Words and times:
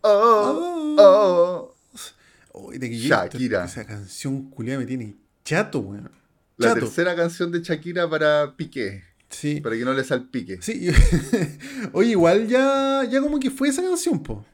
Oh, 0.02 0.94
oh. 0.96 1.74
De 2.72 2.96
yo- 2.96 3.08
Shakira. 3.08 3.64
Esa 3.64 3.84
canción 3.84 4.48
culiada 4.50 4.78
me 4.78 4.86
tiene 4.86 5.16
chato, 5.44 5.80
weón. 5.80 6.12
La 6.58 6.68
Chato. 6.68 6.80
tercera 6.82 7.16
canción 7.16 7.50
de 7.50 7.60
Shakira 7.62 8.08
para 8.08 8.54
Piqué. 8.56 9.02
Sí. 9.30 9.60
Para 9.60 9.76
que 9.76 9.84
no 9.84 9.92
le 9.92 10.04
salpique. 10.04 10.62
Sí. 10.62 10.90
Oye, 11.92 12.10
igual 12.10 12.46
ya, 12.46 13.02
ya 13.10 13.20
como 13.20 13.40
que 13.40 13.50
fue 13.50 13.66
esa 13.68 13.82
canción, 13.82 14.22
po. 14.22 14.46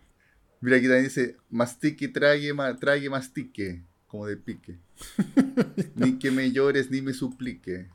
Mira, 0.62 0.78
aquí 0.78 0.86
también 0.86 1.04
dice, 1.04 1.36
mastique, 1.50 2.08
trague, 2.08 2.54
ma- 2.54 2.74
trague, 2.78 3.10
mastique. 3.10 3.82
Como 4.06 4.26
de 4.26 4.36
pique. 4.38 4.78
ni 5.96 6.18
que 6.18 6.30
me 6.30 6.50
llores, 6.52 6.90
ni 6.90 7.02
me 7.02 7.12
suplique. 7.12 7.88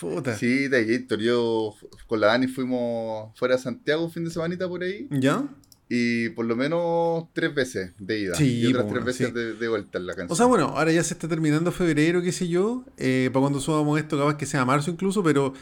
Puta. 0.00 0.36
Sí, 0.36 0.68
de 0.68 0.84
Gator. 0.84 1.18
Yo 1.20 1.74
con 2.06 2.20
la 2.20 2.28
Dani 2.28 2.46
fuimos 2.48 3.36
fuera 3.38 3.56
de 3.56 3.62
Santiago 3.62 4.04
un 4.04 4.12
fin 4.12 4.24
de 4.24 4.30
semanita 4.30 4.68
por 4.68 4.82
ahí. 4.82 5.08
¿Ya? 5.10 5.44
Y 5.90 6.28
por 6.30 6.44
lo 6.44 6.54
menos 6.54 7.24
tres 7.32 7.54
veces 7.54 7.92
de 7.98 8.18
ida. 8.20 8.34
Sí, 8.34 8.60
y 8.60 8.66
otras 8.66 8.88
tres 8.88 9.04
veces 9.04 9.28
sí. 9.28 9.32
de, 9.32 9.54
de 9.54 9.68
vuelta 9.68 9.96
en 9.98 10.06
la 10.06 10.12
canción. 10.14 10.32
O 10.32 10.36
sea, 10.36 10.44
bueno, 10.46 10.66
ahora 10.76 10.92
ya 10.92 11.02
se 11.02 11.14
está 11.14 11.26
terminando 11.28 11.72
febrero, 11.72 12.20
qué 12.20 12.30
sé 12.32 12.46
yo. 12.48 12.84
Eh, 12.98 13.30
para 13.32 13.40
cuando 13.40 13.58
subamos 13.60 13.98
esto, 13.98 14.18
capaz 14.18 14.36
que 14.36 14.46
sea 14.46 14.64
marzo 14.64 14.90
incluso, 14.90 15.22
pero. 15.22 15.54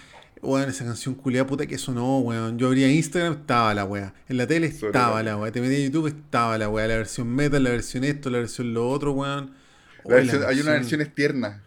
Weón, 0.43 0.69
esa 0.69 0.85
canción 0.85 1.15
culiada 1.15 1.47
puta 1.47 1.67
que 1.67 1.79
sonó, 1.79 2.19
weón. 2.19 2.59
Yo 2.59 2.67
abría 2.67 2.91
Instagram, 2.93 3.33
estaba 3.41 3.73
la 3.73 3.85
weá. 3.87 4.13
En 4.29 4.37
la 4.37 4.47
tele 4.47 4.67
estaba 4.67 5.23
la 5.23 5.31
la 5.31 5.37
weá. 5.39 5.51
Te 5.51 5.63
metí 5.63 5.77
a 5.77 5.79
YouTube, 5.87 6.09
estaba 6.09 6.59
la 6.59 6.69
weá. 6.69 6.87
La 6.87 6.97
versión 6.99 7.29
metal, 7.35 7.65
la 7.65 7.71
versión 7.71 8.05
esto, 8.05 8.29
la 8.29 8.39
versión 8.39 8.75
lo 8.75 8.89
otro, 8.91 9.13
weón. 9.13 9.53
Versión- 10.05 10.43
hay 10.45 10.61
unas 10.61 10.67
versión- 10.67 10.67
versiones 10.67 11.15
tiernas 11.15 11.63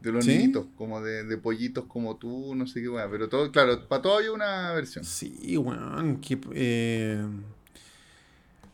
de 0.00 0.12
los 0.12 0.24
¿Sí? 0.24 0.36
niñitos, 0.36 0.66
como 0.76 1.00
de, 1.02 1.24
de 1.24 1.36
pollitos 1.38 1.84
como 1.86 2.16
tú, 2.16 2.54
no 2.54 2.66
sé 2.66 2.80
qué, 2.82 2.88
weá. 2.88 3.08
Pero 3.10 3.28
todo, 3.28 3.50
claro, 3.50 3.86
para 3.88 4.02
todo 4.02 4.18
había 4.18 4.32
una 4.32 4.72
versión. 4.72 5.04
Sí, 5.04 5.56
weón. 5.56 6.20
Que, 6.20 6.38
eh... 6.54 7.24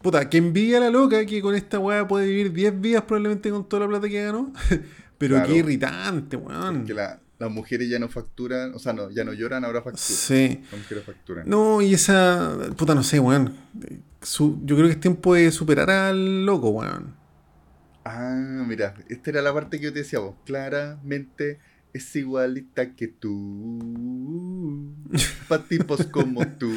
Puta, 0.03 0.29
que 0.29 0.39
envidia 0.39 0.81
la 0.81 0.91
loca 0.91 1.25
que 1.25 1.41
con 1.41 1.55
esta 1.55 1.79
weá 1.79 2.07
puede 2.09 2.27
vivir 2.27 2.53
10 2.53 2.81
vidas 2.81 3.03
probablemente 3.05 3.51
con 3.51 3.69
toda 3.69 3.83
la 3.85 3.89
plata 3.89 4.09
que 4.09 4.23
ganó. 4.25 4.53
Pero 5.19 5.37
Claro. 5.37 5.49
qué 5.53 5.59
irritante, 5.59 6.37
weón. 6.37 6.85
Que 6.85 6.95
la- 6.95 7.21
las 7.39 7.51
mujeres 7.51 7.89
ya 7.89 7.99
no 7.99 8.09
facturan, 8.09 8.73
o 8.75 8.79
sea, 8.79 8.93
no, 8.93 9.11
ya 9.11 9.25
no 9.25 9.33
lloran, 9.33 9.65
ahora 9.65 9.83
facturan. 9.83 9.99
Sí. 9.99 10.61
Las 10.71 10.81
mujeres 10.81 11.05
facturan. 11.05 11.49
No, 11.49 11.83
y 11.83 11.95
esa. 11.95 12.57
Puta, 12.77 12.95
no 12.95 13.03
sé, 13.03 13.19
weón. 13.19 13.57
Su- 14.21 14.61
yo 14.65 14.77
creo 14.77 14.87
que 14.89 14.95
es 14.95 15.01
tiempo 15.01 15.35
de 15.35 15.51
superar 15.51 15.91
al 15.91 16.45
loco, 16.47 16.71
weón. 16.71 17.15
Ah, 18.05 18.65
mira, 18.67 18.95
esta 19.09 19.31
era 19.31 19.43
la 19.43 19.53
parte 19.55 19.79
que 19.79 19.85
yo 19.87 19.93
te 19.93 20.01
decía 20.01 20.19
vos. 20.19 20.37
Claramente 20.45 21.61
es 21.93 22.17
igualita 22.17 22.95
que 22.95 23.09
tú. 23.09 24.93
Pa' 25.49 25.59
tipos 25.65 26.07
como 26.07 26.47
tú. 26.59 26.71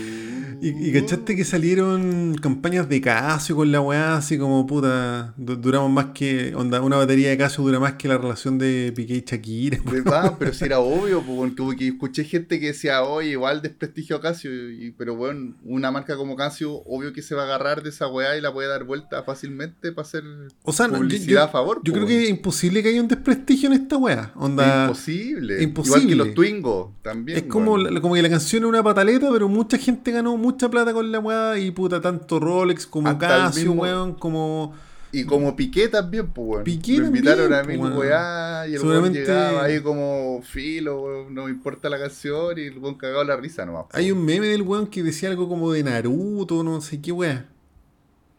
Y, 0.61 0.89
y 0.89 0.93
cachaste 0.93 1.35
que 1.35 1.45
salieron 1.45 2.35
campañas 2.41 2.89
de 2.89 2.99
Casio 3.01 3.55
con 3.55 3.71
la 3.71 3.79
weá, 3.81 4.17
así 4.17 4.37
como 4.37 4.65
puta. 4.65 5.33
du- 5.37 5.55
Duramos 5.55 5.91
más 5.91 6.07
que. 6.13 6.53
Onda, 6.55 6.81
una 6.81 6.97
batería 6.97 7.29
de 7.29 7.37
Casio 7.37 7.63
dura 7.63 7.79
más 7.79 7.93
que 7.93 8.07
la 8.07 8.17
relación 8.17 8.57
de 8.57 8.91
Piqué 8.95 9.15
y 9.17 9.23
Shakira. 9.25 9.79
Más, 10.05 10.31
pero 10.37 10.53
si 10.53 10.65
era 10.65 10.79
obvio, 10.79 11.21
pues, 11.21 11.53
como 11.55 11.75
que 11.75 11.87
escuché 11.89 12.23
gente 12.25 12.59
que 12.59 12.67
decía, 12.67 13.03
oye, 13.03 13.31
igual 13.31 13.61
desprestigio 13.61 14.17
a 14.17 14.21
Casio, 14.21 14.51
y, 14.71 14.91
pero 14.91 15.15
bueno, 15.15 15.55
una 15.63 15.91
marca 15.91 16.17
como 16.17 16.35
Casio, 16.35 16.73
obvio 16.85 17.13
que 17.13 17.21
se 17.21 17.35
va 17.35 17.43
a 17.43 17.45
agarrar 17.45 17.83
de 17.83 17.89
esa 17.89 18.07
weá 18.07 18.37
y 18.37 18.41
la 18.41 18.51
puede 18.51 18.67
dar 18.67 18.83
vuelta 18.83 19.23
fácilmente 19.23 19.91
para 19.91 20.05
hacer 20.07 20.23
O 20.63 20.73
sea, 20.73 20.87
yo- 20.87 20.93
publicidad 20.97 21.27
yo, 21.27 21.43
a 21.43 21.47
favor. 21.49 21.81
yo 21.83 21.93
creo 21.93 22.05
que 22.07 22.23
es 22.23 22.29
imposible 22.29 22.81
que 22.83 22.89
haya 22.89 23.01
un 23.01 23.07
desprestigio 23.07 23.67
en 23.71 23.81
esta 23.81 23.97
weá. 23.97 24.31
Onda. 24.35 24.87
Imposible. 25.11 25.63
imposible. 25.63 25.97
Igual 26.03 26.07
que 26.07 26.15
los 26.15 26.33
Twingo, 26.35 26.93
también. 27.01 27.37
Es 27.37 27.43
como, 27.45 27.73
weón. 27.73 27.93
la- 27.93 28.01
como 28.01 28.15
que 28.15 28.21
la 28.21 28.29
canción 28.29 28.63
es 28.63 28.69
una 28.69 28.83
pataleta, 28.83 29.29
pero 29.31 29.47
mucha 29.49 29.77
gente 29.77 30.11
ganó 30.11 30.37
mucha 30.37 30.69
plata 30.69 30.93
con 30.93 31.11
la 31.11 31.19
weá 31.19 31.57
y 31.59 31.71
puta, 31.71 32.01
tanto 32.01 32.39
Rolex 32.39 32.85
como 32.87 33.07
Hasta 33.09 33.27
Casio, 33.27 33.69
mismo- 33.71 33.81
weón, 33.83 34.13
como. 34.15 34.73
Y 35.11 35.23
como 35.23 35.55
Piqué 35.55 35.87
también, 35.87 36.27
pues, 36.27 36.45
weón. 36.47 36.63
Piqué 36.65 36.97
Lo 36.97 37.05
invitaron 37.07 37.49
también, 37.49 37.79
a 37.79 37.83
mí, 37.83 37.89
pues, 37.89 37.91
weón. 37.93 37.97
weá, 37.99 38.67
y 38.67 38.73
el 38.73 38.81
weón 38.81 38.81
Seguramente- 38.81 39.19
llegaba 39.21 39.63
ahí 39.63 39.79
como 39.81 40.41
filo, 40.43 41.01
weón, 41.03 41.33
no 41.33 41.45
me 41.45 41.51
importa 41.51 41.87
la 41.89 41.97
canción, 41.97 42.57
y 42.57 42.63
el 42.63 42.77
weón 42.79 42.95
cagado 42.95 43.23
la 43.23 43.37
risa 43.37 43.65
nomás. 43.65 43.85
pues. 43.89 44.03
Hay 44.03 44.11
un 44.11 44.25
meme 44.25 44.47
del 44.47 44.61
weón 44.63 44.87
que 44.87 45.03
decía 45.03 45.29
algo 45.29 45.47
como 45.47 45.71
de 45.71 45.83
Naruto, 45.83 46.63
no 46.63 46.81
sé 46.81 46.99
qué 47.01 47.13
weá. 47.13 47.45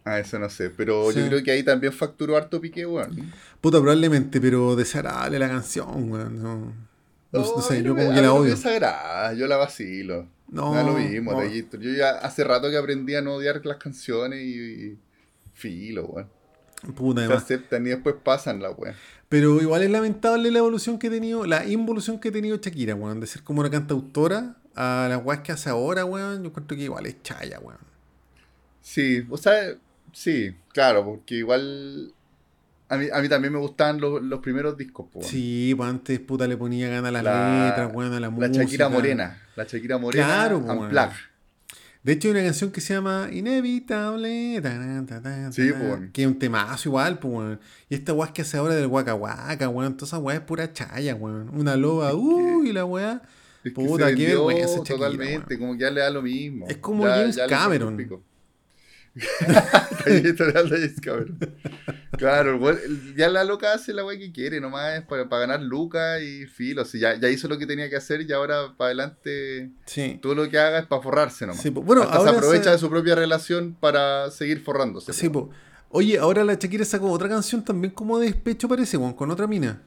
Ah, 0.08 0.20
eso 0.20 0.38
no 0.38 0.48
sé, 0.48 0.70
pero 0.70 1.10
Sí. 1.10 1.18
yo 1.18 1.26
creo 1.26 1.42
que 1.42 1.50
ahí 1.50 1.64
también 1.64 1.92
facturó 1.92 2.36
harto 2.36 2.60
Piqué, 2.60 2.86
weón. 2.86 3.32
Puta, 3.60 3.80
probablemente, 3.80 4.40
pero 4.40 4.76
desagradable 4.76 5.36
la 5.38 5.48
canción, 5.48 6.10
weón. 6.12 6.40
No, 6.40 6.56
no, 7.32 7.40
no 7.56 7.60
sé, 7.60 7.82
yo 7.82 7.96
como 7.96 8.14
que 8.14 8.22
la 8.22 8.32
odio. 8.32 8.50
desagrada, 8.50 9.32
yo 9.34 9.48
la 9.48 9.56
vacilo. 9.56 10.28
No, 10.48 10.72
No, 10.72 10.92
lo 10.92 10.92
mismo, 10.96 11.32
no. 11.32 11.38
Taquito. 11.40 11.76
Yo 11.78 11.90
ya 11.90 12.10
hace 12.10 12.44
rato 12.44 12.70
que 12.70 12.76
aprendí 12.76 13.16
a 13.16 13.20
no 13.20 13.34
odiar 13.34 13.66
las 13.66 13.78
canciones 13.78 14.40
y, 14.44 14.92
y 14.92 14.98
filo, 15.54 16.04
weón. 16.06 16.28
Puta, 16.94 17.22
Se 17.22 17.24
además. 17.26 17.42
aceptan 17.42 17.84
y 17.86 17.90
después 17.90 18.14
pasan 18.22 18.62
la 18.62 18.70
weón. 18.70 18.94
Pero 19.28 19.60
igual 19.60 19.82
es 19.82 19.90
lamentable 19.90 20.52
la 20.52 20.60
evolución 20.60 21.00
que 21.00 21.08
ha 21.08 21.10
tenido, 21.10 21.44
la 21.46 21.66
involución 21.66 22.20
que 22.20 22.28
ha 22.28 22.32
tenido 22.32 22.58
Shakira, 22.58 22.94
weón. 22.94 23.18
De 23.18 23.26
ser 23.26 23.42
como 23.42 23.58
una 23.58 23.70
cantautora 23.70 24.54
a 24.76 25.06
las 25.10 25.24
weas 25.24 25.40
que 25.40 25.50
hace 25.50 25.68
ahora, 25.68 26.04
weón. 26.04 26.44
Yo 26.44 26.52
creo 26.52 26.66
que 26.68 26.76
igual 26.76 27.06
es 27.06 27.20
chaya, 27.24 27.58
weón. 27.58 27.80
Sí, 28.80 29.26
o 29.28 29.36
sea, 29.36 29.74
sí, 30.16 30.54
claro, 30.72 31.04
porque 31.04 31.34
igual 31.36 32.12
a 32.88 32.96
mí, 32.96 33.06
a 33.12 33.20
mí 33.20 33.28
también 33.28 33.52
me 33.52 33.58
gustaban 33.58 34.00
los, 34.00 34.22
los 34.22 34.40
primeros 34.40 34.76
discos, 34.76 35.06
po. 35.12 35.22
Sí, 35.22 35.74
pues 35.76 35.88
antes 35.90 36.20
puta 36.20 36.46
le 36.46 36.56
ponía 36.56 36.88
ganas 36.88 37.08
a 37.08 37.12
las 37.12 37.24
La- 37.24 37.66
letras, 37.66 37.90
weón, 37.94 38.12
a 38.12 38.14
la, 38.14 38.20
La 38.20 38.30
música. 38.30 38.62
Shakira 38.62 38.88
Morena, 38.88 39.42
la 39.56 39.64
Shakira 39.64 39.98
Morena 39.98 40.24
Claro, 40.24 40.58
Unplugged. 40.58 41.10
De 42.04 42.12
hecho, 42.12 42.28
hay 42.28 42.34
una 42.34 42.44
canción 42.44 42.70
que 42.70 42.80
se 42.80 42.94
llama 42.94 43.28
Inevitable. 43.32 44.60
ta, 44.62 45.04
ta, 45.08 45.20
ta, 45.22 45.50
Sí, 45.52 45.72
weón. 45.72 46.10
Que 46.12 46.22
es 46.22 46.28
un 46.28 46.38
temazo 46.38 46.88
igual, 46.88 47.18
pues, 47.18 47.34
weón. 47.34 47.60
Y 47.88 47.96
esta 47.96 48.12
weá 48.12 48.32
que 48.32 48.42
hace 48.42 48.56
ahora 48.56 48.76
del 48.76 48.86
Waka 48.86 49.14
Waka, 49.16 49.68
weón. 49.68 49.96
Toda 49.96 50.06
esa 50.06 50.18
weá 50.18 50.36
es 50.36 50.42
pura 50.42 50.72
chaya, 50.72 51.16
weón. 51.16 51.50
Una 51.52 51.74
loba, 51.76 52.14
uy, 52.14 52.72
la 52.72 52.84
weá. 52.84 53.22
Que 53.64 53.72
Puta, 53.72 54.08
se 54.10 54.14
qué 54.14 54.26
vergüenza, 54.28 54.80
totalmente, 54.84 55.58
como 55.58 55.72
que 55.72 55.80
ya 55.80 55.90
le 55.90 56.00
da 56.00 56.10
lo 56.10 56.22
mismo. 56.22 56.66
Es 56.68 56.76
como 56.76 57.04
Ya- 57.04 57.16
James 57.16 57.34
ya 57.34 57.46
Cameron. 57.48 57.96
literal 60.06 60.68
de 60.68 60.94
Cameron. 61.02 61.38
Claro, 62.18 62.58
ya 63.16 63.28
la 63.28 63.44
loca 63.44 63.72
hace 63.74 63.92
la 63.92 64.04
weá 64.04 64.18
que 64.18 64.32
quiere, 64.32 64.60
nomás 64.60 64.98
es 64.98 65.02
para, 65.04 65.28
para 65.28 65.40
ganar 65.42 65.60
lucas 65.62 66.22
y 66.22 66.46
filo. 66.46 66.84
Si 66.84 66.98
ya, 66.98 67.18
ya 67.18 67.28
hizo 67.28 67.48
lo 67.48 67.58
que 67.58 67.66
tenía 67.66 67.88
que 67.90 67.96
hacer 67.96 68.22
y 68.22 68.32
ahora 68.32 68.74
para 68.76 68.88
adelante 68.88 69.70
Sí. 69.84 70.18
todo 70.22 70.34
lo 70.34 70.48
que 70.48 70.58
haga 70.58 70.78
es 70.80 70.86
para 70.86 71.02
forrarse 71.02 71.46
nomás. 71.46 71.62
Sí. 71.62 71.70
Bueno, 71.70 72.02
Hasta 72.02 72.16
ahora 72.16 72.30
se 72.32 72.36
aprovecha 72.38 72.64
se- 72.64 72.70
de 72.70 72.78
su 72.78 72.88
propia 72.90 73.14
relación 73.14 73.76
para 73.78 74.30
seguir 74.30 74.62
forrándose. 74.62 75.12
Sí, 75.12 75.28
po. 75.28 75.50
Oye, 75.90 76.18
ahora 76.18 76.44
la 76.44 76.54
Shakira 76.54 76.84
sacó 76.84 77.10
otra 77.10 77.28
canción 77.28 77.64
también 77.64 77.92
como 77.94 78.18
de 78.18 78.26
despecho, 78.26 78.68
parece, 78.68 78.98
con 79.16 79.30
otra 79.30 79.46
mina. 79.46 79.82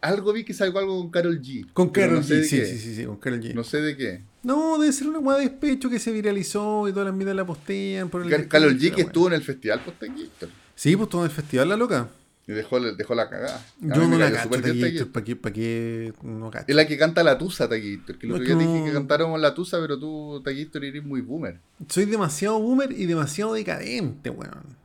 Algo 0.00 0.32
vi 0.32 0.44
que 0.44 0.54
salió 0.54 0.78
algo 0.78 0.98
con 1.00 1.10
Carol 1.10 1.40
G. 1.40 1.66
Con 1.72 1.90
no 1.94 2.22
sé 2.22 2.34
G, 2.34 2.38
de 2.38 2.44
sí, 2.44 2.56
qué. 2.58 2.66
sí, 2.66 2.78
sí, 2.78 2.94
sí, 2.94 3.04
con 3.04 3.16
Karol 3.16 3.40
G. 3.40 3.54
No 3.54 3.64
sé 3.64 3.80
de 3.80 3.96
qué. 3.96 4.20
No, 4.42 4.78
debe 4.78 4.92
ser 4.92 5.08
una 5.08 5.18
weá 5.20 5.38
de 5.38 5.48
despecho 5.48 5.88
que 5.90 5.98
se 5.98 6.12
viralizó 6.12 6.86
y 6.88 6.92
todas 6.92 7.06
las 7.06 7.14
minas 7.14 7.34
la 7.34 7.46
postean 7.46 8.08
por 8.10 8.22
el 8.22 8.30
Car- 8.30 8.48
Carol 8.48 8.78
G 8.78 8.94
que 8.94 9.02
estuvo 9.02 9.28
en 9.28 9.34
el 9.34 9.42
festival 9.42 9.80
pues, 9.84 9.98
Taquito. 9.98 10.48
Sí, 10.74 10.96
pues 10.96 11.08
todo 11.08 11.22
en 11.22 11.30
el 11.30 11.34
festival, 11.36 11.68
la 11.70 11.76
loca. 11.76 12.08
Y 12.46 12.52
dejó, 12.52 12.78
dejó 12.78 13.14
la 13.14 13.30
cagada. 13.30 13.56
A 13.56 13.94
Yo 13.96 14.06
no 14.06 14.18
la 14.18 14.30
cacho. 14.30 14.50
¿Para 15.10 15.24
qué, 15.24 15.34
pa' 15.34 15.50
qué 15.50 16.12
no 16.22 16.50
cacho? 16.50 16.66
Es 16.68 16.76
la 16.76 16.86
que 16.86 16.98
canta 16.98 17.24
la 17.24 17.38
tusa, 17.38 17.66
Taquito. 17.70 18.18
Que 18.18 18.26
No, 18.26 18.34
día 18.38 18.48
que 18.48 18.54
dije 18.54 18.80
no- 18.80 18.84
que 18.84 18.92
cantáramos 18.92 19.40
la 19.40 19.54
tusa, 19.54 19.80
pero 19.80 19.98
tú, 19.98 20.42
Taquito, 20.44 20.76
eres 20.76 21.02
muy 21.02 21.22
boomer. 21.22 21.58
Soy 21.88 22.04
demasiado 22.04 22.58
boomer 22.60 22.92
y 22.92 23.06
demasiado 23.06 23.54
decadente, 23.54 24.28
weón. 24.28 24.83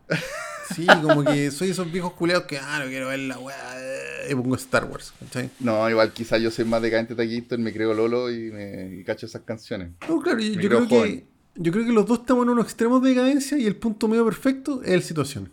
Sí, 0.76 0.86
como 1.02 1.24
que 1.24 1.50
soy 1.50 1.72
esos 1.72 1.92
viejos 1.92 2.14
culeados 2.14 2.46
que, 2.46 2.58
ah, 2.60 2.80
no 2.84 2.86
quiero 2.90 3.08
ver 3.08 3.20
la 3.20 3.40
weá. 3.40 3.56
eh, 3.78 4.28
Y 4.32 4.36
pongo 4.36 4.56
Star 4.56 4.86
Wars, 4.86 5.14
¿cachai? 5.20 5.50
No, 5.60 5.90
igual 5.90 6.14
quizás 6.14 6.40
yo 6.42 6.52
soy 6.52 6.66
más 6.66 6.82
decadente 6.82 7.16
Taquito, 7.16 7.58
me 7.58 7.74
creo 7.74 7.94
Lolo 7.96 8.30
y 8.32 8.52
me 8.52 8.96
y 8.98 9.04
cacho 9.04 9.26
esas 9.26 9.42
canciones. 9.42 9.90
No, 10.08 10.20
claro, 10.22 10.40
yo, 10.40 10.60
creo 10.60 10.88
que. 10.88 11.26
Yo 11.56 11.72
creo 11.72 11.86
que 11.86 11.92
los 11.92 12.06
dos 12.06 12.20
estamos 12.20 12.44
en 12.46 12.52
unos 12.52 12.66
extremos 12.66 13.02
de 13.02 13.10
decadencia 13.10 13.58
y 13.58 13.66
el 13.66 13.76
punto 13.78 14.08
medio 14.08 14.24
perfecto 14.26 14.82
es 14.84 14.92
el 14.92 15.02
situación. 15.02 15.50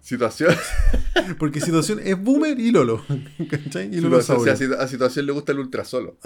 Situación. 0.00 0.54
Porque 1.38 1.60
situación 1.60 2.00
es 2.04 2.16
boomer 2.22 2.58
y 2.60 2.70
Lolo. 2.70 3.04
¿Cachai? 3.50 3.88
Y 3.92 4.00
Lolo 4.00 4.22
si 4.22 4.32
a, 4.32 4.86
situación 4.86 5.26
le 5.26 5.32
gusta 5.32 5.50
el 5.52 5.58
ultra 5.60 5.84
solo. 5.84 6.16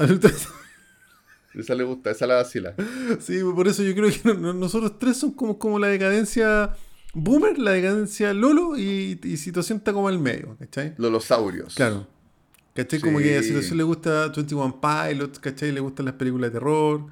Esa 1.55 1.75
le 1.75 1.83
gusta, 1.85 2.11
esa 2.11 2.27
la 2.27 2.35
vacila. 2.37 2.75
Sí, 3.21 3.41
por 3.55 3.67
eso 3.67 3.83
yo 3.83 3.95
creo 3.95 4.11
que 4.11 4.21
no- 4.23 4.35
no- 4.35 4.53
nosotros 4.53 4.99
tres 4.99 5.17
somos 5.17 5.35
como, 5.35 5.59
como 5.59 5.79
la 5.79 5.89
decadencia 5.89 6.77
boomer, 7.15 7.59
la 7.59 7.73
decadencia 7.73 8.33
Lolo 8.35 8.77
y, 8.77 9.19
y 9.23 9.37
situación 9.37 9.79
está 9.79 9.93
como 9.93 10.09
al 10.09 10.19
medio, 10.19 10.57
¿cachai? 10.59 10.95
Lolosaurios. 10.99 11.75
Claro. 11.75 12.07
¿Cachai? 12.75 13.01
Como 13.01 13.19
que 13.19 13.37
a 13.39 13.43
Sí. 13.43 13.49
situación 13.49 13.77
le 13.79 13.83
gusta 13.85 14.29
21 14.29 14.81
Pilots, 14.81 15.39
¿cachai? 15.41 15.73
Le 15.73 15.81
gustan 15.81 16.07
las 16.07 16.15
películas 16.15 16.51
de 16.53 16.59
terror. 16.59 17.07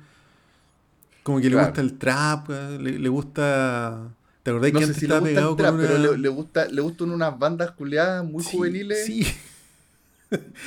Como 1.23 1.41
que 1.41 1.51
le 1.51 1.57
gusta 1.57 1.81
el 1.81 1.99
trap, 1.99 2.49
le, 2.81 2.99
le 2.99 3.09
gusta... 3.09 4.09
¿Te 4.45 4.51
acordás 4.51 4.73
No 4.73 4.79
que 4.79 4.85
antes 4.85 4.97
si 5.01 5.07
le 5.09 5.15
estaba 5.15 5.21
gusta 5.21 5.35
pegado 5.35 5.57
trap, 5.57 5.71
con 5.73 5.81
pero 5.81 5.97
una- 5.97 6.11
le, 6.13 6.19
le 6.19 6.29
gusta, 6.29 6.67
le 6.69 6.81
gustan 6.81 7.11
unas 7.11 7.37
bandas 7.37 7.73
culiadas 7.73 8.25
muy 8.25 8.45
Sí, 8.45 8.57
juveniles. 8.57 9.05
Sí, 9.05 9.27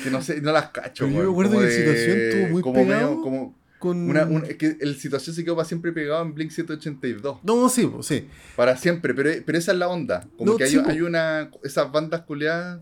que 0.03 0.09
no 0.11 0.21
sé, 0.21 0.41
no 0.41 0.51
las 0.51 0.69
cacho. 0.71 1.05
Pero 1.05 1.17
yo 1.17 1.23
me 1.27 1.31
acuerdo 1.31 1.59
que 1.59 1.65
de- 1.65 1.77
Situación 1.77 2.17
estuvo 2.19 2.47
muy 2.49 2.61
como 2.61 2.75
pegado. 2.75 3.09
medio- 3.11 3.21
como 3.23 3.55
Con... 3.79 4.09
una, 4.09 4.41
que 4.41 4.77
el 4.81 4.97
situación 4.97 5.35
se 5.35 5.43
quedó 5.43 5.55
para 5.55 5.67
siempre 5.67 5.91
pegado 5.93 6.21
en 6.21 6.33
Blink 6.35 6.51
182. 6.51 7.39
No, 7.43 7.69
sí, 7.69 7.87
pues, 7.87 8.05
sí. 8.05 8.27
Para 8.55 8.75
siempre, 8.77 9.13
pero, 9.13 9.31
pero 9.45 9.57
esa 9.57 9.71
es 9.71 9.77
la 9.77 9.87
onda. 9.87 10.27
Como 10.37 10.51
No, 10.51 10.57
que 10.57 10.65
hay, 10.65 10.69
sí, 10.69 10.77
po. 10.79 10.89
hay 10.89 11.01
una. 11.01 11.49
Esas 11.63 11.91
bandas 11.91 12.21
culiadas. 12.21 12.81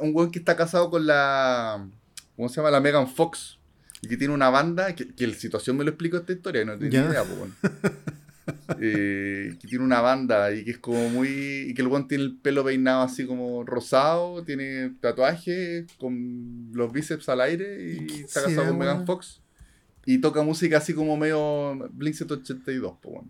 Un 0.00 0.14
weón 0.14 0.30
que 0.30 0.40
está 0.40 0.56
casado 0.56 0.90
con 0.90 1.06
la. 1.06 1.88
¿Cómo 2.36 2.48
se 2.48 2.56
llama? 2.56 2.70
La 2.70 2.80
Megan 2.80 3.08
Fox. 3.08 3.58
Y 4.02 4.08
que 4.08 4.16
tiene 4.16 4.34
una 4.34 4.50
banda. 4.50 4.94
Que, 4.94 5.14
que 5.14 5.24
el 5.24 5.34
situación 5.36 5.76
me 5.76 5.84
lo 5.84 5.90
explico 5.90 6.16
esta 6.16 6.32
historia, 6.32 6.64
no 6.64 6.76
tenía 6.76 7.06
idea. 7.06 7.24
Eh, 8.78 9.56
que 9.60 9.68
tiene 9.68 9.84
una 9.84 10.00
banda 10.00 10.52
y 10.52 10.64
que 10.64 10.72
es 10.72 10.78
como 10.78 11.08
muy. 11.08 11.66
Y 11.68 11.74
que 11.74 11.82
el 11.82 11.88
weón 11.88 12.08
tiene 12.08 12.24
el 12.24 12.36
pelo 12.36 12.64
peinado 12.64 13.02
así 13.02 13.26
como 13.26 13.64
rosado, 13.64 14.42
tiene 14.44 14.92
tatuajes 15.00 15.86
con 15.98 16.70
los 16.72 16.92
bíceps 16.92 17.28
al 17.28 17.40
aire 17.40 17.94
¿Y 17.94 18.20
está 18.20 18.42
casado 18.42 18.50
será, 18.50 18.68
con 18.68 18.78
Megan? 18.78 19.06
Fox. 19.06 19.40
Y 20.06 20.18
toca 20.18 20.42
música 20.42 20.78
así 20.78 20.92
como 20.94 21.16
medio 21.16 21.88
Blink 21.92 22.14
182, 22.14 22.94
pues 23.00 23.14
bueno. 23.14 23.28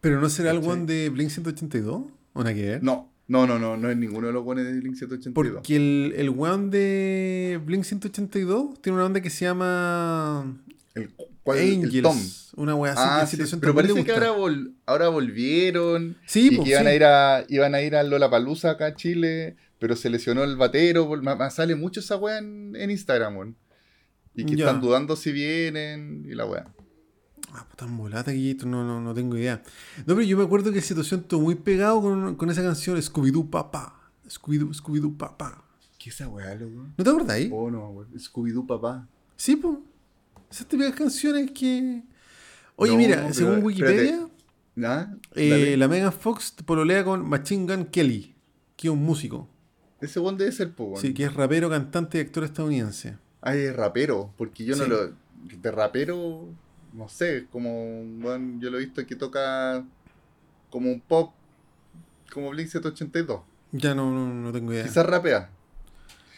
Pero 0.00 0.20
no 0.20 0.28
será 0.30 0.50
el 0.52 0.58
one 0.58 0.86
de 0.86 1.08
Blink 1.10 1.30
182? 1.30 2.02
¿O 2.32 2.38
nada 2.42 2.54
que 2.54 2.62
ver? 2.62 2.82
No, 2.82 3.10
no, 3.28 3.46
no, 3.46 3.58
no, 3.58 3.76
no 3.76 3.90
es 3.90 3.96
ninguno 3.96 4.28
de 4.28 4.32
los 4.32 4.42
buenos 4.44 4.64
de 4.64 4.72
Blink 4.80 4.94
182. 4.96 5.34
Porque 5.34 5.76
el, 5.76 6.14
el 6.16 6.28
one 6.30 6.68
de 6.70 7.60
Blink 7.64 7.84
182 7.84 8.80
tiene 8.80 8.94
una 8.94 9.02
banda 9.04 9.20
que 9.20 9.28
se 9.30 9.44
llama 9.44 10.56
El, 10.94 11.10
¿cuál? 11.42 11.58
El 11.58 12.02
Tom. 12.02 12.12
Angels. 12.16 12.52
Una 12.56 12.74
wea 12.74 12.92
así 12.92 13.02
Ah, 13.04 13.20
que 13.38 13.46
sí, 13.46 13.56
pero 13.60 13.74
parece 13.74 14.02
que 14.04 14.12
ahora, 14.12 14.32
vol- 14.36 14.72
ahora 14.86 15.08
volvieron 15.08 16.16
Sí, 16.26 16.48
y 16.50 16.56
pues, 16.56 16.64
que 16.64 16.70
iban, 16.72 16.82
sí. 16.84 16.88
a 16.88 16.94
ir 16.94 17.04
a, 17.04 17.44
iban 17.48 17.74
a 17.74 17.82
ir 17.82 17.94
a 17.94 18.02
Lollapalooza 18.02 18.70
acá 18.72 18.86
a 18.86 18.94
Chile, 18.94 19.56
pero 19.78 19.94
se 19.96 20.10
lesionó 20.10 20.42
el 20.44 20.56
batero. 20.56 21.06
por- 21.06 21.22
me- 21.22 21.36
me 21.36 21.50
sale 21.50 21.74
mucho 21.76 22.00
esa 22.00 22.16
wea 22.16 22.38
en, 22.38 22.74
en 22.76 22.90
Instagram, 22.90 23.36
weón. 23.36 23.56
Y 24.34 24.44
que 24.44 24.56
Ya. 24.56 24.66
están 24.66 24.80
dudando 24.80 25.16
si 25.16 25.32
vienen 25.32 26.24
y 26.28 26.34
la 26.34 26.46
wea. 26.46 26.72
Ah, 27.52 27.66
puta 27.68 27.84
en 27.84 27.96
volata, 27.96 28.30
Guillito, 28.30 28.64
no, 28.66 28.84
no, 28.84 29.00
no 29.00 29.12
tengo 29.12 29.36
idea. 29.36 29.60
No, 29.98 30.14
pero 30.14 30.22
yo 30.22 30.36
me 30.36 30.44
acuerdo 30.44 30.70
que 30.70 30.78
el 30.78 30.84
situación 30.84 31.20
estuvo 31.20 31.42
muy 31.42 31.56
pegado 31.56 32.00
con, 32.00 32.36
con 32.36 32.48
esa 32.50 32.62
canción 32.62 32.96
Scooby-Doo 32.96 33.50
Papá. 33.50 34.10
Scooby-Doo, 34.28 34.72
Scooby-Doo 34.72 35.16
Papá. 35.16 35.64
¿Qué 35.98 36.10
es 36.10 36.14
esa 36.14 36.28
wea, 36.28 36.54
loco? 36.54 36.86
¿No 36.96 37.04
te 37.04 37.10
acordáis? 37.10 37.50
Oh, 37.52 37.70
no, 37.70 37.90
weón. 37.90 38.08
Scooby-Doo, 38.18 38.66
papá. 38.66 39.06
Sí, 39.36 39.56
pues. 39.56 39.78
Esas 40.50 40.66
típicas 40.66 40.94
canciones 40.94 41.50
que. 41.50 42.02
Oye, 42.76 42.92
No, 42.92 42.98
mira, 42.98 43.16
pero, 43.22 43.34
según 43.34 43.62
Wikipedia, 43.64 44.26
¿Ah? 44.84 45.12
eh, 45.34 45.74
la 45.76 45.88
Megan 45.88 46.12
Fox 46.12 46.54
pololea 46.64 47.04
con 47.04 47.28
Machine 47.28 47.66
Gun 47.66 47.84
Kelly, 47.86 48.34
que 48.76 48.88
es 48.88 48.92
un 48.92 49.02
músico. 49.02 49.48
Ese 50.00 50.18
weón 50.20 50.38
debe 50.38 50.52
ser, 50.52 50.74
po, 50.74 50.84
weón. 50.84 51.02
Sí, 51.02 51.12
que 51.12 51.24
es 51.24 51.34
rapero, 51.34 51.68
cantante 51.68 52.16
y 52.18 52.20
actor 52.22 52.44
estadounidense. 52.44 53.18
Ay, 53.42 53.60
es 53.60 53.76
rapero, 53.76 54.32
porque 54.36 54.64
yo 54.64 54.76
no 54.76 54.86
lo. 54.86 55.12
De 55.62 55.70
rapero, 55.70 56.48
no 56.92 57.08
sé, 57.08 57.46
como. 57.50 58.02
Bueno, 58.20 58.60
yo 58.60 58.70
lo 58.70 58.78
he 58.78 58.84
visto 58.84 59.04
que 59.06 59.16
toca 59.16 59.84
como 60.70 60.90
un 60.90 61.00
pop, 61.00 61.32
como 62.32 62.50
Blink 62.50 62.68
182. 62.68 63.40
Ya 63.72 63.94
no, 63.94 64.10
no, 64.12 64.32
no 64.32 64.52
tengo 64.52 64.72
idea. 64.72 64.84
Quizás 64.84 65.06
rapea. 65.06 65.50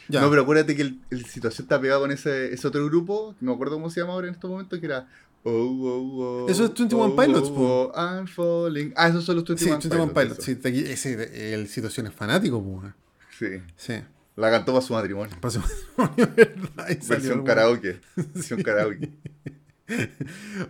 Ya. 0.09 0.21
No, 0.21 0.31
pero 0.31 0.43
acuérdate 0.43 0.77
que 0.77 0.83
el, 0.83 1.01
el 1.11 1.25
situación 1.27 1.65
está 1.65 1.81
pegado 1.81 2.03
con 2.03 2.11
ese, 2.11 2.53
ese 2.53 2.67
otro 2.69 2.85
grupo, 2.87 3.35
no 3.41 3.53
me 3.53 3.55
acuerdo 3.55 3.77
cómo 3.77 3.89
se 3.89 4.01
llama 4.01 4.13
ahora 4.13 4.29
en 4.29 4.35
estos 4.35 4.51
momentos, 4.51 4.79
que 4.79 4.87
era. 4.87 5.09
Oh, 5.45 5.51
oh, 5.51 6.45
oh, 6.45 6.49
Eso 6.49 6.65
es 6.67 6.75
21 6.75 7.05
oh, 7.05 7.17
Pilots, 7.17 7.49
oh, 7.49 7.55
po. 7.55 7.93
oh, 7.93 7.93
I'm 7.97 8.27
falling. 8.29 8.93
Ah, 8.97 9.09
esos 9.09 9.25
son 9.25 9.37
los 9.37 9.45
21 9.45 9.81
Sí, 9.81 9.89
21 9.89 10.13
Pilots. 10.15 10.49
eso. 10.49 10.61
Sí, 10.63 10.85
ese, 10.87 11.55
el 11.55 11.67
situación 11.69 12.07
es 12.07 12.13
fanático, 12.15 12.63
pues. 12.63 12.93
Sí. 13.39 13.63
Sí. 13.77 13.95
La 14.37 14.51
cantó 14.51 14.73
para 14.73 14.85
su 14.85 14.93
matrimonio. 14.95 15.37
Pasó 15.41 15.63
¿verdad? 16.17 16.89
Y 16.89 16.95
salió 17.03 17.09
Versión 17.09 17.45
karaoke. 17.45 18.01
Versión 18.35 18.63
karaoke. 18.63 19.11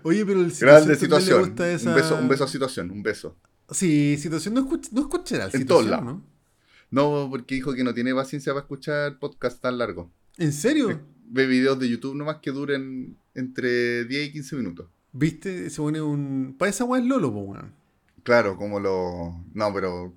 Oye, 0.02 0.24
pero 0.26 0.40
el 0.40 0.50
Grande 0.52 0.88
le 0.94 0.96
situación. 0.96 1.40
gusta 1.40 1.70
esa- 1.70 1.90
Un, 1.90 1.94
beso, 1.96 2.16
un 2.16 2.28
beso 2.28 2.44
a 2.44 2.48
situación, 2.48 2.90
un 2.90 3.02
beso. 3.02 3.36
Sí, 3.70 4.16
situación 4.18 4.54
no, 4.54 4.60
escucha, 4.62 4.90
no 4.92 5.02
escuchará 5.02 5.44
el 5.44 5.50
En 5.54 5.60
situación, 5.60 5.68
todos 5.68 5.86
lados. 5.86 6.04
¿no? 6.04 6.22
No, 7.24 7.28
porque 7.30 7.54
dijo 7.54 7.72
que 7.74 7.84
no 7.84 7.94
tiene 7.94 8.14
paciencia 8.14 8.52
para 8.52 8.62
escuchar 8.62 9.18
podcast 9.18 9.60
tan 9.62 9.78
largo. 9.78 10.10
¿En 10.38 10.52
serio? 10.52 11.00
Ve 11.24 11.46
videos 11.46 11.78
de 11.78 11.88
YouTube 11.88 12.14
nomás 12.16 12.38
que 12.42 12.50
duren 12.50 13.16
entre 13.34 14.04
10 14.04 14.28
y 14.28 14.32
15 14.32 14.56
minutos. 14.56 14.88
¿Viste? 15.12 15.70
Se 15.70 15.76
pone 15.80 16.00
un. 16.02 16.56
Para 16.58 16.70
esa 16.70 16.84
weá 16.84 17.00
es 17.00 17.06
Lolo, 17.06 17.28
weón. 17.28 17.72
Claro, 18.24 18.56
como 18.56 18.78
lo... 18.78 19.44
No, 19.52 19.72
pero 19.74 20.14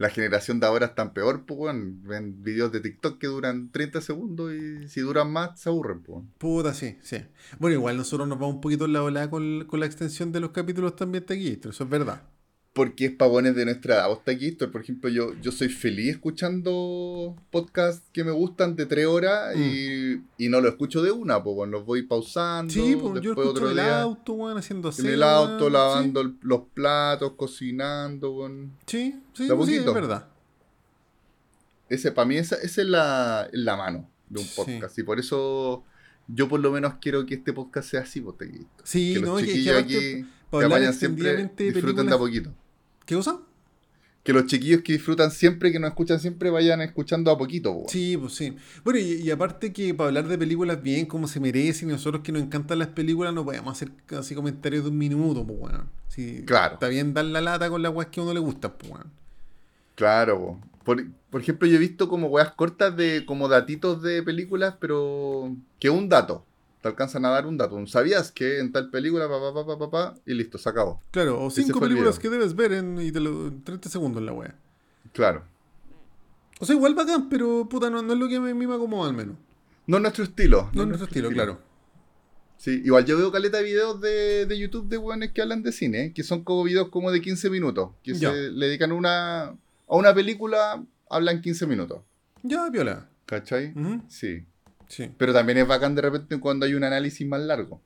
la 0.00 0.08
generación 0.08 0.60
de 0.60 0.66
ahora 0.66 0.86
es 0.86 0.94
tan 0.94 1.12
peor, 1.12 1.44
pues. 1.44 1.76
Ven 2.04 2.42
videos 2.42 2.72
de 2.72 2.80
TikTok 2.80 3.18
que 3.18 3.26
duran 3.26 3.70
30 3.70 4.00
segundos 4.00 4.50
y 4.50 4.88
si 4.88 5.02
duran 5.02 5.30
más 5.30 5.60
se 5.60 5.68
aburren, 5.68 6.00
pues. 6.00 6.24
Puta, 6.38 6.72
sí, 6.72 6.96
sí. 7.02 7.18
Bueno, 7.58 7.74
igual 7.74 7.98
nosotros 7.98 8.26
nos 8.26 8.38
vamos 8.38 8.54
un 8.54 8.60
poquito 8.62 8.86
en 8.86 8.94
la 8.94 9.02
volada 9.02 9.28
con, 9.28 9.66
con 9.66 9.78
la 9.78 9.84
extensión 9.84 10.32
de 10.32 10.40
los 10.40 10.52
capítulos 10.52 10.96
también 10.96 11.26
de 11.26 11.34
aquí, 11.34 11.60
eso 11.62 11.84
es 11.84 11.90
verdad. 11.90 12.22
Porque 12.72 13.06
es 13.06 13.12
pavones 13.12 13.56
de 13.56 13.64
nuestra 13.64 13.96
edad. 13.96 14.08
Vos 14.08 14.20
aquí, 14.26 14.52
por 14.52 14.80
ejemplo, 14.80 15.10
yo, 15.10 15.34
yo 15.42 15.50
soy 15.50 15.68
feliz 15.68 16.10
escuchando 16.10 17.34
podcasts 17.50 18.04
que 18.12 18.22
me 18.22 18.30
gustan 18.30 18.76
de 18.76 18.86
3 18.86 19.06
horas 19.06 19.56
y, 19.56 20.22
y 20.38 20.48
no 20.48 20.60
lo 20.60 20.68
escucho 20.68 21.02
de 21.02 21.10
una, 21.10 21.42
pues, 21.42 21.56
weón. 21.56 21.72
los 21.72 21.84
voy 21.84 22.02
pausando. 22.02 22.72
Sí, 22.72 22.96
pues 23.00 23.20
yo 23.22 23.32
escucho 23.32 23.66
en 23.72 23.78
el 23.78 23.80
auto, 23.90 24.32
weón, 24.34 24.56
haciendo 24.56 24.88
En 24.88 24.94
aseo. 24.94 25.12
el 25.14 25.22
auto, 25.24 25.68
lavando 25.68 26.32
los 26.42 26.60
platos, 26.72 27.32
cocinando, 27.36 28.30
weón. 28.36 28.72
Sí, 28.86 29.20
sí, 29.34 29.48
sí, 29.48 29.52
pues 29.56 29.68
es 29.70 29.84
verdad. 29.92 30.28
Ese, 31.88 32.12
para 32.12 32.26
mí, 32.26 32.36
esa, 32.36 32.54
esa 32.56 32.82
es 32.82 32.86
la, 32.88 33.48
la 33.52 33.76
mano 33.76 34.08
de 34.28 34.40
un 34.40 34.46
Sí. 34.46 34.52
podcast. 34.54 34.96
Y 34.98 35.02
por 35.02 35.18
eso 35.18 35.82
yo 36.28 36.48
por 36.48 36.60
lo 36.60 36.70
menos 36.70 36.94
quiero 37.00 37.26
que 37.26 37.34
este 37.34 37.52
podcast 37.52 37.90
sea 37.90 38.02
así, 38.02 38.20
pues. 38.20 38.36
Sí, 38.84 39.14
que 39.14 39.18
los 39.20 39.28
no, 39.28 39.36
que, 39.38 39.42
que 39.44 39.48
chiquillos 39.48 39.74
aparte, 39.76 39.96
aquí 39.96 40.04
que 40.22 40.56
hablar 40.56 40.70
vayan 40.70 40.94
siempre 40.94 41.50
disfruten 41.56 42.06
de 42.06 42.14
a 42.14 42.18
poquito. 42.18 42.54
¿Qué 43.10 43.16
cosa? 43.16 43.40
Que 44.22 44.32
los 44.32 44.46
chiquillos 44.46 44.82
que 44.82 44.92
disfrutan 44.92 45.32
siempre, 45.32 45.72
que 45.72 45.80
nos 45.80 45.88
escuchan 45.88 46.20
siempre, 46.20 46.48
vayan 46.48 46.80
escuchando 46.80 47.32
a 47.32 47.36
poquito, 47.36 47.74
pues. 47.74 47.90
Sí, 47.90 48.16
pues 48.16 48.34
sí. 48.34 48.54
Bueno, 48.84 49.00
y, 49.00 49.14
y 49.14 49.32
aparte 49.32 49.72
que 49.72 49.92
para 49.94 50.10
hablar 50.10 50.28
de 50.28 50.38
películas 50.38 50.80
bien, 50.80 51.06
como 51.06 51.26
se 51.26 51.40
merecen, 51.40 51.88
y 51.88 51.92
nosotros 51.92 52.22
que 52.22 52.30
nos 52.30 52.40
encantan 52.40 52.78
las 52.78 52.86
películas, 52.86 53.34
no 53.34 53.44
podemos 53.44 53.72
hacer 53.72 53.90
así 54.16 54.36
comentarios 54.36 54.84
de 54.84 54.90
un 54.90 54.98
minuto, 54.98 55.44
pues 55.44 55.58
bueno. 55.58 55.90
Sí, 56.06 56.44
Claro. 56.46 56.74
Está 56.74 56.86
bien 56.86 57.12
dar 57.12 57.24
la 57.24 57.40
lata 57.40 57.68
con 57.68 57.82
las 57.82 57.92
weas 57.92 58.10
que 58.10 58.20
a 58.20 58.22
uno 58.22 58.32
le 58.32 58.38
gustan, 58.38 58.74
pues 58.78 58.90
bueno. 58.90 59.06
Claro, 59.96 60.38
po. 60.38 60.60
Por, 60.84 61.04
por 61.30 61.40
ejemplo, 61.40 61.66
yo 61.66 61.74
he 61.74 61.80
visto 61.80 62.08
como 62.08 62.28
weas 62.28 62.52
cortas 62.52 62.96
de 62.96 63.24
como 63.26 63.48
datitos 63.48 64.02
de 64.02 64.22
películas, 64.22 64.76
pero 64.78 65.52
que 65.80 65.90
un 65.90 66.08
dato. 66.08 66.46
Te 66.80 66.88
alcanzan 66.88 67.24
a 67.26 67.30
dar 67.30 67.46
un 67.46 67.58
dato. 67.58 67.86
¿Sabías 67.86 68.32
que 68.32 68.58
en 68.58 68.72
tal 68.72 68.90
película, 68.90 69.28
pa, 69.28 69.38
pa, 69.40 69.52
pa, 69.54 69.66
pa, 69.66 69.78
pa, 69.78 69.90
pa, 69.90 70.14
y 70.24 70.32
listo, 70.34 70.56
se 70.58 70.68
acabó? 70.68 71.02
Claro, 71.10 71.42
o 71.42 71.50
cinco 71.50 71.78
películas 71.80 72.18
que 72.18 72.28
debes 72.30 72.56
ver 72.56 72.72
en, 72.72 72.98
y 73.00 73.12
te 73.12 73.20
lo, 73.20 73.48
en 73.48 73.62
30 73.62 73.88
segundos 73.90 74.22
la 74.22 74.32
wea. 74.32 74.54
Claro. 75.12 75.44
O 76.58 76.64
sea, 76.66 76.74
igual 76.74 76.94
bacán, 76.94 77.28
pero 77.28 77.68
puta, 77.68 77.90
no, 77.90 78.02
no 78.02 78.12
es 78.12 78.18
lo 78.18 78.28
que 78.28 78.38
me 78.40 78.74
acomoda 78.74 79.10
al 79.10 79.16
menos. 79.16 79.36
No 79.86 79.96
es 79.96 80.02
nuestro 80.02 80.24
estilo. 80.24 80.70
No 80.72 80.82
es 80.82 80.84
es 80.84 80.86
nuestro 80.88 81.06
estilo, 81.06 81.28
claro. 81.30 81.58
Sí, 82.56 82.82
igual 82.84 83.06
yo 83.06 83.16
veo 83.16 83.32
caleta 83.32 83.56
de 83.56 83.64
videos 83.64 84.00
de, 84.02 84.44
de 84.44 84.58
YouTube 84.58 84.86
de 84.88 84.98
weones 84.98 85.32
que 85.32 85.40
hablan 85.40 85.62
de 85.62 85.72
cine, 85.72 86.12
que 86.12 86.22
son 86.22 86.44
como 86.44 86.62
videos 86.64 86.90
como 86.90 87.10
de 87.10 87.22
15 87.22 87.48
minutos, 87.48 87.90
que 88.02 88.12
Ya. 88.14 88.30
se 88.30 88.50
le 88.50 88.66
dedican 88.66 88.92
una, 88.92 89.44
a 89.44 89.56
una 89.88 90.14
película, 90.14 90.84
hablan 91.08 91.40
15 91.40 91.66
minutos. 91.66 92.02
Ya, 92.42 92.68
viola. 92.68 93.08
¿Cachai? 93.24 93.72
Sí. 94.08 94.44
Sí. 94.90 95.08
Pero 95.16 95.32
también 95.32 95.56
es 95.58 95.66
bacán 95.66 95.94
de 95.94 96.02
repente 96.02 96.38
cuando 96.40 96.66
hay 96.66 96.74
un 96.74 96.84
análisis 96.84 97.26
más 97.26 97.40
largo. 97.40 97.80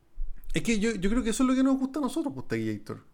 Es 0.54 0.62
que 0.62 0.78
yo, 0.80 0.94
yo 0.94 1.10
creo 1.10 1.22
que 1.22 1.30
eso 1.30 1.42
es 1.42 1.48
lo 1.48 1.54
que 1.54 1.62
nos 1.62 1.78
gusta 1.78 1.98
a 1.98 2.02
nosotros, 2.02 2.32
pues, 2.34 2.48
Taquillator. 2.48 3.04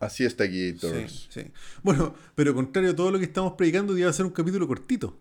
Así 0.00 0.24
está 0.24 0.44
aquí, 0.44 0.76
Sí, 0.78 1.26
sí. 1.28 1.42
Bueno, 1.82 2.14
pero 2.34 2.54
contrario 2.54 2.90
a 2.92 2.96
todo 2.96 3.10
lo 3.10 3.18
que 3.18 3.24
estamos 3.26 3.52
predicando, 3.54 3.96
iba 3.98 4.08
a 4.08 4.12
ser 4.12 4.24
un 4.26 4.32
capítulo 4.32 4.66
cortito. 4.66 5.18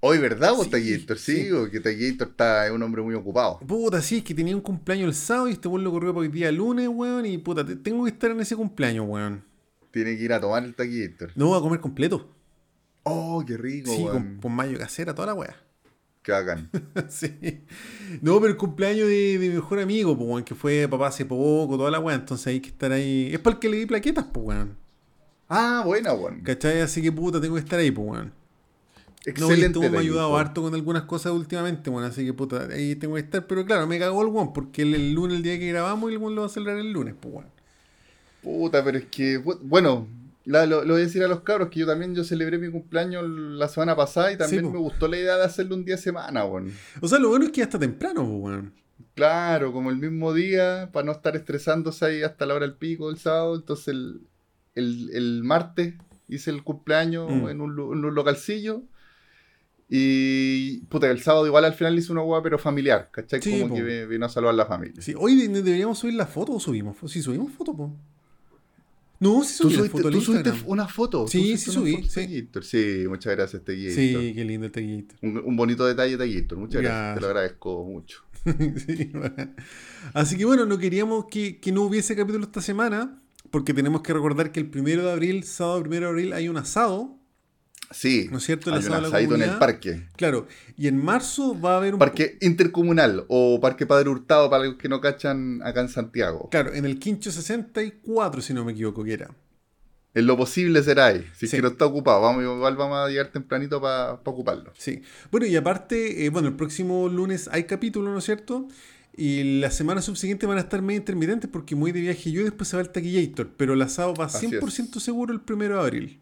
Hoy, 0.00 0.18
¿verdad, 0.18 0.52
vos, 0.54 0.64
Sí, 0.66 0.70
Taquillator? 0.70 1.18
Sí, 1.18 1.36
sí. 1.42 1.48
porque 1.50 1.80
Taquillator 1.80 2.28
está, 2.28 2.66
es 2.66 2.72
un 2.72 2.82
hombre 2.82 3.02
muy 3.02 3.14
ocupado. 3.14 3.58
Puta, 3.60 4.00
sí, 4.00 4.18
es 4.18 4.24
que 4.24 4.34
tenía 4.34 4.54
un 4.54 4.62
cumpleaños 4.62 5.08
el 5.08 5.14
sábado 5.14 5.48
y 5.48 5.52
este 5.52 5.66
weón 5.68 5.84
lo 5.84 5.90
corrió 5.90 6.12
para 6.14 6.20
hoy 6.22 6.28
día 6.28 6.50
lunes, 6.52 6.88
weón. 6.88 7.26
Y 7.26 7.38
puta, 7.38 7.66
te- 7.66 7.76
tengo 7.76 8.04
que 8.04 8.10
estar 8.10 8.30
en 8.30 8.40
ese 8.40 8.54
cumpleaños, 8.56 9.04
weón. 9.08 9.44
Tiene 9.90 10.16
que 10.16 10.22
ir 10.22 10.32
a 10.32 10.40
tomar 10.40 10.64
el 10.64 10.74
Taquillator. 10.74 11.32
No 11.34 11.48
voy 11.48 11.58
a 11.58 11.60
comer 11.60 11.80
completo. 11.80 12.30
Oh, 13.02 13.42
qué 13.44 13.56
rico, 13.56 13.90
Sí, 13.92 14.02
weón. 14.04 14.12
con, 14.12 14.40
con 14.42 14.52
mayo 14.52 14.78
casera, 14.78 15.12
toda 15.14 15.26
la 15.26 15.34
weá. 15.34 15.56
Qué 16.28 16.32
bacán. 16.32 16.68
sí. 17.08 17.62
No, 18.20 18.38
pero 18.38 18.48
el 18.52 18.58
cumpleaños 18.58 19.08
de, 19.08 19.38
de 19.38 19.48
mi 19.48 19.54
mejor 19.54 19.78
amigo, 19.80 20.14
pues, 20.14 20.28
weón, 20.28 20.44
que 20.44 20.54
fue 20.54 20.86
papá 20.86 21.06
hace 21.06 21.24
poco, 21.24 21.78
toda 21.78 21.90
la 21.90 22.00
weá. 22.00 22.16
Entonces 22.16 22.48
hay 22.48 22.60
que 22.60 22.68
estar 22.68 22.92
ahí. 22.92 23.30
Es 23.32 23.38
para 23.40 23.54
el 23.54 23.60
que 23.60 23.70
le 23.70 23.78
di 23.78 23.86
plaquetas, 23.86 24.26
pues, 24.30 24.46
weón. 24.46 24.76
Ah, 25.48 25.82
buena, 25.86 26.12
weón. 26.12 26.42
¿Cachai? 26.42 26.82
Así 26.82 27.00
que 27.00 27.10
puta, 27.10 27.40
tengo 27.40 27.54
que 27.54 27.62
estar 27.62 27.78
ahí, 27.78 27.90
pues, 27.90 28.06
weón. 28.06 28.26
No, 28.26 28.32
y 29.24 29.30
Excelente. 29.30 29.88
me 29.88 29.96
ha 29.96 30.00
ayudado 30.00 30.36
harto 30.36 30.60
con 30.60 30.74
algunas 30.74 31.04
cosas 31.04 31.32
últimamente, 31.32 31.88
bueno, 31.90 32.06
así 32.08 32.24
que 32.26 32.34
puta, 32.34 32.68
ahí 32.70 32.94
tengo 32.96 33.14
que 33.14 33.20
estar. 33.22 33.46
Pero 33.46 33.64
claro, 33.64 33.86
me 33.86 33.98
cagó 33.98 34.20
el 34.20 34.28
weón, 34.28 34.52
porque 34.52 34.82
el, 34.82 34.94
el 34.94 35.12
lunes, 35.14 35.38
el 35.38 35.42
día 35.42 35.58
que 35.58 35.68
grabamos, 35.68 36.10
el 36.10 36.18
weón 36.18 36.34
lo 36.34 36.42
va 36.42 36.46
a 36.48 36.50
celebrar 36.50 36.76
el 36.78 36.92
lunes, 36.92 37.14
pues, 37.18 37.34
weón. 37.36 37.46
Puta, 38.42 38.84
pero 38.84 38.98
es 38.98 39.06
que, 39.06 39.42
bu- 39.42 39.58
bueno, 39.62 40.06
la- 40.48 40.66
lo, 40.66 40.82
lo 40.84 40.94
voy 40.94 41.02
a 41.02 41.04
decir 41.04 41.22
a 41.22 41.28
los 41.28 41.40
cabros 41.40 41.68
que 41.68 41.80
yo 41.80 41.86
también 41.86 42.14
yo 42.14 42.24
celebré 42.24 42.58
mi 42.58 42.70
cumpleaños 42.70 43.24
la 43.28 43.68
semana 43.68 43.94
pasada 43.96 44.32
y 44.32 44.36
también 44.36 44.70
me 44.72 44.78
gustó 44.78 45.06
la 45.08 45.16
idea 45.18 45.36
de 45.36 45.44
hacerlo 45.44 45.74
un 45.76 45.84
día 45.84 45.94
a 45.96 45.98
semana, 45.98 46.44
weón. 46.44 46.72
O 47.00 47.08
sea, 47.08 47.18
lo 47.18 47.28
bueno 47.28 47.44
es 47.46 47.50
que 47.52 47.58
ya 47.58 47.64
está 47.64 47.78
temprano, 47.78 48.22
pues, 48.26 48.40
weón. 48.54 48.74
Claro, 49.14 49.72
como 49.72 49.90
el 49.90 49.96
mismo 49.96 50.32
día, 50.32 50.90
para 50.92 51.06
no 51.06 51.12
estar 51.12 51.34
estresándose 51.36 52.04
ahí 52.04 52.22
hasta 52.22 52.46
la 52.46 52.54
hora 52.54 52.66
del 52.66 52.76
pico 52.76 53.08
del 53.08 53.18
sábado. 53.18 53.56
Entonces 53.56 53.88
el, 53.88 54.20
el- 54.74 55.10
el 55.12 55.42
martes 55.44 55.94
hice 56.28 56.50
el 56.50 56.62
cumpleaños 56.62 57.28
Mm. 57.30 57.48
en, 57.48 57.60
un, 57.60 57.72
en 57.72 58.04
un 58.04 58.14
localcillo. 58.14 58.82
Y 59.90 60.80
puta, 60.86 61.10
el 61.10 61.20
sábado 61.22 61.46
igual 61.46 61.64
al 61.64 61.72
final 61.74 61.98
hice 61.98 62.12
una 62.12 62.20
hueá 62.22 62.42
pero 62.42 62.58
familiar, 62.58 63.08
¿cachai? 63.10 63.40
Sí, 63.40 63.60
como 63.60 63.74
po. 63.74 63.80
que 63.80 64.06
vino 64.06 64.26
a 64.26 64.28
saludar 64.28 64.52
a 64.54 64.56
la 64.58 64.66
familia. 64.66 65.00
Sí, 65.00 65.14
hoy 65.16 65.34
de- 65.36 65.48
deberíamos 65.62 65.98
subir 65.98 66.14
la 66.14 66.26
foto 66.26 66.52
o 66.52 66.60
subimos. 66.60 66.96
Sí, 67.10 67.22
subimos 67.22 67.52
foto, 67.52 67.74
po. 67.76 67.96
No, 69.20 69.42
sí 69.42 69.56
¿Tú 69.58 69.64
subí 69.64 69.72
la 69.72 69.78
subiste, 69.78 69.98
foto 69.98 70.10
tú 70.10 70.20
subiste 70.20 70.52
una 70.66 70.86
foto? 70.88 71.22
¿Tú 71.24 71.28
Sí, 71.28 71.56
sí 71.58 71.70
subí, 71.72 72.02
sí. 72.04 72.08
Teguitor? 72.14 72.64
Sí, 72.64 73.04
muchas 73.08 73.34
gracias, 73.34 73.64
Teguitor. 73.64 73.94
Sí, 73.94 74.32
qué 74.34 74.44
lindo 74.44 74.70
taquillito. 74.70 75.14
Un, 75.22 75.38
un 75.38 75.56
bonito 75.56 75.84
detalle, 75.86 76.16
Teguitor. 76.16 76.58
Muchas 76.58 76.82
gracias, 76.82 77.14
te 77.16 77.20
lo 77.20 77.26
agradezco 77.26 77.84
mucho. 77.84 78.22
Sí, 78.86 79.10
bueno. 79.12 79.54
Así 80.14 80.36
que 80.36 80.44
bueno, 80.44 80.64
no 80.64 80.78
queríamos 80.78 81.26
que, 81.30 81.58
que 81.58 81.72
no 81.72 81.82
hubiese 81.82 82.14
capítulo 82.16 82.44
esta 82.44 82.62
semana, 82.62 83.20
porque 83.50 83.74
tenemos 83.74 84.02
que 84.02 84.12
recordar 84.12 84.52
que 84.52 84.60
el 84.60 84.70
primero 84.70 85.04
de 85.04 85.12
abril, 85.12 85.42
sábado 85.44 85.80
primero 85.80 86.06
de 86.06 86.10
abril, 86.12 86.32
hay 86.32 86.48
un 86.48 86.56
asado, 86.56 87.17
Sí, 87.90 88.28
¿no 88.30 88.38
es 88.38 88.44
cierto? 88.44 88.72
Hay 88.72 88.82
la 88.82 89.20
en 89.20 89.42
el 89.42 89.58
parque. 89.58 90.06
Claro, 90.16 90.46
y 90.76 90.88
en 90.88 91.02
marzo 91.02 91.58
va 91.58 91.74
a 91.74 91.76
haber 91.78 91.94
un... 91.94 91.98
Parque 91.98 92.36
intercomunal 92.40 93.24
o 93.28 93.60
Parque 93.60 93.86
Padre 93.86 94.10
Hurtado 94.10 94.50
para 94.50 94.64
los 94.64 94.76
que 94.76 94.88
no 94.88 95.00
cachan 95.00 95.60
acá 95.62 95.80
en 95.80 95.88
Santiago. 95.88 96.48
Claro, 96.50 96.74
en 96.74 96.84
el 96.84 96.98
Quincho 96.98 97.32
64, 97.32 98.42
si 98.42 98.52
no 98.52 98.64
me 98.64 98.72
equivoco, 98.72 99.04
que 99.04 99.14
era. 99.14 99.30
En 100.14 100.26
lo 100.26 100.36
posible 100.36 100.82
será 100.82 101.06
ahí. 101.06 101.24
Si 101.36 101.46
es 101.46 101.50
Sí. 101.50 101.56
que 101.56 101.62
no 101.62 101.68
está 101.68 101.86
ocupado, 101.86 102.20
vamos, 102.20 102.42
igual 102.42 102.76
vamos 102.76 102.98
a 102.98 103.08
llegar 103.08 103.28
tempranito 103.28 103.80
para 103.80 104.14
ocuparlo. 104.24 104.72
Sí. 104.76 105.02
Bueno, 105.30 105.46
y 105.46 105.56
aparte, 105.56 106.24
eh, 106.24 106.30
bueno, 106.30 106.48
el 106.48 106.54
próximo 106.56 107.08
lunes 107.08 107.48
hay 107.52 107.64
capítulo, 107.64 108.10
¿no 108.10 108.18
es 108.18 108.24
cierto? 108.24 108.68
Y 109.16 109.60
la 109.60 109.70
semana 109.70 110.00
subsiguiente 110.00 110.46
van 110.46 110.58
a 110.58 110.60
estar 110.60 110.80
medio 110.80 110.98
intermitentes 110.98 111.50
porque 111.50 111.74
muy 111.74 111.92
de 111.92 112.00
viaje 112.00 112.30
yo 112.30 112.40
y 112.40 112.44
después 112.44 112.68
se 112.68 112.76
va 112.76 112.82
el 112.82 112.90
taquillator. 112.90 113.50
Pero 113.56 113.72
el 113.74 113.82
asado 113.82 114.14
va 114.14 114.26
Así 114.26 114.46
100% 114.46 115.00
seguro 115.00 115.32
el 115.32 115.40
primero 115.40 115.74
de 115.74 115.80
abril. 115.80 116.20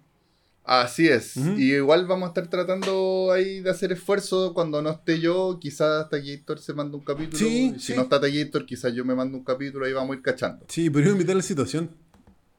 Así 0.66 1.08
es. 1.08 1.37
Y 1.37 1.75
igual 1.75 2.06
vamos 2.06 2.26
a 2.26 2.28
estar 2.30 2.49
tratando 2.49 3.30
ahí 3.30 3.61
de 3.61 3.70
hacer 3.70 3.92
esfuerzo 3.92 4.52
cuando 4.52 4.82
no 4.82 4.90
esté 4.90 5.20
yo. 5.20 5.58
Quizás 5.61 6.11
Taquillator 6.11 6.58
se 6.58 6.75
manda 6.75 6.96
un 6.99 7.04
capítulo. 7.04 7.38
Sí, 7.38 7.75
si 7.78 7.92
sí. 7.92 7.94
no 7.94 8.02
está 8.02 8.20
Taquillator, 8.20 8.66
quizás 8.66 8.92
yo 8.92 9.04
me 9.04 9.14
mando 9.14 9.38
un 9.38 9.44
capítulo. 9.44 9.87
Ahí 9.87 9.92
vamos 9.92 10.14
a 10.14 10.16
ir 10.16 10.23
cachando. 10.23 10.66
Sí, 10.68 10.90
pero 10.90 11.11
invitar 11.11 11.35
a 11.35 11.37
la 11.37 11.42
situación 11.42 11.90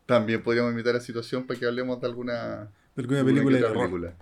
También 0.06 0.42
podríamos 0.42 0.72
invitar 0.72 0.96
a 0.96 1.02
situación 1.02 1.46
para 1.46 1.60
que 1.60 1.66
hablemos 1.66 2.00
de 2.00 2.08
alguna, 2.08 2.72
de 2.96 3.04
película 3.04 3.58
de 3.58 3.68
película. 3.74 4.14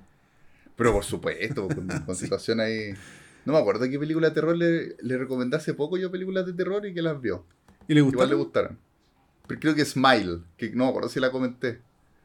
Pero 0.75 0.91
por 0.91 1.03
supuesto, 1.03 1.67
con, 1.67 1.87
con 2.07 2.15
situación 2.15 2.59
ahí. 2.61 2.93
No 3.45 3.53
me 3.53 3.59
acuerdo 3.59 3.87
qué 3.87 3.99
película 3.99 4.29
de 4.29 4.33
terror 4.33 4.57
le, 4.57 4.95
le 4.99 5.17
recomendé 5.19 5.57
hace 5.57 5.75
poco 5.75 5.97
yo 5.97 6.09
películas 6.09 6.47
de 6.47 6.53
terror 6.53 6.83
y 6.87 6.93
que 6.95 7.03
las 7.03 7.21
vio. 7.21 7.45
¿Y 7.87 7.93
le 7.93 7.99
Igual 7.99 8.29
le 8.29 8.35
gustaron? 8.35 8.39
gustaron. 8.39 8.79
Pero 9.47 9.59
creo 9.59 9.75
que 9.75 9.85
Smile, 9.85 10.39
que 10.57 10.71
no 10.71 10.85
me 10.85 10.89
acuerdo 10.89 11.07
si 11.09 11.19
la 11.19 11.29
comenté. 11.29 11.81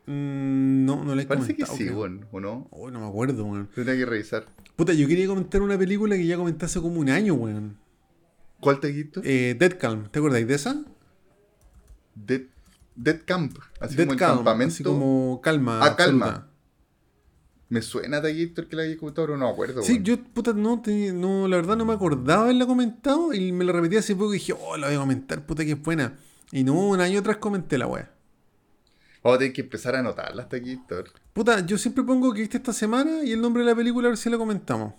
Mm, 0.07 0.70
no, 0.97 1.05
no 1.05 1.15
le 1.15 1.23
he 1.23 1.27
Parece 1.27 1.55
que 1.55 1.63
comentado, 1.65 1.77
sí, 1.79 1.85
creo. 1.85 1.97
bueno, 1.97 2.27
¿o 2.33 2.41
no? 2.41 2.69
Oh, 2.71 2.91
no 2.91 3.01
me 3.01 3.07
acuerdo, 3.07 3.45
weón. 3.45 3.69
Tendría 3.75 3.97
que 3.97 4.07
revisar. 4.07 4.47
Puta, 4.77 4.93
yo 4.93 5.07
quería 5.09 5.27
comentar 5.27 5.63
una 5.63 5.77
película 5.79 6.17
que 6.17 6.27
ya 6.27 6.37
comenté 6.37 6.65
hace 6.67 6.81
como 6.81 7.01
un 7.01 7.09
año, 7.11 7.35
weón. 7.35 7.77
¿Cuál 8.61 8.81
te 8.81 8.93
quito? 8.95 9.21
Eh, 9.25 9.57
Dead 9.59 9.79
Calm, 9.79 10.09
¿te 10.11 10.19
acordáis 10.19 10.47
de 10.47 10.55
esa? 10.55 10.83
Dead, 12.15 12.43
Dead 12.97 13.21
Camp, 13.25 13.57
así 13.81 13.95
Dead 13.97 14.05
como 14.07 14.13
el 14.15 14.19
Calm, 14.19 14.37
campamento. 14.39 14.75
así 14.75 14.83
como 14.85 15.41
calma. 15.43 15.81
Ah, 15.83 15.97
calma. 15.97 16.47
Me 17.69 17.83
suena 17.83 18.21
Taquillator 18.21 18.67
que 18.67 18.75
la 18.77 18.83
había 18.83 18.97
comentado, 18.99 19.29
pero 19.29 19.39
no 19.39 19.47
me 19.47 19.53
acuerdo. 19.53 19.83
Sí, 19.83 19.93
weón. 19.93 20.05
yo, 20.05 20.19
puta, 20.25 20.53
no, 20.53 20.83
te- 20.83 21.13
no, 21.13 21.47
la 21.47 21.57
verdad 21.57 21.77
no 21.77 21.85
me 21.85 21.93
acordaba 21.95 22.43
haberla 22.43 22.67
comentado 22.67 23.33
y 23.33 23.53
me 23.53 23.65
la 23.65 23.73
repetí 23.73 23.97
hace 23.97 24.15
poco 24.17 24.31
y 24.35 24.39
dije, 24.39 24.53
oh, 24.61 24.77
la 24.77 24.89
voy 24.89 24.97
a 24.97 25.01
comentar, 25.01 25.47
puta, 25.47 25.65
que 25.65 25.73
es 25.73 25.83
buena. 25.83 26.19
Y 26.53 26.65
no, 26.65 26.75
un 26.75 27.01
año 27.01 27.21
atrás 27.21 27.37
comenté 27.37 27.79
la 27.79 27.87
wea. 27.87 28.11
Vamos 29.23 29.37
a 29.37 29.39
tener 29.39 29.53
que 29.53 29.61
empezar 29.61 29.95
a 29.95 29.99
anotarlas, 30.01 30.49
Taquillator. 30.49 31.11
Puta, 31.33 31.65
yo 31.67 31.77
siempre 31.79 32.03
pongo 32.05 32.33
que 32.33 32.41
viste 32.41 32.57
esta 32.57 32.73
semana 32.73 33.23
y 33.23 33.33
el 33.33 33.41
nombre 33.41 33.63
de 33.63 33.71
la 33.71 33.77
película 33.77 34.07
a 34.09 34.11
ver 34.11 34.19
si 34.19 34.31
la 34.31 34.39
comentamos. 34.39 34.95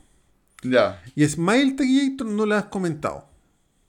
Ya, 0.64 1.02
Y 1.16 1.26
Smile 1.26 1.72
Taquillator 1.74 2.28
no 2.28 2.46
la 2.46 2.60
has 2.60 2.66
comentado. 2.66 3.28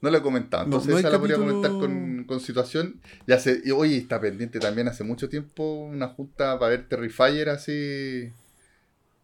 no 0.01 0.09
lo 0.09 0.17
he 0.17 0.21
comentado. 0.23 0.63
No, 0.63 0.77
Entonces 0.77 0.89
no 0.89 0.97
hay 0.97 1.01
esa 1.01 1.09
la 1.11 1.19
podría 1.19 1.37
comentar 1.37 1.71
con, 1.71 2.23
con 2.25 2.39
situación. 2.39 2.99
Ya 3.27 3.39
sé, 3.39 3.61
y 3.63 3.69
oye, 3.71 3.97
está 3.97 4.19
pendiente 4.19 4.59
también 4.59 4.87
hace 4.87 5.03
mucho 5.03 5.29
tiempo 5.29 5.85
una 5.85 6.07
junta 6.07 6.57
para 6.57 6.71
ver 6.71 6.87
Terrifier 6.89 7.49
así. 7.49 8.31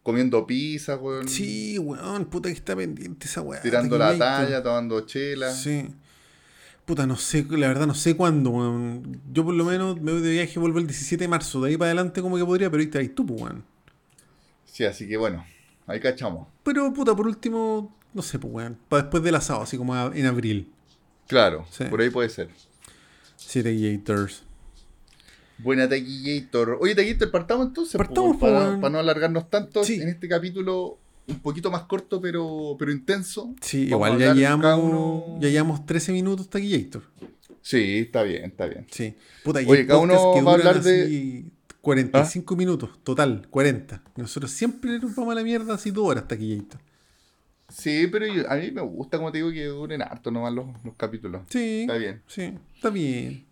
Comiendo 0.02 0.46
pizza, 0.46 0.96
weón. 0.96 1.28
Sí, 1.28 1.76
weón, 1.78 2.24
puta 2.26 2.48
que 2.48 2.54
está 2.54 2.74
pendiente 2.76 3.26
esa 3.26 3.42
weá. 3.42 3.60
Tirando 3.60 3.98
la 3.98 4.16
talla, 4.16 4.62
tomando 4.62 5.00
chela. 5.02 5.52
Sí. 5.52 5.88
Puta, 6.90 7.06
no 7.06 7.16
sé, 7.16 7.46
la 7.50 7.68
verdad 7.68 7.86
no 7.86 7.94
sé 7.94 8.16
cuándo, 8.16 8.50
weón. 8.50 9.20
Yo 9.32 9.44
por 9.44 9.54
lo 9.54 9.64
menos 9.64 10.00
me 10.00 10.10
voy 10.10 10.22
de 10.22 10.30
viaje 10.32 10.54
y 10.56 10.58
vuelvo 10.58 10.80
el 10.80 10.88
17 10.88 11.22
de 11.22 11.28
marzo. 11.28 11.60
De 11.60 11.70
ahí 11.70 11.76
para 11.76 11.92
adelante 11.92 12.20
como 12.20 12.36
que 12.36 12.44
podría, 12.44 12.68
pero 12.68 12.80
ahí 12.80 12.86
está 12.86 12.98
ahí 12.98 13.08
tú, 13.10 13.24
pues, 13.24 13.40
weón. 13.42 13.62
Sí, 14.64 14.84
así 14.84 15.06
que 15.06 15.16
bueno, 15.16 15.46
ahí 15.86 16.00
cachamos. 16.00 16.48
Pero, 16.64 16.92
puta, 16.92 17.14
por 17.14 17.28
último, 17.28 17.96
no 18.12 18.22
sé, 18.22 18.40
pues, 18.40 18.52
weón. 18.52 18.76
Para 18.88 19.04
después 19.04 19.22
del 19.22 19.36
asado, 19.36 19.62
así 19.62 19.76
como 19.78 19.94
en 20.10 20.26
abril. 20.26 20.68
Claro, 21.28 21.64
Sí. 21.70 21.84
por 21.84 22.00
ahí 22.00 22.10
puede 22.10 22.28
ser. 22.28 22.48
City 23.36 23.96
Gators. 23.96 24.42
Buena 25.58 25.88
Taquillator. 25.88 26.76
Oye, 26.80 26.96
Taquillator, 26.96 27.30
partamos 27.30 27.68
entonces. 27.68 27.96
Partamos, 27.96 28.32
po, 28.36 28.40
para, 28.40 28.80
para 28.80 28.90
no 28.90 28.98
alargarnos 28.98 29.48
tanto 29.48 29.84
Sí. 29.84 30.00
en 30.00 30.08
este 30.08 30.26
capítulo 30.28 30.98
un 31.28 31.38
poquito 31.40 31.70
más 31.70 31.82
corto, 31.84 32.20
pero, 32.20 32.76
pero 32.78 32.90
intenso. 32.92 33.54
Sí, 33.60 33.88
Vamos 33.90 34.08
igual 34.08 34.20
ya 34.20 34.34
llevamos, 34.34 34.78
uno- 34.82 35.38
ya 35.40 35.48
llevamos 35.48 35.86
13 35.86 36.12
minutos 36.12 36.48
Taquillator. 36.50 37.02
Sí, 37.62 37.98
está 37.98 38.22
bien, 38.22 38.44
está 38.46 38.66
bien. 38.66 38.86
Sí. 38.90 39.14
Puta, 39.44 39.60
y 39.62 39.66
Oye, 39.66 39.86
cada 39.86 40.00
uno 40.00 40.32
que 40.34 40.42
va 40.42 40.52
a 40.52 40.54
hablar 40.54 40.82
de- 40.82 41.00
¿Ah? 41.02 41.04
así 41.04 41.52
45 41.80 42.56
minutos, 42.56 42.90
total, 43.04 43.46
40. 43.48 44.02
Nosotros 44.16 44.50
siempre 44.50 44.98
nos 44.98 45.14
vamos 45.14 45.32
a 45.32 45.34
la 45.36 45.42
mierda 45.44 45.74
así 45.74 45.90
dos 45.90 46.06
horas 46.08 46.26
Taquillator. 46.28 46.80
Sí, 47.68 48.08
pero 48.10 48.26
yo- 48.26 48.50
a 48.50 48.56
mí 48.56 48.70
me 48.72 48.82
gusta, 48.82 49.16
como 49.18 49.30
te 49.30 49.38
digo, 49.38 49.50
que 49.52 49.64
duren 49.66 50.02
harto 50.02 50.30
nomás 50.30 50.52
los, 50.52 50.66
los 50.84 50.94
capítulos. 50.96 51.42
Sí. 51.48 51.82
Está 51.82 51.96
bien. 51.96 52.22
Sí, 52.26 52.52
está 52.74 52.90
bien. 52.90 53.46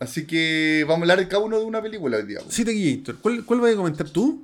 Así 0.00 0.26
que 0.26 0.84
vamos 0.86 1.08
a 1.08 1.12
hablar 1.12 1.28
cada 1.28 1.42
uno 1.44 1.58
de 1.58 1.64
una 1.64 1.80
película 1.82 2.16
hoy 2.18 2.26
día. 2.26 2.40
Sí, 2.48 2.64
Taquillator. 2.64 3.16
¿Cuál, 3.18 3.44
¿Cuál 3.44 3.60
vas 3.60 3.72
a 3.72 3.76
comentar 3.76 4.08
tú? 4.10 4.42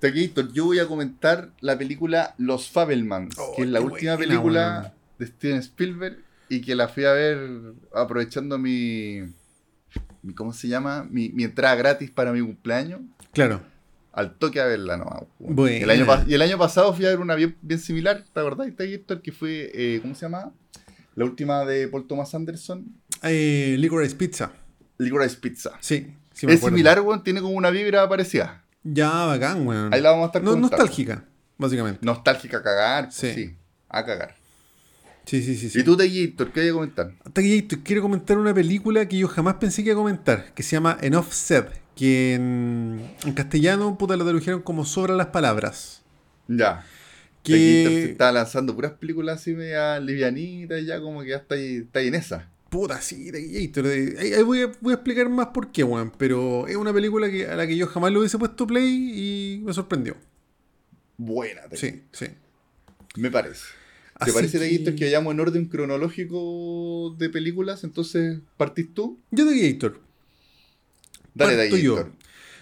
Taquillator, 0.00 0.52
yo 0.52 0.66
voy 0.66 0.78
a 0.78 0.86
comentar 0.86 1.50
la 1.60 1.76
película 1.76 2.34
Los 2.38 2.70
Fabelmans, 2.70 3.36
Oh, 3.38 3.54
que 3.56 3.62
es 3.62 3.68
la 3.68 3.80
última 3.80 4.14
buena, 4.14 4.28
película 4.28 4.94
de 5.18 5.26
Steven 5.26 5.58
Spielberg 5.58 6.18
y 6.48 6.60
que 6.60 6.74
la 6.74 6.88
fui 6.88 7.04
a 7.04 7.12
ver 7.12 7.38
aprovechando 7.94 8.58
mi, 8.58 9.22
mi 10.22 10.34
¿cómo 10.34 10.52
se 10.52 10.68
llama? 10.68 11.06
Mi, 11.10 11.30
mi 11.30 11.44
entrada 11.44 11.74
gratis 11.74 12.10
para 12.10 12.32
mi 12.32 12.40
cumpleaños. 12.40 13.00
Claro. 13.32 13.60
Al 14.12 14.36
toque 14.36 14.60
a 14.60 14.66
verla 14.66 14.96
nomás. 14.96 15.22
Buena. 15.38 15.84
El 15.84 15.90
año, 15.90 16.06
y 16.26 16.34
el 16.34 16.42
año 16.42 16.58
pasado 16.58 16.92
fui 16.94 17.04
a 17.04 17.10
ver 17.10 17.20
una 17.20 17.34
bien, 17.34 17.56
bien 17.62 17.80
similar, 17.80 18.24
¿te 18.32 18.40
acordás? 18.40 18.74
Taquillator, 18.76 19.20
que 19.20 19.32
fue, 19.32 19.70
eh, 19.74 19.98
¿cómo 20.00 20.14
se 20.14 20.22
llama? 20.22 20.52
La 21.14 21.24
última 21.24 21.64
de 21.64 21.88
Paul 21.88 22.06
Thomas 22.06 22.32
Anderson, 22.34 22.86
Eh, 23.22 23.74
Licorice 23.78 24.14
Pizza. 24.14 24.52
Licorice 24.98 25.36
Pizza. 25.36 25.72
Sí. 25.80 26.06
sí 26.32 26.46
me 26.46 26.54
es 26.54 26.60
similar, 26.60 27.00
weón, 27.00 27.22
tiene 27.24 27.40
como 27.40 27.54
una 27.54 27.70
vibra 27.70 28.08
parecida. 28.08 28.64
Ya, 28.92 29.24
bacán, 29.26 29.66
weón. 29.66 29.92
Ahí 29.92 30.00
la 30.00 30.10
vamos 30.10 30.24
a 30.24 30.26
estar 30.28 30.42
no. 30.42 30.56
Nostálgica, 30.56 31.24
básicamente. 31.56 32.00
Nostálgica 32.04 32.58
a 32.58 32.62
cagar, 32.62 33.04
pues, 33.06 33.16
Sí. 33.16 33.32
sí. 33.34 33.56
a 33.88 34.04
cagar. 34.04 34.36
Sí, 35.24 35.42
sí, 35.42 35.56
sí. 35.56 35.68
sí. 35.68 35.80
¿Y 35.80 35.82
tú, 35.84 35.96
Taquillator, 35.96 36.52
qué 36.52 36.60
hay 36.60 36.66
que 36.68 36.72
comentar? 36.72 37.12
Taquillator, 37.32 37.80
quiero 37.80 38.02
comentar 38.02 38.38
una 38.38 38.54
película 38.54 39.06
que 39.06 39.18
yo 39.18 39.28
jamás 39.28 39.54
pensé 39.54 39.82
que 39.82 39.90
iba 39.90 39.98
a 39.98 40.02
comentar, 40.02 40.54
que 40.54 40.62
se 40.62 40.76
llama 40.76 40.96
Enough 41.02 41.30
Said, 41.30 41.64
que 41.94 42.34
en, 42.34 43.14
en 43.24 43.32
castellano, 43.34 43.98
puta, 43.98 44.16
lo 44.16 44.24
tradujeron 44.24 44.62
como 44.62 44.84
Sobran 44.86 45.16
las 45.18 45.26
Palabras. 45.26 46.02
Ya. 46.46 46.84
Que- 47.42 47.52
Taquillator 47.52 47.92
se 47.92 48.10
está 48.12 48.32
lanzando 48.32 48.74
puras 48.74 48.92
películas 48.92 49.40
así 49.40 49.52
media 49.54 50.00
livianitas, 50.00 50.84
ya 50.86 50.98
como 51.00 51.22
que 51.22 51.30
ya 51.30 51.36
está 51.36 51.56
ahí, 51.56 51.76
está 51.76 51.98
ahí 51.98 52.08
en 52.08 52.14
esa. 52.14 52.48
Puta, 52.68 53.00
sí, 53.00 53.32
Taquillator. 53.32 53.86
eh, 53.86 54.16
Ahí, 54.18 54.32
ahí 54.34 54.42
voy, 54.42 54.62
a, 54.62 54.72
voy 54.80 54.92
a 54.92 54.96
explicar 54.96 55.28
más 55.30 55.48
por 55.48 55.72
qué, 55.72 55.84
weón. 55.84 56.12
Pero 56.18 56.66
es 56.68 56.76
una 56.76 56.92
película 56.92 57.30
que, 57.30 57.46
a 57.46 57.56
la 57.56 57.66
que 57.66 57.76
yo 57.76 57.86
jamás 57.86 58.12
le 58.12 58.18
hubiese 58.18 58.36
puesto 58.38 58.66
play 58.66 58.86
y 58.88 59.62
me 59.64 59.72
sorprendió. 59.72 60.16
Buena, 61.16 61.62
Taquillator. 61.62 61.78
Sí, 62.12 62.26
sí. 62.26 62.26
Me 63.16 63.30
parece. 63.30 63.64
¿Te 64.18 64.24
Así 64.24 64.32
parece, 64.32 64.58
que- 64.58 64.64
Taquillator, 64.64 64.94
que 64.96 65.04
vayamos 65.06 65.32
en 65.34 65.40
orden 65.40 65.64
cronológico 65.66 67.14
de 67.18 67.30
películas? 67.30 67.84
Entonces, 67.84 68.38
¿partís 68.56 68.92
tú? 68.92 69.18
Yo 69.30 69.46
Taquillator. 69.46 70.00
Dale, 71.34 71.56
Parto 71.56 71.76
yo. 71.76 72.08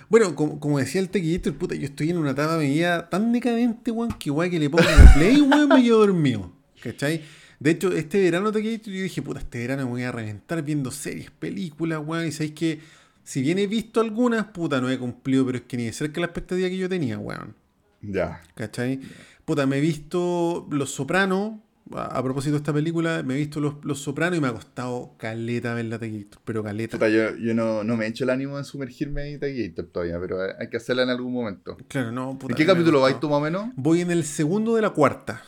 Bueno, 0.09 0.37
como, 0.37 0.61
como 0.61 0.79
decía 0.79 1.01
el 1.01 1.09
Taquillator, 1.09 1.55
puta, 1.55 1.75
yo 1.75 1.85
estoy 1.87 2.11
en 2.11 2.19
una 2.19 2.31
etapa 2.31 2.57
de 2.59 2.67
mi 2.69 2.75
vida 2.75 3.09
tan 3.09 3.33
decadente, 3.33 3.91
weón, 3.91 4.13
que 4.19 4.31
weón 4.31 4.51
que 4.51 4.61
le 4.61 4.71
pongo 4.71 4.85
play, 5.15 5.41
weón, 5.41 5.69
me 5.69 5.83
quedo 5.83 5.99
dormido. 5.99 6.53
¿Cachai? 6.81 7.23
De 7.61 7.71
hecho, 7.71 7.93
este 7.93 8.21
verano 8.21 8.53
Taquillator 8.53 8.93
yo 8.93 9.03
dije, 9.03 9.23
puta, 9.23 9.41
este 9.41 9.59
verano 9.59 9.85
me 9.85 9.91
voy 9.91 10.03
a 10.03 10.13
reventar 10.13 10.63
viendo 10.63 10.91
series, 10.91 11.31
películas, 11.31 12.01
weón, 12.05 12.27
y 12.27 12.33
sabéis 12.33 12.53
que 12.53 12.81
Si 13.25 13.43
bien 13.43 13.59
he 13.59 13.67
visto 13.67 14.01
algunas, 14.01 14.47
puta, 14.47 14.81
no 14.81 14.89
he 14.89 14.99
cumplido, 14.99 15.45
pero 15.45 15.59
es 15.59 15.65
que 15.65 15.77
ni 15.77 15.87
de 15.87 15.93
cerca 15.93 16.21
la 16.21 16.27
expectativa 16.27 16.69
que 16.69 16.77
yo 16.77 16.89
tenía, 16.89 17.19
weón. 17.19 17.57
Ya. 18.01 18.41
¿Cachai? 18.55 19.01
Puta, 19.45 19.67
me 19.67 19.79
he 19.79 19.81
visto 19.81 20.69
Los 20.71 20.91
Sopranos. 20.91 21.55
A, 21.93 22.19
a 22.19 22.23
propósito 22.23 22.53
de 22.53 22.59
esta 22.59 22.73
película, 22.73 23.23
me 23.25 23.35
he 23.35 23.39
visto 23.39 23.59
Los, 23.61 23.75
Los 23.85 24.01
Sopranos 24.01 24.39
y 24.39 24.41
me 24.41 24.49
ha 24.49 24.53
costado 24.53 25.15
caleta 25.19 25.75
ver 25.75 25.87
la 25.87 25.99
Taquillator, 25.99 26.41
pero 26.45 26.63
caleta. 26.63 26.99
Puta, 26.99 27.09
yo, 27.09 27.37
yo 27.37 27.55
no, 27.55 27.83
no 27.83 27.97
me 27.97 28.07
he 28.07 28.09
hecho 28.09 28.23
el 28.25 28.31
ánimo 28.31 28.59
de 28.59 28.65
sumergirme 28.65 29.33
en 29.33 29.41
Taquillator 29.41 29.87
todavía, 29.87 30.21
pero 30.21 30.39
hay 30.59 30.69
que 30.69 30.77
hacerla 30.77 31.03
en 31.03 31.11
algún 31.11 31.33
momento. 31.33 31.77
Claro, 31.89 32.13
no, 32.13 32.39
puta. 32.39 32.53
¿En 32.53 32.57
qué 32.57 32.67
capítulo 32.67 33.01
vais 33.01 33.19
tú 33.19 33.29
más 33.29 33.39
o 33.39 33.41
menos? 33.41 33.71
Voy 33.75 34.03
en 34.03 34.13
el 34.13 34.25
segundo 34.25 34.77
de 34.77 34.83
la 34.83 34.91
cuarta. 34.91 35.43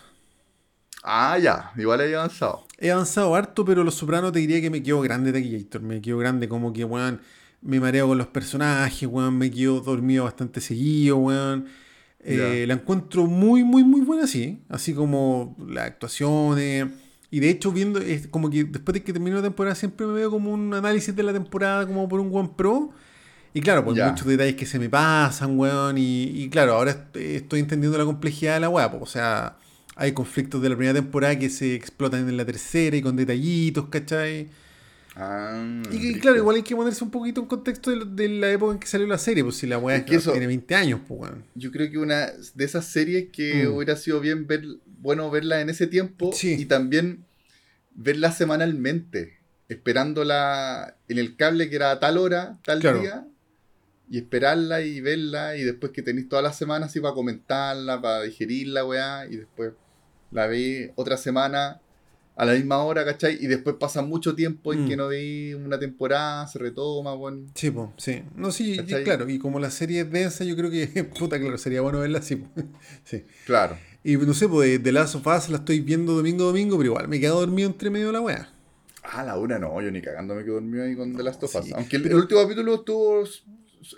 Ah, 1.03 1.39
ya, 1.39 1.73
igual 1.77 2.01
he 2.01 2.15
avanzado. 2.15 2.67
He 2.79 2.91
avanzado 2.91 3.35
harto, 3.35 3.65
pero 3.65 3.85
Los 3.85 3.95
Sopranos 3.95 4.33
te 4.33 4.41
diría 4.41 4.61
que 4.61 4.71
me 4.71 4.83
quedo 4.83 5.01
grande 5.01 5.33
Taquillator. 5.33 5.81
Me 5.83 6.01
quedo 6.01 6.19
grande 6.19 6.49
como 6.49 6.73
que, 6.73 6.85
weón, 6.85 7.21
me 7.63 7.81
mareo 7.81 8.09
con 8.09 8.19
los 8.19 8.27
personajes, 8.29 9.09
weón, 9.09 9.39
me 9.39 9.51
quedo 9.51 9.81
dormido 9.81 10.25
bastante 10.25 10.61
seguido, 10.61 11.17
weón. 11.19 11.67
Eh, 12.21 12.65
la 12.67 12.75
encuentro 12.75 13.27
muy, 13.27 13.65
muy, 13.65 13.85
muy 13.85 14.01
buena 14.03 14.25
así. 14.25 14.61
Así 14.69 14.93
como 14.95 15.57
las 15.69 15.87
actuaciones. 15.87 16.87
Y 17.31 17.41
de 17.41 17.51
hecho, 17.51 17.73
viendo, 17.73 18.01
es 18.01 18.27
como 18.29 18.51
que 18.51 18.65
después 18.65 18.95
de 18.95 19.03
que 19.05 19.13
termino 19.13 19.37
la 19.37 19.43
temporada, 19.43 19.75
siempre 19.77 20.07
me 20.07 20.15
veo 20.15 20.31
como 20.31 20.53
un 20.53 20.75
análisis 20.75 21.15
de 21.15 21.23
la 21.23 21.33
temporada, 21.33 21.87
como 21.87 22.09
por 22.09 22.21
un 22.21 22.35
One 22.35 22.51
Pro. 22.57 22.91
Y 23.55 23.61
claro, 23.63 23.85
pues 23.85 23.97
muchos 24.11 24.27
detalles 24.27 24.57
que 24.57 24.67
se 24.67 24.79
me 24.79 24.89
pasan, 24.91 25.59
weón. 25.59 25.99
Y, 25.99 26.25
y 26.25 26.49
claro, 26.51 26.75
ahora 26.75 26.91
est- 26.93 27.17
estoy 27.17 27.61
entendiendo 27.61 27.99
la 27.99 28.05
complejidad 28.05 28.55
de 28.55 28.61
la 28.61 28.69
weá. 28.69 28.91
pues, 28.91 29.03
O 29.03 29.07
sea, 29.07 29.57
hay 29.99 30.13
conflictos 30.13 30.63
de 30.63 30.69
la 30.71 30.77
primera 30.77 30.95
temporada 30.99 31.39
que 31.39 31.51
se 31.51 31.75
explotan 31.75 32.29
en 32.29 32.37
la 32.37 32.45
tercera 32.47 32.97
y 32.97 33.03
con 33.03 33.17
detallitos, 33.17 33.89
¿cachai? 33.89 34.49
Ah, 35.17 35.61
Y, 35.87 35.89
brígido. 35.89 36.21
claro, 36.21 36.37
igual 36.37 36.57
hay 36.57 36.63
que 36.63 36.77
ponerse 36.77 37.03
un 37.03 37.11
poquito 37.11 37.41
en 37.41 37.47
contexto 37.49 37.91
de, 37.91 38.05
de 38.05 38.29
la 38.39 38.53
época 38.53 38.75
en 38.75 38.79
que 38.79 38.87
salió 38.87 39.07
la 39.09 39.19
serie, 39.19 39.43
pues 39.43 39.57
si 39.57 39.67
la 39.67 39.77
weá 39.79 39.97
Es 39.97 40.05
que 40.05 40.15
eso- 40.17 40.31
tiene 40.31 40.47
20 40.47 40.75
años, 40.77 41.01
pues 41.09 41.21
weón. 41.21 41.45
Yo 41.57 41.73
creo 41.73 41.91
que 41.91 41.99
una 41.99 42.31
de 42.55 42.65
esas 42.65 42.87
series 42.87 43.31
que 43.33 43.67
Mm. 43.67 43.75
hubiera 43.75 43.97
sido 43.97 44.21
bien 44.21 44.47
ver, 44.47 44.63
bueno 44.87 45.29
verla 45.31 45.61
en 45.61 45.71
ese 45.71 45.89
tiempo 45.89 46.31
Sí. 46.33 46.55
y 46.57 46.67
también 46.67 47.25
verla 47.95 48.31
semanalmente, 48.31 49.39
esperándola 49.69 50.97
en 51.09 51.19
el 51.19 51.35
cable 51.37 51.69
que 51.69 51.77
era 51.77 51.91
a 51.91 51.99
tal 51.99 52.19
hora, 52.19 52.59
tal 52.65 52.79
Claro. 52.81 53.01
día, 53.01 53.27
y 54.11 54.19
esperarla 54.19 54.81
y 54.83 55.01
verla 55.01 55.57
y 55.57 55.65
después 55.65 55.91
que 55.93 56.03
tenéis 56.03 56.29
todas 56.29 56.43
las 56.45 56.57
semanas 56.57 56.91
así 56.91 57.01
para 57.01 57.15
comentarla, 57.15 58.01
para 58.01 58.23
digerirla, 58.23 58.85
weá, 58.85 59.27
y 59.27 59.37
después 59.37 59.73
la 60.31 60.47
veis 60.47 60.91
otra 60.97 61.17
semana 61.17 61.81
a 62.37 62.45
la 62.45 62.53
misma 62.55 62.79
hora, 62.85 63.05
¿cachai? 63.05 63.37
Y 63.41 63.47
después 63.49 63.77
pasa 63.81 64.01
mucho 64.03 64.35
tiempo 64.37 64.73
en 64.73 64.85
Mm. 64.85 64.89
que 64.89 64.97
no 64.97 65.09
veis 65.09 65.55
una 65.57 65.79
temporada, 65.79 66.47
se 66.47 66.59
retoma, 66.61 67.15
weón. 67.15 67.47
Sí, 67.55 67.71
pues, 67.73 67.89
sí. 67.97 68.23
No, 68.37 68.53
sí, 68.53 68.77
claro, 69.05 69.29
y 69.29 69.39
como 69.41 69.59
la 69.59 69.71
serie 69.71 70.03
es 70.03 70.11
densa, 70.13 70.45
yo 70.45 70.55
creo 70.55 70.71
que, 70.71 70.87
puta, 71.19 71.39
claro, 71.41 71.59
sería 71.59 71.81
bueno 71.81 71.99
verla 71.99 72.21
así. 72.21 72.45
sí. 73.05 73.25
Claro. 73.45 73.77
Y 74.05 74.17
no 74.17 74.33
sé, 74.35 74.49
pues 74.49 74.81
The 74.83 74.93
Last 74.93 75.17
of 75.17 75.27
Us 75.27 75.49
la 75.49 75.57
estoy 75.59 75.81
viendo 75.81 76.13
domingo 76.15 76.45
a 76.45 76.47
domingo, 76.49 76.77
pero 76.79 76.91
igual 76.91 77.09
me 77.09 77.19
quedo 77.19 77.41
dormido 77.41 77.69
entre 77.69 77.91
medio 77.91 78.07
de 78.07 78.13
la 78.13 78.21
weá. 78.21 78.49
Ah, 79.03 79.25
la 79.25 79.37
una 79.39 79.59
no, 79.59 79.81
yo 79.83 79.91
ni 79.91 80.01
cagando 80.01 80.35
me 80.35 80.45
quedo 80.45 80.55
dormido 80.55 80.85
ahí 80.85 80.95
con 80.95 81.17
The 81.17 81.23
Last 81.25 81.43
of 81.43 81.55
Us. 81.57 81.65
Sí, 81.65 81.73
Aunque 81.75 81.97
el, 81.97 82.03
pero- 82.03 82.15
el 82.17 82.21
último 82.23 82.43
capítulo 82.43 82.75
estuvo 82.77 83.25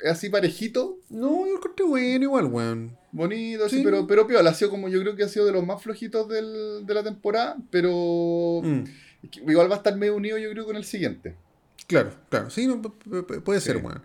así 0.09 0.29
parejito, 0.31 0.99
No, 1.09 1.45
yo 1.47 1.53
lo 1.53 1.57
encontré 1.59 1.85
bueno 1.87 2.25
igual, 2.25 2.47
weón. 2.47 2.97
bonito, 3.13 3.65
así, 3.65 3.79
Sí. 3.79 3.83
pero, 3.85 4.07
pero 4.07 4.27
piola. 4.27 4.51
Ha 4.51 4.55
sido 4.55 4.71
como, 4.71 4.89
yo 4.89 5.01
creo 5.01 5.17
que 5.17 5.25
ha 5.25 5.29
sido 5.29 5.47
de 5.47 5.53
los 5.53 5.65
más 5.67 5.83
flojitos 5.83 6.29
del- 6.29 6.85
de 6.87 6.95
la 6.95 7.03
temporada, 7.03 7.57
pero 7.71 8.61
Mm, 8.63 8.85
igual 9.51 9.71
va 9.71 9.75
a 9.75 9.79
estar 9.79 9.97
medio 9.97 10.17
unido, 10.17 10.39
yo 10.39 10.51
creo, 10.51 10.65
con 10.65 10.77
el 10.77 10.85
siguiente. 10.85 11.35
claro, 11.87 12.13
claro, 12.29 12.51
sí, 12.51 12.67
no, 12.67 12.81
pu- 12.81 12.93
pu- 13.05 13.27
pu- 13.27 13.43
puede 13.43 13.61
ser, 13.61 13.79
Sí. 13.79 13.83
weón. 13.83 14.03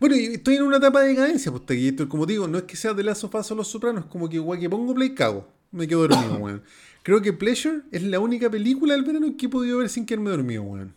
Bueno, 0.00 0.14
y 0.16 0.26
estoy 0.26 0.56
en 0.56 0.62
una 0.62 0.76
etapa 0.76 1.02
de 1.02 1.08
decadencia, 1.08 1.50
pues, 1.50 1.66
Taquillator, 1.66 2.08
como 2.08 2.24
digo, 2.24 2.46
no 2.46 2.58
es 2.58 2.64
que 2.64 2.76
sea 2.76 2.94
The 2.94 3.02
Last 3.02 3.24
of 3.24 3.34
Us 3.34 3.50
o 3.50 3.54
Los 3.56 3.68
Sopranos, 3.68 4.06
como 4.06 4.28
que 4.28 4.36
igual 4.36 4.60
que 4.60 4.70
pongo 4.70 4.94
play 4.94 5.14
cago, 5.14 5.48
me 5.72 5.86
quedo 5.88 6.06
dormido, 6.06 6.36
weón. 6.40 6.62
Creo 7.02 7.20
que 7.22 7.32
Pleasure 7.32 7.80
es 7.90 8.02
la 8.02 8.20
única 8.20 8.48
película 8.50 8.94
del 8.94 9.02
verano 9.02 9.34
que 9.36 9.46
he 9.46 9.48
podido 9.48 9.78
ver 9.78 9.88
sin 9.88 10.06
quedarme 10.06 10.30
dormido, 10.30 10.62
weón. 10.62 10.94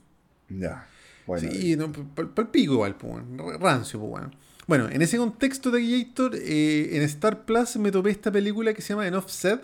Ya. 0.50 0.88
Bueno, 1.28 1.52
Sí, 1.52 1.76
no, 1.76 1.92
pal, 1.92 2.30
pal 2.30 2.50
pico 2.50 2.74
igual, 2.74 2.96
pues, 2.96 3.24
rancio, 3.60 4.00
pues, 4.00 4.12
weón. 4.14 4.36
Bueno, 4.68 4.90
en 4.90 5.02
ese 5.02 5.18
contexto 5.18 5.70
de 5.72 5.80
Taquillator, 5.80 6.36
eh, 6.36 6.90
en 6.96 7.02
Star 7.04 7.46
Plus 7.46 7.76
me 7.78 7.92
topé 7.92 8.12
esta 8.12 8.32
película 8.32 8.74
que 8.74 8.82
se 8.82 8.90
llama 8.94 9.08
Enough 9.08 9.28
Said, 9.28 9.60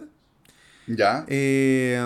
ya. 0.87 1.25
eh, 1.27 1.99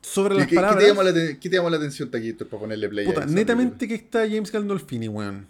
sobre 0.00 0.34
¿Qué, 0.34 0.38
las 0.40 0.46
qué- 0.48 0.50
qué 0.50 0.56
palabras. 0.56 0.82
te 0.84 0.88
llamó 0.88 1.02
la, 1.02 1.12
qué 1.12 1.48
te 1.48 1.56
llamó 1.56 1.70
la 1.70 1.76
atención, 1.76 2.10
Taquito, 2.10 2.46
para 2.48 2.60
ponerle 2.60 2.88
play 2.88 3.04
a 3.06 3.08
Puta, 3.08 3.24
esa 3.24 3.34
netamente 3.34 3.88
que 3.88 3.94
está 3.94 4.20
James 4.28 4.50
Gandolfini, 4.52 5.08
weón. 5.08 5.46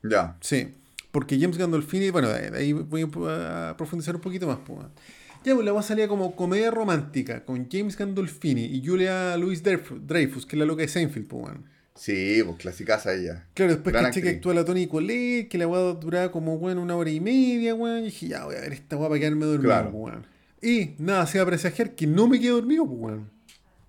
película? 0.00 0.10
Ya. 0.10 0.36
Sí, 0.40 0.68
porque 1.10 1.38
James 1.38 1.56
Gandolfini, 1.56 2.10
bueno, 2.10 2.28
ahí 2.54 2.72
voy 2.72 3.08
a 3.28 3.74
profundizar 3.76 4.14
un 4.16 4.20
poquito 4.22 4.46
más, 4.46 4.58
pues. 4.66 4.80
Ya, 5.44 5.54
pues 5.54 5.64
la 5.64 5.72
weá 5.72 5.82
salía 5.82 6.06
como 6.08 6.36
comedia 6.36 6.70
romántica 6.70 7.44
con 7.44 7.68
James 7.70 7.96
Gandolfini 7.96 8.64
y 8.64 8.86
Julia 8.86 9.36
Louis 9.36 9.62
Dreyfus, 9.62 10.06
Dreyfus, 10.06 10.46
que 10.46 10.54
es 10.56 10.60
la 10.60 10.66
loca 10.66 10.82
de 10.82 10.88
Seinfeld, 10.88 11.26
pues, 11.26 11.44
weón. 11.44 11.64
Sí, 12.04 12.42
pues 12.44 12.56
clasicaza 12.58 13.14
ella. 13.14 13.44
Claro, 13.54 13.74
después 13.74 13.92
Gran 13.92 14.06
caché 14.06 14.22
que 14.22 14.30
actúa 14.30 14.54
la 14.54 14.64
Toni 14.64 14.88
Collette, 14.88 15.48
que 15.48 15.56
la 15.56 15.68
weá 15.68 15.92
duraba 15.94 16.32
como, 16.32 16.54
weón, 16.56 16.78
una 16.78 16.96
hora 16.96 17.10
y 17.10 17.20
media, 17.20 17.76
weón. 17.76 18.00
Y 18.00 18.04
dije, 18.06 18.26
ya 18.26 18.44
voy 18.44 18.56
a 18.56 18.60
ver 18.60 18.72
esta 18.72 18.96
weá 18.96 19.08
para 19.08 19.20
quedarme 19.20 19.46
dormido, 19.46 19.68
Claro. 19.70 19.92
pues, 19.92 20.02
weón. 20.14 20.26
Y 20.60 20.94
nada, 20.98 21.28
se 21.28 21.38
va 21.38 21.44
a 21.44 21.46
presagiar 21.46 21.94
que 21.94 22.08
no 22.08 22.26
me 22.26 22.40
quedo 22.40 22.56
dormido, 22.56 22.84
pues, 22.88 22.98
weón. 23.00 23.30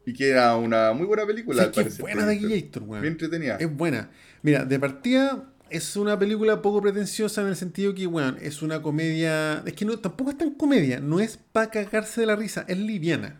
Y 0.05 0.13
que 0.13 0.29
era 0.29 0.55
una 0.57 0.93
muy 0.93 1.07
buena 1.07 1.25
película, 1.25 1.55
Sí, 1.55 1.61
al 1.63 1.69
es 1.69 1.73
que 1.73 1.79
es 1.81 1.85
parecer. 1.97 2.01
buena 2.03 2.25
de 2.27 2.37
Gator, 2.61 2.83
weón. 2.83 3.01
Bien 3.01 3.13
entretenida. 3.13 3.55
Es 3.59 3.75
buena. 3.75 4.11
Mira, 4.43 4.63
de 4.63 4.79
partida 4.79 5.49
es 5.71 5.95
una 5.95 6.19
película 6.19 6.61
poco 6.61 6.83
pretenciosa 6.83 7.41
en 7.41 7.47
el 7.47 7.55
sentido 7.55 7.95
que, 7.95 8.05
weón, 8.05 8.37
es 8.41 8.61
una 8.61 8.83
comedia. 8.83 9.63
Es 9.65 9.73
que 9.73 9.85
no, 9.85 9.97
tampoco 9.97 10.29
es 10.29 10.37
tan 10.37 10.51
comedia, 10.51 10.99
no 10.99 11.19
es 11.19 11.39
para 11.51 11.71
cagarse 11.71 12.21
de 12.21 12.27
la 12.27 12.35
risa, 12.35 12.63
es 12.67 12.77
liviana. 12.77 13.39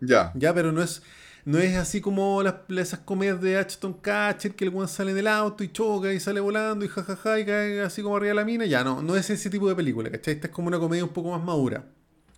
Ya. 0.00 0.32
Ya, 0.34 0.52
pero 0.52 0.70
no 0.70 0.82
es. 0.82 1.00
No 1.44 1.58
es 1.58 1.76
así 1.76 2.00
como 2.00 2.42
las, 2.42 2.54
esas 2.68 3.00
comedias 3.00 3.40
de 3.40 3.56
Ashton 3.56 3.94
Catcher 3.94 4.54
que 4.54 4.64
el 4.64 4.70
weón 4.70 4.88
sale 4.88 5.12
del 5.12 5.26
auto 5.26 5.64
y 5.64 5.72
choca 5.72 6.12
y 6.12 6.20
sale 6.20 6.40
volando 6.40 6.84
y 6.84 6.88
jajaja 6.88 7.40
y 7.40 7.44
cae 7.44 7.80
así 7.80 8.02
como 8.02 8.16
arriba 8.16 8.28
de 8.30 8.34
la 8.34 8.44
mina. 8.44 8.64
Ya, 8.64 8.84
no, 8.84 9.02
no 9.02 9.16
es 9.16 9.28
ese 9.30 9.50
tipo 9.50 9.68
de 9.68 9.74
película, 9.74 10.10
¿cachai? 10.10 10.34
Esta 10.34 10.46
es 10.46 10.52
como 10.52 10.68
una 10.68 10.78
comedia 10.78 11.04
un 11.04 11.10
poco 11.12 11.30
más 11.32 11.42
madura. 11.42 11.84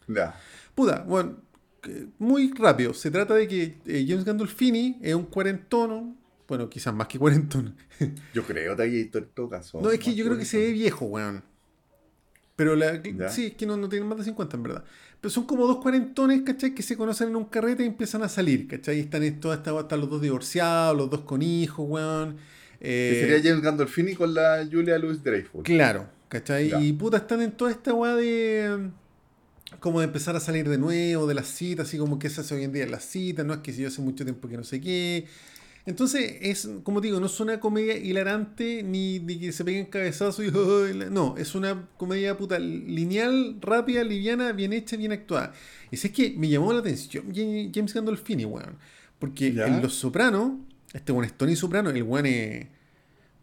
Ya. 0.08 0.34
Puta, 0.74 1.04
bueno, 1.06 1.36
muy 2.18 2.52
rápido. 2.54 2.94
Se 2.94 3.10
trata 3.10 3.34
de 3.34 3.46
que 3.46 3.76
eh, 3.86 4.04
James 4.08 4.24
Gandolfini 4.24 4.98
es 5.02 5.14
un 5.14 5.24
cuarentono. 5.24 6.16
Bueno, 6.48 6.68
quizás 6.68 6.94
más 6.94 7.08
que 7.08 7.18
cuarentono. 7.18 7.74
Yo 8.34 8.42
creo, 8.44 8.78
en 8.80 9.10
todo 9.34 9.48
caso. 9.48 9.80
No, 9.80 9.90
es 9.90 9.98
que 10.00 10.14
yo 10.14 10.24
creo 10.26 10.36
que 10.36 10.44
se 10.44 10.58
ve 10.58 10.72
viejo, 10.72 11.06
weón. 11.06 11.42
Pero 12.56 12.76
la, 12.76 13.02
Ya. 13.02 13.28
sí, 13.28 13.46
es 13.46 13.54
que 13.54 13.66
no, 13.66 13.76
no 13.76 13.88
tienen 13.88 14.08
más 14.08 14.18
de 14.18 14.24
50 14.24 14.56
en 14.56 14.62
verdad. 14.62 14.84
Pero 15.24 15.32
son 15.32 15.44
como 15.46 15.66
dos 15.66 15.78
cuarentones, 15.78 16.42
¿cachai? 16.42 16.74
Que 16.74 16.82
se 16.82 16.98
conocen 16.98 17.30
en 17.30 17.36
un 17.36 17.46
carrete 17.46 17.82
y 17.82 17.86
empiezan 17.86 18.22
a 18.22 18.28
salir, 18.28 18.68
¿cachai? 18.68 18.98
Y 18.98 19.00
están, 19.00 19.22
en 19.22 19.40
toda 19.40 19.54
esta- 19.54 19.80
están 19.80 19.98
los 20.00 20.10
dos 20.10 20.20
divorciados, 20.20 20.94
los 20.94 21.08
dos 21.08 21.20
con 21.20 21.40
hijos, 21.40 21.86
weón. 21.88 22.36
Que 22.78 23.12
Eh, 23.16 23.20
sería 23.22 23.40
James 23.42 23.62
Gandolfini 23.64 24.14
con 24.14 24.34
la 24.34 24.68
Julia 24.70 24.98
Louis 24.98 25.24
Dreyfus. 25.24 25.62
Claro, 25.64 26.06
¿cachai? 26.28 26.68
Ya. 26.68 26.78
Y 26.78 26.92
puta, 26.92 27.16
están 27.16 27.40
en 27.40 27.52
toda 27.52 27.70
esta 27.70 27.94
weá 27.94 28.14
de. 28.16 28.90
Como 29.80 30.00
de 30.00 30.04
empezar 30.04 30.36
a 30.36 30.40
salir 30.40 30.68
de 30.68 30.76
nuevo 30.76 31.26
de 31.26 31.32
las 31.32 31.46
citas, 31.48 31.88
así 31.88 31.96
como 31.96 32.18
que 32.18 32.28
se 32.28 32.42
hace 32.42 32.54
hoy 32.56 32.64
en 32.64 32.72
día 32.74 32.84
en 32.84 32.90
las 32.90 33.06
citas, 33.06 33.46
no 33.46 33.54
es 33.54 33.60
que 33.60 33.72
si 33.72 33.80
yo 33.80 33.88
hace 33.88 34.02
mucho 34.02 34.24
tiempo 34.24 34.46
que 34.46 34.58
no 34.58 34.64
sé 34.64 34.78
qué. 34.78 35.24
Entonces, 35.86 36.38
es, 36.40 36.68
como 36.82 37.00
digo, 37.02 37.20
no 37.20 37.26
es 37.26 37.38
una 37.40 37.60
comedia 37.60 37.96
hilarante 37.96 38.82
ni, 38.82 39.18
ni 39.20 39.38
que 39.38 39.52
se 39.52 39.64
peguen 39.64 39.86
cabezazos 39.86 40.46
y. 40.46 40.50
No, 41.10 41.36
es 41.36 41.54
una 41.54 41.88
comedia 41.98 42.36
puta 42.38 42.58
lineal, 42.58 43.56
rápida, 43.60 44.02
liviana, 44.02 44.52
bien 44.52 44.72
hecha, 44.72 44.96
bien 44.96 45.12
actuada. 45.12 45.52
Y 45.90 45.96
si 45.98 46.06
es 46.08 46.12
que 46.14 46.34
me 46.38 46.48
llamó 46.48 46.72
la 46.72 46.78
atención 46.80 47.26
James 47.34 47.92
Gandolfini, 47.92 48.44
weón. 48.46 48.76
Porque 49.18 49.52
Ya. 49.52 49.66
en 49.66 49.82
Los 49.82 49.94
Sopranos, 49.94 50.52
este 50.92 51.12
weón 51.12 51.24
es 51.26 51.34
Tony 51.36 51.54
Soprano, 51.56 51.90
el 51.90 52.02
weón 52.02 52.26
es. 52.26 52.66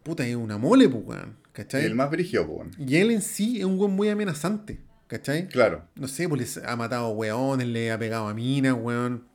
Puta, 0.03 0.25
es 0.25 0.35
una 0.35 0.57
mole, 0.57 0.89
pues, 0.89 1.03
weón. 1.05 1.37
¿Cachai? 1.53 1.85
El 1.85 1.93
más 1.95 2.09
brígido, 2.09 2.47
pues, 2.47 2.57
bueno. 2.57 2.71
Y 2.79 2.95
él 2.95 3.11
en 3.11 3.21
sí 3.21 3.59
es 3.59 3.65
un 3.65 3.77
weón 3.77 3.91
muy 3.91 4.09
amenazante, 4.09 4.79
¿cachai? 5.07 5.47
Claro. 5.47 5.85
No 5.95 6.07
sé, 6.07 6.27
pues 6.27 6.41
les 6.41 6.57
ha 6.65 6.75
matado 6.75 7.05
a 7.05 7.09
weones, 7.11 7.67
le 7.67 7.91
ha 7.91 7.99
pegado 7.99 8.27
a 8.27 8.33
minas, 8.33 8.73
weón. 8.79 9.29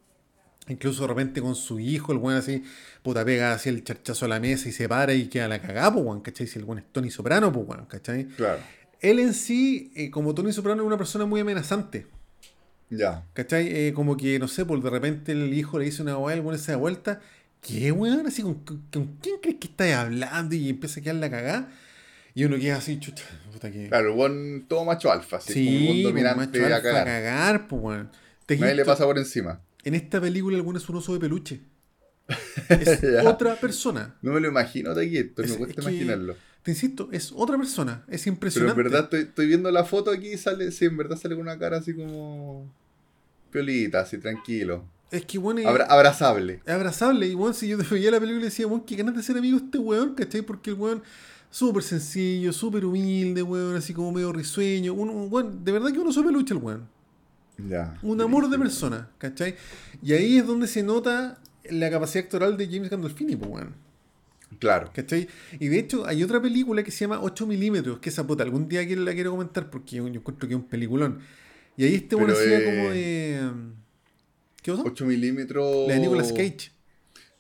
Incluso 0.69 1.03
de 1.03 1.09
repente 1.09 1.41
con 1.41 1.55
su 1.55 1.79
hijo, 1.79 2.13
el 2.13 2.19
weón 2.19 2.39
así, 2.39 2.63
puta, 3.03 3.25
pega 3.25 3.53
así 3.53 3.69
el 3.69 3.85
charchazo 3.85 4.25
a 4.25 4.29
la 4.29 4.41
mesa 4.41 4.69
y 4.69 4.73
se 4.73 4.89
para 4.89 5.15
y 5.15 5.27
queda 5.29 5.47
la 5.49 5.61
cagada, 5.61 5.93
pues, 5.93 6.05
weón, 6.05 6.21
¿cachai? 6.21 6.47
Si 6.49 6.59
el 6.59 6.65
weón 6.65 6.79
es 6.79 6.85
Tony 6.93 7.11
Soprano, 7.11 7.53
pues, 7.53 7.67
weón, 7.69 7.87
¿cachai? 7.87 8.25
Claro. 8.29 8.59
Él 9.01 9.19
en 9.21 9.33
sí, 9.35 9.93
eh, 9.95 10.11
como 10.11 10.35
Tony 10.35 10.53
Soprano, 10.53 10.83
es 10.83 10.87
una 10.87 10.99
persona 10.99 11.25
muy 11.27 11.41
amenazante, 11.41 12.07
Ya. 12.91 13.25
¿cachai? 13.33 13.69
Eh, 13.69 13.93
como 13.95 14.17
que, 14.17 14.39
no 14.39 14.49
sé, 14.49 14.65
pues 14.65 14.83
de 14.83 14.91
repente 14.91 15.33
el 15.33 15.53
hijo 15.55 15.79
le 15.79 15.85
dice 15.85 16.03
una 16.03 16.19
weá, 16.19 16.35
el 16.35 16.41
weón 16.43 16.59
se 16.59 16.73
da 16.73 16.79
vuelta, 16.79 17.21
¿qué, 17.61 17.93
weón? 17.93 18.27
Así, 18.27 18.43
¿con, 18.43 18.55
con, 18.65 18.83
con 18.93 19.07
quién 19.23 19.37
crees 19.41 19.59
que 19.59 19.69
estás 19.69 19.93
hablando? 19.93 20.55
Y 20.57 20.69
empieza 20.71 20.99
a 21.01 21.03
quedar 21.03 21.17
la 21.17 21.31
cagada. 21.31 21.69
Y 22.35 22.45
uno 22.45 22.59
queda 22.59 22.77
así, 22.77 22.99
chucha, 23.01 23.25
puta 23.53 23.71
que... 23.71 23.89
Claro, 23.89 24.09
el 24.11 24.15
buen 24.15 24.67
todo 24.69 24.85
macho 24.85 25.11
alfa, 25.11 25.37
así, 25.39 25.55
como 25.65 25.77
un 25.91 25.95
Sí, 25.97 26.03
buen 26.03 26.15
pues, 26.15 26.37
macho 26.37 26.63
a 26.63 26.67
alfa, 26.67 26.83
cagar. 26.83 27.05
cagar, 27.05 27.67
pues, 27.69 27.83
weón. 27.83 28.11
Nadie 28.49 28.75
le 28.75 28.85
pasa 28.85 29.05
por 29.05 29.17
encima. 29.19 29.61
En 29.87 29.95
esta 29.95 30.21
película, 30.21 30.57
alguno 30.57 30.79
es 30.79 30.89
un 30.89 30.97
oso 30.97 31.13
de 31.15 31.21
peluche. 31.21 31.61
Es 32.69 33.01
otra 33.25 33.55
persona. 33.55 34.17
No 34.21 34.33
me 34.33 34.41
lo 34.41 34.49
imagino, 34.49 34.93
Taquito, 34.95 35.43
Es- 35.43 35.51
me 35.53 35.57
cuesta 35.59 35.81
es 35.81 35.87
que- 35.87 35.93
imaginarlo. 35.93 36.35
Te 36.65 36.73
insisto, 36.73 37.09
es 37.13 37.33
otra 37.33 37.57
persona. 37.57 38.05
Es 38.09 38.23
Pero 38.25 38.35
impresionante. 38.35 38.81
en 38.81 38.85
verdad 38.85 39.05
estoy, 39.05 39.21
estoy 39.21 39.47
viendo 39.47 39.71
la 39.71 39.85
foto 39.85 40.11
aquí 40.11 40.33
y 40.33 40.37
sale, 40.37 40.73
sí, 40.73 40.85
en 40.87 40.97
verdad 40.97 41.17
sale 41.17 41.37
con 41.37 41.43
una 41.43 41.57
cara 41.57 41.77
así 41.79 41.95
como. 41.95 42.69
Piolita, 43.53 44.01
así 44.01 44.19
tranquilo. 44.19 44.85
Es 45.13 45.25
que, 45.25 45.39
bueno, 45.39 45.61
Abra- 45.69 45.85
abrazable. 45.85 46.61
es 46.67 46.73
abrazable. 46.75 47.29
Y, 47.29 47.35
bueno, 47.35 47.55
si 47.55 47.69
yo 47.69 47.79
te 47.79 47.85
veía 47.85 48.11
la 48.11 48.19
película 48.19 48.43
y 48.43 48.47
decía, 48.47 48.67
bueno, 48.67 48.85
qué 48.85 48.97
ganas 48.97 49.15
de 49.15 49.23
ser 49.23 49.37
amigo 49.39 49.61
de 49.61 49.65
este 49.67 49.79
weón, 49.79 50.15
¿cachai? 50.17 50.43
Porque 50.43 50.71
el 50.71 50.77
weón, 50.77 51.05
súper 51.53 51.85
sencillo, 51.85 52.53
súper 52.53 52.85
humilde, 52.85 53.45
weón, 53.45 53.77
así 53.77 53.95
como 53.95 54.11
medio 54.11 54.33
risueño. 54.33 54.93
Un, 54.95 55.09
un 55.11 55.29
weón, 55.33 55.65
de 55.65 55.71
verdad 55.71 55.93
que 55.93 56.01
uno 56.01 56.13
supe 56.13 56.33
lucha 56.33 56.53
el 56.55 56.61
weón. 56.61 56.89
Un 58.03 58.21
amor 58.21 58.49
de 58.51 58.59
persona, 58.59 59.11
¿cachai? 59.19 59.57
Y 60.03 60.13
ahí 60.13 60.39
es 60.39 60.47
donde 60.47 60.67
se 60.67 60.83
nota 60.83 61.39
la 61.65 61.91
capacidad 61.91 62.25
actoral 62.25 62.57
de 62.57 62.67
James 62.67 62.91
Gandolfini, 62.91 63.37
pues, 63.37 63.51
weón. 63.51 63.75
Claro. 64.59 64.91
¿Cachai? 64.95 65.29
Y 65.59 65.69
de 65.69 65.79
hecho, 65.79 66.07
hay 66.07 66.23
otra 66.23 66.41
película 66.41 66.83
que 66.83 66.91
se 66.91 67.01
llama 67.01 67.21
8 67.21 67.47
milímetros, 67.47 67.99
que 67.99 68.11
esa 68.11 68.27
puta, 68.27 68.45
algún 68.45 68.69
día 68.69 68.87
quiero, 68.87 69.03
la 69.03 69.13
quiero 69.13 69.33
comentar 69.33 69.71
porque 69.71 69.97
yo, 69.97 70.07
encuentro 70.07 70.49
que 70.49 70.55
es 70.55 70.61
un 70.61 70.67
peliculón. 70.67 71.21
Y 71.77 71.85
ahí 71.85 71.95
este 71.95 72.17
bueno 72.17 72.33
hacía 72.33 72.59
eh, 72.59 72.65
como 72.65 72.91
de. 72.91 73.51
¿Qué 74.63 74.71
cosa? 74.71 74.83
8 74.87 75.05
milímetros. 75.05 75.89
La 75.89 75.95
de 75.95 76.01
Nicolas 76.01 76.33
Cage. 76.33 76.71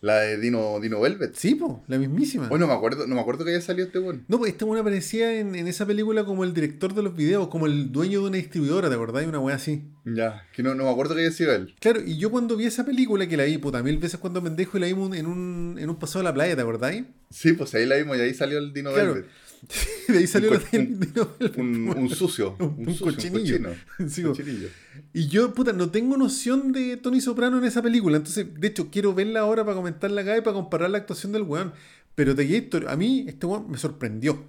La 0.02 0.20
de 0.20 0.38
Dino, 0.38 0.78
Dino 0.80 1.00
Velvet. 1.00 1.34
Sí, 1.34 1.54
po, 1.54 1.82
la 1.88 1.98
mismísima. 1.98 2.48
Bueno, 2.48 2.66
no 2.66 2.72
me 2.72 2.76
acuerdo, 2.76 3.06
no 3.06 3.14
me 3.14 3.20
acuerdo 3.20 3.44
que 3.44 3.50
haya 3.52 3.60
salido 3.60 3.86
este 3.86 3.98
weón. 3.98 4.24
No, 4.28 4.38
pues 4.38 4.52
este 4.52 4.64
bueno 4.64 4.82
aparecía 4.82 5.38
en, 5.38 5.54
en 5.54 5.66
esa 5.66 5.86
película 5.86 6.24
como 6.24 6.44
el 6.44 6.52
director 6.52 6.94
de 6.94 7.02
los 7.02 7.16
videos, 7.16 7.48
como 7.48 7.66
el 7.66 7.90
dueño 7.92 8.20
de 8.22 8.28
una 8.28 8.36
distribuidora, 8.36 8.88
¿te 8.88 8.94
acordás? 8.94 9.26
Una 9.26 9.40
wea 9.40 9.56
así. 9.56 9.82
Ya. 10.04 10.42
Que 10.54 10.62
no, 10.62 10.74
no 10.74 10.84
me 10.84 10.90
acuerdo 10.90 11.14
que 11.14 11.22
haya 11.22 11.32
sido 11.32 11.52
él. 11.54 11.74
Claro, 11.80 12.00
y 12.04 12.18
yo 12.18 12.30
cuando 12.30 12.56
vi 12.56 12.66
esa 12.66 12.84
película, 12.84 13.26
que 13.26 13.36
la 13.36 13.44
vi 13.44 13.56
puta 13.58 13.82
mil 13.82 13.96
veces 13.98 14.20
cuando 14.20 14.42
pendejo 14.42 14.76
y 14.76 14.80
la 14.80 14.86
vimos 14.86 15.16
en 15.16 15.26
un, 15.26 15.76
en 15.80 15.88
un 15.90 15.96
paseo 15.98 16.20
a 16.20 16.24
la 16.24 16.34
playa, 16.34 16.54
¿te 16.54 16.62
acordás? 16.62 16.94
Sí, 17.30 17.54
pues 17.54 17.74
ahí 17.74 17.86
la 17.86 17.96
vimos 17.96 18.16
y 18.18 18.20
ahí 18.20 18.34
salió 18.34 18.58
el 18.58 18.72
Dino 18.72 18.92
Claro. 18.92 19.14
Velvet. 19.14 19.30
de 20.08 20.18
ahí 20.18 20.26
salió 20.26 20.50
Un 20.50 20.56
la 20.56 20.62
Dino 20.70 21.28
Velvet, 21.38 21.58
Un, 21.58 21.88
un 21.88 22.08
sucio. 22.10 22.56
Un- 22.58 22.66
Un, 22.78 22.88
un 22.88 22.94
sucio, 22.94 23.06
cochinillo. 23.14 23.56
Un 23.56 23.62
cochino. 23.64 24.08
Sí, 24.08 24.20
Un 24.22 24.32
po. 24.32 24.36
cochinillo. 24.38 24.68
Y 25.12 25.28
yo, 25.28 25.52
puta, 25.54 25.72
no 25.72 25.90
tengo 25.90 26.16
noción 26.16 26.72
de 26.72 26.96
Tony 26.96 27.20
Soprano 27.20 27.58
en 27.58 27.64
esa 27.64 27.82
película. 27.82 28.16
Entonces, 28.16 28.46
de 28.58 28.68
hecho, 28.68 28.88
quiero 28.90 29.14
verla 29.14 29.40
ahora 29.40 29.64
para 29.64 29.76
comentarla 29.76 30.20
acá 30.22 30.36
y 30.36 30.40
para 30.40 30.54
comparar 30.54 30.90
la 30.90 30.98
actuación 30.98 31.32
del 31.32 31.42
weón. 31.42 31.72
Pero 32.14 32.34
The 32.34 32.46
Gator, 32.46 32.88
a 32.88 32.96
mí, 32.96 33.24
este 33.28 33.46
weón 33.46 33.70
me 33.70 33.78
sorprendió. 33.78 34.44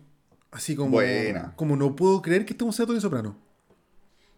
Así 0.52 0.76
como, 0.76 0.92
Buena. 0.92 1.54
como 1.56 1.76
no 1.76 1.96
puedo 1.96 2.22
creer 2.22 2.46
que 2.46 2.54
este 2.54 2.64
weón 2.64 2.74
sea 2.74 2.86
Tony 2.86 3.02
Soprano. 3.02 3.38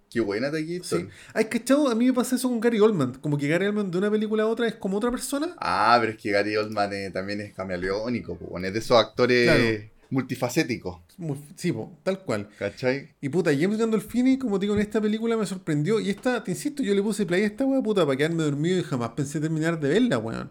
Qué 0.09 0.21
buena 0.21 0.49
te 0.49 0.65
Sí. 0.83 1.07
¿Hay 1.35 1.45
cachado? 1.45 1.87
A 1.87 1.93
mí 1.93 2.05
me 2.07 2.13
pasa 2.13 2.35
eso 2.35 2.49
con 2.49 2.59
Gary 2.59 2.79
Oldman. 2.79 3.13
Como 3.21 3.37
que 3.37 3.47
Gary 3.47 3.67
Oldman 3.67 3.91
de 3.91 3.97
una 3.99 4.09
película 4.09 4.41
a 4.41 4.47
otra 4.47 4.67
es 4.67 4.73
como 4.73 4.97
otra 4.97 5.11
persona. 5.11 5.53
Ah, 5.59 5.97
pero 6.01 6.13
es 6.13 6.17
que 6.17 6.31
Gary 6.31 6.57
Oldman 6.57 6.91
eh, 6.93 7.11
también 7.11 7.41
es 7.41 7.53
camaleónico, 7.53 8.35
es 8.63 8.73
de 8.73 8.79
esos 8.79 8.97
actores 8.97 9.43
Claro. 9.43 9.89
Multifacéticos, 10.09 10.99
Muy- 11.17 11.37
sí, 11.55 11.71
po, 11.71 11.97
tal 12.03 12.19
cual. 12.23 12.49
¿cachai? 12.57 13.09
Y 13.21 13.29
puta, 13.29 13.51
James 13.57 13.77
Gandolfini, 13.77 14.37
como 14.37 14.59
te 14.59 14.65
digo, 14.65 14.75
en 14.75 14.81
esta 14.81 14.99
película 14.99 15.37
me 15.37 15.45
sorprendió. 15.45 15.99
Y 15.99 16.09
esta, 16.09 16.43
te 16.43 16.51
insisto, 16.51 16.81
yo 16.83 16.93
le 16.95 17.01
puse 17.03 17.25
play 17.25 17.43
a 17.43 17.47
esta 17.47 17.65
weá 17.65 17.81
puta 17.81 18.05
para 18.05 18.17
quedarme 18.17 18.43
dormido 18.43 18.79
y 18.79 18.83
jamás 18.83 19.09
pensé 19.09 19.39
terminar 19.39 19.79
de 19.79 19.89
verla, 19.89 20.17
weón. 20.17 20.49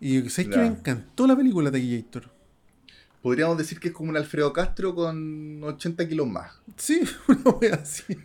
Y 0.00 0.28
sabes 0.30 0.50
que 0.50 0.58
me 0.58 0.66
encantó 0.66 1.26
la 1.26 1.36
película 1.36 1.70
de 1.70 1.96
Gator. 1.96 2.30
Podríamos 3.22 3.58
decir 3.58 3.80
que 3.80 3.88
es 3.88 3.94
como 3.94 4.10
un 4.10 4.16
Alfredo 4.16 4.52
Castro 4.52 4.94
con 4.94 5.62
80 5.62 6.08
kilos 6.08 6.28
más. 6.28 6.52
Sí, 6.76 7.02
una 7.28 7.50
wea 7.50 7.74
así. 7.74 8.16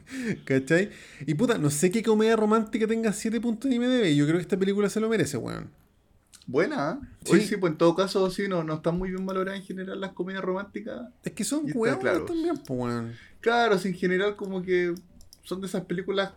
¿Cachai? 0.46 0.92
Y 1.26 1.34
puta, 1.34 1.58
no 1.58 1.70
sé 1.72 1.90
qué 1.90 2.04
comedia 2.04 2.36
romántica 2.36 2.86
tenga 2.88 3.12
7 3.12 3.42
puntos 3.42 3.70
de 3.70 3.76
IMDb. 3.76 4.16
Yo 4.16 4.26
creo 4.26 4.38
que 4.38 4.44
esta 4.44 4.58
película 4.58 4.90
se 4.90 5.00
lo 5.00 5.10
merece, 5.10 5.38
weón. 5.38 5.70
Buena, 6.46 7.00
¿eh? 7.02 7.08
Sí. 7.24 7.42
Sí, 7.42 7.58
pues 7.58 7.72
en 7.72 7.78
todo 7.78 7.96
caso, 7.96 8.30
sí, 8.30 8.48
no, 8.48 8.64
no 8.64 8.76
están 8.76 8.98
muy 8.98 9.10
bien 9.10 9.26
valoradas 9.26 9.60
en 9.60 9.66
general 9.66 10.00
las 10.00 10.12
comedias 10.12 10.44
románticas. 10.44 11.10
Es 11.24 11.32
que 11.32 11.44
son 11.44 11.66
claro. 11.66 12.26
también, 12.26 12.58
pues, 12.58 12.80
weón. 12.80 13.14
Claro, 13.40 13.78
sí, 13.78 13.90
en 13.90 13.94
general 13.96 14.36
como 14.36 14.62
que 14.62 14.94
son 15.44 15.62
de 15.62 15.68
esas 15.68 15.86
películas 15.86 16.34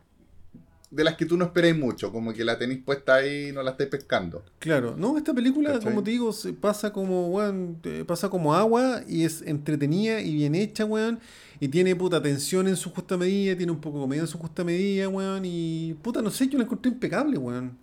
de 0.91 1.05
las 1.05 1.17
que 1.17 1.27
tú 1.27 1.37
no 1.37 1.45
esperáis 1.45 1.77
mucho, 1.77 2.13
como 2.13 2.33
que 2.33 2.45
la 2.45 2.59
tenéis 2.59 2.83
puesta 2.85 3.17
ahí 3.17 3.49
y 3.49 3.53
no 3.53 3.63
la 3.63 3.73
estáis 3.73 3.91
pescando. 3.91 4.45
Claro, 4.61 4.95
no, 4.97 5.19
esta 5.19 5.35
película, 5.35 5.73
¿Cachai? 5.73 5.91
como 5.91 6.03
te 6.03 6.13
digo, 6.13 6.33
se 6.33 6.53
pasa 6.53 6.93
como, 6.93 7.29
weón, 7.29 7.81
pasa 8.07 8.29
como 8.31 8.55
agua 8.55 9.03
y 9.09 9.25
es 9.25 9.43
entretenida 9.43 10.21
y 10.21 10.35
bien 10.35 10.55
hecha, 10.55 10.85
weón. 10.85 11.19
Y 11.59 11.69
tiene 11.69 11.97
puta 11.97 12.23
tensión 12.23 12.69
en 12.69 12.77
su 12.77 12.91
justa 12.91 13.17
medida, 13.17 13.57
tiene 13.57 13.73
un 13.73 13.81
poco 13.81 13.99
de 13.99 14.03
comedia 14.03 14.23
en 14.23 14.29
su 14.29 14.39
justa 14.39 14.63
medida, 14.63 15.09
weón. 15.09 15.43
Y 15.45 15.95
puta, 16.03 16.23
no 16.23 16.31
sé, 16.31 16.49
yo 16.49 16.59
la 16.59 16.65
encontré 16.65 16.93
impecable, 16.93 17.37
weón. 17.39 17.77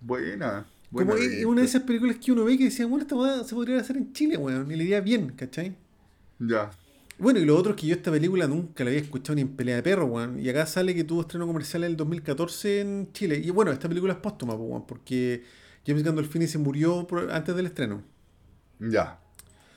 Buena. 0.00 0.66
Como 0.92 1.14
es 1.16 1.44
una 1.46 1.60
de 1.62 1.66
esas 1.66 1.82
películas 1.82 2.16
que 2.16 2.32
uno 2.32 2.44
ve 2.44 2.58
que 2.58 2.64
decía, 2.64 2.86
bueno, 2.86 3.02
esta 3.02 3.16
weá 3.16 3.44
se 3.44 3.54
podría 3.54 3.78
hacer 3.80 3.96
en 3.96 4.12
Chile, 4.12 4.36
weón. 4.36 4.70
Y 4.70 4.76
le 4.76 4.84
iría 4.84 5.00
bien, 5.00 5.30
¿cachai? 5.30 5.74
Ya. 6.38 6.70
Bueno, 7.18 7.38
y 7.38 7.44
lo 7.44 7.56
otro 7.56 7.72
es 7.74 7.80
que 7.80 7.86
yo 7.86 7.94
esta 7.94 8.10
película 8.10 8.46
nunca 8.48 8.84
la 8.84 8.90
había 8.90 9.00
escuchado 9.00 9.36
ni 9.36 9.42
en 9.42 9.48
pelea 9.56 9.76
de 9.76 9.82
perro, 9.82 10.06
weón. 10.06 10.38
Y 10.40 10.48
acá 10.48 10.66
sale 10.66 10.94
que 10.94 11.04
tuvo 11.04 11.22
estreno 11.22 11.46
comercial 11.46 11.84
en 11.84 11.90
el 11.92 11.96
2014 11.96 12.80
en 12.80 13.08
Chile. 13.12 13.40
Y 13.42 13.50
bueno, 13.50 13.70
esta 13.70 13.88
película 13.88 14.12
es 14.14 14.18
póstuma, 14.18 14.56
pues, 14.56 14.68
weón, 14.68 14.86
porque 14.86 15.42
James 15.86 16.02
Gandolfini 16.02 16.46
se 16.46 16.58
murió 16.58 17.06
por- 17.06 17.30
antes 17.30 17.54
del 17.56 17.66
estreno. 17.66 18.02
Ya. 18.80 19.18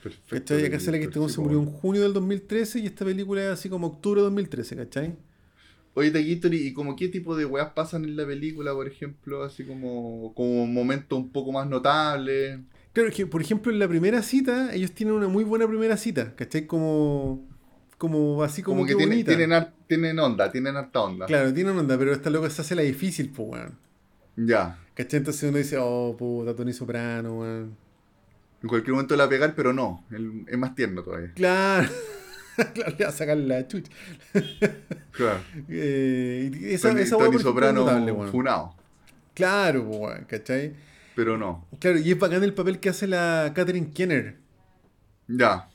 Perfecto. 0.04 0.54
¿Cachai? 0.56 0.66
Acá 0.66 0.80
sale 0.80 1.00
que 1.00 1.06
este 1.06 1.20
weón 1.20 1.32
se 1.32 1.42
murió 1.42 1.60
en 1.60 1.66
junio 1.68 2.02
del 2.04 2.14
2013 2.14 2.80
y 2.80 2.86
esta 2.88 3.06
película 3.06 3.44
es 3.44 3.50
así 3.50 3.70
como 3.70 3.88
octubre 3.88 4.22
de 4.22 4.26
2013, 4.26 4.76
¿cachai? 4.76 5.16
Oye, 5.98 6.12
Taquitori, 6.12 6.58
¿y 6.58 6.74
como 6.74 6.96
qué 6.98 7.08
tipo 7.08 7.38
de 7.38 7.46
weas 7.46 7.72
pasan 7.72 8.04
en 8.04 8.18
la 8.18 8.26
película, 8.26 8.74
por 8.74 8.86
ejemplo? 8.86 9.44
Así 9.44 9.64
como, 9.64 10.34
como 10.36 10.68
momentos 10.68 11.18
un 11.18 11.30
poco 11.30 11.54
más 11.54 11.68
notables. 11.68 12.60
Claro, 12.92 13.10
es 13.10 13.16
que, 13.16 13.26
por 13.26 13.42
ejemplo, 13.42 13.72
en 13.72 13.80
la 13.80 13.88
primera 13.88 14.22
cita, 14.22 14.74
ellos 14.76 14.92
tienen 14.92 15.16
una 15.16 15.30
muy 15.30 15.46
buena 15.46 15.66
primera 15.68 15.96
cita, 15.96 16.36
¿cachai? 16.36 16.68
Como, 16.68 17.48
como 17.98 18.44
así 18.44 18.62
como, 18.62 18.80
Como, 18.80 18.88
que 18.88 18.92
que 18.94 18.98
tienen, 18.98 19.50
bonita. 19.50 19.74
tienen, 19.88 20.20
onda, 20.20 20.52
tienen 20.52 20.76
harta 20.76 21.02
onda. 21.02 21.26
Claro, 21.28 21.54
tienen 21.54 21.78
onda, 21.78 21.98
pero 21.98 22.12
esta 22.12 22.30
loca 22.30 22.50
se 22.50 22.62
hace 22.62 22.76
la 22.76 22.82
difícil, 22.82 23.30
pues, 23.30 23.50
weón. 23.50 23.78
Ya. 24.36 24.78
¿Cachai? 24.96 25.20
Entonces 25.20 25.50
uno 25.50 25.58
dice, 25.58 25.78
oh, 25.80 26.16
puta, 26.18 26.54
Tony 26.54 26.74
Soprano, 26.74 27.40
weón. 27.40 27.78
En 28.62 28.68
cualquier 28.68 28.94
momento 28.94 29.16
la 29.16 29.24
va 29.24 29.28
a 29.28 29.30
pegar, 29.30 29.56
pero 29.56 29.72
no. 29.72 30.04
es 30.48 30.58
más 30.58 30.76
tierno 30.76 31.04
todavía. 31.04 31.32
Claro. 31.36 31.88
claro, 32.74 32.96
le 32.98 33.04
va 33.06 33.10
a 33.10 33.14
sacar 33.14 33.38
la 33.38 33.68
chucha. 33.68 33.92
Claro. 35.12 35.40
Eh, 35.70 36.52
esa, 36.74 36.90
Tony, 36.90 37.02
esa 37.02 37.18
Tony 37.18 37.40
Soprano 37.40 37.86
weón. 37.86 38.32
funado. 38.32 38.76
Claro, 39.34 39.84
weón, 39.84 40.26
¿cachai? 40.26 40.74
Pero 41.16 41.38
no. 41.38 41.66
Claro, 41.80 41.98
y 42.00 42.12
es 42.12 42.20
bacán 42.20 42.44
el 42.44 42.54
papel 42.54 42.80
que 42.80 42.90
hace 42.90 43.08
la 43.08 43.52
Catherine 43.56 43.92
Kenner. 43.94 44.38
Ya. 45.28 45.70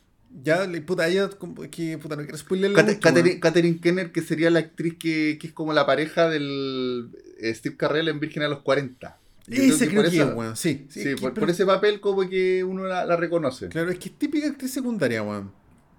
Ya, 0.44 0.68
puta, 0.86 1.08
ella, 1.08 1.28
que, 1.72 1.98
puta, 1.98 2.14
no 2.14 2.22
quiero 2.22 2.38
spoilerle 2.38 2.76
Cate- 2.76 2.88
mucho, 2.94 3.00
Catherine. 3.00 3.40
Catherine 3.40 3.80
Kenner, 3.80 4.12
que 4.12 4.20
sería 4.22 4.48
la 4.50 4.60
actriz 4.60 4.94
que, 4.98 5.38
que 5.40 5.48
es 5.48 5.52
como 5.52 5.72
la 5.72 5.86
pareja 5.86 6.28
del 6.28 7.10
eh, 7.40 7.52
Steve 7.54 7.76
Carrell 7.76 8.08
en 8.08 8.20
Virgen 8.20 8.44
a 8.44 8.48
los 8.48 8.60
40. 8.60 9.16
Yo 9.48 9.62
Ese 9.62 9.88
creo 9.88 10.02
que 10.02 10.08
esa- 10.08 10.28
es, 10.30 10.34
weón, 10.36 10.56
sí. 10.56 10.86
Sí, 10.88 11.14
por 11.16 11.50
ese 11.50 11.66
papel 11.66 12.00
como 12.00 12.28
que 12.28 12.62
uno 12.62 12.84
la, 12.84 13.04
la 13.04 13.16
reconoce. 13.16 13.68
Claro, 13.70 13.90
es 13.90 13.98
que 13.98 14.10
es 14.10 14.14
típica 14.18 14.46
actriz 14.48 14.70
secundaria, 14.70 15.22
weón. 15.22 15.50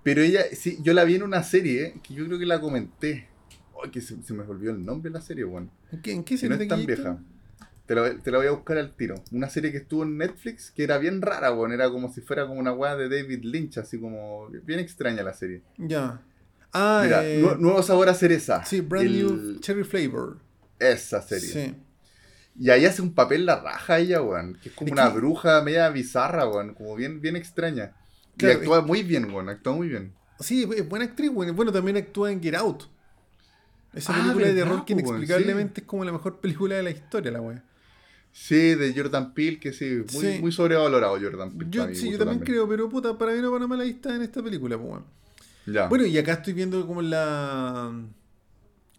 Pero 0.04 0.22
ella, 0.22 0.42
sí, 0.54 0.78
yo 0.82 0.94
la 0.94 1.04
vi 1.04 1.16
en 1.16 1.24
una 1.24 1.44
serie 1.44 1.86
eh, 1.88 1.94
que 2.04 2.14
yo 2.14 2.26
creo 2.26 2.40
que 2.40 2.46
la 2.46 2.60
comenté. 2.60 3.28
Ay, 3.84 3.92
que 3.92 4.02
se, 4.02 4.22
se 4.24 4.34
me 4.34 4.44
olvidó 4.44 4.72
el 4.72 4.86
nombre 4.86 5.10
de 5.12 5.16
la 5.18 5.22
serie, 5.24 5.44
weón. 5.44 5.70
¿En 5.92 6.02
qué, 6.02 6.12
en 6.12 6.24
qué 6.24 6.38
Que 6.38 6.50
no 6.50 6.56
serie 6.58 6.64
es 6.64 6.70
tan 6.70 6.86
vieja. 6.86 7.20
Te 7.86 7.96
la, 7.96 8.16
te 8.18 8.32
la 8.32 8.38
voy 8.38 8.48
a 8.48 8.52
buscar 8.52 8.78
al 8.78 8.96
tiro. 8.96 9.16
Una 9.32 9.50
serie 9.50 9.72
que 9.72 9.80
estuvo 9.80 10.04
en 10.04 10.18
Netflix 10.18 10.72
que 10.72 10.84
era 10.84 10.98
bien 10.98 11.22
rara, 11.22 11.52
weón. 11.54 11.72
Era 11.74 11.90
como 11.90 12.12
si 12.14 12.22
fuera 12.22 12.48
como 12.48 12.60
una 12.60 12.74
weá 12.74 12.96
de 12.96 13.10
David 13.10 13.44
Lynch, 13.44 13.78
así 13.80 14.00
como 14.00 14.48
bien 14.64 14.80
extraña 14.80 15.24
la 15.24 15.34
serie. 15.34 15.62
Ya. 15.78 16.22
Ah, 16.74 17.02
Mira, 17.04 17.26
eh, 17.28 17.40
nu- 17.42 17.56
Nuevo 17.58 17.84
Sabor 17.84 18.08
a 18.10 18.14
Cereza. 18.14 18.64
sí, 18.66 18.80
Brand 18.82 19.06
El- 19.08 19.18
New 19.26 19.60
Cherry 19.60 19.84
Flavor. 19.84 20.38
Esa 20.80 21.22
serie. 21.22 21.50
Sí. 21.50 21.76
Y 22.60 22.70
ahí 22.70 22.86
hace 22.86 23.02
un 23.02 23.14
papel 23.14 23.46
la 23.46 23.60
raja 23.62 24.00
ella, 24.00 24.22
weón. 24.22 24.58
Que 24.62 24.70
es 24.70 24.76
como 24.76 24.88
Es 24.88 24.94
una 24.94 25.10
que- 25.12 25.18
bruja 25.18 25.62
media 25.64 25.90
bizarra, 25.90 26.48
weón. 26.48 26.74
Como 26.76 26.96
bien, 26.96 27.20
bien 27.20 27.36
extraña. 27.36 27.94
Claro, 28.38 28.54
y 28.54 28.58
actúa 28.58 28.82
muy 28.82 29.04
bien, 29.04 29.26
weón. 29.26 29.50
Actúa 29.50 29.74
muy 29.74 29.88
bien. 29.88 30.13
Sí, 30.39 30.67
es 30.76 30.88
buena 30.88 31.06
actriz, 31.06 31.30
weón. 31.34 31.56
Bueno, 31.56 31.72
también 31.72 31.98
actúa 31.98 32.32
en 32.32 32.41
Get 32.41 32.56
Out. 32.56 32.84
Esa 33.94 34.13
Ah, 34.15 34.22
película 34.22 34.48
de 34.48 34.54
terror 34.54 34.86
que 34.86 34.94
inexplicablemente 34.94 35.82
es 35.82 35.88
como 35.88 36.06
la 36.06 36.12
mejor 36.13 36.39
película 36.39 36.76
de 36.76 36.84
la 36.84 36.91
historia, 36.91 37.32
la 37.32 37.41
weón. 37.41 37.62
Sí, 38.32 38.76
de 38.76 38.94
Jordan 38.96 39.34
Peele, 39.34 39.60
que 39.60 39.74
sí, 39.74 40.04
muy, 40.13 40.22
Sí. 40.24 40.38
muy 40.39 40.52
sobrevalorado 40.54 41.20
Jordan 41.20 41.52
Peele. 41.52 41.70
Yo, 41.70 41.88
sí, 41.94 42.12
yo 42.12 42.17
también 42.17 42.39
creo, 42.39 42.67
pero 42.70 42.88
puta, 42.88 43.17
para 43.17 43.34
bien 43.34 43.44
o 43.44 43.52
para 43.52 43.67
mal 43.67 43.82
ahí 43.82 43.89
está 43.89 44.15
en 44.15 44.22
esta 44.22 44.41
película, 44.41 44.78
pues, 44.78 44.89
weón. 44.89 45.04
Ya. 45.65 45.88
Bueno, 45.89 46.06
y 46.06 46.17
acá 46.17 46.34
estoy 46.34 46.54
viendo 46.54 46.88
como 46.88 47.02
la 47.02 47.91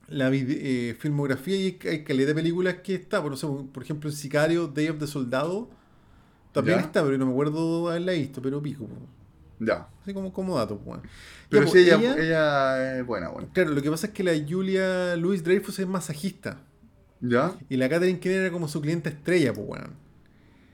la 0.08 0.30
eh, 0.30 0.94
filmografía 0.98 1.56
y 1.56 1.78
hay, 1.88 2.04
caleta 2.04 2.28
de 2.28 2.34
películas 2.34 2.74
que 2.84 2.94
está, 2.94 3.22
por, 3.22 3.30
no 3.30 3.36
sé, 3.38 3.46
por 3.72 3.82
ejemplo, 3.82 4.10
en 4.10 4.16
Sicario, 4.16 4.66
Day 4.66 4.88
of 4.88 4.98
the 4.98 5.06
Soldado, 5.06 5.70
también 6.52 6.78
Ya. 6.80 6.84
está, 6.84 7.02
pero 7.02 7.16
no 7.16 7.24
me 7.24 7.32
acuerdo 7.32 7.88
haberla 7.88 8.12
visto, 8.12 8.42
pero 8.42 8.60
pico, 8.60 8.84
po. 8.84 8.94
Ya. 9.66 9.86
así 10.02 10.12
como, 10.14 10.32
como 10.32 10.56
dato, 10.58 10.76
pues. 10.78 10.98
weón. 10.98 11.02
Pero 11.48 11.62
Ya, 11.64 11.66
sí, 11.68 11.72
pues, 11.72 11.84
ella, 11.86 11.96
ella- 11.98 12.16
ella 12.24 12.98
es 13.00 13.06
buena, 13.06 13.28
bueno. 13.28 13.48
Claro, 13.52 13.70
lo 13.70 13.82
que 13.82 13.90
pasa 13.90 14.06
es 14.08 14.12
que 14.12 14.22
la 14.24 14.32
Julia 14.48 15.16
Louis 15.16 15.42
Dreyfus 15.44 15.78
es 15.78 15.86
masajista 15.86 16.60
¿Ya? 17.20 17.54
y 17.68 17.76
la 17.76 17.88
Catherine 17.88 18.18
Keener 18.20 18.40
era 18.42 18.50
como 18.52 18.68
su 18.68 18.80
cliente 18.80 19.08
estrella, 19.10 19.52
pues, 19.52 19.66
weón. 19.68 19.94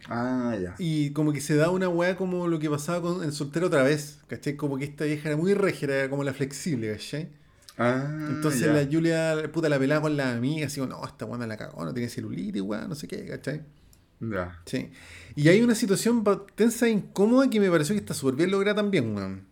Ah, 0.08 0.56
ya. 0.60 0.74
Y 0.78 1.10
como 1.10 1.32
que 1.32 1.40
se 1.40 1.56
da 1.56 1.70
una 1.70 1.88
weá 1.88 2.16
como 2.16 2.46
lo 2.48 2.58
que 2.58 2.70
pasaba 2.70 3.02
con 3.02 3.22
el 3.24 3.32
soltero 3.32 3.66
otra 3.66 3.82
vez, 3.82 4.20
¿cachai? 4.28 4.56
Como 4.56 4.78
que 4.78 4.84
esta 4.84 5.04
vieja 5.04 5.28
era 5.28 5.36
muy 5.36 5.52
regia, 5.54 5.86
era 5.88 6.08
como 6.10 6.24
la 6.24 6.32
flexible, 6.32 6.90
¿cachai? 6.92 7.28
Ah, 7.76 8.26
Entonces 8.30 8.62
ya. 8.62 8.72
la 8.72 8.88
Julia, 8.90 9.36
puta, 9.52 9.68
la 9.68 9.78
pelaba 9.78 10.02
con 10.02 10.16
la 10.16 10.32
amiga, 10.32 10.66
así 10.66 10.80
como, 10.80 10.92
no, 10.94 11.04
esta 11.06 11.26
weá 11.26 11.46
la 11.46 11.56
cagó, 11.56 11.84
no 11.84 11.92
tiene 11.92 12.08
celulitis, 12.08 12.62
weá, 12.62 12.88
no 12.88 12.94
sé 12.94 13.06
qué, 13.06 13.26
¿cachai? 13.26 13.62
Ya. 14.20 14.60
Sí. 14.66 14.90
Y 15.36 15.48
hay 15.48 15.62
una 15.62 15.74
situación 15.74 16.24
tensa 16.54 16.86
e 16.86 16.90
incómoda 16.90 17.48
que 17.48 17.60
me 17.60 17.70
pareció 17.70 17.94
que 17.94 18.00
está 18.00 18.14
súper 18.14 18.34
bien 18.36 18.50
lograda 18.50 18.76
también, 18.76 19.14
weón. 19.14 19.46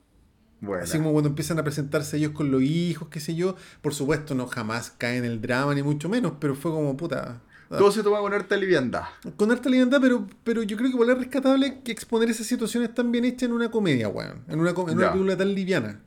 Bueno. 0.60 0.82
Así 0.82 0.96
como 0.98 1.12
cuando 1.12 1.28
empiezan 1.28 1.58
a 1.58 1.62
presentarse 1.64 2.16
ellos 2.16 2.32
con 2.32 2.50
los 2.50 2.62
hijos, 2.62 3.08
qué 3.08 3.20
sé 3.20 3.34
yo. 3.34 3.56
Por 3.82 3.94
supuesto, 3.94 4.34
no 4.34 4.46
jamás 4.46 4.90
cae 4.90 5.18
en 5.18 5.24
el 5.24 5.40
drama, 5.40 5.74
ni 5.74 5.82
mucho 5.82 6.08
menos, 6.08 6.32
pero 6.40 6.54
fue 6.54 6.72
como 6.72 6.96
puta. 6.96 7.40
ah, 7.70 7.76
Todo 7.76 7.92
se 7.92 8.02
toma 8.02 8.18
con 8.20 8.32
harta 8.32 8.56
liviandad. 8.56 9.04
Con 9.36 9.50
harta 9.52 9.68
libertad, 9.68 9.98
pero, 10.00 10.26
pero 10.42 10.62
yo 10.62 10.76
creo 10.76 10.88
que 10.88 10.94
igual 10.94 11.10
es 11.10 11.18
rescatable 11.18 11.80
que 11.84 11.92
exponer 11.92 12.30
esas 12.30 12.46
situaciones 12.46 12.92
tan 12.94 13.12
bien 13.12 13.24
hechas 13.26 13.44
en 13.44 13.52
una 13.52 13.70
comedia, 13.70 14.08
weón. 14.08 14.42
En 14.48 14.58
una, 14.58 14.70
en 14.70 14.78
una 14.98 15.12
película 15.12 15.36
tan 15.36 15.54
liviana, 15.54 16.00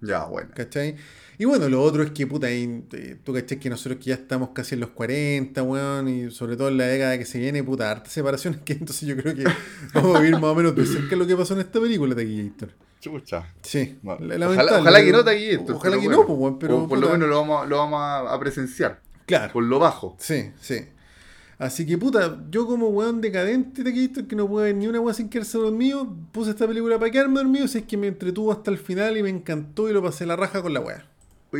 Ya, 0.00 0.24
bueno. 0.26 0.50
¿cachai? 0.54 0.96
Y 1.38 1.44
bueno, 1.44 1.68
lo 1.68 1.82
otro 1.82 2.02
es 2.02 2.12
que, 2.12 2.26
puta, 2.26 2.46
ahí, 2.46 2.84
eh, 2.92 3.16
tú 3.22 3.32
cachai 3.32 3.58
que 3.58 3.68
nosotros 3.68 3.98
que 3.98 4.10
ya 4.10 4.14
estamos 4.14 4.50
casi 4.50 4.74
en 4.74 4.80
los 4.80 4.90
40, 4.90 5.62
weón, 5.62 6.08
y 6.08 6.30
sobre 6.30 6.56
todo 6.56 6.68
en 6.68 6.78
la 6.78 6.86
década 6.86 7.18
que 7.18 7.24
se 7.24 7.38
viene, 7.38 7.62
puta, 7.64 7.90
hartas 7.90 8.12
separaciones, 8.12 8.60
que 8.60 8.74
entonces 8.74 9.08
yo 9.08 9.16
creo 9.16 9.34
que 9.34 9.44
vamos 9.94 10.16
a 10.16 10.20
vivir 10.20 10.34
más 10.34 10.44
o 10.44 10.54
menos 10.54 10.76
de 10.76 10.86
cerca 10.86 11.16
lo 11.16 11.26
que 11.26 11.36
pasó 11.36 11.54
en 11.54 11.60
esta 11.60 11.80
película 11.80 12.14
de 12.14 12.24
Gator. 12.24 12.70
Chucha. 13.00 13.52
Sí, 13.62 13.98
ojalá, 14.02 15.04
que 15.04 15.12
no 15.12 15.20
esto. 15.28 15.76
Ojalá 15.76 15.98
que 15.98 16.06
bueno. 16.06 16.22
no, 16.22 16.26
pues, 16.26 16.38
weón, 16.38 16.58
pero. 16.58 16.78
O 16.84 16.88
por 16.88 16.98
lo 16.98 17.10
menos 17.10 17.28
lo 17.28 17.40
vamos, 17.40 17.68
lo 17.68 17.76
vamos 17.76 18.00
a, 18.00 18.32
a 18.32 18.40
presenciar. 18.40 19.00
Claro. 19.26 19.52
Por 19.52 19.64
lo 19.64 19.78
bajo. 19.78 20.16
Sí, 20.18 20.52
sí. 20.60 20.86
Así 21.58 21.86
que 21.86 21.96
puta, 21.96 22.42
yo 22.50 22.66
como 22.66 22.88
weón 22.88 23.20
decadente 23.20 23.82
de 23.82 23.92
que 24.26 24.36
no 24.36 24.48
puede 24.48 24.66
ver 24.66 24.76
ni 24.76 24.86
una 24.86 25.00
weá 25.00 25.14
sin 25.14 25.28
quedarse 25.28 25.56
dormido, 25.56 26.14
puse 26.32 26.50
esta 26.50 26.66
película 26.66 26.98
para 26.98 27.10
quedarme 27.10 27.36
dormido, 27.36 27.68
si 27.68 27.78
es 27.78 27.84
que 27.84 27.96
me 27.96 28.08
entretuvo 28.08 28.50
hasta 28.50 28.70
el 28.70 28.78
final 28.78 29.16
y 29.16 29.22
me 29.22 29.30
encantó 29.30 29.88
y 29.88 29.92
lo 29.92 30.02
pasé 30.02 30.26
la 30.26 30.36
raja 30.36 30.62
con 30.62 30.74
la 30.74 30.80
weá. 30.80 31.06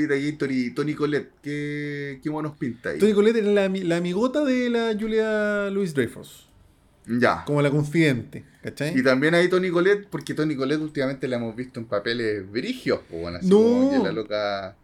Gator 0.03 0.51
y 0.53 0.75
Tony 0.75 0.95
Colette, 0.95 1.31
¿qué, 1.43 2.21
qué 2.23 2.31
monos 2.31 2.57
pinta 2.59 2.91
ahí? 2.91 2.99
Tony 2.99 3.13
Colette 3.13 3.37
era 3.37 3.51
la, 3.51 3.69
la 3.69 3.97
amigota 3.97 4.45
de 4.45 4.69
la 4.71 4.95
Julia 4.99 5.71
Louis 5.71 5.95
Dreyfus, 5.95 6.49
Ya. 7.07 7.45
como 7.47 7.63
la 7.63 7.71
confidente, 7.71 8.45
¿cachai? 8.63 8.99
Y 8.99 9.03
también 9.03 9.35
hay 9.35 9.49
Tony 9.49 9.71
Colette, 9.71 10.07
porque 10.11 10.35
Tony 10.35 10.57
Colette 10.57 10.81
últimamente 10.83 11.27
la 11.29 11.37
hemos 11.37 11.55
visto 11.57 11.81
en 11.81 11.87
papeles 11.87 12.51
virigios, 12.51 13.01
pues 13.09 13.23
bueno, 13.23 13.39
así 13.39 13.49
No. 13.49 13.57
como 13.59 13.91
que 13.91 13.99
la 13.99 14.13
loca 14.13 14.77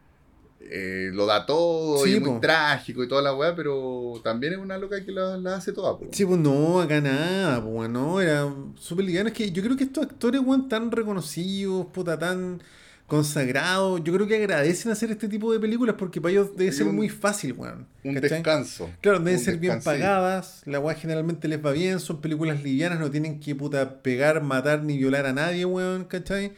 eh, 0.62 1.10
lo 1.14 1.24
da 1.26 1.46
todo 1.46 2.04
Sí, 2.04 2.16
y 2.16 2.20
muy 2.20 2.30
po. 2.30 2.40
trágico 2.40 3.02
y 3.02 3.08
toda 3.08 3.22
la 3.22 3.34
weá, 3.34 3.56
pero 3.56 4.20
también 4.22 4.52
es 4.52 4.58
una 4.58 4.76
loca 4.78 5.02
que 5.04 5.10
la, 5.10 5.36
la 5.38 5.56
hace 5.56 5.72
toda, 5.72 5.98
pues. 5.98 6.10
Sí, 6.12 6.24
pues 6.26 6.38
no, 6.38 6.80
acá 6.80 7.00
nada, 7.00 7.64
pues 7.64 7.88
no, 7.90 8.20
era 8.20 8.46
súper 8.76 9.06
liviano. 9.06 9.28
Es 9.30 9.34
que 9.34 9.50
yo 9.50 9.62
creo 9.62 9.76
que 9.76 9.84
estos 9.84 10.04
actores, 10.04 10.40
weón, 10.44 10.68
tan 10.68 10.92
reconocidos, 10.92 11.86
puta, 11.86 12.18
tan 12.18 12.62
consagrados, 13.10 14.02
yo 14.04 14.12
creo 14.14 14.26
que 14.26 14.36
agradecen 14.36 14.90
hacer 14.92 15.10
este 15.10 15.28
tipo 15.28 15.52
de 15.52 15.60
películas 15.60 15.96
porque 15.98 16.20
para 16.20 16.32
ellos 16.32 16.56
debe 16.56 16.72
ser 16.72 16.86
un- 16.86 16.94
muy 16.96 17.08
fácil, 17.10 17.52
weón. 17.52 17.86
Un 18.04 18.14
¿cachai? 18.14 18.30
descanso. 18.30 18.88
Claro, 19.02 19.18
deben 19.18 19.38
ser 19.40 19.58
bien 19.58 19.80
pagadas, 19.82 20.62
la 20.64 20.80
weá 20.80 20.94
generalmente 20.94 21.48
les 21.48 21.62
va 21.64 21.72
bien, 21.72 22.00
son 22.00 22.20
películas 22.20 22.62
livianas, 22.62 22.98
no 23.00 23.10
tienen 23.10 23.40
que 23.40 23.54
puta 23.54 24.00
pegar, 24.02 24.42
matar 24.42 24.82
ni 24.84 24.96
violar 24.96 25.26
a 25.26 25.32
nadie, 25.32 25.64
weón, 25.66 26.04
¿cachai? 26.04 26.52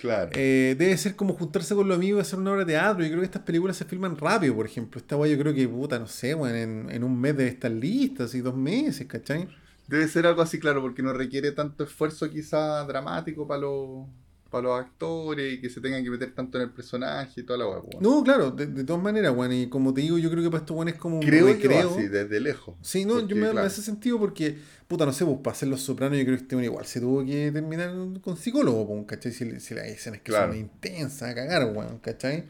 Claro. 0.00 0.30
Eh, 0.34 0.76
debe 0.78 0.96
ser 0.96 1.14
como 1.16 1.34
juntarse 1.34 1.74
con 1.74 1.86
los 1.88 1.96
amigos 1.96 2.18
y 2.18 2.22
hacer 2.22 2.38
una 2.38 2.52
obra 2.52 2.64
de 2.64 2.72
teatro. 2.72 3.02
Yo 3.02 3.08
creo 3.10 3.20
que 3.20 3.26
estas 3.26 3.42
películas 3.42 3.76
se 3.76 3.84
filman 3.84 4.16
rápido, 4.16 4.54
por 4.54 4.64
ejemplo. 4.64 4.98
Esta 5.00 5.16
weá 5.16 5.30
yo 5.30 5.38
creo 5.38 5.52
que, 5.54 5.66
puta, 5.68 5.98
no 5.98 6.06
sé, 6.06 6.34
weón, 6.34 6.54
en, 6.56 6.90
en 6.90 7.04
un 7.04 7.20
mes 7.20 7.36
debe 7.36 7.50
estar 7.50 7.70
lista, 7.70 8.24
así 8.24 8.40
dos 8.40 8.56
meses, 8.56 9.06
¿cachai? 9.06 9.48
Debe 9.88 10.06
ser 10.06 10.26
algo 10.26 10.42
así, 10.42 10.58
claro, 10.60 10.80
porque 10.82 11.02
no 11.02 11.12
requiere 11.12 11.50
tanto 11.52 11.82
esfuerzo 11.84 12.30
quizá 12.30 12.84
dramático 12.84 13.46
para 13.48 13.62
los, 13.62 14.06
para 14.50 14.64
los 14.68 14.80
actores 14.80 15.54
y 15.54 15.60
que 15.60 15.68
se 15.70 15.80
tengan 15.80 16.02
que 16.02 16.10
meter 16.10 16.32
tanto 16.34 16.58
en 16.58 16.64
el 16.64 16.70
personaje 16.70 17.40
y 17.40 17.44
toda 17.44 17.58
la 17.58 17.66
pues, 17.66 17.82
bueno. 17.92 18.16
No, 18.16 18.24
claro, 18.24 18.50
de, 18.50 18.66
de 18.66 18.84
todas 18.84 19.02
maneras, 19.02 19.34
weón. 19.36 19.52
Y 19.52 19.68
como 19.68 19.92
te 19.92 20.00
digo, 20.00 20.16
yo 20.18 20.30
creo 20.30 20.42
que 20.42 20.50
para 20.50 20.60
estos 20.62 20.76
weones 20.76 20.94
es 20.94 21.00
como 21.00 21.16
un 21.18 21.22
Creo 21.26 21.46
recreo. 21.46 21.82
yo 21.82 21.94
así, 21.96 22.08
desde 22.08 22.40
lejos. 22.40 22.74
Sí, 22.82 23.04
no, 23.04 23.14
Porque, 23.14 23.28
yo 23.34 23.36
me, 23.36 23.50
claro, 23.50 23.66
hace 23.66 23.82
sentido 23.82 24.18
porque, 24.18 24.56
puta, 24.88 25.04
no 25.06 25.12
sé, 25.12 25.24
pues 25.24 25.38
para 25.42 25.52
hacer 25.54 25.68
los 25.68 25.80
sopranos 25.82 26.16
yo 26.18 26.24
creo 26.24 26.36
que 26.36 26.42
este 26.42 26.56
weón 26.56 26.64
igual 26.64 26.86
se 26.86 27.00
tuvo 27.00 27.24
que 27.24 27.50
terminar 27.52 27.92
con 28.22 28.36
psicólogo, 28.36 28.86
pues, 28.86 29.04
¿cachai? 29.06 29.32
Si, 29.32 29.60
si 29.60 29.74
las 29.74 29.86
escenas 29.86 30.20
que 30.20 30.30
Claro. 30.30 30.52
son 30.52 30.60
intensas, 30.60 31.30
a 31.30 31.34
cagar, 31.34 31.72
weón, 31.74 31.98
¿cachai? 31.98 32.44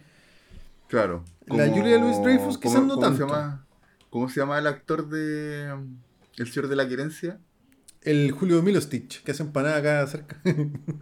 Claro. 0.89 1.25
La 1.47 1.69
Julia 1.69 1.99
Louis-Dreyfus 1.99 2.59
quizás 2.59 2.77
¿cómo- 2.77 2.87
no 2.87 2.95
cómo 2.95 3.07
tanto. 3.07 3.17
Se 3.27 3.33
llama, 3.33 3.67
¿Cómo 4.11 4.29
se 4.31 4.41
llama 4.41 4.59
el 4.59 4.67
actor 4.67 5.09
de 5.09 5.69
El 6.39 6.47
Señor 6.47 6.69
de 6.69 6.77
la 6.77 6.89
Querencia? 6.89 7.39
El 8.01 8.31
Julio 8.31 8.63
Milostich, 8.63 9.23
que 9.23 9.33
hace 9.33 9.43
empanada 9.43 9.77
acá 9.77 10.07
cerca. 10.07 10.41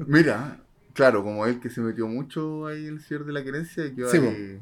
Mira, 0.06 0.59
claro, 0.96 1.22
como 1.22 1.46
él 1.46 1.61
que 1.61 1.70
se 1.70 1.80
metió 1.80 2.09
mucho 2.09 2.66
ahí 2.66 2.87
El 2.87 3.00
Señor 3.00 3.24
de 3.26 3.32
la 3.32 3.44
Querencia 3.44 3.87
y 3.87 3.94
quedó 3.94 4.11
Sí, 4.11 4.16
ahí 4.18 4.61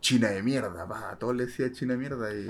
China 0.00 0.28
de 0.28 0.42
mierda, 0.44 0.86
pa, 0.86 1.10
a 1.10 1.18
todos 1.18 1.34
le 1.34 1.46
decía 1.46 1.72
China 1.72 1.94
de 1.94 1.98
mierda 1.98 2.32
y 2.32 2.46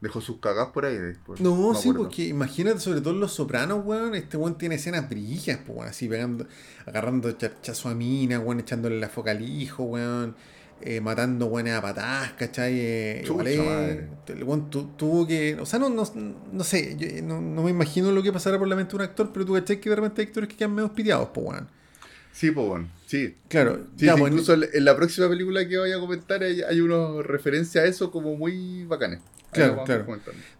dejó 0.00 0.20
sus 0.20 0.38
cagas 0.38 0.68
por 0.68 0.84
ahí 0.86 0.96
después. 0.96 1.40
No, 1.40 1.74
sí, 1.74 1.88
acuerdo. 1.88 2.02
porque 2.04 2.26
imagínate, 2.28 2.78
sobre 2.78 3.00
todo 3.00 3.12
en 3.14 3.20
Los 3.20 3.32
Sopranos, 3.34 3.84
weón, 3.84 4.14
este 4.14 4.36
weón 4.36 4.56
tiene 4.56 4.76
escenas 4.76 5.08
brillas, 5.10 5.58
pues, 5.66 5.76
weón, 5.76 5.88
así 5.90 6.08
pegando, 6.08 6.46
agarrando 6.86 7.30
charchazo 7.32 7.88
a 7.88 7.94
mina, 7.94 8.38
weón, 8.38 8.60
echándole 8.60 9.00
la 9.00 9.08
foca 9.08 9.32
al 9.32 9.42
hijo, 9.42 9.82
weón, 9.82 10.36
eh, 10.80 11.00
matando 11.02 11.46
weones 11.46 11.74
a 11.74 11.82
patadas, 11.82 12.32
¿cachai? 12.34 12.72
Eh, 12.80 13.22
Chucha 13.26 13.50
es- 13.50 13.58
madre. 13.58 14.08
el 14.28 14.44
weón 14.44 14.70
tu- 14.70 14.86
tuvo 14.96 15.26
que, 15.26 15.56
o 15.60 15.66
sea, 15.66 15.78
no, 15.78 15.90
no, 15.90 16.04
no 16.52 16.64
sé, 16.64 16.96
yo 16.96 17.06
eh, 17.06 17.20
no, 17.20 17.40
no 17.42 17.64
me 17.64 17.70
imagino 17.70 18.10
lo 18.12 18.22
que 18.22 18.32
pasará 18.32 18.58
por 18.58 18.68
la 18.68 18.76
mente 18.76 18.92
de 18.92 18.96
un 18.96 19.02
actor, 19.02 19.30
pero 19.34 19.44
tú 19.44 19.52
cachai 19.54 19.80
que 19.80 19.90
de 19.90 19.96
repente 19.96 20.22
hay 20.22 20.28
actores 20.28 20.48
que 20.48 20.56
quedan 20.56 20.74
medio 20.74 20.90
piteados, 20.94 21.28
pues, 21.34 21.46
weón. 21.46 21.68
Sí, 22.32 22.50
pues 22.50 22.66
bueno, 22.66 22.88
sí. 23.06 23.34
Claro, 23.48 23.86
Sí, 23.96 24.06
ya, 24.06 24.14
sí, 24.14 24.20
bueno, 24.20 24.36
incluso 24.36 24.54
en 24.54 24.84
la 24.84 24.96
próxima 24.96 25.28
película 25.28 25.66
que 25.68 25.78
voy 25.78 25.92
a 25.92 25.98
comentar 25.98 26.42
hay, 26.42 26.62
hay 26.62 26.80
unas 26.80 27.24
referencias 27.26 27.84
a 27.84 27.86
eso 27.88 28.10
como 28.10 28.36
muy 28.36 28.84
bacanes. 28.84 29.20
Claro, 29.52 29.82
claro. 29.84 30.06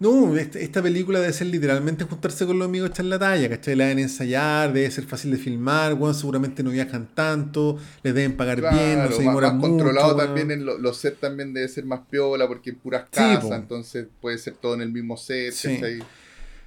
No, 0.00 0.36
esta, 0.36 0.58
esta 0.58 0.82
película 0.82 1.20
debe 1.20 1.32
ser 1.32 1.46
literalmente 1.46 2.02
juntarse 2.02 2.44
con 2.44 2.58
los 2.58 2.66
amigos, 2.66 2.90
echar 2.90 3.04
la 3.04 3.20
talla, 3.20 3.48
¿cachai? 3.48 3.76
La 3.76 3.84
deben 3.84 4.00
ensayar, 4.00 4.72
debe 4.72 4.90
ser 4.90 5.04
fácil 5.04 5.30
de 5.30 5.36
filmar, 5.38 5.94
weón, 5.94 6.12
seguramente 6.12 6.64
no 6.64 6.70
viajan 6.70 7.06
tanto, 7.14 7.78
les 8.02 8.12
deben 8.14 8.36
pagar 8.36 8.60
bien, 8.60 8.98
no 8.98 9.12
se 9.12 9.22
demoran 9.22 9.52
más 9.52 9.60
mucho. 9.60 9.84
controlado 9.84 10.16
también 10.16 10.50
en 10.50 10.64
lo- 10.66 10.76
los 10.76 10.96
sets 10.96 11.20
también 11.20 11.54
debe 11.54 11.68
ser 11.68 11.84
más 11.84 12.00
piola 12.10 12.48
porque 12.48 12.70
en 12.70 12.76
puras 12.80 13.04
casas, 13.12 13.52
entonces 13.52 14.08
puede 14.20 14.38
ser 14.38 14.54
todo 14.54 14.74
en 14.74 14.80
el 14.80 14.90
mismo 14.90 15.16
set, 15.16 15.52
Sí. 15.52 15.74
¿cachai? 15.74 16.02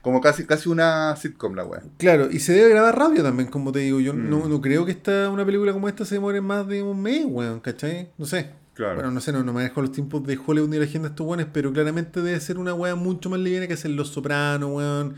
Como 0.04 0.22
casi, 0.22 0.46
casi 0.46 0.70
una 0.70 1.16
sitcom 1.16 1.56
la 1.56 1.66
weá. 1.66 1.82
Claro, 1.98 2.30
y 2.30 2.38
se 2.40 2.54
debe 2.54 2.70
grabar 2.70 2.96
rápido 2.96 3.24
también, 3.24 3.50
como 3.50 3.72
te 3.72 3.80
digo. 3.80 4.00
Yo 4.00 4.14
Mm. 4.14 4.30
no, 4.30 4.48
no 4.48 4.62
creo 4.62 4.86
que 4.86 4.92
esta, 4.92 5.30
una 5.32 5.46
película 5.46 5.74
como 5.74 5.88
esta 5.88 6.06
se 6.06 6.16
demore 6.16 6.42
más 6.42 6.68
de 6.68 6.84
un 6.84 7.02
mes, 7.02 7.26
weón, 7.26 7.60
¿cachai? 7.62 8.10
No 8.20 8.26
sé. 8.26 8.52
Claro. 8.76 8.96
Bueno, 8.96 9.12
no 9.12 9.22
sé, 9.22 9.32
no, 9.32 9.44
no 9.44 9.54
manejo 9.54 9.82
los 9.82 9.92
tiempos 9.92 10.26
de 10.28 10.38
Hollywood 10.46 10.68
ni 10.70 10.78
la 10.78 10.84
agenda 10.86 11.08
de 11.08 11.14
estos 11.14 11.26
weones, 11.26 11.48
pero 11.54 11.72
claramente 11.74 12.22
debe 12.22 12.40
ser 12.40 12.58
una 12.58 12.74
weá 12.74 12.96
mucho 12.96 13.30
más 13.30 13.40
liviana 13.40 13.66
que 13.68 13.74
hacer 13.74 13.92
Los 13.92 14.10
Sopranos, 14.10 14.70
weón. 14.72 15.16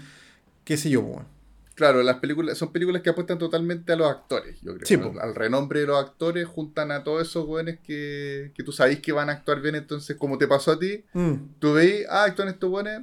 Qué 0.64 0.78
sé 0.78 0.90
yo, 0.90 1.02
weón. 1.02 1.26
Claro, 1.74 2.02
las 2.04 2.18
películas 2.20 2.58
son 2.58 2.72
películas 2.72 3.02
que 3.02 3.10
apuestan 3.10 3.38
totalmente 3.38 3.92
a 3.92 3.96
los 3.98 4.10
actores, 4.10 4.62
yo 4.62 4.74
creo. 4.76 4.86
Sí, 4.86 4.94
al, 4.96 5.20
al 5.20 5.36
renombre 5.36 5.82
de 5.82 5.88
los 5.88 5.98
actores, 6.00 6.46
juntan 6.48 6.92
a 6.92 7.04
todos 7.04 7.28
esos 7.28 7.46
weones 7.48 7.80
que, 7.80 8.52
que 8.56 8.64
tú 8.64 8.72
sabes 8.72 9.00
que 9.02 9.12
van 9.12 9.30
a 9.30 9.34
actuar 9.34 9.60
bien, 9.62 9.76
entonces 9.76 10.16
como 10.16 10.38
te 10.38 10.48
pasó 10.48 10.72
a 10.74 10.80
ti, 10.80 11.04
Mm, 11.14 11.34
tú 11.60 11.74
veis, 11.74 12.06
ah, 12.10 12.24
actúan 12.26 12.48
estos 12.48 12.70
weones, 12.72 13.02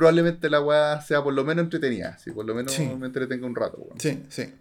probablemente 0.00 0.48
la 0.48 0.60
weá 0.62 1.00
sea 1.02 1.22
por 1.22 1.34
lo 1.34 1.44
menos 1.44 1.64
entretenida, 1.64 2.16
si 2.18 2.30
por 2.30 2.44
lo 2.46 2.54
menos 2.54 2.72
Sí. 2.72 2.90
me 2.98 3.06
entretenga 3.06 3.46
un 3.46 3.54
rato, 3.54 3.76
weón. 3.78 4.00
Sí, 4.00 4.22
sí. 4.30 4.52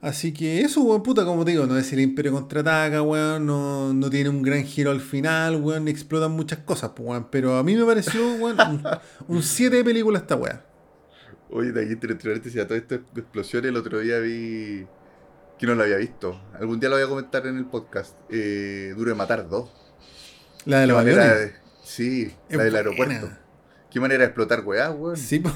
Así 0.00 0.32
que 0.32 0.60
eso, 0.62 0.80
weón, 0.82 1.02
puta, 1.02 1.24
como 1.24 1.44
te 1.44 1.52
digo, 1.52 1.66
no 1.66 1.76
es 1.78 1.92
el 1.92 2.00
Imperio 2.00 2.32
contraataca, 2.32 3.02
weón, 3.02 3.46
no, 3.46 3.92
no 3.94 4.10
tiene 4.10 4.28
un 4.30 4.42
gran 4.42 4.64
giro 4.64 4.90
al 4.90 5.00
final, 5.00 5.56
weón, 5.62 5.86
explotan 5.88 6.32
muchas 6.32 6.58
cosas, 6.60 6.90
pues, 6.96 7.08
weón. 7.08 7.28
Pero 7.30 7.56
a 7.56 7.62
mí 7.62 7.74
me 7.76 7.84
pareció, 7.84 8.20
weón, 8.34 8.56
un 9.28 9.42
7 9.42 9.76
de 9.76 9.84
película 9.84 10.18
esta 10.18 10.34
weá. 10.36 10.64
Oye, 11.50 11.72
de 11.72 11.82
aquí 11.84 11.92
entre 11.92 12.14
paréntesis, 12.16 12.60
a 12.60 12.66
todo 12.66 12.76
esto 12.76 12.96
de 12.98 13.20
explosiones, 13.20 13.70
el 13.70 13.76
otro 13.76 14.00
día 14.00 14.18
vi 14.18 14.86
que 15.58 15.66
no 15.66 15.74
lo 15.74 15.82
había 15.84 15.96
visto. 15.96 16.40
Algún 16.60 16.78
día 16.78 16.88
lo 16.90 16.96
voy 16.96 17.04
a 17.04 17.08
comentar 17.08 17.46
en 17.46 17.56
el 17.56 17.64
podcast. 17.66 18.14
Eh, 18.30 18.92
Duro 18.96 19.10
de 19.10 19.16
Matar 19.16 19.48
2. 19.48 19.70
La 20.66 20.80
de 20.80 20.86
los 20.88 20.96
manera 20.96 21.34
de- 21.34 21.52
Sí, 21.82 22.30
Es 22.50 22.56
la 22.56 22.64
del 22.64 22.72
buena. 22.74 22.78
aeropuerto. 22.90 23.30
Qué 23.90 24.00
manera 24.00 24.20
de 24.20 24.26
explotar 24.26 24.62
weá, 24.64 24.90
weón. 24.90 25.16
Sí, 25.16 25.38
po. 25.38 25.50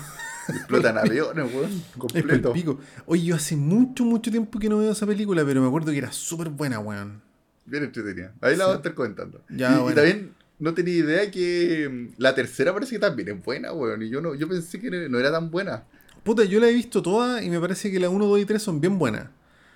Explotan 0.48 0.98
aviones, 0.98 1.52
weón. 1.54 1.82
Completo. 1.98 2.52
pico. 2.52 2.78
Oye, 3.06 3.24
yo 3.24 3.36
hace 3.36 3.56
mucho, 3.56 4.04
mucho 4.04 4.30
tiempo 4.30 4.58
que 4.58 4.68
no 4.68 4.78
veo 4.78 4.92
esa 4.92 5.06
película, 5.06 5.44
pero 5.44 5.60
me 5.60 5.68
acuerdo 5.68 5.92
que 5.92 5.98
era 5.98 6.12
súper 6.12 6.48
buena, 6.48 6.78
weón. 6.80 7.20
Bien 7.64 7.84
entretenida. 7.84 8.32
Ahí 8.40 8.56
la 8.56 8.64
Sí. 8.64 8.68
voy 8.68 8.72
a 8.72 8.76
estar 8.76 8.94
comentando. 8.94 9.40
Ya, 9.48 9.80
y, 9.86 9.90
y 9.92 9.94
también 9.94 10.32
no 10.58 10.74
tenía 10.74 10.94
idea 10.96 11.30
que 11.30 11.88
mm, 11.88 12.14
la 12.20 12.34
tercera 12.34 12.72
parece 12.74 12.92
que 12.94 12.98
también 12.98 13.28
es 13.28 13.44
buena, 13.44 13.72
weón. 13.72 14.02
Y 14.02 14.08
yo 14.08 14.20
no, 14.20 14.34
yo 14.34 14.48
pensé 14.48 14.80
que 14.80 14.90
no 15.08 15.18
era 15.18 15.30
tan 15.30 15.50
buena. 15.50 15.84
Puta, 16.24 16.44
yo 16.44 16.58
la 16.60 16.68
he 16.68 16.72
visto 16.72 17.02
toda 17.02 17.42
y 17.42 17.50
me 17.50 17.60
parece 17.60 17.90
que 17.90 17.98
la 18.00 18.08
1, 18.08 18.26
2 18.26 18.40
y 18.40 18.44
3 18.44 18.62
son 18.62 18.80
bien 18.80 18.98
buenas. 18.98 19.26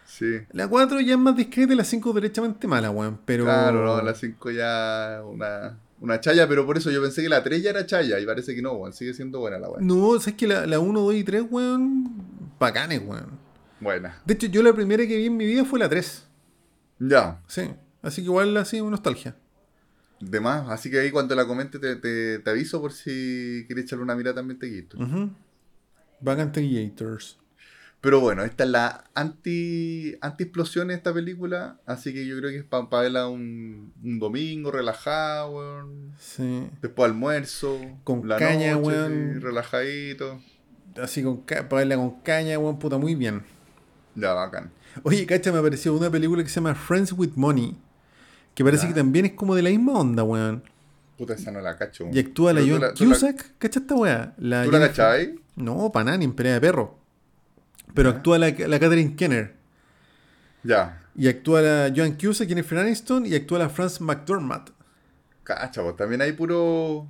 Sí. 0.06 0.38
La 0.52 0.68
4 0.68 1.00
ya 1.00 1.14
es 1.14 1.18
más 1.18 1.36
discreta 1.36 1.72
y 1.72 1.76
la 1.76 1.82
5 1.84 2.12
derechamente 2.12 2.66
mala, 2.68 2.90
weón. 2.90 3.18
Pero. 3.24 3.44
Claro, 3.44 3.84
no, 3.84 4.02
la 4.02 4.14
5 4.14 4.50
ya 4.52 5.22
una 5.24 5.76
Una 6.00 6.20
chaya, 6.20 6.46
pero 6.46 6.66
por 6.66 6.76
eso 6.76 6.90
yo 6.90 7.00
pensé 7.00 7.22
que 7.22 7.28
la 7.28 7.42
3 7.42 7.62
ya 7.62 7.70
era 7.70 7.86
chaya 7.86 8.20
y 8.20 8.26
parece 8.26 8.54
que 8.54 8.62
no, 8.62 8.72
weón. 8.72 8.92
Sigue 8.92 9.14
siendo 9.14 9.40
buena 9.40 9.58
la 9.58 9.70
weón. 9.70 9.86
No, 9.86 10.18
sabes 10.20 10.34
que 10.34 10.46
la, 10.46 10.66
la 10.66 10.78
1, 10.78 11.00
2 11.00 11.14
y 11.14 11.24
3, 11.24 11.44
weón, 11.50 12.12
bacanes, 12.58 13.00
weón. 13.04 13.38
Buena. 13.80 14.20
De 14.24 14.34
hecho, 14.34 14.46
yo 14.46 14.62
la 14.62 14.72
primera 14.72 15.06
que 15.06 15.16
vi 15.16 15.26
en 15.26 15.36
mi 15.36 15.46
vida 15.46 15.64
fue 15.64 15.78
la 15.78 15.88
3. 15.88 16.26
Ya. 16.98 17.42
Sí. 17.46 17.70
Así 18.02 18.22
que 18.22 18.26
igual 18.26 18.56
así, 18.56 18.80
nostalgia. 18.80 19.36
De 20.20 20.40
más. 20.40 20.68
Así 20.70 20.90
que 20.90 21.00
ahí 21.00 21.10
cuando 21.10 21.34
la 21.34 21.46
comente 21.46 21.78
te, 21.78 21.96
te, 21.96 22.38
te 22.38 22.50
aviso 22.50 22.80
por 22.80 22.92
si 22.92 23.64
quieres 23.66 23.84
echarle 23.84 24.04
una 24.04 24.14
mirada 24.14 24.36
también 24.36 24.58
te 24.58 24.70
quito. 24.70 24.98
Ujú. 24.98 25.30
Bacán 26.20 26.50
Creators. 26.50 27.38
Pero 28.00 28.20
bueno, 28.20 28.44
esta 28.44 28.64
es 28.64 28.70
la 28.70 29.04
anti, 29.14 30.16
anti 30.20 30.44
explosión 30.44 30.88
de 30.88 30.94
esta 30.94 31.12
película. 31.12 31.80
Así 31.86 32.12
que 32.12 32.26
yo 32.26 32.36
creo 32.38 32.50
que 32.50 32.58
es 32.58 32.64
para 32.64 32.86
verla 33.02 33.28
un, 33.28 33.92
un 34.02 34.18
domingo, 34.18 34.70
relajado, 34.70 35.50
weón. 35.56 36.12
Sí. 36.18 36.68
Después 36.82 37.10
almuerzo. 37.10 37.78
Con 38.04 38.28
la 38.28 38.36
caña, 38.38 38.72
noche, 38.74 38.86
weón. 38.86 39.30
sí, 39.34 39.38
relajadito. 39.40 40.40
Así 41.02 41.22
con 41.22 41.42
para 41.42 41.64
verla 41.68 41.96
con 41.96 42.20
caña, 42.20 42.58
weón, 42.58 42.78
puta, 42.78 42.96
muy 42.98 43.14
bien. 43.14 43.42
Ya, 44.14 44.32
bacán. 44.34 44.70
Oye, 45.02 45.26
cacha, 45.26 45.50
me 45.52 45.58
apareció 45.58 45.92
una 45.94 46.08
película 46.10 46.42
que 46.42 46.48
se 46.48 46.56
llama 46.56 46.74
Friends 46.74 47.12
with 47.12 47.32
Money. 47.34 47.76
Que 48.54 48.64
parece 48.64 48.84
Ya. 48.84 48.88
que 48.90 48.94
también 49.00 49.26
es 49.26 49.32
como 49.32 49.54
de 49.54 49.62
la 49.62 49.70
misma 49.70 49.92
onda, 49.98 50.22
weón. 50.22 50.62
Puta, 51.18 51.34
esa 51.34 51.50
no 51.50 51.60
la 51.60 51.76
cacho. 51.76 52.06
Y 52.12 52.18
actúa 52.18 52.52
la 52.52 52.60
Joan 52.60 52.94
tú 52.94 53.04
la- 53.04 53.10
la- 53.10 53.14
Cusack. 53.14 53.58
¿Cacha 53.58 53.80
esta 53.80 53.94
weá? 53.94 54.34
La 54.38 54.64
¿Tú 54.64 54.70
la 54.70 54.78
Jennifer- 54.78 54.88
cachai? 54.96 55.34
No, 55.56 55.90
para 55.90 56.04
nada, 56.04 56.18
ni 56.18 56.24
en 56.26 56.34
pelea 56.34 56.54
de 56.54 56.60
perro. 56.60 56.98
Pero 57.94 58.10
Ya. 58.10 58.16
actúa 58.16 58.38
la, 58.38 58.50
la 58.50 58.78
Catherine 58.80 59.16
Kenner. 59.16 59.54
Ya. 60.62 61.02
Y 61.14 61.28
actúa 61.28 61.62
la 61.62 61.92
Joan 61.94 62.12
Cusack, 62.12 62.48
Jennifer 62.48 62.78
Aniston. 62.78 63.26
Y 63.26 63.34
actúa 63.34 63.58
la 63.58 63.68
France 63.68 64.02
McDormand. 64.02 64.70
Cacha, 65.44 65.82
pues 65.82 65.96
también 65.96 66.20
hay 66.22 66.32
puro. 66.32 67.08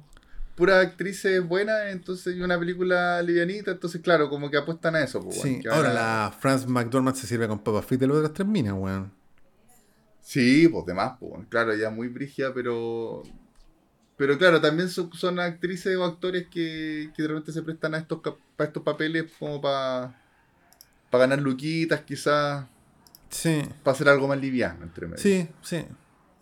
Pura 0.54 0.80
actrices 0.80 1.46
buenas, 1.46 1.88
entonces, 1.90 2.34
y 2.34 2.40
una 2.40 2.58
película 2.58 3.20
livianita, 3.20 3.72
entonces, 3.72 4.00
claro, 4.00 4.30
como 4.30 4.50
que 4.50 4.56
apuestan 4.56 4.94
a 4.96 5.02
eso. 5.02 5.22
Pues, 5.22 5.38
Sí, 5.42 5.60
ahora 5.70 5.92
la 5.92 6.34
France 6.38 6.66
McDormand 6.66 7.14
se 7.14 7.26
sirve 7.26 7.46
con 7.46 7.58
papas 7.58 7.84
fritas 7.84 8.02
de 8.02 8.06
las 8.08 8.16
otras 8.18 8.32
tres 8.32 8.48
minas, 8.48 8.72
weón. 8.74 9.12
Sí, 10.22 10.66
pues 10.68 10.86
demás, 10.86 11.12
pues, 11.20 11.46
claro, 11.50 11.72
ella 11.72 11.88
es 11.90 11.94
muy 11.94 12.08
brígida, 12.08 12.52
pero. 12.54 13.22
Pero 14.16 14.38
claro, 14.38 14.58
también 14.60 14.88
son, 14.88 15.12
son 15.12 15.38
actrices 15.38 15.94
o 15.96 16.04
actores 16.04 16.46
que, 16.50 17.10
que 17.14 17.22
de 17.22 17.28
repente 17.28 17.52
se 17.52 17.62
prestan 17.62 17.94
a 17.94 17.98
estos, 17.98 18.20
para 18.56 18.68
estos 18.68 18.82
papeles 18.82 19.30
como 19.38 19.60
para 19.60 20.18
para 21.10 21.22
ganar 21.22 21.40
luquitas, 21.40 22.00
quizás, 22.02 22.66
Sí, 23.28 23.62
para 23.82 23.94
hacer 23.94 24.08
algo 24.08 24.28
más 24.28 24.38
liviano 24.40 24.84
entre 24.84 25.06
medio. 25.06 25.18
sí, 25.22 25.48
sí. 25.62 25.84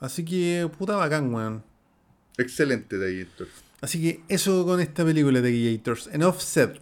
Así 0.01 0.25
que, 0.25 0.69
puta 0.77 0.97
bacán, 0.97 1.33
weón. 1.33 1.65
Excelente 2.37 2.99
de 2.99 3.23
Héctor. 3.23 3.49
Así 3.81 4.01
que 4.03 4.21
eso 4.29 4.65
con 4.67 4.81
esta 4.81 5.05
película 5.05 5.41
de 5.41 5.73
Gators. 5.77 6.09
En 6.13 6.23
Offset. 6.23 6.81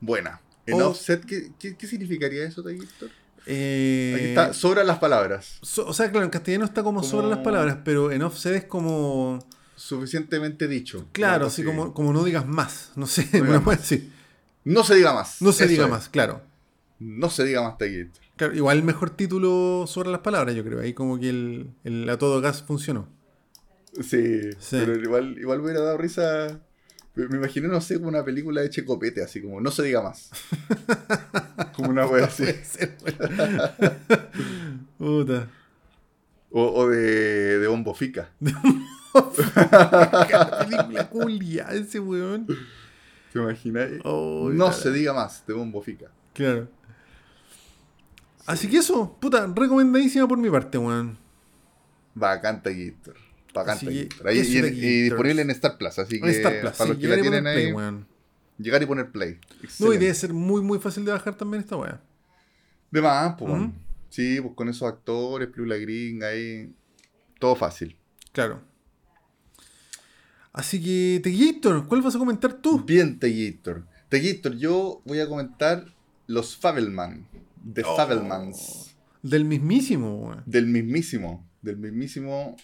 Buena. 0.00 0.40
En 0.66 0.80
O- 0.80 0.88
offset, 0.88 1.24
¿qué, 1.24 1.52
qué, 1.58 1.76
qué 1.76 1.86
significaría 1.86 2.44
eso 2.44 2.62
de 2.62 2.74
Héctor? 2.76 3.10
Eh, 3.46 4.12
Aquí 4.16 4.24
está, 4.26 4.52
sobran 4.52 4.86
las 4.86 4.98
palabras. 4.98 5.58
so- 5.62 5.86
o 5.86 5.92
sea, 5.94 6.10
claro, 6.10 6.24
en 6.24 6.30
castellano 6.30 6.64
está 6.64 6.82
como, 6.82 7.00
Como- 7.00 7.10
sobre 7.10 7.28
las 7.28 7.38
palabras, 7.38 7.78
pero 7.84 8.12
en 8.12 8.22
Offset 8.22 8.54
es 8.54 8.64
como. 8.64 9.38
Suficientemente 9.76 10.68
dicho. 10.68 11.08
Claro, 11.12 11.46
así 11.46 11.64
como, 11.64 11.94
como 11.94 12.12
no 12.12 12.22
digas 12.24 12.46
más. 12.46 12.92
No 12.96 13.06
sé, 13.06 13.22
digas 13.32 13.48
una 13.48 13.60
más. 13.60 13.80
así. 13.80 14.12
No 14.64 14.84
se 14.84 14.94
diga 14.94 15.14
más. 15.14 15.40
No 15.40 15.52
se 15.52 15.64
Eso 15.64 15.70
diga 15.72 15.84
es. 15.86 15.90
más, 15.90 16.08
claro. 16.10 16.42
No 17.00 17.30
se 17.30 17.44
diga 17.44 17.62
más 17.62 17.74
Héctor. 17.80 18.22
Claro, 18.36 18.54
Igual 18.54 18.78
el 18.78 18.84
mejor 18.84 19.10
título 19.10 19.84
sobre 19.86 20.10
las 20.10 20.20
palabras, 20.20 20.54
yo 20.54 20.64
creo. 20.64 20.80
Ahí 20.80 20.94
como 20.94 21.18
que 21.18 21.28
el, 21.30 21.70
el 21.84 22.08
a 22.08 22.18
todo 22.18 22.40
gas 22.40 22.62
funcionó. 22.62 23.08
Sí, 24.00 24.50
Sí. 24.58 24.76
pero 24.78 24.94
igual, 24.96 25.36
igual 25.38 25.60
hubiera 25.60 25.80
dado 25.80 25.98
risa. 25.98 26.60
Me 27.16 27.36
imaginé, 27.36 27.66
no 27.68 27.80
sé, 27.80 27.96
como 27.96 28.08
una 28.08 28.24
película 28.24 28.60
de 28.60 28.70
Checopete, 28.70 29.22
así 29.22 29.42
como, 29.42 29.60
no 29.60 29.70
se 29.72 29.82
diga 29.82 30.00
más. 30.00 30.30
como 31.74 31.90
una 31.90 32.06
wea 32.06 32.26
así. 32.26 32.44
Puta. 34.98 35.48
O, 36.50 36.62
o 36.82 36.88
de, 36.88 37.00
de 37.58 37.66
Bombo 37.66 37.94
Fica. 37.94 38.30
La 38.40 38.60
película 40.68 41.08
culia, 41.08 41.68
ese 41.72 42.00
weón. 42.00 42.46
¿Te 43.32 43.38
imaginas? 43.38 43.88
Oh, 44.04 44.50
no 44.52 44.66
cara. 44.66 44.76
se 44.76 44.90
diga 44.92 45.12
más, 45.12 45.46
de 45.46 45.54
Bombo 45.54 45.80
Fica. 45.82 46.10
Claro. 46.34 46.68
Así 48.46 48.68
que 48.68 48.78
eso, 48.78 49.16
puta, 49.20 49.46
recomendadísima 49.54 50.26
por 50.26 50.38
mi 50.38 50.50
parte, 50.50 50.78
weón. 50.78 51.18
Gator. 52.70 53.16
Ahí- 54.26 54.38
eso 54.40 54.66
y, 54.66 54.68
y 54.68 55.02
disponible 55.02 55.42
en 55.42 55.50
Star 55.50 55.76
Plus, 55.78 55.98
así 55.98 56.20
que 56.20 56.26
En 56.26 56.34
Star 56.34 56.60
Plus, 56.60 56.72
para 56.72 56.84
sí, 56.84 56.88
los 56.88 56.98
que 56.98 57.08
la 57.08 57.20
tienen 57.20 57.42
play, 57.44 57.66
ahí, 57.66 57.72
weón. 57.72 58.06
llegar 58.58 58.82
y 58.82 58.86
poner 58.86 59.10
play. 59.10 59.38
No, 59.78 59.92
y 59.92 59.98
debe 59.98 60.14
ser 60.14 60.32
muy, 60.32 60.62
muy 60.62 60.78
fácil 60.78 61.04
de 61.04 61.12
bajar 61.12 61.34
también 61.34 61.62
esta 61.62 61.76
weá. 61.76 62.00
De 62.90 63.00
más, 63.00 63.34
pues. 63.38 63.52
Sí, 64.08 64.40
pues 64.40 64.54
con 64.54 64.68
esos 64.68 64.88
actores, 64.88 65.48
gringa 65.76 66.28
ahí. 66.28 66.72
Todo 67.38 67.54
fácil. 67.56 67.96
Claro. 68.32 68.60
Así 70.52 70.82
que, 70.82 71.20
Teguitor, 71.22 71.86
¿cuál 71.86 72.02
vas 72.02 72.16
a 72.16 72.18
comentar 72.18 72.52
tú? 72.54 72.82
Bien, 72.84 73.18
Tegitor. 73.18 73.84
Tegitor, 74.08 74.56
yo 74.56 75.00
voy 75.04 75.20
a 75.20 75.28
comentar 75.28 75.86
los 76.26 76.56
Fabelman. 76.56 77.26
The 77.74 77.82
Oh. 77.84 77.96
Del 79.22 79.44
mismísimo, 79.44 80.16
weón. 80.16 80.42
Del 80.46 80.66
mismísimo. 80.66 81.46
Del 81.62 81.76
mismísimo 81.76 82.56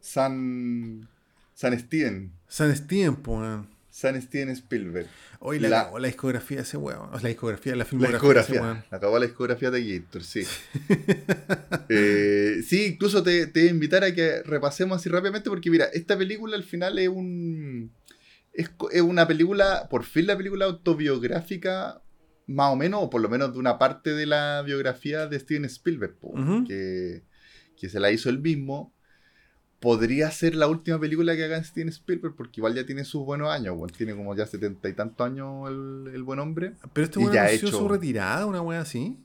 San. 0.00 1.08
San 1.54 1.78
Steven. 1.78 2.32
San 2.48 2.74
Steven, 2.76 3.16
weón. 3.26 3.68
San 3.90 4.20
Steven 4.22 4.48
Spielberg. 4.50 5.06
Hoy 5.40 5.58
la, 5.58 5.68
La- 5.68 5.84
cagó 5.84 5.98
la 5.98 6.06
discografía 6.08 6.56
de 6.58 6.62
ese 6.62 6.76
weón. 6.78 7.08
O 7.10 7.12
sea, 7.12 7.22
la 7.22 7.28
discografía, 7.28 7.72
la 7.72 7.78
La 7.78 7.84
filmografía 7.84 8.20
de 8.32 8.40
ese 8.40 8.52
discografía. 8.52 8.62
weón. 8.62 8.84
Acabó 8.90 9.18
la 9.18 9.26
discografía 9.26 9.70
de 9.70 9.98
Gator, 9.98 10.24
sí. 10.24 10.42
Eh, 11.88 12.62
sí, 12.66 12.86
incluso 12.86 13.22
te, 13.22 13.46
te 13.48 13.60
voy 13.60 13.68
a 13.68 13.72
invitar 13.72 14.04
a 14.04 14.14
que 14.14 14.42
repasemos 14.44 14.96
así 14.98 15.08
rápidamente, 15.08 15.50
porque 15.50 15.70
mira, 15.70 15.86
esta 15.92 16.16
película 16.16 16.56
al 16.56 16.64
final 16.64 16.98
es 16.98 17.08
un. 17.08 17.90
Es, 18.52 18.70
es 18.92 19.00
una 19.02 19.26
película, 19.26 19.88
por 19.90 20.04
fin 20.04 20.26
la 20.26 20.36
película 20.36 20.66
autobiográfica, 20.66 22.02
más 22.52 22.72
o 22.72 22.76
menos, 22.76 23.00
o 23.02 23.10
por 23.10 23.20
lo 23.20 23.28
menos 23.28 23.52
de 23.52 23.58
una 23.58 23.78
parte 23.78 24.10
de 24.14 24.26
la 24.26 24.62
biografía 24.64 25.26
de 25.26 25.38
Steven 25.40 25.64
Spielberg, 25.66 26.16
po, 26.18 26.34
que, 26.66 27.22
que 27.76 27.88
se 27.88 27.98
la 28.00 28.10
hizo 28.10 28.28
él 28.30 28.38
mismo. 28.40 28.92
Podría 29.80 30.30
ser 30.30 30.54
la 30.54 30.68
última 30.68 31.00
película 31.00 31.34
que 31.34 31.42
haga 31.42 31.62
Steven 31.64 31.88
Spielberg, 31.88 32.36
porque 32.36 32.60
igual 32.60 32.74
ya 32.74 32.86
tiene 32.86 33.04
sus 33.04 33.24
buenos 33.24 33.48
años, 33.50 33.74
weón. 33.76 33.90
tiene 33.90 34.14
como 34.14 34.36
ya 34.36 34.46
setenta 34.46 34.88
y 34.88 34.92
tantos 34.92 35.26
años 35.26 35.68
el, 35.68 36.14
el 36.14 36.22
buen 36.22 36.38
hombre. 36.38 36.74
Pero 36.92 37.04
este 37.06 37.20
ya 37.32 37.42
ha 37.42 37.46
anunció 37.46 37.68
hecho- 37.68 37.78
su 37.78 37.88
retirada, 37.88 38.46
una 38.46 38.60
weá 38.62 38.80
así. 38.80 39.18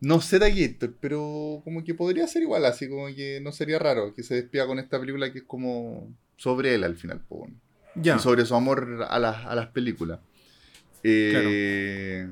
No 0.00 0.20
sé 0.20 0.38
de 0.38 0.76
pero 1.00 1.60
como 1.64 1.82
que 1.82 1.94
podría 1.94 2.26
ser 2.28 2.42
igual, 2.42 2.64
así 2.66 2.88
como 2.88 3.06
que 3.06 3.40
no 3.42 3.50
sería 3.52 3.78
raro 3.78 4.12
que 4.14 4.22
se 4.22 4.34
despida 4.34 4.66
con 4.66 4.78
esta 4.78 5.00
película 5.00 5.32
que 5.32 5.38
es 5.38 5.44
como 5.44 6.08
sobre 6.36 6.74
él 6.74 6.84
al 6.84 6.94
final, 6.96 7.20
po, 7.26 7.38
bueno. 7.38 7.54
Ya. 7.96 8.16
y 8.16 8.18
sobre 8.18 8.44
su 8.44 8.54
amor 8.54 9.06
a 9.08 9.18
las, 9.18 9.44
a 9.46 9.54
las 9.54 9.68
películas. 9.68 10.20
Eh, 11.04 12.26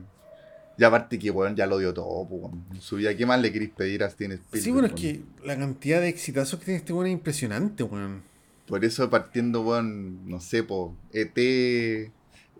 Y 0.78 0.84
aparte 0.84 1.18
que, 1.18 1.30
bueno, 1.30 1.54
ya 1.54 1.66
lo 1.66 1.78
dio 1.78 1.92
todo, 1.94 2.24
bueno. 2.24 2.64
en 2.72 2.80
su 2.80 2.96
vida. 2.96 3.14
¿Qué 3.14 3.26
más 3.26 3.40
le 3.40 3.52
queréis 3.52 3.70
pedir 3.70 4.02
a 4.02 4.10
Steven 4.10 4.32
Spielberg? 4.32 4.64
Sí, 4.64 4.70
bueno, 4.70 4.88
es 4.88 4.94
que 4.94 5.20
la 5.44 5.56
cantidad 5.56 6.00
de 6.00 6.08
exitazos 6.08 6.58
que 6.58 6.64
tiene 6.64 6.78
este 6.78 6.92
weón 6.92 7.06
es 7.06 7.12
impresionante, 7.12 7.82
weón. 7.82 8.22
Por 8.66 8.84
eso 8.84 9.08
partiendo, 9.10 9.62
bueno, 9.62 10.18
no 10.24 10.40
sé, 10.40 10.62
po, 10.62 10.96
ET, 11.12 12.10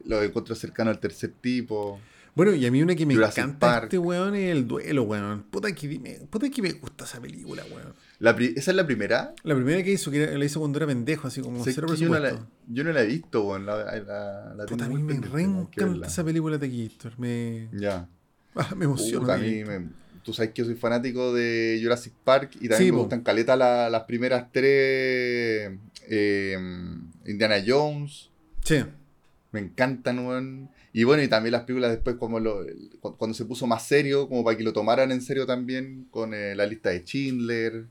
los 0.05 0.23
encuentros 0.25 0.59
cercanos 0.59 0.95
al 0.95 1.01
tercer 1.01 1.33
tipo. 1.41 1.99
Bueno, 2.35 2.55
y 2.55 2.65
a 2.65 2.71
mí 2.71 2.83
una 2.83 2.95
que 2.95 3.05
me 3.05 3.15
Jurassic 3.15 3.39
encanta 3.45 3.59
Park. 3.67 3.85
este 3.85 3.99
weón 3.99 4.35
es 4.35 4.51
el 4.51 4.67
duelo, 4.67 5.03
weón. 5.03 5.43
Puta 5.51 5.75
que, 5.75 5.99
me, 5.99 6.13
puta 6.31 6.49
que 6.49 6.63
me 6.63 6.73
gusta 6.73 7.05
esa 7.05 7.21
película, 7.21 7.63
weón. 7.71 7.93
La 8.21 8.35
pri- 8.35 8.55
¿Esa 8.57 8.71
es 8.71 8.77
la 8.77 8.87
primera? 8.87 9.35
La 9.43 9.55
primera 9.55 9.83
que 9.83 9.93
hizo, 9.93 10.11
que 10.11 10.27
la 10.39 10.45
hizo 10.45 10.59
cuando 10.61 10.79
era 10.79 10.87
pendejo, 10.87 11.29
así 11.29 11.43
como 11.43 11.63
cero 11.63 11.95
yo, 11.95 12.09
no 12.09 12.19
la, 12.19 12.47
yo 12.69 12.85
no 12.85 12.93
la 12.93 13.03
he 13.03 13.07
visto, 13.07 13.43
bueno, 13.43 13.67
la, 13.67 13.85
la, 14.01 14.55
la 14.57 14.65
Puta, 14.65 14.85
tengo 14.85 14.85
a 14.85 14.89
muy 14.89 15.03
mí 15.03 15.15
me 15.21 15.27
reencanta 15.27 16.07
esa 16.07 16.25
película 16.25 16.57
de 16.57 16.69
Gator. 16.89 17.19
Me, 17.19 17.69
Ya. 17.73 18.09
ah, 18.55 18.75
me 18.77 18.87
emociona. 18.87 19.21
Puta, 19.21 19.35
a 19.35 19.39
de 19.39 19.51
mí 19.51 19.59
Gator. 19.61 19.81
me- 19.81 19.89
tú 20.23 20.33
sabes 20.33 20.53
que 20.53 20.63
yo 20.63 20.67
soy 20.67 20.77
fanático 20.77 21.35
de 21.35 21.81
Jurassic 21.83 22.13
Park 22.25 22.53
y 22.61 22.69
también 22.69 22.79
Sí, 22.79 22.85
me 22.87 22.93
po. 22.93 22.99
gustan 23.01 23.23
caleta 23.23 23.57
la- 23.57 23.91
las 23.91 24.05
primeras 24.05 24.47
tres 24.53 25.73
eh, 26.09 26.57
Indiana 27.27 27.57
Jones. 27.67 28.31
Sí. 28.65 28.77
Me 29.51 29.61
encantan, 29.61 30.25
weón. 30.27 30.71
Y 30.95 31.05
bueno, 31.05 31.23
y 31.23 31.29
también 31.29 31.53
las 31.53 31.63
películas 31.63 31.91
después 31.93 32.17
como 32.17 32.39
lo- 32.39 32.65
cu- 33.01 33.17
cuando 33.17 33.35
se 33.35 33.45
puso 33.47 33.67
más 33.67 33.87
serio, 33.87 34.29
como 34.29 34.45
para 34.45 34.57
que 34.57 34.63
lo 34.65 34.73
tomaran 34.73 35.11
en 35.11 35.23
serio 35.23 35.47
también, 35.47 36.07
con 36.11 36.35
eh, 36.35 36.55
la 36.55 36.67
lista 36.67 36.91
de 36.91 37.01
Schindler, 37.05 37.87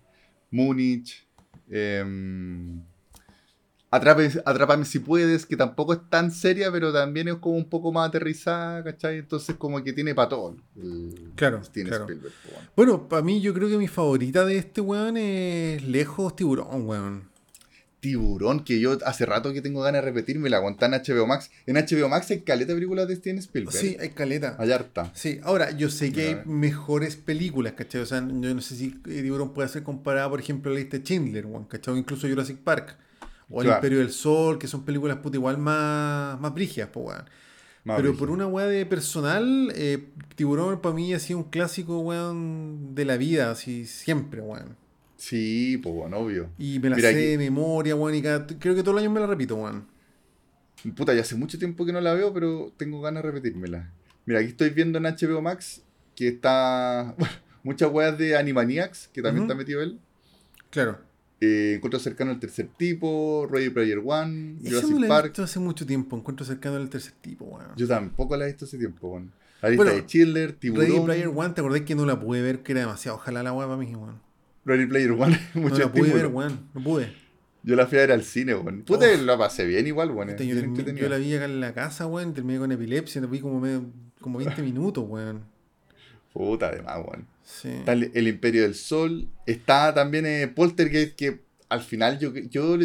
Múnich, 0.51 1.25
em, 1.69 2.81
Atrápame, 3.93 4.85
si 4.85 4.99
puedes, 4.99 5.45
que 5.45 5.57
tampoco 5.57 5.91
es 5.91 5.99
tan 6.09 6.31
seria, 6.31 6.71
pero 6.71 6.93
también 6.93 7.27
es 7.27 7.35
como 7.35 7.55
un 7.57 7.67
poco 7.67 7.91
más 7.91 8.07
aterrizada, 8.07 8.81
¿cachai? 8.85 9.17
Entonces 9.17 9.57
como 9.57 9.83
que 9.83 9.91
tiene 9.91 10.15
patón. 10.15 10.63
el 10.77 11.31
Claro, 11.35 11.59
claro. 11.61 12.03
Spielberg, 12.05 12.33
weón. 12.49 12.69
Bueno, 12.77 13.09
para 13.09 13.21
mí 13.21 13.41
yo 13.41 13.53
creo 13.53 13.67
que 13.67 13.77
mi 13.77 13.89
favorita 13.89 14.45
de 14.45 14.55
este 14.57 14.79
weón 14.79 15.17
es 15.17 15.83
lejos 15.85 16.35
tiburón, 16.37 16.87
weón. 16.87 17.30
Tiburón, 18.01 18.65
que 18.65 18.79
yo 18.79 18.97
hace 19.05 19.25
rato 19.25 19.53
que 19.53 19.61
tengo 19.61 19.81
ganas 19.81 20.01
de 20.01 20.09
repetirme, 20.09 20.49
la 20.49 20.57
aguanté 20.57 20.85
en 20.85 20.91
HBO 20.93 21.27
Max. 21.27 21.51
En 21.67 21.75
HBO 21.77 22.09
Max 22.09 22.29
hay 22.31 22.41
caleta 22.41 22.69
de 22.73 22.75
películas 22.75 23.07
de 23.07 23.15
Steven 23.15 23.37
Spielberg. 23.37 23.77
Sí, 23.77 23.95
hay 23.99 24.09
caleta. 24.09 24.55
Hay 24.59 24.71
harta. 24.71 25.11
Sí, 25.13 25.39
ahora 25.43 25.71
yo 25.71 25.89
sé 25.89 26.11
que 26.11 26.27
hay 26.27 26.41
mejores 26.45 27.15
películas, 27.15 27.73
¿cachai? 27.73 28.01
O 28.01 28.05
sea, 28.05 28.19
yo 28.19 28.53
no 28.53 28.59
sé 28.61 28.75
si 28.75 28.89
Tiburón 28.89 29.53
puede 29.53 29.69
ser 29.69 29.83
comparada, 29.83 30.29
por 30.29 30.39
ejemplo, 30.39 30.71
a 30.71 30.73
la 30.73 30.79
lista 30.81 30.97
de 30.97 31.03
Schindler, 31.03 31.45
¿cachai? 31.69 31.93
O 31.93 31.97
incluso 31.97 32.27
Jurassic 32.27 32.57
Park. 32.57 32.97
O 33.49 33.61
El 33.61 33.67
Claro. 33.67 33.77
Imperio 33.79 33.99
del 33.99 34.11
Sol, 34.11 34.57
que 34.57 34.67
son 34.67 34.83
películas 34.83 35.17
puta 35.17 35.37
igual 35.37 35.57
más, 35.57 36.39
más 36.39 36.53
brígidas, 36.53 36.89
pues, 36.91 37.05
weón. 37.05 37.25
Más 37.83 37.97
Pero 37.97 38.15
por 38.15 38.29
una 38.29 38.45
weá 38.47 38.65
de 38.67 38.85
personal, 38.85 39.71
eh, 39.75 40.07
Tiburón 40.35 40.81
para 40.81 40.95
mí 40.95 41.13
ha 41.13 41.19
sido 41.19 41.39
un 41.39 41.45
clásico, 41.45 41.99
weón, 41.99 42.93
de 42.95 43.05
la 43.05 43.17
vida, 43.17 43.51
así 43.51 43.85
siempre, 43.85 44.41
weón. 44.41 44.77
Sí, 45.21 45.79
pues 45.83 45.93
bueno, 45.93 46.17
obvio. 46.17 46.49
Y 46.57 46.79
me 46.79 46.89
la 46.89 46.95
Mira 46.95 47.09
sé 47.11 47.15
aquí. 47.15 47.25
de 47.27 47.37
memoria, 47.37 47.95
weón, 47.95 48.15
y 48.15 48.23
cada- 48.23 48.47
creo 48.47 48.73
que 48.73 48.81
todos 48.81 48.95
los 48.95 49.01
años 49.03 49.13
me 49.13 49.19
la 49.19 49.27
repito, 49.27 49.55
weón. 49.55 49.85
Puta, 50.95 51.13
ya 51.13 51.21
hace 51.21 51.35
mucho 51.35 51.59
tiempo 51.59 51.85
que 51.85 51.93
no 51.93 52.01
la 52.01 52.15
veo, 52.15 52.33
pero 52.33 52.73
tengo 52.75 53.01
ganas 53.01 53.21
de 53.21 53.29
repetírmela. 53.31 53.91
Mira, 54.25 54.39
aquí 54.39 54.49
estoy 54.49 54.71
viendo 54.71 54.97
en 54.97 55.05
HBO 55.05 55.39
Max 55.41 55.83
que 56.15 56.27
está 56.29 57.15
muchas 57.63 57.91
weas 57.91 58.17
de 58.17 58.35
Animaniacs, 58.35 59.09
que 59.13 59.21
también 59.21 59.43
está 59.43 59.53
metido 59.53 59.83
él. 59.83 59.99
Claro. 60.71 60.97
Eh, 61.39 61.73
Encuentro 61.75 61.99
cercano 61.99 62.31
al 62.31 62.39
tercer 62.39 62.69
tipo, 62.75 63.47
Ready 63.51 63.69
Player 63.69 63.99
One, 64.03 64.57
Eso 64.63 64.63
no 64.63 64.69
Jurassic 64.81 64.97
lo 64.99 65.05
he 65.05 65.07
Park. 65.07 65.25
visto 65.25 65.43
hace 65.43 65.59
mucho 65.59 65.85
tiempo, 65.85 66.17
encuentro 66.17 66.43
cercano 66.47 66.77
al 66.77 66.89
tercer 66.89 67.13
tipo, 67.21 67.45
weón. 67.45 67.75
Yo 67.77 67.87
tampoco 67.87 68.35
la 68.37 68.45
he 68.45 68.47
visto 68.47 68.65
hace 68.65 68.79
tiempo, 68.79 69.07
weón. 69.09 69.31
La 69.61 69.69
lista 69.69 69.83
Bueno, 69.83 69.97
de 69.99 70.05
Chiller, 70.07 70.53
Tiburón. 70.53 70.87
Ready 70.87 70.99
Player 71.05 71.27
One, 71.27 71.49
¿te 71.53 71.61
acordás 71.61 71.81
que 71.81 71.93
no 71.93 72.07
la 72.07 72.19
pude 72.19 72.41
ver? 72.41 72.63
Que 72.63 72.71
era 72.71 72.81
demasiado 72.81 73.17
ojalá 73.17 73.43
la 73.43 73.53
weá 73.53 73.67
para 73.67 73.77
mí, 73.77 73.95
weón. 73.95 74.19
Ready 74.65 74.85
Player 74.85 75.11
One, 75.11 75.39
No 75.55 75.61
mucho 75.61 75.79
la 75.79 75.91
pude 75.91 76.13
ver, 76.13 76.27
weón. 76.27 76.69
No 76.73 76.81
pude. 76.83 77.11
Yo 77.63 77.75
la 77.75 77.85
fui 77.87 77.97
a 77.97 78.01
ver 78.01 78.11
al 78.11 78.23
cine, 78.23 78.55
weón. 78.55 78.81
Puta, 78.83 79.05
Oh. 79.11 79.21
la 79.23 79.37
pasé 79.37 79.65
bien 79.65 79.85
igual, 79.87 80.11
weón. 80.11 80.29
Yo, 80.37 80.43
entretenida. 80.59 81.01
yo 81.01 81.09
la 81.09 81.17
vi 81.17 81.33
acá 81.35 81.45
en 81.45 81.59
la 81.59 81.73
casa, 81.73 82.07
weón. 82.07 82.33
Terminé 82.33 82.59
con 82.59 82.71
epilepsia. 82.71 83.21
La 83.21 83.27
vi 83.27 83.39
como, 83.39 83.59
medio- 83.59 83.85
como 84.19 84.37
20 84.39 84.61
minutos, 84.63 85.03
weón. 85.07 85.43
Puta, 86.33 86.67
además, 86.69 86.97
weón. 87.05 87.27
Sí. 87.43 87.69
Está 87.69 87.93
el, 87.93 88.11
el 88.13 88.27
Imperio 88.27 88.63
del 88.63 88.75
Sol. 88.75 89.27
Está 89.45 89.93
también 89.93 90.25
eh, 90.25 90.47
Poltergeist, 90.47 91.15
que 91.15 91.41
al 91.69 91.81
final 91.81 92.19
yo, 92.19 92.33
yo 92.35 92.77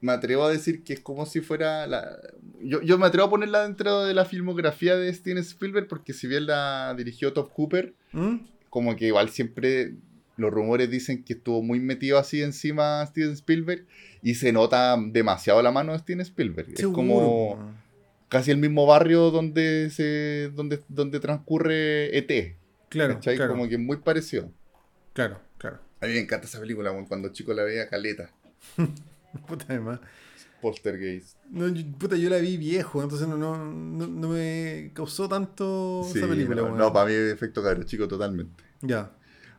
me 0.00 0.12
atrevo 0.12 0.44
a 0.44 0.50
decir 0.50 0.82
que 0.84 0.94
es 0.94 1.00
como 1.00 1.26
si 1.26 1.40
fuera 1.40 1.86
la... 1.86 2.16
Yo, 2.62 2.80
yo 2.82 2.98
me 2.98 3.06
atrevo 3.06 3.26
a 3.26 3.30
ponerla 3.30 3.62
dentro 3.64 4.04
de 4.04 4.14
la 4.14 4.24
filmografía 4.24 4.96
de 4.96 5.12
Steven 5.12 5.38
Spielberg, 5.38 5.88
porque 5.88 6.12
si 6.12 6.26
bien 6.26 6.46
la 6.46 6.94
dirigió 6.96 7.32
Top 7.32 7.52
Cooper, 7.52 7.94
¿Mm? 8.12 8.36
como 8.70 8.94
que 8.96 9.06
igual 9.06 9.28
siempre 9.30 9.94
los 10.40 10.50
rumores 10.52 10.90
dicen 10.90 11.22
que 11.24 11.34
estuvo 11.34 11.62
muy 11.62 11.78
metido 11.80 12.18
así 12.18 12.42
encima 12.42 13.04
Steven 13.06 13.32
Spielberg 13.32 13.86
y 14.22 14.34
se 14.34 14.52
nota 14.52 14.96
demasiado 14.98 15.62
la 15.62 15.70
mano 15.70 15.92
de 15.92 15.98
Steven 16.00 16.20
Spielberg. 16.22 16.70
es 16.70 16.78
Seguro, 16.80 16.96
como 16.96 17.52
weón. 17.54 17.76
casi 18.28 18.50
el 18.50 18.56
mismo 18.58 18.86
barrio 18.86 19.30
donde 19.30 19.90
se 19.90 20.50
donde, 20.54 20.80
donde 20.88 21.20
transcurre 21.20 22.16
ET. 22.16 22.56
Claro, 22.88 23.14
¿cachai? 23.14 23.36
claro, 23.36 23.52
Como 23.52 23.68
que 23.68 23.78
muy 23.78 23.98
parecido. 23.98 24.50
claro, 25.12 25.40
claro. 25.58 25.78
A 26.00 26.06
mí 26.06 26.12
me 26.14 26.20
encanta 26.20 26.46
esa 26.46 26.58
película, 26.60 26.92
cuando 27.06 27.28
chico 27.28 27.52
la 27.52 27.62
veía 27.62 27.88
caleta. 27.88 28.30
Puta, 29.46 29.66
además. 29.68 30.00
Poltergeist. 30.60 31.36
No, 31.50 31.68
yo, 31.68 31.84
puta, 31.98 32.16
yo 32.16 32.28
la 32.28 32.38
vi 32.38 32.56
viejo, 32.56 33.02
entonces 33.02 33.26
no, 33.26 33.36
no, 33.36 33.56
no, 33.56 34.06
no 34.06 34.28
me 34.28 34.90
causó 34.94 35.28
tanto 35.28 36.02
Sí, 36.10 36.18
esa 36.18 36.28
película, 36.28 36.62
no, 36.62 36.76
no, 36.76 36.92
para 36.92 37.06
mí 37.06 37.14
efecto 37.14 37.62
cabro 37.62 37.82
chico 37.84 38.06
totalmente. 38.08 38.62
Ya. 38.82 39.10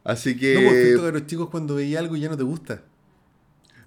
Así 0.04 0.34
No, 0.34 0.40
que 0.40 0.54
por 0.56 0.64
efecto 0.76 1.06
de 1.06 1.12
los 1.12 1.26
chicos 1.28 1.50
cuando 1.50 1.76
veía 1.76 2.00
algo 2.00 2.16
y 2.16 2.22
ya 2.22 2.30
no 2.30 2.38
te 2.38 2.44
gusta. 2.44 2.82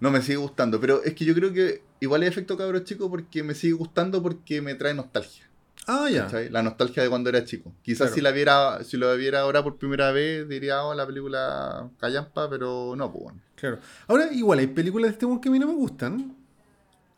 no 0.00 0.10
me 0.10 0.20
sigue 0.22 0.36
gustando, 0.36 0.78
pero 0.80 1.02
es 1.02 1.14
que 1.14 1.24
yo 1.24 1.34
creo 1.34 1.52
que 1.52 1.82
igual 2.00 2.22
es 2.22 2.28
efecto 2.28 2.56
cabro 2.56 2.78
chico 2.80 3.08
porque 3.10 3.42
me 3.42 3.54
sigue 3.54 3.72
gustando 3.72 4.22
porque 4.22 4.60
me 4.60 4.74
trae 4.74 4.92
nostalgia. 4.94 5.48
Ah, 5.86 6.08
ya. 6.10 6.30
La 6.50 6.62
nostalgia 6.62 7.02
de 7.02 7.08
cuando 7.10 7.28
era 7.30 7.44
chico. 7.44 7.72
Quizás 7.82 8.06
Claro. 8.06 8.14
si 8.14 8.20
la 8.22 8.30
viera, 8.30 8.84
si 8.84 8.96
lo 8.96 9.14
viera 9.16 9.40
ahora 9.40 9.62
por 9.62 9.76
primera 9.76 10.12
vez, 10.12 10.48
diría, 10.48 10.82
oh, 10.84 10.94
la 10.94 11.06
película 11.06 11.90
Callampa, 11.98 12.48
pero 12.48 12.94
no, 12.96 13.10
pues 13.12 13.24
bueno. 13.24 13.40
Claro. 13.56 13.78
Ahora, 14.06 14.32
igual, 14.32 14.60
hay 14.60 14.66
películas 14.68 15.10
de 15.10 15.12
este 15.12 15.26
weón 15.26 15.40
que 15.40 15.48
a 15.48 15.52
mí 15.52 15.58
no 15.58 15.66
me 15.66 15.74
gustan. 15.74 16.36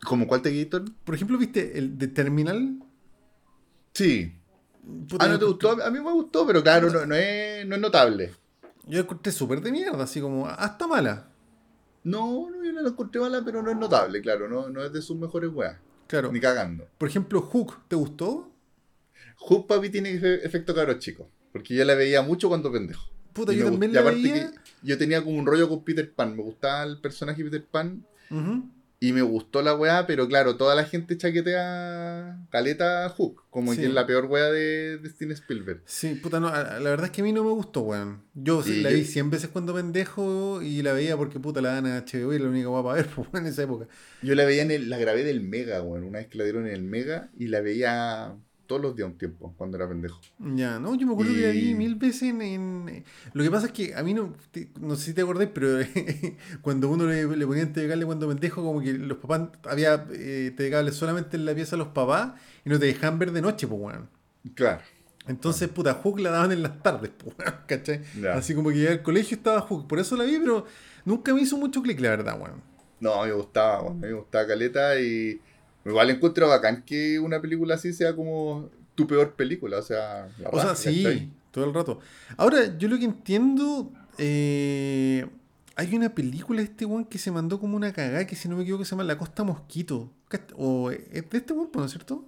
¿Como 0.03 0.27
cuál 0.27 0.41
te 0.41 0.51
Gator? 0.63 0.83
Por 1.05 1.15
ejemplo, 1.15 1.37
¿viste 1.37 1.77
el 1.77 1.97
de 1.97 2.07
Terminal? 2.09 2.79
Sí. 3.93 4.33
Puta, 5.09 5.25
Ah, 5.25 5.27
¿no 5.29 5.39
te 5.39 5.45
gustó? 5.45 5.71
A 5.83 5.89
mí 5.89 5.99
me 5.99 6.11
gustó, 6.11 6.45
pero 6.45 6.61
claro, 6.63 6.89
no, 6.89 7.05
no 7.05 7.15
es, 7.15 7.65
no 7.65 7.75
es 7.75 7.81
notable. 7.81 8.33
Yo 8.87 8.97
la 8.97 9.03
encontré 9.03 9.31
súper 9.31 9.61
de 9.61 9.71
mierda, 9.71 10.03
así 10.03 10.21
como 10.21 10.47
hasta 10.47 10.87
mala. 10.87 11.27
No, 12.03 12.49
no, 12.49 12.63
yo 12.63 12.71
no 12.71 12.81
la 12.81 12.89
encontré 12.89 13.19
mala, 13.21 13.41
pero 13.43 13.61
no 13.61 13.69
es 13.71 13.77
notable, 13.77 14.21
claro. 14.21 14.47
No, 14.47 14.69
no 14.69 14.83
es 14.83 14.93
de 14.93 15.01
sus 15.01 15.17
mejores 15.17 15.49
weas. 15.53 15.77
Claro. 16.07 16.31
Ni 16.31 16.39
cagando. 16.39 16.87
Por 16.97 17.09
ejemplo, 17.09 17.41
Hook, 17.41 17.79
¿te 17.89 17.95
gustó? 17.97 18.49
Hook 19.39 19.67
Papi 19.67 19.89
tiene 19.89 20.13
efe- 20.19 20.39
efecto 20.43 20.73
cabros 20.73 20.99
chico. 20.99 21.29
Porque 21.51 21.75
yo 21.75 21.83
la 21.83 21.95
veía 21.95 22.21
mucho 22.21 22.47
cuando 22.47 22.71
pendejo. 22.71 23.09
Puta, 23.33 23.53
Y 23.53 23.57
yo 23.57 23.65
también 23.65 23.93
la 23.93 24.01
aparte 24.01 24.21
veía. 24.21 24.51
que 24.51 24.57
yo 24.83 24.97
tenía 24.97 25.23
como 25.23 25.37
un 25.37 25.45
rollo 25.45 25.67
con 25.67 25.83
Peter 25.83 26.11
Pan. 26.13 26.35
Me 26.35 26.43
gustaba 26.43 26.83
el 26.83 26.99
personaje 27.01 27.43
Peter 27.43 27.65
Pan. 27.65 28.05
Ujú. 28.31 28.69
Y 28.99 29.13
me 29.13 29.21
gustó 29.21 29.61
la 29.61 29.75
weá, 29.75 30.07
pero 30.07 30.27
claro, 30.27 30.57
toda 30.57 30.73
la 30.73 30.83
gente 30.83 31.17
chaquetea 31.17 32.39
caleta 32.49 33.07
Hook. 33.09 33.43
Como 33.51 33.73
Sí. 33.73 33.81
que 33.81 33.85
es 33.87 33.93
la 33.93 34.07
peor 34.07 34.25
weá 34.25 34.45
de, 34.51 34.97
de 34.97 35.09
Steven 35.09 35.33
Spielberg. 35.33 35.81
Sí, 35.85 36.15
puta, 36.15 36.39
no, 36.39 36.49
la 36.49 36.79
verdad 36.79 37.05
es 37.05 37.11
que 37.11 37.21
a 37.21 37.23
mí 37.23 37.31
no 37.31 37.43
me 37.43 37.51
gustó, 37.51 37.81
weón. 37.81 38.23
Yo 38.33 38.63
sí 38.63 38.81
la 38.81 38.89
vi 38.89 39.03
100 39.05 39.29
veces 39.29 39.49
cuando 39.49 39.73
pendejo 39.75 40.61
y 40.63 40.81
la 40.81 40.93
veía 40.93 41.15
porque 41.15 41.39
puta 41.39 41.61
la 41.61 41.73
dan 41.73 41.85
a 41.85 41.97
HBO 42.05 42.33
y 42.33 42.39
la 42.39 42.47
única 42.49 42.67
guapa 42.69 42.91
a 42.93 42.95
ver, 42.95 43.05
pues, 43.15 43.27
weón, 43.31 43.45
en 43.45 43.51
esa 43.51 43.63
época. 43.63 43.87
Yo 44.23 44.33
la 44.35 44.45
veía 44.45 44.63
en 44.63 44.71
el, 44.71 44.89
la 44.89 44.97
grabé 44.97 45.23
del 45.23 45.41
Mega, 45.41 45.81
weón. 45.83 46.03
Una 46.03 46.17
vez 46.19 46.27
que 46.27 46.37
la 46.39 46.43
dieron 46.45 46.65
en 46.67 46.73
el 46.73 46.81
Mega 46.83 47.29
y 47.37 47.47
la 47.47 47.61
veía 47.61 48.35
todos 48.67 48.81
los 48.81 48.95
días 48.95 49.07
un 49.09 49.17
tiempo, 49.17 49.53
cuando 49.57 49.77
era 49.77 49.87
pendejo. 49.87 50.19
Ya, 50.39 50.77
no, 50.79 50.93
yo 50.95 51.07
me 51.07 51.13
acuerdo 51.13 51.33
que 51.33 51.41
la 51.41 51.51
vi 51.51 51.69
Y- 51.71 51.73
mil 51.75 51.95
veces 51.95 52.23
en, 52.23 52.41
en- 52.41 53.03
Lo 53.33 53.43
que 53.43 53.49
pasa 53.49 53.67
es 53.67 53.71
que 53.71 53.95
a 53.95 54.03
mí 54.03 54.13
no. 54.13 54.33
te- 54.51 54.69
no 54.79 54.95
sé 54.95 55.05
si 55.05 55.13
te 55.13 55.21
acordás, 55.21 55.49
pero 55.53 55.79
cuando 56.61 56.89
uno 56.89 57.05
le, 57.05 57.25
le 57.25 57.47
ponían 57.47 57.73
TVCable 57.73 58.05
cuando 58.05 58.27
pendejo, 58.27 58.63
como 58.63 58.81
que 58.81 58.93
los 58.93 59.17
papás. 59.17 59.49
Había 59.63 60.05
eh, 60.11 60.53
solamente 60.91 61.37
en 61.37 61.45
la 61.45 61.55
pieza 61.55 61.71
de 61.71 61.77
los 61.79 61.87
papás 61.89 62.33
y 62.65 62.69
no 62.69 62.77
te 62.79 62.85
dejaban 62.85 63.17
ver 63.19 63.31
de 63.31 63.41
noche, 63.41 63.67
pues, 63.67 63.79
weón. 63.81 64.09
Claro. 64.53 64.81
Entonces, 65.27 65.67
puta, 65.69 65.93
Hook 65.93 66.19
la 66.19 66.29
daban 66.31 66.51
en 66.53 66.63
las 66.63 66.81
tardes, 66.81 67.11
pues, 67.17 67.35
weón, 67.37 67.55
¿cachai? 67.67 68.01
Ya. 68.21 68.33
Así 68.33 68.53
como 68.55 68.69
que 68.69 68.79
ya 68.83 68.91
al 68.91 69.01
colegio 69.03 69.35
estaba 69.37 69.61
Hook. 69.61 69.87
Por 69.87 69.99
eso 69.99 70.15
la 70.15 70.23
vi, 70.23 70.37
pero 70.39 70.65
nunca 71.05 71.33
me 71.33 71.41
hizo 71.41 71.57
mucho 71.57 71.81
clic, 71.81 71.99
la 71.99 72.09
verdad, 72.11 72.39
weón. 72.39 72.61
No, 72.99 73.21
a 73.21 73.25
mí 73.25 73.31
me 73.31 73.37
gustaba, 73.37 73.81
weón. 73.83 73.97
A 73.97 73.99
mí 74.01 74.07
me 74.07 74.13
gustaba 74.19 74.47
caleta 74.47 74.99
y 74.99 75.39
igual 75.91 76.09
encuentro 76.09 76.47
bacán 76.47 76.83
que 76.83 77.19
una 77.19 77.41
película 77.41 77.75
así 77.75 77.93
sea 77.93 78.15
como 78.15 78.69
tu 78.95 79.07
peor 79.07 79.33
película. 79.35 79.77
O 79.79 79.81
sea, 79.81 80.27
la 80.39 80.49
O 80.49 80.59
sea, 80.59 80.75
sí, 80.75 81.31
todo 81.51 81.65
el 81.65 81.73
rato. 81.73 81.99
Ahora, 82.37 82.77
yo 82.77 82.87
lo 82.87 82.97
que 82.97 83.05
entiendo, 83.05 83.91
eh, 84.17 85.25
hay 85.75 85.95
una 85.95 86.13
película 86.15 86.59
de 86.61 86.65
este 86.65 86.85
weón 86.85 87.05
que 87.05 87.17
se 87.17 87.31
mandó 87.31 87.59
como 87.59 87.75
una 87.75 87.93
cagada, 87.93 88.25
que 88.25 88.35
si 88.35 88.49
no 88.49 88.55
me 88.57 88.63
equivoco 88.63 88.83
se 88.85 88.91
llama 88.91 89.03
La 89.03 89.17
Costa 89.17 89.43
Mosquito. 89.43 90.11
O 90.55 90.91
es 90.91 91.29
de 91.29 91.37
este 91.37 91.53
weón, 91.53 91.69
¿no 91.73 91.85
es 91.85 91.91
cierto? 91.91 92.25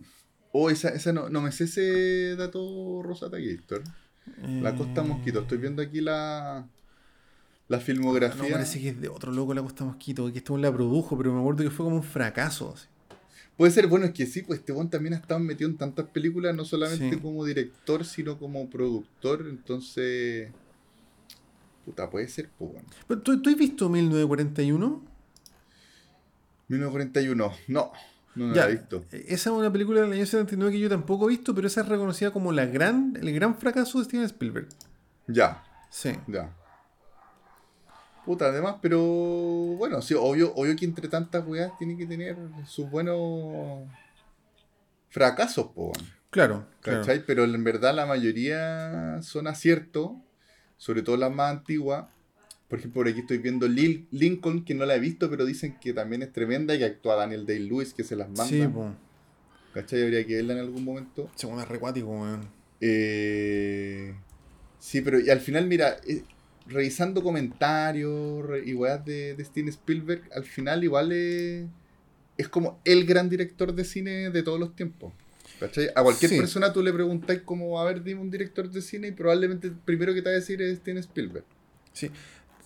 Oh, 0.52 0.70
esa, 0.70 0.90
esa 0.90 1.12
no, 1.14 1.30
no 1.30 1.42
me 1.42 1.52
sé 1.52 1.66
ese 1.66 2.36
dato 2.36 3.02
Rosata 3.04 3.38
Gator. 3.38 3.84
La 4.62 4.76
Costa 4.76 5.02
Eh, 5.02 5.06
Mosquito. 5.06 5.42
Estoy 5.42 5.58
viendo 5.58 5.82
aquí 5.82 6.02
la, 6.02 6.68
la 7.68 7.78
No, 7.78 7.84
filmografía. 7.84 8.52
parece 8.52 8.80
que 8.82 8.90
es 8.90 9.02
de 9.02 9.10
otro 9.10 9.32
loco 9.32 9.54
La 9.54 9.62
Costa 9.62 9.84
Mosquito, 9.86 10.32
que 10.32 10.40
este 10.40 10.58
la 10.58 10.72
produjo, 10.72 11.18
pero 11.18 11.34
me 11.34 11.40
acuerdo 11.40 11.64
que 11.64 11.70
fue 11.72 11.84
como 11.86 11.98
un 11.98 12.04
fracaso. 12.04 12.74
así. 12.76 12.88
Puede 13.60 13.74
ser, 13.74 13.88
bueno, 13.88 14.06
es 14.06 14.14
que 14.14 14.26
sí, 14.26 14.42
pues 14.42 14.60
este 14.62 14.72
también 14.90 15.16
ha 15.16 15.18
estado 15.18 15.38
metido 15.42 15.70
en 15.70 15.76
tantas 15.76 16.08
películas, 16.08 16.56
no 16.56 16.64
solamente 16.64 17.10
Sí. 17.18 17.22
como 17.22 17.44
director, 17.44 18.06
sino 18.06 18.40
como 18.40 18.70
productor. 18.70 19.46
Entonces. 19.50 20.50
Puta, 21.84 22.10
puede 22.10 22.30
ser, 22.30 22.50
pues 22.58 22.72
bueno. 22.72 22.88
Pero, 23.06 23.22
¿tú, 23.22 23.42
tú 23.42 23.50
has 23.50 23.58
visto 23.58 23.90
1941? 23.90 25.04
1941. 26.70 27.52
No, 27.68 27.92
no, 28.36 28.48
no 28.48 28.54
Ya, 28.56 28.64
la 28.64 28.70
he 28.70 28.76
visto. 28.76 29.04
Esa 29.12 29.50
es 29.50 29.56
una 29.56 29.70
película 29.74 30.00
del 30.02 30.14
año 30.14 30.26
79 30.26 30.72
que 30.72 30.80
yo 30.80 30.88
tampoco 30.88 31.26
he 31.26 31.30
visto, 31.32 31.54
pero 31.54 31.68
esa 31.68 31.82
es 31.82 31.90
reconocida 31.90 32.32
como 32.32 32.54
la 32.54 32.66
gran, 32.66 33.18
el 33.22 33.34
gran 33.34 33.58
fracaso 33.58 34.00
de 34.00 34.06
Steven 34.06 34.26
Spielberg. 34.26 34.70
Ya, 35.28 35.64
Sí. 35.90 36.12
ya. 36.28 36.56
Puta, 38.30 38.46
además, 38.46 38.76
pero 38.80 39.02
bueno, 39.02 40.04
sí, 40.04 40.14
obvio, 40.14 40.54
obvio 40.54 40.76
que 40.76 40.86
entre 40.86 41.08
tantas 41.08 41.44
weas 41.48 41.76
tiene 41.80 41.98
que 41.98 42.06
tener 42.06 42.38
sus 42.68 42.88
buenos 42.88 43.90
fracasos, 45.10 45.66
po. 45.74 45.94
Claro, 46.30 46.68
claro. 46.80 47.00
¿Cachai? 47.00 47.26
Pero 47.26 47.46
en 47.46 47.64
verdad 47.64 47.96
la 47.96 48.06
mayoría 48.06 49.20
son 49.24 49.48
aciertos, 49.48 50.12
sobre 50.78 51.02
todo 51.02 51.18
las 51.18 51.32
más 51.34 51.58
antiguas. 51.58 52.06
Por 52.68 52.78
ejemplo, 52.78 53.00
por 53.00 53.08
aquí 53.08 53.22
estoy 53.22 53.40
viendo 53.40 53.68
Lil- 53.68 54.06
Lincoln, 54.12 54.64
que 54.64 54.76
no 54.76 54.86
la 54.86 54.94
he 54.94 55.00
visto, 55.00 55.28
pero 55.32 55.44
dicen 55.44 55.80
que 55.82 55.92
también 55.94 56.22
es 56.22 56.32
tremenda 56.32 56.76
y 56.76 56.78
que 56.78 56.86
actúa 56.86 57.16
Daniel 57.16 57.48
Day-Lewis, 57.48 57.96
que 57.96 58.04
se 58.04 58.16
las 58.16 58.28
manda. 58.28 58.46
Sí, 58.46 58.64
pues. 58.72 58.92
¿Cachai? 59.74 60.04
Habría 60.04 60.24
que 60.28 60.36
verla 60.36 60.54
en 60.54 60.60
algún 60.60 60.84
momento. 60.84 61.32
Segunda 61.34 61.66
recuático, 61.66 62.10
weón. 62.10 62.48
Eh, 62.80 64.14
sí, 64.78 65.02
pero 65.02 65.20
y 65.20 65.32
al 65.32 65.40
final, 65.40 65.66
mira, 65.66 65.98
eh, 66.08 66.24
revisando 66.70 67.24
comentarios 67.24 68.46
y 68.66 68.74
weas 68.74 69.04
de, 69.06 69.36
de 69.36 69.44
Steven 69.46 69.70
Spielberg, 69.70 70.24
al 70.34 70.44
final 70.44 70.84
igual 70.84 71.12
es, 71.12 71.66
es 72.38 72.48
como 72.48 72.80
el 72.86 73.06
gran 73.06 73.30
director 73.30 73.74
de 73.74 73.84
cine 73.84 74.30
de 74.30 74.44
todos 74.44 74.60
los 74.60 74.76
tiempos. 74.76 75.14
¿Cachai? 75.60 75.90
A 75.96 76.04
cualquier 76.04 76.32
Sí. 76.32 76.38
persona 76.38 76.72
tú 76.72 76.82
le 76.82 76.94
preguntáis 76.94 77.42
como, 77.42 77.80
a 77.82 77.84
ver, 77.86 78.02
dime 78.04 78.22
un 78.22 78.32
director 78.32 78.70
de 78.72 78.82
cine 78.82 79.10
y 79.10 79.12
probablemente 79.12 79.68
el 79.68 79.74
primero 79.74 80.14
que 80.14 80.22
te 80.22 80.30
va 80.30 80.36
a 80.36 80.40
decir 80.40 80.62
es 80.62 80.78
Steven 80.78 81.00
Spielberg. 81.00 81.44
Sí. 81.92 82.10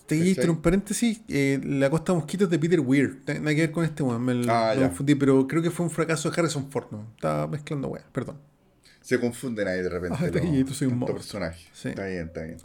Te 0.06 0.34
¿Cachai? 0.34 0.50
un 0.50 0.60
paréntesis. 0.60 1.22
eh, 1.28 1.58
la 1.64 1.88
Costa 1.90 2.12
Mosquitos 2.12 2.48
de 2.50 2.58
Peter 2.58 2.78
Weir. 2.78 3.20
Nada 3.26 3.54
que 3.54 3.62
ver 3.62 3.70
con 3.72 3.84
este 3.84 4.02
weón. 4.02 4.22
Me, 4.22 4.44
Ah, 4.48 4.74
me 4.76 4.82
confundí, 4.82 5.14
pero 5.14 5.48
creo 5.48 5.62
que 5.62 5.70
fue 5.70 5.86
un 5.86 5.90
fracaso 5.90 6.30
de 6.30 6.38
Harrison 6.38 6.70
Ford. 6.70 6.86
¿no? 6.92 7.08
Estaba 7.16 7.48
mezclando 7.48 7.88
weón. 7.88 8.04
Perdón. 8.12 8.36
Se 9.00 9.18
confunden 9.18 9.66
ahí 9.66 9.80
de 9.82 9.88
repente. 9.88 10.16
Ah, 10.20 10.26
está 10.26 10.40
bien, 10.40 10.64
tú 10.64 10.72
soy 10.74 10.88
un 10.88 11.04
personajes. 11.04 11.66
Sí. 11.72 11.88
Está 11.88 12.06
bien, 12.06 12.26
está 12.26 12.42
bien. 12.42 12.58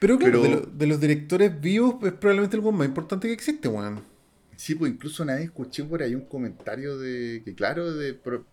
Pero 0.00 0.18
claro, 0.18 0.42
Pero- 0.42 0.60
de, 0.60 0.60
lo- 0.60 0.72
de 0.72 0.86
los 0.86 1.00
directores 1.00 1.60
vivos 1.60 1.96
es 2.04 2.12
probablemente 2.12 2.56
el 2.56 2.62
más 2.62 2.86
importante 2.86 3.26
que 3.28 3.34
existe, 3.34 3.68
weón. 3.68 4.00
Sí, 4.56 4.74
pues 4.74 4.92
incluso 4.92 5.22
una 5.22 5.34
vez 5.36 5.44
escuché 5.44 5.84
por 5.84 6.02
ahí 6.02 6.14
un 6.14 6.22
comentario 6.24 6.98
de 6.98 7.42
que, 7.44 7.54
claro, 7.54 7.92
de 7.94 8.14
pro- 8.14 8.44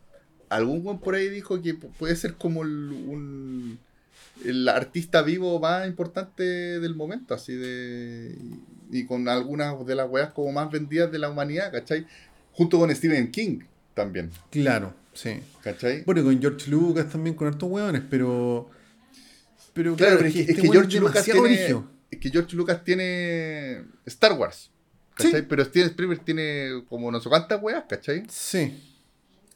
algún 0.49 0.83
buen 0.83 0.99
por 0.99 1.15
ahí 1.15 1.29
dijo 1.29 1.61
que 1.61 1.75
pu- 1.79 1.89
puede 1.97 2.15
ser 2.15 2.35
como 2.35 2.61
el, 2.63 2.69
un, 2.69 3.79
el 4.43 4.67
artista 4.69 5.23
vivo 5.23 5.59
más 5.59 5.87
importante 5.87 6.43
del 6.43 6.95
momento, 6.95 7.33
así 7.33 7.53
de. 7.55 8.37
Y, 8.91 8.99
y 8.99 9.05
con 9.05 9.27
algunas 9.27 9.83
de 9.85 9.95
las 9.95 10.07
weas 10.09 10.31
como 10.31 10.51
más 10.51 10.69
vendidas 10.71 11.11
de 11.11 11.17
la 11.19 11.29
humanidad, 11.29 11.71
¿cachai? 11.71 12.05
Junto 12.53 12.77
con 12.79 12.95
Stephen 12.95 13.31
King 13.31 13.59
también, 13.95 14.29
Claro, 14.51 14.93
sí. 15.13 15.39
¿cachai? 15.63 16.03
Bueno, 16.05 16.21
y 16.21 16.23
con 16.25 16.39
George 16.39 16.69
Lucas 16.69 17.09
también, 17.09 17.35
con 17.35 17.47
hartos 17.47 17.69
weones, 17.69 18.03
pero. 18.09 18.69
Pero 19.75 19.95
claro, 19.97 20.25
es 20.25 20.33
que, 20.33 20.39
es 20.39 20.55
que 20.55 20.61
weón 20.61 20.89
George 20.89 20.99
Lucas 21.01 21.25
tiene. 21.25 21.83
Es 22.09 22.19
que 22.19 22.29
George 22.29 22.55
Lucas 22.55 22.81
tiene 22.83 23.83
Star 24.05 24.33
Wars. 24.33 24.71
¿Cachai? 25.15 25.41
Sí. 25.41 25.45
Pero 25.49 25.65
Steven 25.65 25.89
Spielberg 25.89 26.23
tiene 26.23 26.83
como 26.87 27.11
no 27.11 27.19
sé 27.19 27.27
cuántas 27.27 27.61
weas, 27.61 27.83
¿cachai? 27.87 28.23
Sí, 28.29 28.73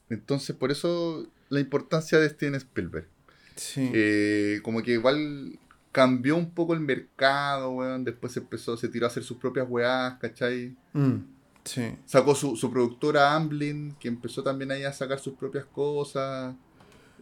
Entonces, 0.10 0.56
por 0.56 0.72
eso 0.72 1.26
la 1.48 1.62
importancia 1.62 2.20
de 2.20 2.30
Steven 2.30 2.56
Spielberg. 2.56 3.08
sí. 3.56 3.90
Eh, 3.94 4.60
como 4.62 4.84
que 4.84 4.92
igual 4.92 5.58
cambió 5.94 6.36
un 6.36 6.52
poco 6.52 6.74
el 6.74 6.82
mercado, 6.82 7.72
weón. 7.72 8.04
Después 8.04 8.34
se 8.34 8.40
empezó, 8.40 8.76
se 8.76 8.90
tiró 8.90 9.06
a 9.06 9.10
hacer 9.10 9.24
sus 9.24 9.38
propias 9.38 9.68
weás, 9.70 10.18
¿cachai? 10.20 10.76
Mm, 10.92 11.16
sí. 11.64 11.96
Sacó 12.06 12.36
su, 12.36 12.58
su 12.58 12.70
productora 12.70 13.36
Amblin, 13.36 13.96
que 14.00 14.10
empezó 14.10 14.44
también 14.44 14.72
ahí 14.72 14.84
a 14.84 14.92
sacar 14.92 15.20
sus 15.20 15.36
propias 15.36 15.66
cosas. 15.66 16.56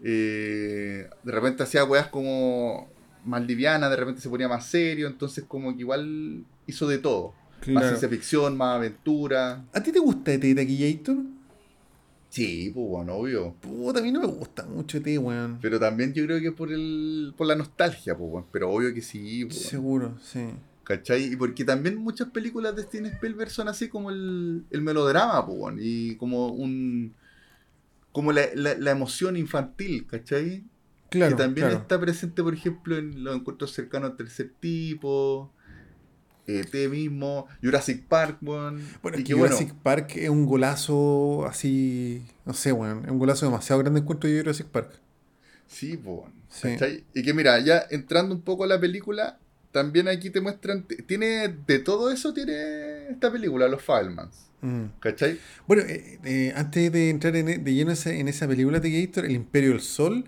Eh, 0.03 1.09
de 1.23 1.31
repente 1.31 1.63
hacía 1.63 1.83
weas 1.83 2.07
como 2.07 2.89
más 3.25 3.45
livianas, 3.45 3.89
de 3.89 3.95
repente 3.95 4.21
se 4.21 4.29
ponía 4.29 4.47
más 4.47 4.65
serio. 4.65 5.07
Entonces, 5.07 5.43
como 5.47 5.73
que 5.73 5.81
igual 5.81 6.43
hizo 6.65 6.87
de 6.87 6.97
todo. 6.97 7.33
Más 7.67 7.85
ciencia 7.85 8.07
ficción, 8.07 8.55
más 8.55 8.75
aventura. 8.75 9.65
¿A 9.73 9.81
ti 9.81 9.91
te 9.91 9.99
gusta 9.99 10.31
ET 10.31 10.55
Taquillator? 10.55 11.17
Sí, 12.29 12.71
pues 12.73 12.87
bueno, 12.87 13.15
obvio. 13.15 13.53
Puta, 13.59 13.99
a 13.99 14.03
mí 14.03 14.11
no 14.11 14.19
me 14.19 14.27
gusta 14.27 14.65
mucho 14.65 14.97
ET, 14.97 15.17
weón. 15.17 15.59
Pero 15.61 15.79
también 15.79 16.13
yo 16.13 16.23
creo 16.25 16.39
que 16.39 16.51
por 16.51 16.71
el 16.71 17.33
por 17.35 17.47
la 17.47 17.55
nostalgia, 17.55 18.15
pues, 18.15 18.29
weón. 18.31 18.45
Pero 18.51 18.69
obvio 18.69 18.93
que 18.93 19.01
sí, 19.01 19.45
pues. 19.45 19.59
Seguro, 19.59 20.17
sí. 20.21 20.45
¿Cachai? 20.83 21.33
Y 21.33 21.35
porque 21.35 21.65
también 21.65 21.97
muchas 21.97 22.29
películas 22.29 22.75
de 22.75 22.83
Steven 22.83 23.11
Spielberg 23.13 23.49
son 23.49 23.67
así 23.67 23.89
como 23.89 24.09
el, 24.09 24.63
el 24.69 24.81
melodrama, 24.81 25.45
pues, 25.45 25.57
weón, 25.59 25.77
y 25.81 26.15
como 26.15 26.47
un 26.47 27.13
como 28.17 28.31
la, 28.31 28.47
la- 28.55 28.73
la 28.75 28.89
emoción 28.91 29.37
infantil, 29.37 30.07
¿cachai? 30.07 30.63
Claro, 31.11 31.37
que 31.37 31.43
también 31.43 31.67
claro. 31.67 31.81
está 31.83 31.99
presente, 32.01 32.41
por 32.41 32.55
ejemplo, 32.55 32.97
en 32.97 33.23
los 33.23 33.35
encuentros 33.35 33.71
cercanos 33.73 34.09
al 34.09 34.17
tercer 34.17 34.51
tipo, 34.59 35.53
ET 36.47 36.73
mismo, 36.89 37.45
Jurassic 37.61 38.05
Park, 38.07 38.39
weón. 38.41 38.81
Bueno, 39.03 39.19
y 39.19 39.23
que 39.23 39.33
Jurassic 39.35 39.71
Park 39.75 40.13
es 40.15 40.29
un 40.29 40.47
golazo 40.47 41.45
así, 41.45 42.25
no 42.43 42.53
sé, 42.55 42.71
weón, 42.71 43.05
es 43.05 43.11
un 43.11 43.19
golazo 43.19 43.45
demasiado 43.45 43.79
grande 43.81 43.99
encuentro 43.99 44.27
de 44.27 44.39
Jurassic 44.39 44.65
Park. 44.65 44.99
Sí, 45.67 45.95
weón, 46.03 46.33
Sí. 46.49 46.69
¿cachai? 46.71 47.03
Y 47.13 47.21
que 47.21 47.33
mira, 47.35 47.59
ya 47.59 47.83
entrando 47.91 48.33
un 48.33 48.41
poco 48.41 48.63
a 48.63 48.67
la 48.67 48.79
película, 48.79 49.37
también 49.77 50.07
aquí 50.07 50.29
te 50.29 50.41
muestran, 50.41 50.85
tiene, 51.07 51.47
de 51.67 51.79
todo 51.79 52.11
eso 52.11 52.33
tiene 52.33 53.09
esta 53.09 53.31
película, 53.31 53.67
Los 53.67 53.83
Fablemans, 53.83 54.45
Mm. 54.61 54.85
¿cachai? 54.99 55.37
Bueno, 55.67 55.83
eh, 55.83 56.19
eh, 56.25 56.53
antes 56.55 56.91
de 56.91 57.09
entrar 57.11 57.35
en, 57.35 57.47
e- 57.47 57.57
de 57.59 57.73
lleno 57.75 57.91
esa- 57.91 58.13
en 58.13 58.27
esa 58.27 58.47
película 58.47 58.79
de 58.79 58.89
Gator, 59.01 59.25
El 59.25 59.33
Imperio 59.33 59.69
del 59.69 59.81
Sol, 59.81 60.25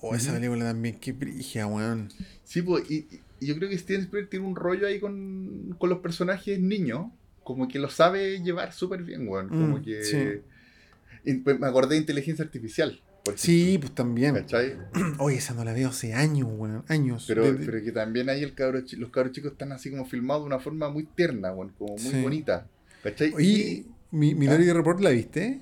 o 0.00 0.14
esa 0.16 0.30
Ujú. 0.32 0.40
película 0.40 0.64
también, 0.64 0.98
qué 0.98 1.12
brigia, 1.12 1.66
weón. 1.66 2.08
Sí, 2.42 2.62
pues, 2.62 2.90
y, 2.90 3.06
y 3.38 3.46
yo 3.46 3.54
creo 3.56 3.68
que 3.70 3.78
Steven 3.78 4.02
Spielberg 4.02 4.28
tiene 4.30 4.46
un 4.46 4.56
rollo 4.56 4.86
ahí 4.88 4.98
con, 4.98 5.76
con 5.78 5.88
los 5.88 6.00
personajes 6.00 6.58
niños, 6.58 7.06
como 7.44 7.68
que 7.68 7.78
lo 7.78 7.88
sabe 7.90 8.40
llevar 8.42 8.72
súper 8.72 9.02
bien, 9.04 9.28
weón. 9.28 9.48
Como 9.48 9.78
Mm, 9.78 9.82
que. 9.82 10.02
sí. 10.02 11.36
pues, 11.44 11.60
me 11.60 11.66
acordé 11.68 11.94
de 11.94 12.00
inteligencia 12.00 12.44
artificial. 12.44 13.00
Sí, 13.36 13.78
pues 13.78 13.94
también. 13.94 14.34
¿Cachai? 14.34 14.76
Oye, 15.18 15.36
esa 15.36 15.54
no 15.54 15.64
la 15.64 15.72
veo 15.72 15.88
hace 15.90 16.14
años, 16.14 16.48
weón, 16.50 16.84
años. 16.88 17.24
Pero, 17.28 17.44
De- 17.44 17.52
de- 17.54 17.66
pero 17.66 17.82
que 17.84 17.92
también 17.92 18.28
ahí 18.28 18.42
el 18.42 18.54
cabro, 18.54 18.80
los 18.96 19.10
cabros 19.10 19.32
chicos 19.32 19.52
están 19.52 19.72
así 19.72 19.90
como 19.90 20.04
filmados 20.06 20.42
de 20.42 20.46
una 20.46 20.58
forma 20.58 20.88
muy 20.90 21.04
tierna, 21.04 21.52
weón, 21.52 21.72
como 21.78 21.96
muy 21.96 22.12
Sí. 22.12 22.22
bonita. 22.22 22.66
¿Cachai? 23.02 23.32
Oye, 23.34 23.46
Y- 23.46 23.86
mi, 24.10 24.32
¿Ah? 24.32 24.34
Minority 24.36 24.72
Report 24.72 25.00
la 25.00 25.10
viste? 25.10 25.60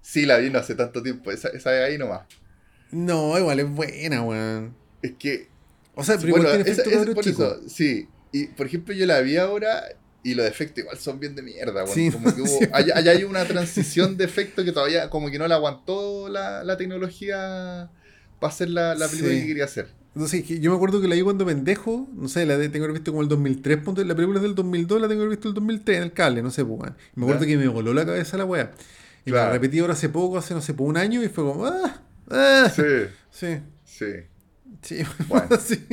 sí, 0.00 0.26
la 0.26 0.38
vi 0.38 0.50
no 0.50 0.58
hace 0.58 0.74
tanto 0.74 1.02
tiempo, 1.02 1.30
esa, 1.30 1.48
esa 1.48 1.70
de 1.70 1.84
ahí 1.84 1.98
nomás. 1.98 2.22
No, 2.92 3.36
igual 3.38 3.60
es 3.60 3.68
buena, 3.70 4.22
weón. 4.22 4.74
Es 5.02 5.12
que 5.18 5.48
O 5.94 6.04
sea, 6.04 6.16
pero 6.18 6.30
bueno, 6.32 6.48
igual 6.48 6.64
tiene 6.64 6.70
esa- 6.70 6.82
efecto 6.82 6.90
esa- 6.90 6.98
cabro 7.00 7.14
por 7.14 7.24
chico. 7.24 7.44
eso, 7.44 7.68
sí. 7.68 8.08
Y 8.32 8.46
por 8.48 8.66
ejemplo, 8.66 8.94
yo 8.94 9.06
la 9.06 9.20
vi 9.20 9.36
ahora 9.36 9.82
y 10.24 10.34
los 10.34 10.46
efectos 10.46 10.78
igual 10.78 10.98
son 10.98 11.20
bien 11.20 11.34
de 11.36 11.42
mierda. 11.42 11.86
Sí, 11.86 12.10
como 12.10 12.34
que 12.34 12.40
hubo, 12.42 12.48
sí. 12.58 12.66
allá, 12.72 12.96
allá 12.96 13.12
hay 13.12 13.22
una 13.24 13.44
transición 13.44 14.16
de 14.16 14.24
efectos 14.24 14.64
que 14.64 14.72
todavía 14.72 15.10
como 15.10 15.30
que 15.30 15.38
no 15.38 15.46
la 15.46 15.54
aguantó 15.56 16.28
la, 16.28 16.64
la 16.64 16.76
tecnología 16.76 17.90
para 18.40 18.52
hacer 18.52 18.70
la, 18.70 18.94
la 18.94 19.06
película 19.08 19.32
Sí. 19.34 19.40
que 19.42 19.46
quería 19.46 19.64
hacer. 19.64 19.88
Entonces, 20.14 20.44
yo 20.60 20.70
me 20.70 20.76
acuerdo 20.76 21.00
que 21.00 21.08
la 21.08 21.14
vi 21.16 21.22
cuando 21.22 21.44
pendejo, 21.44 22.08
no 22.14 22.28
sé, 22.28 22.46
la 22.46 22.56
de- 22.56 22.68
tengo 22.68 22.84
que 22.84 22.90
haber 22.90 23.00
visto 23.00 23.10
como 23.10 23.22
el 23.22 23.28
2003, 23.28 23.78
ponte- 23.78 24.04
la 24.04 24.14
película 24.14 24.38
es 24.38 24.42
del 24.44 24.54
2002, 24.54 25.00
la 25.00 25.08
tengo 25.08 25.20
que 25.20 25.24
haber 25.26 25.36
visto 25.36 25.48
el 25.48 25.54
2003 25.54 25.96
en 25.96 26.02
el 26.04 26.12
cable, 26.12 26.40
no 26.42 26.50
sé, 26.52 26.64
pues, 26.64 26.92
Me 27.16 27.24
acuerdo 27.24 27.44
que 27.46 27.56
me 27.56 27.66
voló 27.68 27.92
la 27.92 28.06
cabeza 28.06 28.36
la 28.36 28.44
weá. 28.44 28.70
Y 29.26 29.30
Claro. 29.30 29.46
la 29.48 29.52
repetí 29.54 29.80
ahora 29.80 29.94
hace 29.94 30.08
poco, 30.08 30.38
hace, 30.38 30.54
no 30.54 30.60
sé, 30.60 30.72
por 30.74 30.86
un 30.86 30.96
año, 30.98 31.20
y 31.22 31.28
fue 31.28 31.42
como, 31.44 31.66
ah, 31.66 32.00
ah. 32.30 32.72
Sí, 32.74 32.82
Sí, 33.32 33.58
sí. 33.84 34.06
Sí, 34.84 35.02
Bueno. 35.28 35.56
sí. 35.58 35.84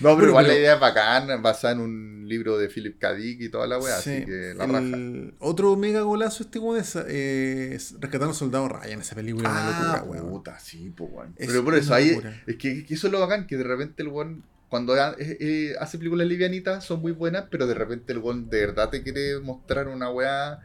No, 0.00 0.14
pero 0.14 0.14
Bueno, 0.16 0.28
igual 0.28 0.44
pero- 0.44 0.54
la 0.54 0.60
idea 0.60 0.74
es 0.74 0.80
bacán, 0.80 1.42
basada 1.42 1.74
en 1.74 1.80
un 1.80 2.28
libro 2.28 2.58
de 2.58 2.68
Philip 2.68 2.98
K. 2.98 3.14
Dick 3.14 3.40
y 3.40 3.48
toda 3.48 3.66
la 3.66 3.78
weá, 3.78 3.96
Sí, 3.98 4.10
así 4.10 4.24
que 4.26 4.54
la 4.54 4.66
raja. 4.66 4.78
el 4.78 5.34
otro 5.40 5.74
mega 5.76 6.02
golazo 6.02 6.42
este 6.44 6.58
como 6.60 6.76
es 6.76 6.94
eh, 6.96 7.74
es 7.74 7.94
Rescatando 7.98 8.28
al 8.30 8.34
Soldado 8.34 8.68
Ryan, 8.68 9.00
esa 9.00 9.14
película, 9.14 9.48
una 9.50 9.68
Ah, 9.68 9.96
locura, 9.96 10.02
weón. 10.20 10.28
puta, 10.30 10.58
sí, 10.60 10.92
weón. 10.98 11.34
Es 11.36 11.48
Pero 11.48 11.64
por 11.64 11.74
eso, 11.74 11.88
una 11.88 11.96
ahí, 11.96 12.20
es 12.46 12.56
que, 12.56 12.84
que 12.84 12.94
eso 12.94 13.06
es 13.08 13.12
lo 13.12 13.20
bacán, 13.20 13.46
que 13.46 13.56
de 13.56 13.64
repente 13.64 14.02
el 14.02 14.08
weón, 14.08 14.44
cuando 14.68 14.94
eh, 14.96 15.14
eh, 15.18 15.74
hace 15.80 15.96
películas 15.98 16.26
livianitas, 16.26 16.84
son 16.84 17.00
muy 17.00 17.12
buenas, 17.12 17.46
pero 17.50 17.66
de 17.66 17.72
repente 17.74 18.12
el 18.12 18.18
weón 18.18 18.50
de 18.50 18.60
verdad 18.66 18.90
te 18.90 19.02
quiere 19.02 19.40
mostrar 19.40 19.88
una 19.88 20.10
weá 20.10 20.60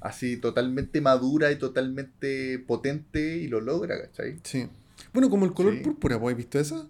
así 0.00 0.36
totalmente 0.36 1.00
madura 1.00 1.50
y 1.50 1.56
totalmente 1.56 2.60
potente 2.60 3.36
y 3.38 3.48
lo 3.48 3.60
logra, 3.60 4.00
¿cachai? 4.00 4.38
Sí. 4.44 4.68
Bueno, 5.12 5.28
como 5.28 5.44
el 5.44 5.52
color 5.52 5.74
Sí. 5.74 5.80
púrpura, 5.80 6.16
¿vos 6.16 6.30
has 6.30 6.36
visto 6.36 6.60
esa? 6.60 6.86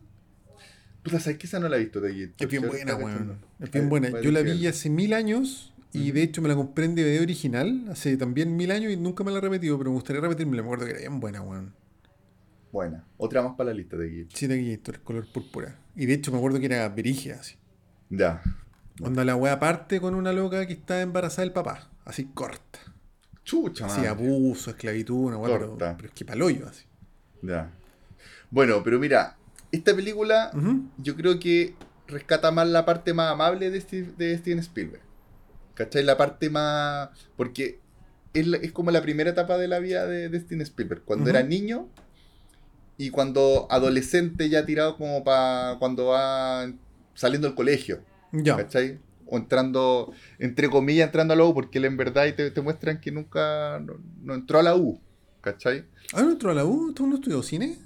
Puta, 1.08 1.20
¿sabes 1.20 1.38
que 1.38 1.46
esa 1.46 1.58
no 1.58 1.68
la 1.68 1.76
he 1.76 1.80
visto 1.80 2.00
de 2.00 2.10
allí? 2.10 2.32
Es 2.38 2.48
bien 2.48 2.66
buena, 2.66 2.94
weón. 2.96 3.38
Es 3.60 3.70
bien 3.70 3.88
buena. 3.88 4.20
Yo 4.20 4.30
la 4.30 4.42
vi 4.42 4.66
hace 4.66 4.90
mil 4.90 5.12
años 5.14 5.72
y 5.92 6.12
de 6.12 6.22
hecho 6.22 6.42
me 6.42 6.48
la 6.48 6.54
compré 6.54 6.84
en 6.84 6.94
DVD 6.94 7.20
original 7.22 7.86
hace 7.90 8.16
también 8.16 8.56
mil 8.56 8.70
años 8.70 8.92
y 8.92 8.96
nunca 8.96 9.24
me 9.24 9.30
la 9.30 9.38
he 9.38 9.40
repetido, 9.40 9.78
pero 9.78 9.90
me 9.90 9.94
gustaría 9.94 10.20
repetirme. 10.20 10.56
Me 10.56 10.62
acuerdo 10.62 10.84
que 10.84 10.90
era 10.92 11.00
bien 11.00 11.20
buena, 11.20 11.40
weón. 11.42 11.74
Buena. 12.70 13.06
Otra 13.16 13.42
más 13.42 13.56
para 13.56 13.70
la 13.70 13.74
lista 13.74 13.96
de 13.96 14.04
allí. 14.06 14.26
Sí, 14.34 14.46
de 14.46 14.54
aquí 14.56 14.70
esto, 14.72 14.90
el 14.90 15.00
color 15.00 15.26
púrpura. 15.32 15.78
Y 15.96 16.04
de 16.06 16.14
hecho 16.14 16.30
me 16.30 16.36
acuerdo 16.38 16.60
que 16.60 16.66
era 16.66 16.86
brígida, 16.90 17.36
así. 17.40 17.56
Ya. 18.10 18.42
Cuando 19.00 19.24
la 19.24 19.36
wea 19.36 19.58
parte 19.58 20.00
con 20.00 20.14
una 20.14 20.32
loca 20.32 20.66
que 20.66 20.74
está 20.74 21.00
embarazada 21.00 21.42
del 21.44 21.52
papá, 21.52 21.90
así 22.04 22.26
corta. 22.34 22.80
Chucha, 23.44 23.86
Así 23.86 23.98
madre. 24.00 24.08
abuso, 24.10 24.70
esclavitud, 24.70 25.28
una 25.28 25.38
wea, 25.38 25.58
pero, 25.58 25.78
pero 25.78 26.08
es 26.08 26.10
que 26.12 26.26
paloyo, 26.26 26.68
así. 26.68 26.84
Ya. 27.40 27.70
Bueno, 28.50 28.82
pero 28.84 28.98
mira, 28.98 29.37
esta 29.72 29.94
película 29.94 30.50
yo 30.98 31.14
creo 31.16 31.38
que 31.38 31.74
rescata 32.06 32.50
más 32.50 32.66
la 32.68 32.84
parte 32.86 33.12
más 33.12 33.32
amable 33.32 33.70
de, 33.70 33.80
Steve- 33.80 34.12
de 34.16 34.36
Steven 34.38 34.58
Spielberg. 34.60 35.02
¿Cachai? 35.74 36.02
La 36.04 36.16
parte 36.16 36.48
más... 36.50 37.10
Porque 37.36 37.78
es, 38.32 38.46
la- 38.46 38.56
es 38.58 38.72
como 38.72 38.90
la 38.90 39.02
primera 39.02 39.30
etapa 39.30 39.58
de 39.58 39.68
la 39.68 39.78
vida 39.78 40.06
de, 40.06 40.28
de 40.28 40.40
Steven 40.40 40.62
Spielberg. 40.62 41.02
Cuando 41.04 41.28
era 41.30 41.42
niño 41.42 41.88
y 42.96 43.10
cuando 43.10 43.66
adolescente 43.70 44.48
ya 44.48 44.66
tirado 44.66 44.96
como 44.96 45.22
para 45.22 45.76
cuando 45.78 46.06
va 46.06 46.72
saliendo 47.14 47.46
del 47.48 47.54
colegio. 47.54 48.00
Ya. 48.32 48.56
¿Cachai? 48.56 48.98
O 49.26 49.36
entrando, 49.36 50.12
entre 50.38 50.70
comillas, 50.70 51.06
entrando 51.06 51.34
a 51.34 51.36
la 51.36 51.44
U, 51.44 51.52
porque 51.54 51.78
él 51.78 51.84
en 51.84 51.96
verdad 51.98 52.24
y 52.26 52.32
te, 52.32 52.50
te 52.50 52.60
muestran 52.62 53.00
que 53.00 53.12
nunca 53.12 53.78
no, 53.80 53.94
no 54.22 54.34
entró 54.34 54.58
a 54.58 54.62
la 54.62 54.74
U. 54.74 54.98
¿Cachai? 55.42 55.84
¿Ah, 56.14 56.22
no 56.22 56.30
entró 56.32 56.50
a 56.50 56.54
la 56.54 56.64
U? 56.64 56.92
¿Tú 56.94 57.06
no 57.06 57.16
estudió 57.16 57.42
cine? 57.42 57.78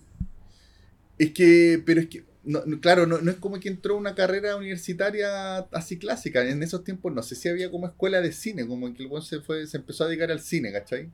Es 1.19 1.33
que, 1.33 1.83
pero 1.85 2.01
es 2.01 2.07
que 2.09 2.25
no, 2.45 2.63
no, 2.67 2.81
claro, 2.81 3.07
no, 3.07 3.19
no 3.21 3.31
es 3.31 3.37
como 3.37 3.61
que 3.61 3.69
entró 3.69 3.97
una 3.97 4.15
carrera 4.15 4.57
universitaria 4.57 5.59
así 5.71 5.99
clásica. 5.99 6.45
En 6.49 6.63
esos 6.63 6.83
tiempos 6.85 7.13
no 7.13 7.23
sé 7.23 7.35
si 7.37 7.49
había 7.49 7.71
como 7.71 7.87
escuela 7.87 8.21
de 8.21 8.33
cine, 8.33 8.67
como 8.67 8.93
que 8.95 9.03
el 9.05 9.09
weón 9.09 9.23
se 9.25 9.41
fue, 9.41 9.67
se 9.67 9.77
empezó 9.77 10.05
a 10.05 10.09
dedicar 10.09 10.31
al 10.33 10.41
cine, 10.41 10.73
¿cachai? 10.73 11.09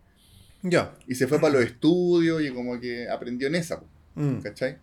Ya. 0.62 0.94
Y 1.06 1.14
se 1.14 1.26
fue 1.26 1.38
para 1.40 1.52
los 1.54 1.62
estudios 1.64 2.42
y 2.42 2.50
como 2.50 2.80
que 2.80 3.08
aprendió 3.08 3.48
en 3.48 3.54
esa, 3.56 3.82
Mm. 4.14 4.38
¿cachai? 4.40 4.78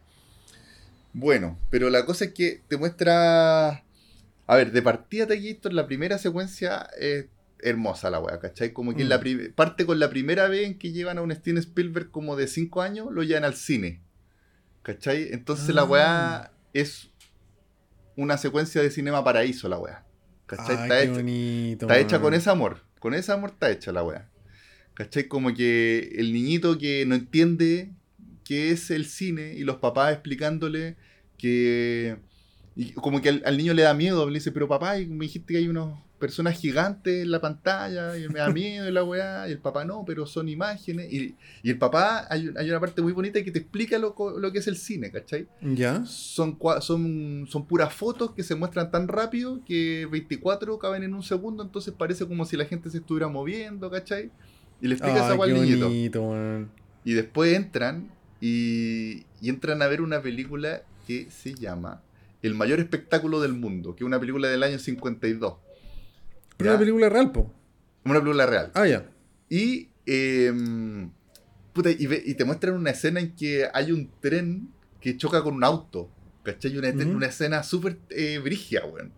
Bueno, 1.14 1.58
pero 1.70 1.90
la 1.90 2.06
cosa 2.06 2.26
es 2.26 2.34
que 2.34 2.62
te 2.68 2.78
muestra. 2.78 3.84
A 4.48 4.56
ver, 4.56 4.72
de 4.72 4.82
partida 4.82 5.26
Taquito, 5.28 5.70
la 5.70 5.88
primera 5.88 6.18
secuencia 6.18 6.88
es 7.00 7.26
hermosa 7.62 8.10
la 8.12 8.20
weá, 8.20 8.40
¿cachai? 8.40 8.74
Como 8.74 8.96
que 8.96 9.04
Mm. 9.06 9.10
la 9.10 9.24
parte 9.56 9.86
con 9.86 9.98
la 10.00 10.10
primera 10.10 10.48
vez 10.48 10.68
en 10.68 10.78
que 10.78 10.92
llevan 10.92 11.18
a 11.18 11.22
un 11.22 11.34
Steven 11.34 11.58
Spielberg 11.58 12.12
como 12.12 12.36
de 12.36 12.48
5 12.48 12.82
años, 12.82 13.08
lo 13.12 13.24
llevan 13.24 13.44
al 13.46 13.56
cine. 13.56 14.02
¿Cachai? 14.86 15.30
Entonces 15.34 15.74
la 15.74 15.82
Ah. 15.82 15.86
weá 15.86 16.52
es 16.74 17.10
una 18.16 18.38
secuencia 18.38 18.84
de 18.84 18.92
cinema 18.92 19.24
paraíso, 19.24 19.68
la 19.68 19.80
weá. 19.80 20.06
¿Cachai? 20.46 20.76
Ay, 20.78 20.84
está 20.84 21.02
hecha, 21.02 21.12
bonito. 21.14 21.86
está 21.88 22.00
hecha 22.00 22.22
con 22.22 22.34
ese 22.36 22.50
amor. 22.52 22.82
Con 23.00 23.16
ese 23.16 23.32
amor 23.32 23.50
está 23.50 23.72
hecha 23.72 23.92
la 23.92 24.04
weá. 24.04 24.30
¿Cachai? 24.94 25.28
Como 25.28 25.54
que 25.56 26.14
el 26.18 26.32
niñito 26.32 26.78
que 26.78 27.04
no 27.08 27.16
entiende 27.16 27.94
qué 28.44 28.70
es 28.70 28.92
el 28.92 29.06
cine 29.06 29.54
y 29.56 29.64
los 29.64 29.78
papás 29.78 30.14
explicándole 30.14 30.98
que. 31.40 32.18
y 32.76 32.92
como 32.94 33.22
que 33.24 33.30
al, 33.30 33.42
al 33.44 33.58
niño 33.58 33.74
le 33.74 33.82
da 33.82 33.96
miedo, 33.96 34.30
le 34.30 34.36
dice, 34.36 34.52
pero 34.52 34.68
papá, 34.68 35.00
y 35.00 35.08
me 35.08 35.26
dijiste 35.26 35.54
que 35.54 35.58
hay 35.58 35.68
unas 35.68 35.88
personas 36.26 36.60
gigantes 36.60 37.24
en 37.24 37.30
la 37.30 37.40
pantalla 37.40 38.18
y 38.18 38.28
me 38.30 38.40
da 38.40 38.50
miedo 38.50 38.90
y 38.90 38.92
la 38.92 39.04
weá. 39.04 39.48
Y 39.48 39.52
el 39.52 39.60
papá 39.60 39.86
no, 39.86 40.04
pero 40.06 40.26
son 40.26 40.50
imágenes. 40.50 41.14
Y, 41.14 41.36
y 41.62 41.70
el 41.70 41.78
papá, 41.78 42.26
hay, 42.32 42.50
hay 42.58 42.70
una 42.70 42.80
parte 42.80 43.04
muy 43.04 43.14
bonita 43.14 43.44
que 43.44 43.52
te 43.52 43.60
explica 43.60 44.00
lo, 44.00 44.16
lo 44.40 44.52
que 44.52 44.58
es 44.58 44.68
el 44.68 44.76
cine, 44.76 45.12
¿cachai? 45.12 45.48
Ya. 45.62 46.04
Son, 46.06 46.58
son, 46.82 47.46
son 47.48 47.66
puras 47.68 47.94
fotos 47.94 48.32
que 48.32 48.42
se 48.42 48.56
muestran 48.56 48.90
tan 48.90 49.08
rápido 49.08 49.62
que 49.66 50.08
24 50.10 50.80
caben 50.80 51.04
en 51.04 51.14
un 51.14 51.22
segundo, 51.22 51.62
entonces 51.62 51.94
parece 51.96 52.26
como 52.26 52.46
si 52.46 52.58
la 52.58 52.66
gente 52.66 52.90
se 52.90 52.98
estuviera 52.98 53.28
moviendo, 53.28 53.92
¿cachai? 53.92 54.32
Y 54.82 54.88
le 54.88 54.96
explica 54.96 55.18
esa 55.18 55.42
al 55.42 55.54
niñito. 55.54 55.90
bonito. 55.90 56.70
Y 57.04 57.14
después 57.14 57.54
entran 57.54 58.10
y, 58.42 59.26
y 59.42 59.50
entran 59.50 59.82
a 59.84 59.88
ver 59.88 60.02
una 60.02 60.22
película 60.22 60.82
que 61.06 61.30
se 61.30 61.54
llama 61.54 62.02
El 62.42 62.56
mayor 62.56 62.80
espectáculo 62.80 63.40
del 63.42 63.54
mundo, 63.54 63.96
que 63.96 64.04
es 64.04 64.08
una 64.08 64.20
película 64.20 64.48
del 64.48 64.64
año 64.64 64.80
52. 64.80 65.65
Pero 66.58 66.70
¿Ya? 66.70 66.72
una 66.76 66.80
película 66.80 67.10
real, 67.10 67.32
po. 67.32 67.54
Una 68.06 68.20
película 68.20 68.46
real. 68.46 68.72
Ah, 68.74 68.88
ya. 68.88 69.10
Y, 69.50 69.90
em, 70.06 71.10
puta, 71.74 71.92
y, 71.92 72.06
ve- 72.08 72.24
y 72.26 72.36
te 72.36 72.46
muestran 72.46 72.76
una 72.76 72.92
escena 72.92 73.20
en 73.20 73.36
que 73.36 73.68
hay 73.74 73.92
un 73.92 74.10
tren 74.22 74.70
que 75.02 75.18
choca 75.18 75.42
con 75.44 75.56
un 75.56 75.64
auto. 75.64 76.10
¿Cachai? 76.44 76.78
Una, 76.78 76.90
una 76.92 77.26
escena 77.28 77.64
súper 77.64 77.98
eh, 78.12 78.40
brigia, 78.44 78.86
weón. 78.86 79.12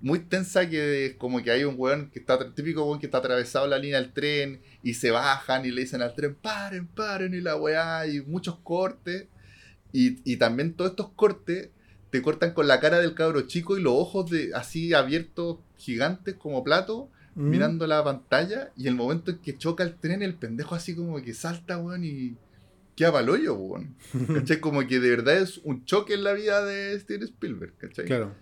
Muy 0.00 0.18
tensa 0.20 0.68
que 0.68 1.14
como 1.18 1.42
que 1.42 1.50
hay 1.50 1.64
un 1.64 1.74
weón 1.78 2.10
que 2.10 2.18
está, 2.18 2.52
típico 2.54 2.84
weón 2.84 2.98
que 2.98 3.06
está 3.06 3.18
atravesado 3.18 3.66
la 3.68 3.78
línea 3.78 4.00
del 4.00 4.12
tren 4.12 4.60
y 4.82 4.94
se 4.94 5.10
bajan 5.10 5.64
y 5.66 5.70
le 5.70 5.82
dicen 5.82 6.00
al 6.02 6.14
tren, 6.14 6.34
paren, 6.34 6.86
paren, 6.88 7.34
y 7.34 7.40
la 7.40 7.56
weá, 7.56 8.06
y 8.06 8.20
muchos 8.22 8.56
cortes. 8.64 9.26
Y, 9.92 10.18
y 10.24 10.38
también 10.38 10.72
todos 10.72 10.92
estos 10.92 11.10
cortes 11.10 11.68
te 12.12 12.22
cortan 12.22 12.52
con 12.54 12.68
la 12.68 12.78
cara 12.78 13.00
del 13.00 13.14
cabro 13.14 13.40
chico 13.48 13.76
y 13.76 13.82
los 13.82 13.94
ojos 13.94 14.30
de 14.30 14.50
así 14.54 14.94
abiertos, 14.94 15.58
gigantes 15.76 16.36
como 16.36 16.62
plato, 16.62 17.10
Mm. 17.34 17.48
mirando 17.48 17.86
la 17.86 18.04
pantalla 18.04 18.70
y 18.76 18.86
el 18.88 18.94
momento 18.94 19.30
en 19.30 19.38
que 19.38 19.56
choca 19.56 19.82
el 19.82 19.94
tren, 19.94 20.22
el 20.22 20.34
pendejo 20.34 20.74
así 20.74 20.94
como 20.94 21.20
que 21.22 21.32
salta, 21.32 21.78
weón, 21.78 22.04
y 22.04 22.36
queda 22.94 23.10
pa'l 23.10 23.30
hoyo, 23.30 23.54
weón. 23.54 23.94
¿Cachai? 24.46 24.60
Como 24.60 24.86
que 24.86 25.00
de 25.00 25.08
verdad 25.08 25.38
es 25.38 25.56
un 25.64 25.82
choque 25.86 26.12
en 26.12 26.24
la 26.24 26.34
vida 26.34 26.62
de 26.62 27.00
Steven 27.00 27.22
Spielberg, 27.22 27.72
¿cachai? 27.78 28.04
Claro. 28.04 28.34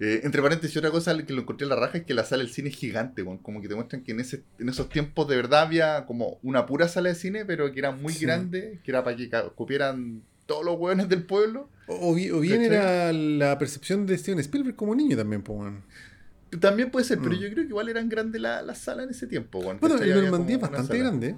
Eh, 0.00 0.20
entre 0.24 0.40
paréntesis, 0.40 0.74
otra 0.78 0.90
cosa 0.90 1.14
que 1.22 1.34
lo 1.34 1.42
encontré 1.42 1.66
en 1.66 1.68
la 1.68 1.76
raja 1.76 1.98
es 1.98 2.04
que 2.04 2.14
la 2.14 2.24
sala 2.24 2.42
del 2.42 2.50
cine 2.50 2.70
es 2.70 2.76
gigante, 2.76 3.22
weón. 3.22 3.36
Como 3.38 3.60
que 3.60 3.68
te 3.68 3.74
muestran 3.74 4.02
que 4.02 4.12
en, 4.12 4.20
ese, 4.20 4.42
en 4.58 4.70
esos 4.70 4.88
tiempos 4.88 5.28
de 5.28 5.36
verdad 5.36 5.60
había 5.64 6.06
como 6.06 6.38
una 6.42 6.64
pura 6.64 6.88
sala 6.88 7.10
de 7.10 7.14
cine, 7.14 7.44
pero 7.44 7.70
que 7.72 7.78
era 7.78 7.90
muy 7.92 8.14
Sí. 8.14 8.24
grande, 8.24 8.80
que 8.82 8.90
era 8.90 9.04
para 9.04 9.16
que 9.18 9.28
cupieran 9.54 10.22
todos 10.46 10.64
los 10.64 10.78
weones 10.78 11.08
del 11.08 11.24
pueblo. 11.24 11.68
O, 11.86 12.10
o 12.10 12.14
bi- 12.14 12.30
o 12.30 12.40
bien 12.40 12.62
¿Cachai? 12.62 12.76
era 12.76 13.12
la 13.12 13.58
percepción 13.58 14.06
de 14.06 14.16
Steven 14.18 14.38
Spielberg 14.40 14.76
como 14.76 14.94
niño 14.94 15.16
también, 15.16 15.42
man. 15.48 15.82
También 16.60 16.90
puede 16.90 17.04
ser, 17.06 17.18
pero 17.18 17.30
Mm. 17.30 17.38
yo 17.38 17.50
creo 17.50 17.64
que 17.64 17.68
igual 17.70 17.88
eran 17.88 18.08
grandes 18.08 18.40
las 18.40 18.64
la 18.64 18.74
salas 18.74 19.04
en 19.06 19.10
ese 19.10 19.26
tiempo. 19.26 19.62
Bueno, 19.62 19.78
el 19.82 19.92
Había 20.02 20.16
Normandía 20.16 20.56
es 20.56 20.62
bastante 20.62 20.98
grande. 20.98 21.36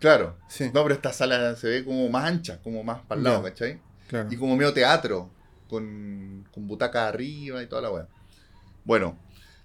Claro. 0.00 0.36
Sí, 0.48 0.64
No, 0.74 0.82
pero 0.82 0.94
esta 0.94 1.12
sala 1.12 1.54
se 1.56 1.68
ve 1.68 1.84
como 1.84 2.08
más 2.08 2.24
ancha, 2.24 2.60
como 2.62 2.82
más 2.84 3.00
para 3.02 3.18
el 3.18 3.24
lado. 3.24 3.42
¿cachai? 3.42 3.80
claro. 4.08 4.28
Y 4.32 4.36
como 4.36 4.56
medio 4.56 4.72
teatro, 4.72 5.30
con, 5.68 6.44
con 6.52 6.66
butacas 6.66 7.08
arriba 7.08 7.62
y 7.62 7.66
toda 7.66 7.82
la 7.82 7.90
weá. 7.92 8.08
Bueno, 8.84 9.18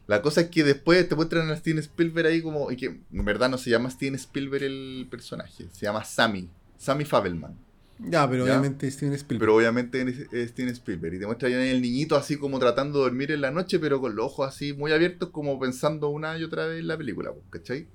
la 0.08 0.22
cosa 0.22 0.42
es 0.42 0.50
que 0.50 0.64
después 0.64 1.08
te 1.08 1.16
muestran 1.16 1.50
a 1.50 1.56
Steven 1.56 1.80
Spielberg 1.80 2.28
ahí 2.28 2.42
como. 2.42 2.70
Y 2.72 2.76
que 2.78 2.86
en 2.88 3.26
verdad 3.26 3.50
no 3.50 3.58
se 3.58 3.70
llama 3.70 3.90
Steven 3.90 4.16
Spielberg 4.16 4.64
el 4.64 5.08
personaje, 5.10 5.68
se 5.72 5.86
llama 5.86 6.04
Sammy. 6.04 6.50
Sammy 6.78 7.06
Fabelman. 7.06 7.58
Ya, 8.00 8.30
pero 8.30 8.46
¿Ya? 8.46 8.54
obviamente 8.54 8.90
Steven 8.90 9.14
Spielberg. 9.14 9.40
Pero 9.40 9.56
obviamente 9.56 10.28
es 10.32 10.50
Steven 10.50 10.70
Spielberg. 10.72 11.16
Y 11.16 11.20
te 11.20 11.26
muestra 11.26 11.48
ahí 11.48 11.54
el 11.54 11.82
niñito 11.82 12.16
así 12.16 12.38
como 12.38 12.60
tratando 12.60 13.00
de 13.00 13.06
dormir 13.06 13.32
en 13.32 13.42
la 13.42 13.52
noche, 13.52 13.80
pero 13.80 14.02
con 14.02 14.16
los 14.16 14.26
ojos 14.26 14.48
así 14.48 14.74
muy 14.74 14.92
abiertos, 14.92 15.30
como 15.30 15.60
pensando 15.60 16.10
una 16.10 16.38
y 16.38 16.44
otra 16.44 16.66
vez 16.68 16.80
en 16.80 16.88
la 16.88 16.98
película, 16.98 17.32
pues, 17.32 17.46
¿cachai? 17.50 17.88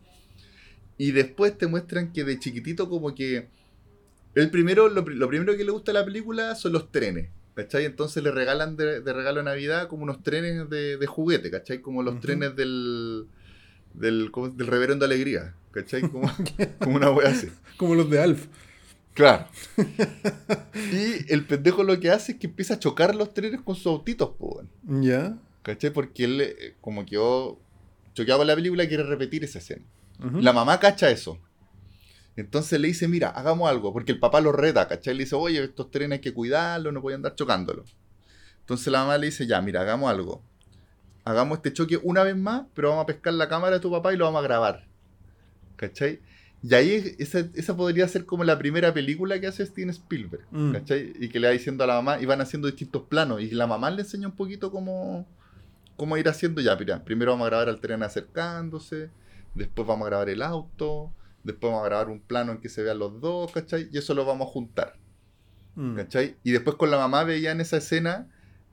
Y 0.97 1.13
después 1.13 1.57
te 1.57 1.67
muestran 1.67 2.13
que 2.13 2.25
de 2.25 2.39
chiquitito 2.39 2.89
como 2.89 3.15
que... 3.15 3.49
El 4.35 4.51
primero, 4.51 4.89
lo, 4.89 5.03
lo 5.03 5.29
primero 5.29 5.57
que 5.57 5.65
le 5.65 5.73
gusta 5.73 5.91
a 5.91 5.95
la 5.95 6.05
película 6.05 6.55
son 6.55 6.73
los 6.73 6.93
trenes, 6.93 7.31
¿cachai? 7.55 7.85
Entonces 7.85 8.23
le 8.23 8.31
regalan 8.31 8.77
de, 8.77 9.01
de 9.01 9.13
regalo 9.13 9.39
de 9.39 9.45
Navidad 9.45 9.89
como 9.89 10.05
unos 10.05 10.23
trenes 10.23 10.69
de, 10.71 10.97
de 10.97 11.07
juguete, 11.07 11.51
¿cachai? 11.51 11.81
Como 11.81 12.03
los 12.03 12.21
trenes 12.21 12.55
del... 12.55 13.27
Del, 13.95 14.31
del 14.55 14.67
reverendo 14.67 15.05
alegría, 15.07 15.55
¿cachai? 15.73 16.03
Como, 16.03 16.31
como 16.79 16.97
una 16.97 17.11
wea 17.11 17.31
así. 17.31 17.49
Como 17.77 17.95
los 17.95 18.09
de 18.11 18.21
Alf. 18.21 18.47
Claro. 19.19 19.49
y 20.93 21.33
el 21.33 21.45
pendejo 21.45 21.83
lo 21.83 21.99
que 21.99 22.09
hace 22.09 22.33
es 22.33 22.39
que 22.39 22.47
empieza 22.47 22.75
a 22.75 22.79
chocar 22.79 23.17
los 23.17 23.35
trenes 23.35 23.61
con 23.63 23.75
sus 23.75 23.89
autitos, 23.89 24.31
weón. 24.39 24.71
Ya. 25.03 25.37
¿Cachai? 25.63 25.91
Porque 25.91 26.23
él, 26.23 26.41
eh, 26.41 26.77
como 26.81 27.05
que 27.05 27.17
yo 27.17 27.59
choqueaba 28.15 28.45
la 28.45 28.55
película, 28.55 28.87
quiere 28.87 29.03
repetir 29.03 29.43
esa 29.43 29.59
escena. 29.59 29.85
La 30.41 30.53
mamá 30.53 30.79
cacha 30.79 31.11
eso. 31.11 31.37
Entonces 32.37 32.79
le 32.79 32.87
dice, 32.87 33.09
mira, 33.09 33.31
hagamos 33.31 33.69
algo, 33.69 33.93
porque 33.93 34.13
el 34.13 34.21
papá 34.21 34.41
lo 34.41 34.53
reta, 34.53 34.87
¿cachai? 34.87 35.15
Le 35.15 35.25
dice, 35.25 35.35
oye, 35.35 35.65
estos 35.65 35.91
trenes 35.91 36.19
hay 36.19 36.21
que 36.21 36.33
cuidarlos, 36.33 36.93
no 36.93 37.03
pueden 37.03 37.19
andar 37.19 37.35
chocándolos. 37.35 37.97
Entonces 38.61 38.87
la 38.87 39.01
mamá 39.01 39.19
le 39.19 39.27
dice, 39.27 39.49
ya, 39.49 39.61
mira, 39.61 39.81
hagamos 39.81 40.09
algo. 40.09 40.45
Hagamos 41.25 41.59
este 41.59 41.73
choque 41.73 41.99
una 42.05 42.23
vez 42.23 42.37
más, 42.37 42.67
pero 42.73 42.91
vamos 42.91 43.03
a 43.03 43.07
pescar 43.07 43.35
la 43.35 43.49
cámara 43.49 43.75
de 43.75 43.81
tu 43.81 43.91
papá 43.91 44.15
y 44.15 44.17
lo 44.17 44.27
vamos 44.27 44.39
a 44.39 44.43
grabar. 44.45 44.87
¿Cachai? 45.75 46.21
Y 46.63 46.75
ahí 46.75 47.15
esa, 47.19 47.41
esa 47.55 47.77
podría 47.77 48.09
ser 48.09 48.25
como 48.27 48.43
la 48.43 48.59
primera 48.59 48.93
película 48.93 49.41
que 49.41 49.47
hace 49.47 49.65
Steven 49.65 49.91
Spielberg. 49.91 50.45
Mm. 50.51 50.73
¿Cachai? 50.73 51.13
Y 51.21 51.29
que 51.29 51.39
le 51.39 51.47
va 51.47 51.53
diciendo 51.53 51.85
a 51.85 51.87
la 51.87 51.95
mamá, 51.95 52.21
y 52.21 52.27
van 52.27 52.41
haciendo 52.41 52.67
distintos 52.67 53.03
planos. 53.09 53.41
Y 53.41 53.51
la 53.53 53.67
mamá 53.67 53.91
le 53.91 54.03
enseña 54.03 54.27
un 54.29 54.35
poquito 54.35 54.71
cómo, 54.73 55.27
cómo 55.97 56.17
ir 56.17 56.29
haciendo 56.29 56.61
ya. 56.61 56.75
Mira, 56.77 57.05
primero 57.05 57.31
vamos 57.33 57.47
a 57.47 57.51
grabar 57.51 57.69
al 57.69 57.81
tren 57.81 58.03
acercándose, 58.03 59.11
después 59.55 59.87
vamos 59.87 60.07
a 60.07 60.11
grabar 60.11 60.29
el 60.31 60.43
auto, 60.43 61.13
después 61.45 61.71
vamos 61.73 61.85
a 61.87 61.89
grabar 61.89 62.09
un 62.09 62.21
plano 62.21 62.53
en 62.53 62.59
que 62.59 62.69
se 62.69 62.83
vean 62.83 62.99
los 62.99 63.21
dos, 63.21 63.53
¿cachai? 63.53 63.89
Y 63.93 63.99
eso 63.99 64.15
lo 64.15 64.25
vamos 64.25 64.49
a 64.49 64.51
juntar. 64.51 64.95
Mm. 65.77 65.95
¿Cachai? 65.95 66.37
Y 66.43 66.51
después 66.51 66.77
con 66.77 66.91
la 66.91 66.97
mamá 66.99 67.23
veía 67.23 67.53
en 67.53 67.61
esa 67.61 67.77
escena 67.77 68.27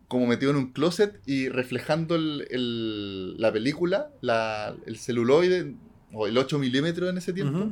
como 0.08 0.26
metido 0.28 0.52
en 0.52 0.58
un 0.58 0.72
closet 0.72 1.20
y 1.28 1.50
reflejando 1.50 2.16
el- 2.16 2.48
el- 2.52 3.38
la 3.42 3.52
película, 3.52 4.10
la- 4.22 4.76
el 4.86 4.98
celuloide, 4.98 5.76
o 6.16 6.28
el 6.28 6.38
8 6.38 6.58
milímetros 6.58 7.10
en 7.10 7.18
ese 7.18 7.34
tiempo, 7.34 7.70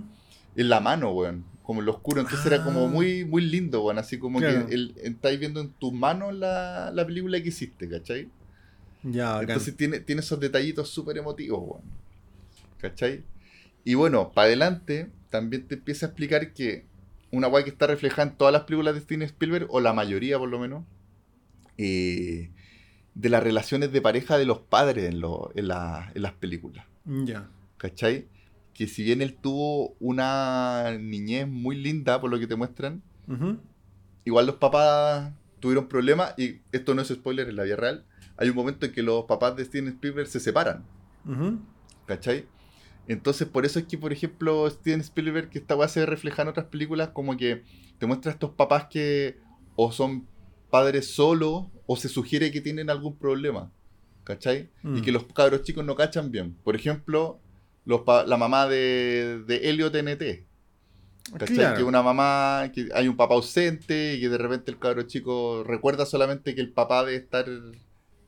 en 0.55 0.69
la 0.69 0.79
mano, 0.79 1.11
weón. 1.11 1.45
Como 1.63 1.79
en 1.79 1.85
lo 1.85 1.93
oscuro. 1.93 2.19
Entonces 2.21 2.45
era 2.45 2.63
como 2.63 2.85
Ah. 2.85 2.89
muy, 2.89 3.23
muy 3.25 3.41
lindo, 3.41 3.83
weón. 3.83 3.97
Así 3.97 4.19
como 4.19 4.39
Claro. 4.39 4.67
que 4.67 4.73
el, 4.75 4.93
estáis 5.01 5.39
viendo 5.39 5.61
en 5.61 5.69
tus 5.69 5.93
manos 5.93 6.33
la, 6.35 6.91
la 6.93 7.05
película 7.05 7.41
que 7.41 7.49
hiciste, 7.49 7.87
¿cachai? 7.89 8.27
Ya, 9.03 9.29
bacán. 9.31 9.49
Entonces 9.49 9.75
tiene, 9.77 9.99
tiene 10.01 10.19
esos 10.21 10.39
detallitos 10.39 10.89
súper 10.89 11.17
emotivos, 11.17 11.59
weón. 11.63 11.83
¿Cachai? 12.79 13.23
Y 13.85 13.93
bueno, 13.95 14.31
para 14.33 14.47
adelante 14.47 15.09
también 15.29 15.67
te 15.67 15.75
empieza 15.75 16.05
a 16.05 16.09
explicar 16.09 16.53
que 16.53 16.85
una 17.31 17.47
guay 17.47 17.63
que 17.63 17.69
está 17.71 17.87
reflejada 17.87 18.29
en 18.29 18.35
todas 18.37 18.51
las 18.53 18.63
películas 18.63 18.93
de 18.93 19.01
Steven 19.01 19.23
Spielberg, 19.23 19.67
o 19.69 19.79
la 19.79 19.93
mayoría 19.93 20.37
por 20.37 20.49
lo 20.49 20.59
menos, 20.59 20.83
eh, 21.77 22.51
de 23.15 23.29
las 23.29 23.41
relaciones 23.43 23.91
de 23.91 24.01
pareja 24.01 24.37
de 24.37 24.45
los 24.45 24.59
padres 24.59 25.05
en, 25.09 25.19
lo- 25.19 25.51
en, 25.55 25.67
la- 25.69 26.11
en 26.13 26.21
las 26.21 26.33
películas. 26.33 26.85
Ya. 27.05 27.49
¿Cachai? 27.77 28.27
Que 28.73 28.87
si 28.87 29.03
bien 29.03 29.21
él 29.21 29.35
tuvo 29.35 29.95
una 29.99 30.97
niñez 30.99 31.47
muy 31.47 31.75
linda, 31.75 32.19
por 32.19 32.31
lo 32.31 32.39
que 32.39 32.47
te 32.47 32.55
muestran, 32.55 33.03
igual 34.25 34.45
los 34.45 34.55
papás 34.55 35.33
tuvieron 35.59 35.87
problemas, 35.87 36.33
y 36.37 36.61
esto 36.71 36.93
no 36.93 37.01
es 37.01 37.09
spoiler 37.09 37.49
en 37.49 37.55
la 37.55 37.63
vida 37.63 37.75
real, 37.75 38.05
hay 38.37 38.49
un 38.49 38.55
momento 38.55 38.85
en 38.85 38.91
que 38.91 39.03
los 39.03 39.25
papás 39.25 39.55
de 39.55 39.65
Steven 39.65 39.89
Spielberg 39.89 40.27
se 40.27 40.39
separan. 40.39 40.83
¿Cachai? 42.05 42.45
Entonces, 43.07 43.47
por 43.47 43.65
eso 43.65 43.79
es 43.79 43.85
que, 43.85 43.97
por 43.97 44.13
ejemplo, 44.13 44.69
Steven 44.69 45.01
Spielberg, 45.01 45.49
que 45.49 45.59
esta 45.59 45.75
weá 45.75 45.87
se 45.87 46.05
refleja 46.05 46.41
en 46.41 46.47
otras 46.47 46.67
películas, 46.67 47.09
como 47.09 47.35
que 47.35 47.63
te 47.97 48.05
muestra 48.05 48.31
a 48.31 48.33
estos 48.33 48.51
papás 48.51 48.87
que 48.89 49.37
o 49.75 49.91
son 49.91 50.27
padres 50.69 51.13
solos 51.13 51.65
o 51.85 51.95
se 51.95 52.09
sugiere 52.09 52.51
que 52.51 52.61
tienen 52.61 52.89
algún 52.89 53.17
problema. 53.17 53.71
¿Cachai? 54.23 54.69
Mm. 54.83 54.97
Y 54.97 55.01
que 55.01 55.11
los 55.11 55.25
cabros 55.25 55.63
chicos 55.63 55.83
no 55.83 55.95
cachan 55.95 56.31
bien. 56.31 56.55
Por 56.63 56.75
ejemplo, 56.75 57.39
los 57.85 58.01
pa- 58.01 58.25
la 58.25 58.37
mamá 58.37 58.67
de, 58.67 59.43
de 59.47 59.69
Helio 59.69 59.91
TNT. 59.91 60.45
¿Cachai? 61.37 61.55
Claro. 61.55 61.77
Que 61.77 61.83
una 61.83 62.01
mamá, 62.03 62.69
que 62.73 62.89
hay 62.93 63.07
un 63.07 63.15
papá 63.15 63.35
ausente 63.35 64.15
y 64.15 64.21
que 64.21 64.29
de 64.29 64.37
repente 64.37 64.71
el 64.71 64.79
cabro 64.79 65.03
chico 65.03 65.63
recuerda 65.63 66.05
solamente 66.05 66.53
que 66.53 66.61
el 66.61 66.71
papá 66.73 67.03
debe 67.05 67.17
estar 67.17 67.45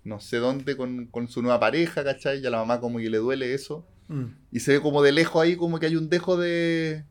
no 0.04 0.20
sé 0.20 0.38
dónde 0.38 0.78
con, 0.78 1.08
con 1.08 1.28
su 1.28 1.42
nueva 1.42 1.60
pareja, 1.60 2.04
¿cachai? 2.04 2.40
Y 2.40 2.46
a 2.46 2.50
la 2.50 2.58
mamá 2.58 2.80
como 2.80 3.00
que 3.00 3.10
le 3.10 3.18
duele 3.18 3.54
eso. 3.54 3.86
Mm. 4.08 4.26
Y 4.52 4.60
se 4.60 4.74
ve 4.74 4.82
como 4.82 5.02
de 5.02 5.12
lejos 5.12 5.42
ahí 5.44 5.56
como 5.56 5.80
que 5.80 5.88
hay 5.88 5.96
un 5.96 6.10
dejo 6.10 6.38
de, 6.38 7.04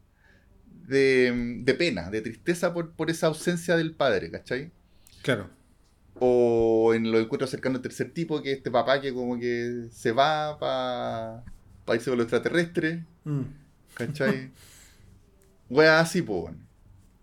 de, 0.86 1.60
de 1.64 1.74
pena, 1.74 2.08
de 2.10 2.20
tristeza 2.22 2.72
por, 2.72 2.92
por 2.92 3.10
esa 3.10 3.26
ausencia 3.26 3.76
del 3.76 3.94
padre, 3.94 4.30
¿cachai? 4.30 4.70
Claro. 5.22 5.50
O 6.20 6.92
en 6.94 7.10
los 7.10 7.20
encuentros 7.20 7.50
cercanos 7.50 7.82
del 7.82 7.90
tercer 7.90 8.12
tipo, 8.14 8.40
que 8.40 8.52
este 8.52 8.70
papá 8.70 9.00
que 9.00 9.12
como 9.12 9.38
que 9.38 9.88
se 9.90 10.12
va 10.12 10.56
para 10.58 11.42
irse 11.92 12.10
con 12.10 12.18
los 12.18 12.24
extraterrestres, 12.26 13.00
Mm. 13.24 13.42
¿cachai? 13.94 14.50
Wea 15.70 16.00
así, 16.00 16.22
po, 16.22 16.40
weón. 16.44 16.58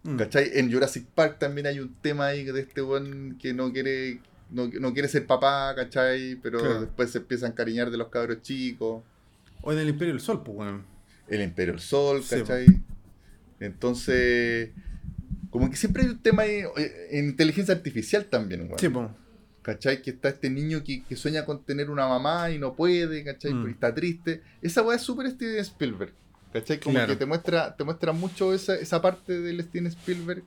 Mm. 0.04 0.18
¿Cachai? 0.18 0.52
En 0.56 0.72
Jurassic 0.72 1.06
Park 1.14 1.38
también 1.40 1.68
hay 1.68 1.80
un 1.80 1.94
tema 2.02 2.28
ahí 2.28 2.44
de 2.44 2.60
este 2.62 2.82
weón 2.82 3.38
que 3.40 3.54
no 3.54 3.72
quiere, 3.72 4.20
no, 4.50 4.68
no 4.68 4.94
quiere 4.94 5.08
ser 5.08 5.26
papá, 5.28 5.74
¿cachai? 5.76 6.36
Pero 6.42 6.60
Claro. 6.60 6.82
después 6.82 7.12
se 7.12 7.20
empieza 7.20 7.46
a 7.46 7.50
encariñar 7.50 7.92
de 7.92 7.98
los 7.98 8.08
cabros 8.10 8.42
chicos. 8.42 9.04
O 9.62 9.72
en 9.72 9.78
el 9.80 9.90
Imperio 9.90 10.14
del 10.14 10.22
Sol, 10.22 10.42
pues, 10.44 10.58
weón. 10.58 10.86
El 11.28 11.42
Imperio 11.44 11.74
del 11.74 11.82
Sol, 11.82 12.24
Sí, 12.24 12.36
¿cachai? 12.38 12.66
Entonces, 13.60 14.72
como 15.52 15.70
que 15.70 15.76
siempre 15.78 16.04
hay 16.04 16.10
un 16.10 16.20
tema 16.22 16.44
ahí, 16.44 16.64
eh, 16.78 17.08
en 17.12 17.26
inteligencia 17.30 17.74
artificial 17.76 18.26
también, 18.26 18.62
weón. 18.64 18.80
Sí, 18.80 18.90
pues. 18.90 19.08
¿Cachai? 19.62 20.02
Que 20.02 20.10
está 20.12 20.30
este 20.30 20.50
niño 20.50 20.84
que, 20.84 21.04
que 21.04 21.16
sueña 21.16 21.46
con 21.46 21.64
tener 21.64 21.90
una 21.90 22.08
mamá 22.08 22.50
y 22.50 22.58
no 22.58 22.74
puede, 22.76 23.24
¿cachai? 23.24 23.54
Mm. 23.54 23.68
Y 23.68 23.72
está 23.72 23.94
triste. 23.94 24.42
Esa 24.62 24.82
weá 24.82 24.96
es 24.96 25.04
súper 25.04 25.30
Steven 25.30 25.60
Spielberg. 25.60 26.14
¿Cachai? 26.54 26.80
Como 26.80 26.96
Claro. 26.96 27.14
que 27.14 27.18
te 27.18 27.26
muestra, 27.26 27.76
te 27.76 27.84
muestra 27.84 28.12
mucho 28.12 28.54
esa, 28.54 28.76
esa 28.76 29.02
parte 29.02 29.40
del 29.40 29.62
Steven 29.64 29.88
Spielberg 29.88 30.44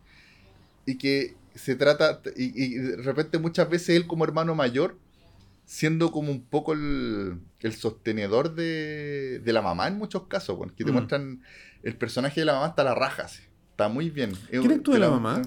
y 0.86 0.96
que 0.98 1.36
se 1.54 1.76
trata, 1.76 2.20
y, 2.36 2.64
y 2.64 2.74
de 2.74 2.96
repente 2.96 3.38
muchas 3.38 3.70
veces 3.70 3.90
él 3.96 4.06
como 4.08 4.24
hermano 4.24 4.54
mayor, 4.56 4.98
siendo 5.64 6.10
como 6.10 6.30
un 6.32 6.42
poco 6.44 6.72
el, 6.74 7.38
el 7.60 7.72
sostenedor 7.72 8.54
de, 8.54 9.38
de 9.42 9.52
la 9.52 9.62
mamá 9.62 9.86
en 9.88 9.96
muchos 9.96 10.26
casos, 10.26 10.58
weón, 10.58 10.70
que 10.74 10.84
te 10.84 10.90
Mm. 10.90 10.94
muestran 10.94 11.42
el 11.84 11.96
personaje 11.96 12.40
de 12.40 12.44
la 12.46 12.54
mamá 12.54 12.66
hasta 12.66 12.82
la 12.84 12.94
raja, 12.94 13.22
así. 13.24 13.42
está 13.70 13.88
muy 13.88 14.10
bien. 14.10 14.32
¿Quién 14.50 14.72
actúa 14.72 14.94
de 14.94 15.00
la 15.00 15.10
mamá? 15.10 15.40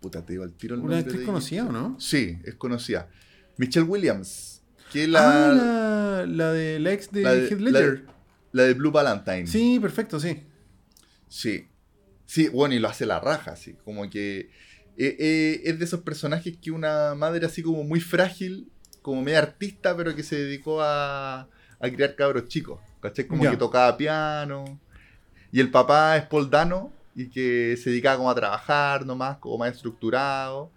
Puta, 0.00 0.24
te 0.24 0.32
digo 0.34 0.44
al 0.44 0.52
tiro 0.52 0.74
el 0.76 0.80
Una 0.82 0.98
actriz 0.98 1.20
de 1.20 1.24
conocida. 1.26 1.66
¿o 1.66 1.72
no? 1.72 1.96
Sí, 2.00 2.38
es 2.44 2.54
conocida. 2.54 3.08
Michelle 3.56 3.86
Williams, 3.86 4.62
que 4.92 5.02
es 5.04 5.08
la, 5.08 5.48
Ah, 5.50 5.52
la, 5.52 6.26
la 6.26 6.52
de 6.52 6.78
la 6.78 6.92
ex 6.92 7.10
de 7.10 7.22
la 7.22 7.34
de- 7.34 7.48
Heath 7.48 7.60
la 7.60 7.70
Ledger. 7.70 8.04
la 8.52 8.62
de 8.64 8.74
Blue 8.74 8.90
Valentine. 8.92 9.46
Sí, 9.46 9.78
perfecto, 9.80 10.20
sí. 10.20 10.44
Sí. 11.28 11.66
Sí, 12.26 12.48
bueno, 12.48 12.74
y 12.74 12.78
lo 12.78 12.88
hace 12.88 13.06
la 13.06 13.20
raja, 13.20 13.52
así. 13.52 13.74
Como 13.84 14.08
que 14.10 14.50
eh, 14.96 15.16
eh, 15.18 15.62
es 15.64 15.78
de 15.78 15.84
esos 15.84 16.00
personajes 16.00 16.56
que 16.60 16.70
una 16.70 17.14
madre 17.14 17.46
así 17.46 17.62
como 17.62 17.82
muy 17.84 18.00
frágil, 18.00 18.70
como 19.02 19.22
media 19.22 19.38
artista, 19.38 19.96
pero 19.96 20.14
que 20.14 20.22
se 20.22 20.36
dedicó 20.36 20.82
a, 20.82 21.40
a 21.80 21.90
criar 21.90 22.14
cabros 22.16 22.46
chicos. 22.48 22.80
¿Cachai? 23.00 23.26
Como 23.26 23.48
que 23.48 23.56
tocaba 23.56 23.96
piano. 23.96 24.80
Y 25.52 25.60
el 25.60 25.70
papá 25.70 26.16
es 26.18 26.24
Paul 26.26 26.50
Dano, 26.50 26.92
y 27.20 27.28
que 27.30 27.76
se 27.76 27.90
dedicaba 27.90 28.16
como 28.16 28.30
a 28.30 28.34
trabajar 28.34 29.04
nomás, 29.04 29.38
como 29.38 29.58
más 29.58 29.74
estructurado. 29.74 30.70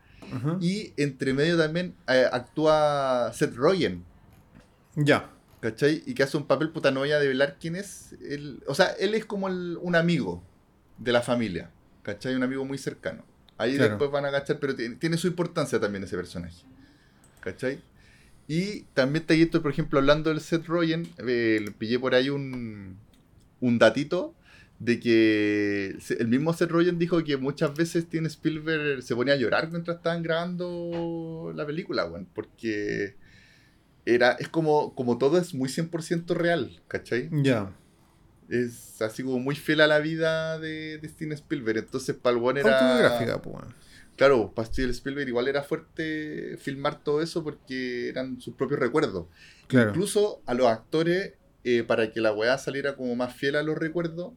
Y 0.59 0.93
entre 0.97 1.33
medio 1.33 1.57
también 1.57 1.93
eh, 2.07 2.25
actúa 2.31 3.31
Seth 3.33 3.53
Rogen, 3.55 4.03
Ya. 4.95 5.29
¿cachai? 5.59 6.01
Y 6.05 6.13
que 6.13 6.23
hace 6.23 6.37
un 6.37 6.45
papel, 6.47 6.69
puta, 6.69 6.89
no 6.89 7.01
voy 7.01 7.11
a 7.11 7.19
develar 7.19 7.57
quién 7.59 7.75
es. 7.75 8.13
Él, 8.27 8.63
o 8.67 8.73
sea, 8.73 8.87
él 8.99 9.13
es 9.13 9.25
como 9.25 9.47
el- 9.49 9.77
un 9.81 9.95
amigo 9.95 10.41
de 10.97 11.11
la 11.11 11.21
familia, 11.21 11.69
¿cachai? 12.01 12.33
Un 12.35 12.43
amigo 12.43 12.63
muy 12.65 12.77
cercano. 12.77 13.23
Ahí 13.57 13.75
Claro. 13.75 13.89
después 13.91 14.09
van 14.09 14.25
a 14.25 14.31
cachar, 14.31 14.57
pero 14.59 14.75
tiene, 14.75 15.17
su 15.17 15.27
importancia 15.27 15.79
también 15.79 16.03
ese 16.03 16.15
personaje, 16.15 16.63
¿cachai? 17.41 17.81
Y 18.47 18.81
también 18.93 19.25
te 19.25 19.39
estoy, 19.39 19.59
por 19.59 19.71
ejemplo, 19.71 19.99
hablando 19.99 20.29
del 20.31 20.39
Seth 20.41 20.65
Rogen, 20.65 21.07
eh, 21.27 21.59
le 21.63 21.71
pillé 21.71 21.99
por 21.99 22.15
ahí 22.15 22.29
un, 22.29 22.97
un 23.59 23.77
datito 23.79 24.33
de 24.82 24.99
que 24.99 25.95
el 26.17 26.27
mismo 26.27 26.53
Seth 26.53 26.71
Rogen 26.71 26.97
dijo 26.97 27.23
que 27.23 27.38
muchas 27.38 27.75
veces 27.75 28.05
Steven 28.05 28.25
Spielberg 28.25 29.03
se 29.03 29.15
ponía 29.15 29.36
a 29.36 29.38
llorar 29.38 29.69
mientras 29.69 29.97
estaban 29.97 30.23
grabando 30.23 31.53
la 31.55 31.67
película, 31.67 32.05
weón, 32.05 32.27
porque 32.34 33.15
era, 34.07 34.32
es 34.39 34.49
como, 34.49 34.95
como 34.95 35.19
todo 35.19 35.38
es 35.38 35.53
muy 35.53 35.69
100% 35.69 36.34
real, 36.34 36.82
¿cachai? 36.88 37.29
Ya. 37.43 37.71
Es 38.49 38.99
así 39.03 39.21
como 39.21 39.38
muy 39.38 39.55
fiel 39.55 39.82
a 39.82 39.88
la 39.88 39.99
vida 39.99 40.57
de, 40.57 40.97
de 40.97 41.09
Steven 41.09 41.34
Spielberg, 41.34 41.77
entonces 41.77 42.15
para 42.15 42.36
el 42.36 42.57
era... 42.57 42.79
Autobiográfica, 42.79 43.39
pues. 43.39 43.63
Claro, 44.15 44.51
para 44.51 44.67
Steven 44.67 44.89
Spielberg 44.89 45.27
igual 45.27 45.47
era 45.47 45.61
fuerte 45.61 46.57
filmar 46.57 47.03
todo 47.03 47.21
eso 47.21 47.43
porque 47.43 48.09
eran 48.09 48.41
sus 48.41 48.55
propios 48.55 48.79
recuerdos. 48.79 49.27
Claro. 49.67 49.91
Incluso 49.91 50.41
a 50.47 50.55
los 50.55 50.65
actores, 50.65 51.34
eh, 51.63 51.84
para 51.84 52.11
que 52.11 52.19
la 52.19 52.34
weá 52.34 52.57
saliera 52.57 52.95
como 52.95 53.15
más 53.15 53.36
fiel 53.36 53.55
a 53.55 53.61
los 53.61 53.77
recuerdos, 53.77 54.34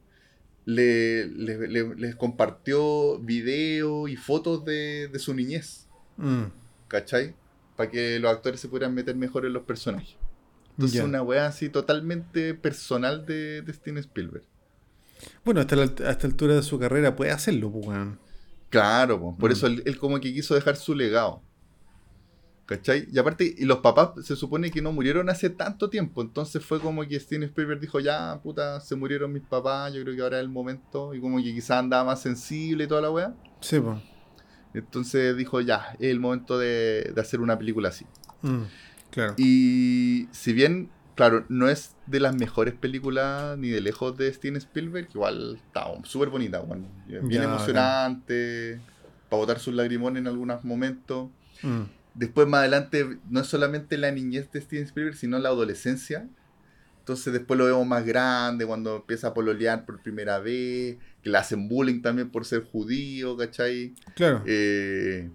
le, 0.66 1.26
le- 1.26 1.68
le- 1.68 1.94
les 1.96 2.14
compartió 2.16 3.18
videos 3.18 4.08
y 4.10 4.16
fotos 4.16 4.64
de, 4.64 5.08
de 5.08 5.18
su 5.18 5.34
niñez, 5.34 5.86
Mm. 6.16 6.44
¿cachai? 6.88 7.34
Para 7.76 7.90
que 7.90 8.18
los 8.20 8.30
actores 8.30 8.60
se 8.60 8.68
pudieran 8.68 8.94
meter 8.94 9.16
mejor 9.16 9.44
en 9.46 9.52
los 9.52 9.64
personajes. 9.64 10.16
Entonces, 10.76 11.02
una 11.02 11.22
weá 11.22 11.46
así 11.46 11.68
totalmente 11.68 12.54
personal 12.54 13.26
de, 13.26 13.62
de 13.62 13.72
Steven 13.72 13.98
Spielberg. 13.98 14.44
Bueno, 15.44 15.60
hasta 15.60 15.76
la, 15.76 15.84
hasta 15.84 16.26
altura 16.26 16.54
de 16.56 16.62
su 16.62 16.78
carrera 16.78 17.14
puede 17.16 17.30
hacerlo, 17.30 17.70
pues, 17.70 17.86
weón. 17.86 18.18
Claro, 18.70 19.20
po, 19.20 19.36
por 19.36 19.50
Mm. 19.50 19.52
eso 19.52 19.66
él, 19.68 19.82
él 19.86 19.98
como 19.98 20.18
que 20.20 20.32
quiso 20.32 20.54
dejar 20.54 20.76
su 20.76 20.94
legado. 20.94 21.42
¿Cachai? 22.66 23.06
Y 23.12 23.18
aparte, 23.18 23.54
y 23.58 23.64
los 23.66 23.78
papás 23.78 24.24
se 24.24 24.36
supone 24.36 24.70
que 24.70 24.80
no 24.80 24.90
murieron 24.90 25.28
hace 25.28 25.50
tanto 25.50 25.90
tiempo, 25.90 26.22
entonces 26.22 26.64
fue 26.64 26.80
como 26.80 27.06
que 27.06 27.20
Steven 27.20 27.42
Spielberg 27.42 27.80
dijo, 27.80 28.00
ya, 28.00 28.40
puta, 28.42 28.80
se 28.80 28.96
murieron 28.96 29.32
mis 29.32 29.42
papás, 29.42 29.92
yo 29.92 30.02
creo 30.02 30.16
que 30.16 30.22
ahora 30.22 30.38
es 30.38 30.44
el 30.44 30.48
momento, 30.48 31.14
y 31.14 31.20
como 31.20 31.36
que 31.38 31.52
quizás 31.52 31.78
andaba 31.78 32.04
más 32.04 32.22
sensible 32.22 32.84
y 32.84 32.86
toda 32.86 33.02
la 33.02 33.10
weá. 33.10 33.34
Sí, 33.60 33.80
pues. 33.80 33.98
Entonces 34.72 35.36
dijo, 35.36 35.60
ya, 35.60 35.94
es 35.98 36.10
el 36.10 36.20
momento 36.20 36.58
de, 36.58 37.12
de 37.14 37.20
hacer 37.20 37.40
una 37.40 37.58
película 37.58 37.90
así. 37.90 38.06
Mm. 38.42 38.62
Claro. 39.10 39.34
Y 39.36 40.26
si 40.32 40.52
bien, 40.54 40.90
claro, 41.14 41.44
no 41.48 41.68
es 41.68 41.94
de 42.06 42.18
las 42.18 42.34
mejores 42.34 42.74
películas 42.74 43.56
ni 43.58 43.68
de 43.68 43.80
lejos 43.80 44.16
de 44.16 44.32
Steven 44.32 44.56
Spielberg, 44.56 45.08
igual 45.14 45.60
está 45.64 45.84
súper 46.04 46.30
bonita, 46.30 46.60
bueno, 46.60 46.86
bien 47.06 47.28
Ya, 47.30 47.44
emocionante, 47.44 48.80
para 49.28 49.40
botar 49.40 49.58
sus 49.58 49.74
lagrimones 49.74 50.22
en 50.22 50.28
algunos 50.28 50.64
momentos. 50.64 51.28
Mm. 51.62 51.82
Después, 52.14 52.46
más 52.46 52.60
adelante, 52.60 53.18
no 53.28 53.40
es 53.40 53.46
solamente 53.46 53.98
la 53.98 54.10
niñez 54.12 54.50
de 54.52 54.60
Steven 54.60 54.84
Spielberg, 54.84 55.16
sino 55.16 55.38
la 55.38 55.48
adolescencia. 55.48 56.28
Entonces, 57.00 57.32
después 57.32 57.58
lo 57.58 57.66
vemos 57.66 57.86
más 57.86 58.06
grande, 58.06 58.64
cuando 58.64 58.96
empieza 58.96 59.28
a 59.28 59.34
pololear 59.34 59.84
por 59.84 60.00
primera 60.00 60.38
vez, 60.38 60.96
que 61.22 61.28
le 61.30 61.36
hacen 61.36 61.68
bullying 61.68 62.00
también 62.00 62.30
por 62.30 62.44
ser 62.46 62.62
judío, 62.64 63.36
¿cachai? 63.36 63.94
Claro. 64.14 64.42
Eh, 64.46 65.28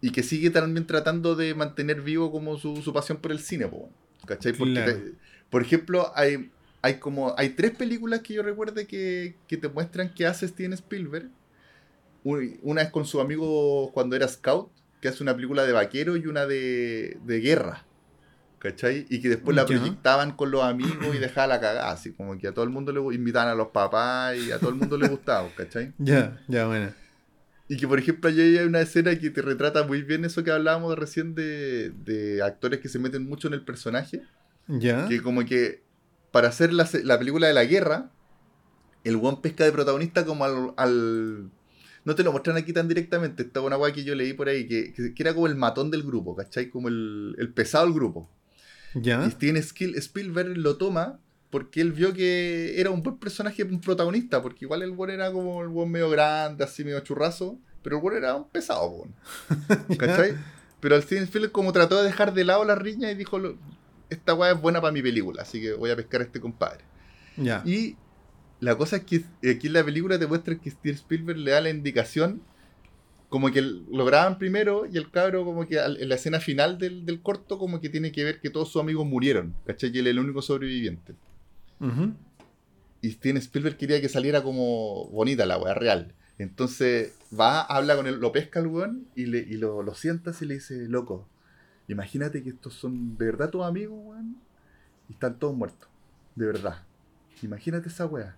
y 0.00 0.10
que 0.10 0.22
sigue 0.22 0.50
también 0.50 0.86
tratando 0.86 1.36
de 1.36 1.54
mantener 1.54 2.00
vivo 2.00 2.32
como 2.32 2.56
su, 2.58 2.76
su 2.78 2.92
pasión 2.92 3.18
por 3.18 3.30
el 3.30 3.38
cine, 3.38 3.68
po, 3.68 3.90
¿cachai? 4.26 4.52
Porque, 4.54 4.72
Claro. 4.72 4.98
por 5.50 5.62
ejemplo, 5.62 6.10
hay, 6.16 6.50
hay 6.82 6.94
como 6.98 7.34
hay 7.36 7.50
tres 7.50 7.72
películas 7.72 8.20
que 8.20 8.34
yo 8.34 8.42
recuerde 8.42 8.86
que, 8.86 9.36
que 9.46 9.58
te 9.58 9.68
muestran 9.68 10.12
que 10.14 10.26
hace 10.26 10.48
Steven 10.48 10.72
Spielberg. 10.72 11.28
Una 12.24 12.82
es 12.82 12.90
con 12.90 13.04
su 13.04 13.20
amigo 13.20 13.90
cuando 13.92 14.16
era 14.16 14.26
scout, 14.28 14.70
que 15.00 15.08
hace 15.08 15.22
una 15.22 15.34
película 15.34 15.64
de 15.64 15.72
vaquero 15.72 16.16
y 16.16 16.26
una 16.26 16.46
de, 16.46 17.18
de 17.24 17.40
guerra. 17.40 17.86
¿Cachai? 18.58 19.06
Y 19.08 19.22
que 19.22 19.30
después 19.30 19.56
la 19.56 19.62
proyectaban 19.78 20.32
con 20.32 20.50
los 20.50 20.62
amigos 20.62 21.14
y 21.14 21.18
dejaba 21.18 21.46
la 21.46 21.60
cagada, 21.60 21.90
así 21.90 22.12
como 22.12 22.36
que 22.36 22.46
a 22.48 22.52
todo 22.52 22.64
el 22.64 22.70
mundo 22.70 22.92
le 22.92 23.00
invitaban 23.14 23.48
a 23.48 23.54
los 23.54 23.68
papás 23.68 24.36
y 24.36 24.52
a 24.52 24.58
todo 24.58 24.68
el 24.68 24.76
mundo 24.76 24.98
le 24.98 25.08
gustaba, 25.08 25.48
¿cachai? 25.56 25.94
Ya, 25.98 26.38
ya, 26.46 26.66
bueno. 26.66 26.92
Y 27.68 27.76
que, 27.78 27.86
por 27.88 27.98
ejemplo, 27.98 28.28
ahí 28.28 28.58
hay 28.58 28.66
una 28.66 28.80
escena 28.80 29.16
que 29.18 29.30
te 29.30 29.40
retrata 29.42 29.84
muy 29.84 30.02
bien 30.02 30.24
eso 30.24 30.42
que 30.44 30.50
hablábamos 30.50 30.98
recién 30.98 31.34
de, 31.34 31.90
de 31.90 32.42
actores 32.42 32.80
que 32.80 32.88
se 32.88 32.98
meten 32.98 33.26
mucho 33.26 33.48
en 33.48 33.54
el 33.54 33.64
personaje. 33.64 34.22
Ya. 34.66 35.08
Que 35.08 35.22
como 35.22 35.44
que 35.46 35.82
para 36.32 36.48
hacer 36.48 36.72
la, 36.72 36.86
la 37.04 37.18
película 37.18 37.46
de 37.46 37.54
la 37.54 37.64
guerra, 37.64 38.10
el 39.04 39.16
buen 39.16 39.36
pesca 39.36 39.64
de 39.64 39.72
protagonista 39.72 40.26
como 40.26 40.44
al, 40.44 40.74
al- 40.76 41.50
No 42.04 42.14
te 42.14 42.22
lo 42.24 42.32
muestran 42.32 42.56
aquí 42.56 42.72
tan 42.72 42.88
directamente. 42.88 43.42
Esta 43.42 43.60
una 43.60 43.76
weá 43.76 43.92
que 43.92 44.04
yo 44.04 44.14
leí 44.14 44.32
por 44.32 44.48
ahí, 44.48 44.66
que, 44.66 44.92
que- 44.92 45.14
que 45.14 45.22
era 45.22 45.34
como 45.34 45.46
el 45.46 45.54
matón 45.56 45.90
del 45.90 46.02
grupo, 46.02 46.34
¿cachai? 46.34 46.70
Como 46.70 46.88
el, 46.88 47.34
el 47.38 47.52
pesado 47.52 47.84
del 47.84 47.94
grupo. 47.94 48.30
Ya. 48.94 49.24
Y 49.26 49.30
Steven 49.30 49.56
Spielberg 49.56 50.56
lo 50.56 50.76
toma 50.76 51.20
porque 51.50 51.80
él 51.80 51.92
vio 51.92 52.12
que 52.14 52.80
era 52.80 52.90
un 52.90 53.02
buen 53.02 53.18
personaje, 53.18 53.62
un 53.64 53.80
protagonista, 53.80 54.40
porque 54.40 54.64
igual 54.64 54.82
el 54.82 54.92
buen 54.92 55.10
era 55.10 55.30
como 55.32 55.62
el 55.62 55.68
buen 55.68 55.90
medio 55.90 56.08
grande, 56.10 56.64
así 56.64 56.84
medio 56.84 57.00
churrazo, 57.00 57.58
Pero 57.82 57.96
el 57.98 58.02
weón 58.02 58.16
era 58.18 58.34
un 58.36 58.48
pesado, 58.48 58.88
weón. 58.88 59.14
¿Cachai? 59.98 60.36
Pero 60.80 60.94
al 60.94 61.02
Steven 61.02 61.24
Spielberg 61.24 61.52
como 61.52 61.72
trató 61.72 61.98
de 61.98 62.04
dejar 62.04 62.32
de 62.34 62.44
lado 62.44 62.64
la 62.64 62.74
riña 62.76 63.10
y 63.10 63.14
dijo, 63.14 63.38
esta 64.08 64.34
weá 64.34 64.52
es 64.52 64.60
buena 64.60 64.80
para 64.80 64.92
mi 64.92 65.02
película, 65.02 65.42
así 65.42 65.60
que 65.60 65.72
voy 65.74 65.90
a 65.90 65.96
pescar 65.96 66.20
a 66.22 66.24
este 66.24 66.40
compadre. 66.40 66.84
Ya. 67.36 67.62
Y 67.66 67.96
la 68.60 68.76
cosa 68.76 68.96
es 68.96 69.04
que 69.04 69.24
aquí 69.50 69.68
en 69.68 69.72
la 69.72 69.84
película 69.84 70.18
te 70.18 70.26
muestra 70.26 70.58
que 70.58 70.70
Steven 70.70 70.96
Spielberg 70.96 71.38
le 71.38 71.50
da 71.52 71.60
la 71.60 71.70
indicación 71.70 72.42
como 73.30 73.50
que 73.52 73.62
lo 73.62 74.04
graban 74.04 74.38
primero 74.38 74.86
y 74.86 74.96
el 74.96 75.10
cabro 75.10 75.44
como 75.44 75.66
que 75.66 75.78
en 75.78 76.08
la 76.08 76.14
escena 76.16 76.40
final 76.40 76.78
del, 76.78 77.06
del 77.06 77.22
corto 77.22 77.58
como 77.58 77.80
que 77.80 77.88
tiene 77.88 78.10
que 78.10 78.24
ver 78.24 78.40
que 78.40 78.50
todos 78.50 78.70
sus 78.72 78.82
amigos 78.82 79.06
murieron, 79.06 79.54
¿cachai? 79.64 79.92
Que 79.92 80.00
él 80.00 80.08
es 80.08 80.10
el 80.10 80.18
único 80.18 80.42
sobreviviente. 80.42 81.14
Y 83.00 83.10
Steven 83.12 83.38
Spielberg 83.38 83.76
quería 83.76 84.00
que 84.00 84.08
saliera 84.08 84.42
como 84.42 85.06
bonita 85.06 85.46
la 85.46 85.58
weá 85.58 85.74
real. 85.74 86.12
Entonces 86.38 87.14
va, 87.38 87.62
habla 87.62 87.96
con 87.96 88.06
él, 88.08 88.16
lo 88.16 88.32
pesca 88.32 88.60
el 88.60 88.66
weón 88.66 89.06
y, 89.14 89.26
le, 89.26 89.38
y 89.38 89.56
lo, 89.58 89.82
lo 89.82 89.94
sienta 89.94 90.32
y 90.40 90.44
le 90.46 90.54
dice, 90.54 90.88
loco, 90.88 91.28
imagínate 91.86 92.42
que 92.42 92.50
estos 92.50 92.74
son 92.74 93.16
de 93.16 93.26
verdad 93.26 93.50
tus 93.50 93.62
amigos, 93.62 93.98
weón, 94.02 94.36
y 95.08 95.12
están 95.12 95.38
todos 95.38 95.54
muertos, 95.54 95.88
de 96.34 96.46
verdad. 96.46 96.82
Imagínate 97.42 97.88
esa 97.88 98.06
weá. 98.06 98.36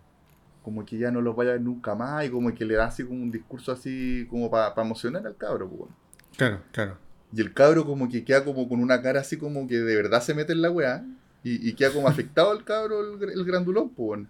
Como 0.63 0.85
que 0.85 0.97
ya 0.99 1.11
no 1.11 1.21
los 1.21 1.35
vaya 1.35 1.51
a 1.51 1.53
ver 1.55 1.63
nunca 1.63 1.95
más 1.95 2.25
y 2.25 2.31
como 2.31 2.55
que 2.55 2.65
le 2.65 2.75
da 2.75 2.87
así 2.87 3.03
como 3.05 3.21
un 3.23 3.31
discurso 3.31 3.73
así 3.73 4.27
como 4.31 4.51
para 4.51 4.73
emocionar 4.81 5.27
al 5.27 5.37
cabro, 5.37 5.69
pues, 5.69 5.81
weón. 5.83 5.95
Claro, 6.37 6.61
claro. 6.73 6.99
Y 7.35 7.41
el 7.41 7.53
cabro 7.53 7.85
como 7.85 8.09
que 8.09 8.25
queda 8.25 8.45
como 8.45 8.69
con 8.69 8.81
una 8.81 9.03
cara 9.03 9.21
así 9.21 9.37
como 9.37 9.67
que 9.67 9.79
de 9.79 9.97
verdad 9.97 10.23
se 10.23 10.35
mete 10.35 10.53
en 10.53 10.63
la 10.63 10.71
weá. 10.71 11.05
Y, 11.45 11.69
y 11.69 11.73
queda 11.75 11.91
como 11.93 12.07
afectado 12.09 12.53
el 12.53 12.63
cabro, 12.65 13.15
el, 13.21 13.31
el 13.31 13.45
grandulón, 13.45 13.89
pues, 13.91 14.09
weón. 14.11 14.29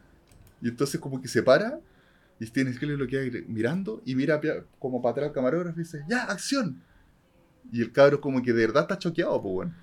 Y 0.63 0.69
entonces 0.69 0.99
como 1.01 1.21
que 1.21 1.29
se 1.29 1.43
para. 1.43 1.79
Y 2.41 2.47
Steven 2.47 2.73
Spielberg 2.73 3.01
lo 3.01 3.07
queda 3.07 3.41
mirando. 3.49 4.01
Y 4.07 4.15
mira 4.15 4.41
como 4.79 5.03
para 5.03 5.13
atrás 5.13 5.27
al 5.29 5.33
camarógrafo 5.35 5.79
y 5.79 5.83
dice, 5.83 6.03
¡Ya, 6.09 6.25
acción! 6.25 6.83
Y 7.71 7.83
el 7.83 7.93
cabro 7.93 8.21
como 8.21 8.43
que 8.43 8.53
de 8.53 8.67
verdad 8.67 8.83
está 8.85 8.99
choqueado, 8.99 9.43
pues, 9.43 9.55
weón. 9.55 9.75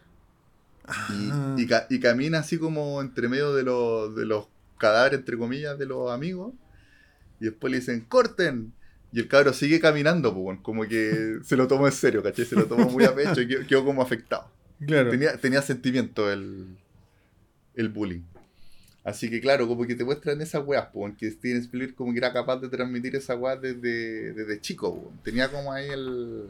Y, 1.11 1.29
Ah. 1.31 1.55
y 1.57 1.67
ca- 1.67 1.85
y 1.89 1.99
camina 1.99 2.39
así 2.39 2.57
como 2.57 2.99
entre 3.01 3.29
medio 3.29 3.53
de 3.53 3.61
los, 3.63 4.15
de 4.15 4.25
los 4.25 4.47
cadáveres, 4.79 5.19
entre 5.19 5.37
comillas, 5.37 5.77
de 5.77 5.85
los 5.85 6.11
amigos. 6.11 6.53
Y 7.39 7.45
después 7.45 7.69
le 7.71 7.79
dicen, 7.79 8.01
¡corten! 8.01 8.73
Y 9.11 9.19
el 9.19 9.27
cabro 9.27 9.53
sigue 9.53 9.79
caminando, 9.79 10.33
pues. 10.33 10.59
Como 10.61 10.83
que 10.87 11.37
se 11.43 11.55
lo 11.55 11.67
tomó 11.67 11.85
en 11.87 11.93
serio, 11.93 12.23
¿cachai? 12.23 12.45
Se 12.45 12.55
lo 12.55 12.65
tomó 12.65 12.89
muy 12.89 13.03
a 13.05 13.13
pecho 13.13 13.41
y 13.41 13.47
quedó, 13.47 13.67
quedó 13.67 13.85
como 13.85 14.01
afectado. 14.01 14.49
Claro. 14.85 15.11
Tenía, 15.11 15.37
tenía 15.37 15.61
sentimiento 15.61 16.31
el, 16.31 16.77
el 17.75 17.89
bullying. 17.89 18.21
Así 19.03 19.29
que 19.29 19.39
claro, 19.41 19.67
como 19.67 19.85
que 19.85 19.95
te 19.95 20.03
muestran 20.03 20.41
esas 20.41 20.63
weas, 20.65 20.87
pues, 20.93 21.15
que 21.17 21.31
Steven 21.31 21.61
Spielberg 21.61 21.95
como 21.95 22.11
que 22.11 22.19
era 22.19 22.33
capaz 22.33 22.57
de 22.57 22.69
transmitir 22.69 23.15
esa 23.15 23.35
wea 23.35 23.55
desde, 23.55 24.33
desde 24.33 24.59
chico, 24.61 24.93
po. 24.93 25.13
Tenía 25.23 25.49
como 25.49 25.71
ahí 25.71 25.89
el... 25.89 26.49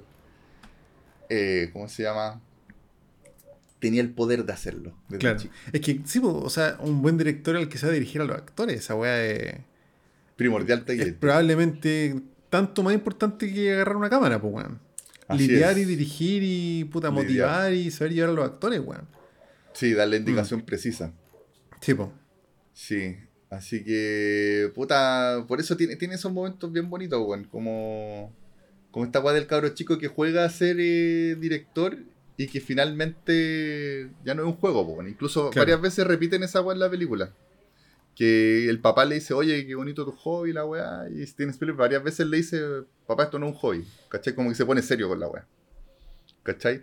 eh, 1.29 1.69
¿Cómo 1.71 1.87
se 1.87 2.03
llama? 2.03 2.41
Tenía 3.79 4.01
el 4.01 4.09
poder 4.11 4.45
de 4.45 4.51
hacerlo. 4.53 4.93
Claro. 5.19 5.39
Es 5.71 5.81
que, 5.81 6.01
sí, 6.05 6.19
o 6.23 6.49
sea, 6.49 6.77
un 6.81 7.01
buen 7.01 7.17
director 7.17 7.55
al 7.55 7.69
que 7.69 7.77
se 7.77 7.85
va 7.85 7.91
a 7.91 7.93
dirigir 7.93 8.19
a 8.21 8.25
los 8.25 8.35
actores. 8.35 8.77
Esa 8.79 8.95
weá 8.95 9.23
es, 9.25 9.55
Primordial 10.35 10.79
es 10.79 10.85
taller. 10.85 11.17
probablemente 11.17 12.15
tanto 12.49 12.83
más 12.83 12.93
importante 12.93 13.53
que 13.53 13.73
agarrar 13.73 13.95
una 13.95 14.09
cámara, 14.09 14.39
pues, 14.41 14.53
weón. 14.53 14.79
Lidiar 15.37 15.73
es. 15.73 15.79
y 15.79 15.85
dirigir 15.85 16.41
y 16.43 16.83
puta 16.85 17.09
Lidiar. 17.09 17.23
motivar 17.25 17.73
y 17.73 17.91
saber 17.91 18.13
llevar 18.13 18.29
a 18.31 18.33
los 18.33 18.45
actores, 18.45 18.79
weón. 18.83 19.07
Sí, 19.73 19.93
darle 19.93 20.17
Mm. 20.17 20.21
indicación 20.21 20.61
precisa. 20.61 21.13
Sí, 21.79 21.93
po. 21.93 22.11
Sí, 22.73 23.15
así 23.49 23.83
que, 23.83 24.71
puta, 24.75 25.45
por 25.47 25.59
eso 25.59 25.77
tiene, 25.77 25.95
tiene 25.95 26.15
esos 26.15 26.33
momentos 26.33 26.71
bien 26.71 26.89
bonitos, 26.89 27.21
weón. 27.25 27.43
Como, 27.45 28.33
como 28.91 29.05
esta 29.05 29.19
weá 29.21 29.33
del 29.33 29.47
cabro 29.47 29.69
chico 29.69 29.97
que 29.97 30.07
juega 30.07 30.43
a 30.45 30.49
ser 30.49 30.77
eh, 30.79 31.35
director 31.39 31.97
y 32.39 32.47
que 32.47 32.61
finalmente 32.61 34.09
ya 34.23 34.33
no 34.33 34.43
es 34.43 34.47
un 34.47 34.55
juego, 34.55 34.81
weón. 34.83 35.09
Incluso 35.09 35.49
Claro. 35.49 35.65
varias 35.65 35.81
veces 35.81 36.07
repiten 36.07 36.41
esa 36.43 36.61
weá 36.61 36.73
en 36.73 36.79
la 36.79 36.89
película. 36.89 37.33
Que 38.15 38.69
el 38.69 38.79
papá 38.79 39.05
le 39.05 39.15
dice, 39.15 39.33
oye, 39.33 39.65
qué 39.65 39.75
bonito 39.75 40.05
tu 40.05 40.11
hobby, 40.11 40.53
la 40.53 40.65
weá. 40.65 41.07
Y 41.09 41.25
Steven 41.25 41.51
Spielberg 41.51 41.77
varias 41.77 42.03
veces 42.03 42.27
le 42.27 42.37
dice, 42.37 42.61
papá, 43.07 43.23
esto 43.23 43.39
no 43.39 43.47
es 43.47 43.53
un 43.53 43.57
hobby. 43.59 43.85
¿Cachai? 44.09 44.35
Como 44.35 44.49
que 44.49 44.55
se 44.55 44.65
pone 44.65 44.81
serio 44.81 45.07
con 45.09 45.19
la 45.19 45.27
weá. 45.27 45.45
¿Cachai? 46.43 46.81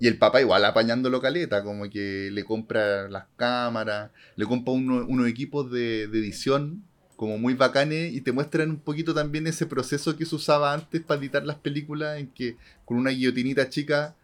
Y 0.00 0.06
el 0.06 0.18
papá 0.18 0.40
igual 0.40 0.64
apañándolo 0.64 1.20
caleta, 1.20 1.62
como 1.64 1.88
que 1.90 2.30
le 2.30 2.44
compra 2.44 3.08
las 3.08 3.24
cámaras, 3.36 4.10
le 4.36 4.44
compra 4.46 4.72
uno- 4.74 5.04
unos 5.08 5.26
equipos 5.26 5.70
de, 5.72 6.06
de 6.06 6.18
edición 6.18 6.84
como 7.16 7.36
muy 7.36 7.54
bacanes 7.54 8.12
y 8.12 8.20
te 8.20 8.30
muestran 8.30 8.70
un 8.70 8.78
poquito 8.78 9.12
también 9.12 9.46
ese 9.48 9.66
proceso 9.66 10.16
que 10.16 10.24
se 10.24 10.36
usaba 10.36 10.72
antes 10.72 11.00
para 11.02 11.20
editar 11.20 11.44
las 11.44 11.56
películas 11.56 12.18
en 12.20 12.28
que 12.28 12.56
con 12.84 12.96
una 12.96 13.10
guillotinita 13.10 13.68
chica 13.70 14.14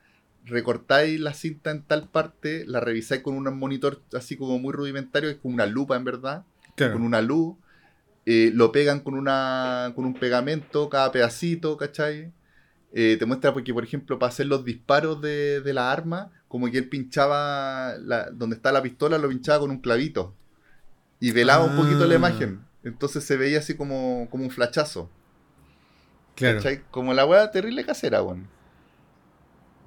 recortáis 0.46 1.18
la 1.20 1.32
cinta 1.34 1.70
en 1.70 1.82
tal 1.82 2.08
parte, 2.08 2.64
la 2.66 2.80
revisáis 2.80 3.22
con 3.22 3.34
un 3.34 3.58
monitor 3.58 4.02
así 4.12 4.36
como 4.36 4.58
muy 4.58 4.72
rudimentario, 4.72 5.30
es 5.30 5.36
como 5.36 5.54
una 5.54 5.66
lupa 5.66 5.96
en 5.96 6.04
verdad, 6.04 6.44
Claro. 6.76 6.94
con 6.94 7.02
una 7.02 7.20
luz, 7.22 7.56
eh, 8.26 8.50
lo 8.54 8.72
pegan 8.72 9.00
con, 9.00 9.14
una, 9.14 9.92
con 9.94 10.04
un 10.04 10.14
pegamento, 10.14 10.88
cada 10.88 11.12
pedacito, 11.12 11.76
¿cachai? 11.76 12.32
Eh, 12.92 13.16
te 13.18 13.26
muestra 13.26 13.52
porque, 13.52 13.72
por 13.74 13.84
ejemplo, 13.84 14.18
para 14.18 14.30
hacer 14.30 14.46
los 14.46 14.64
disparos 14.64 15.20
de, 15.20 15.60
de 15.60 15.72
la 15.72 15.90
arma, 15.92 16.30
como 16.48 16.70
que 16.70 16.78
él 16.78 16.88
pinchaba, 16.88 17.94
la- 17.98 18.30
donde 18.30 18.56
está 18.56 18.70
la 18.72 18.82
pistola, 18.82 19.18
lo 19.18 19.28
pinchaba 19.28 19.60
con 19.60 19.70
un 19.70 19.78
clavito. 19.80 20.34
Y 21.20 21.32
velaba 21.32 21.64
un 21.64 21.74
poquito 21.76 22.06
la 22.06 22.14
Ah. 22.14 22.18
imagen. 22.18 22.60
Entonces 22.84 23.24
se 23.24 23.36
veía 23.36 23.58
así 23.58 23.74
como, 23.76 24.28
como 24.30 24.44
un 24.44 24.50
flachazo. 24.50 25.10
Claro. 26.36 26.58
¿cachai? 26.58 26.82
Como 26.90 27.14
la 27.14 27.24
weá 27.26 27.50
terrible 27.50 27.84
casera, 27.84 28.22
weón. 28.22 28.46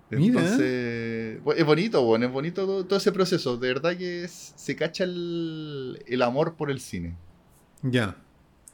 Entonces, 0.09 1.39
es 1.57 1.65
bonito, 1.65 2.01
weón, 2.07 2.23
es 2.23 2.31
bonito 2.31 2.65
todo, 2.65 2.85
todo 2.85 2.97
ese 2.97 3.11
proceso. 3.11 3.57
De 3.57 3.67
verdad 3.67 3.97
que 3.97 4.23
es- 4.23 4.53
se 4.55 4.75
cacha 4.75 5.03
el, 5.03 6.01
el 6.07 6.21
amor 6.21 6.55
por 6.55 6.71
el 6.71 6.79
cine. 6.79 7.15
Ya. 7.83 8.15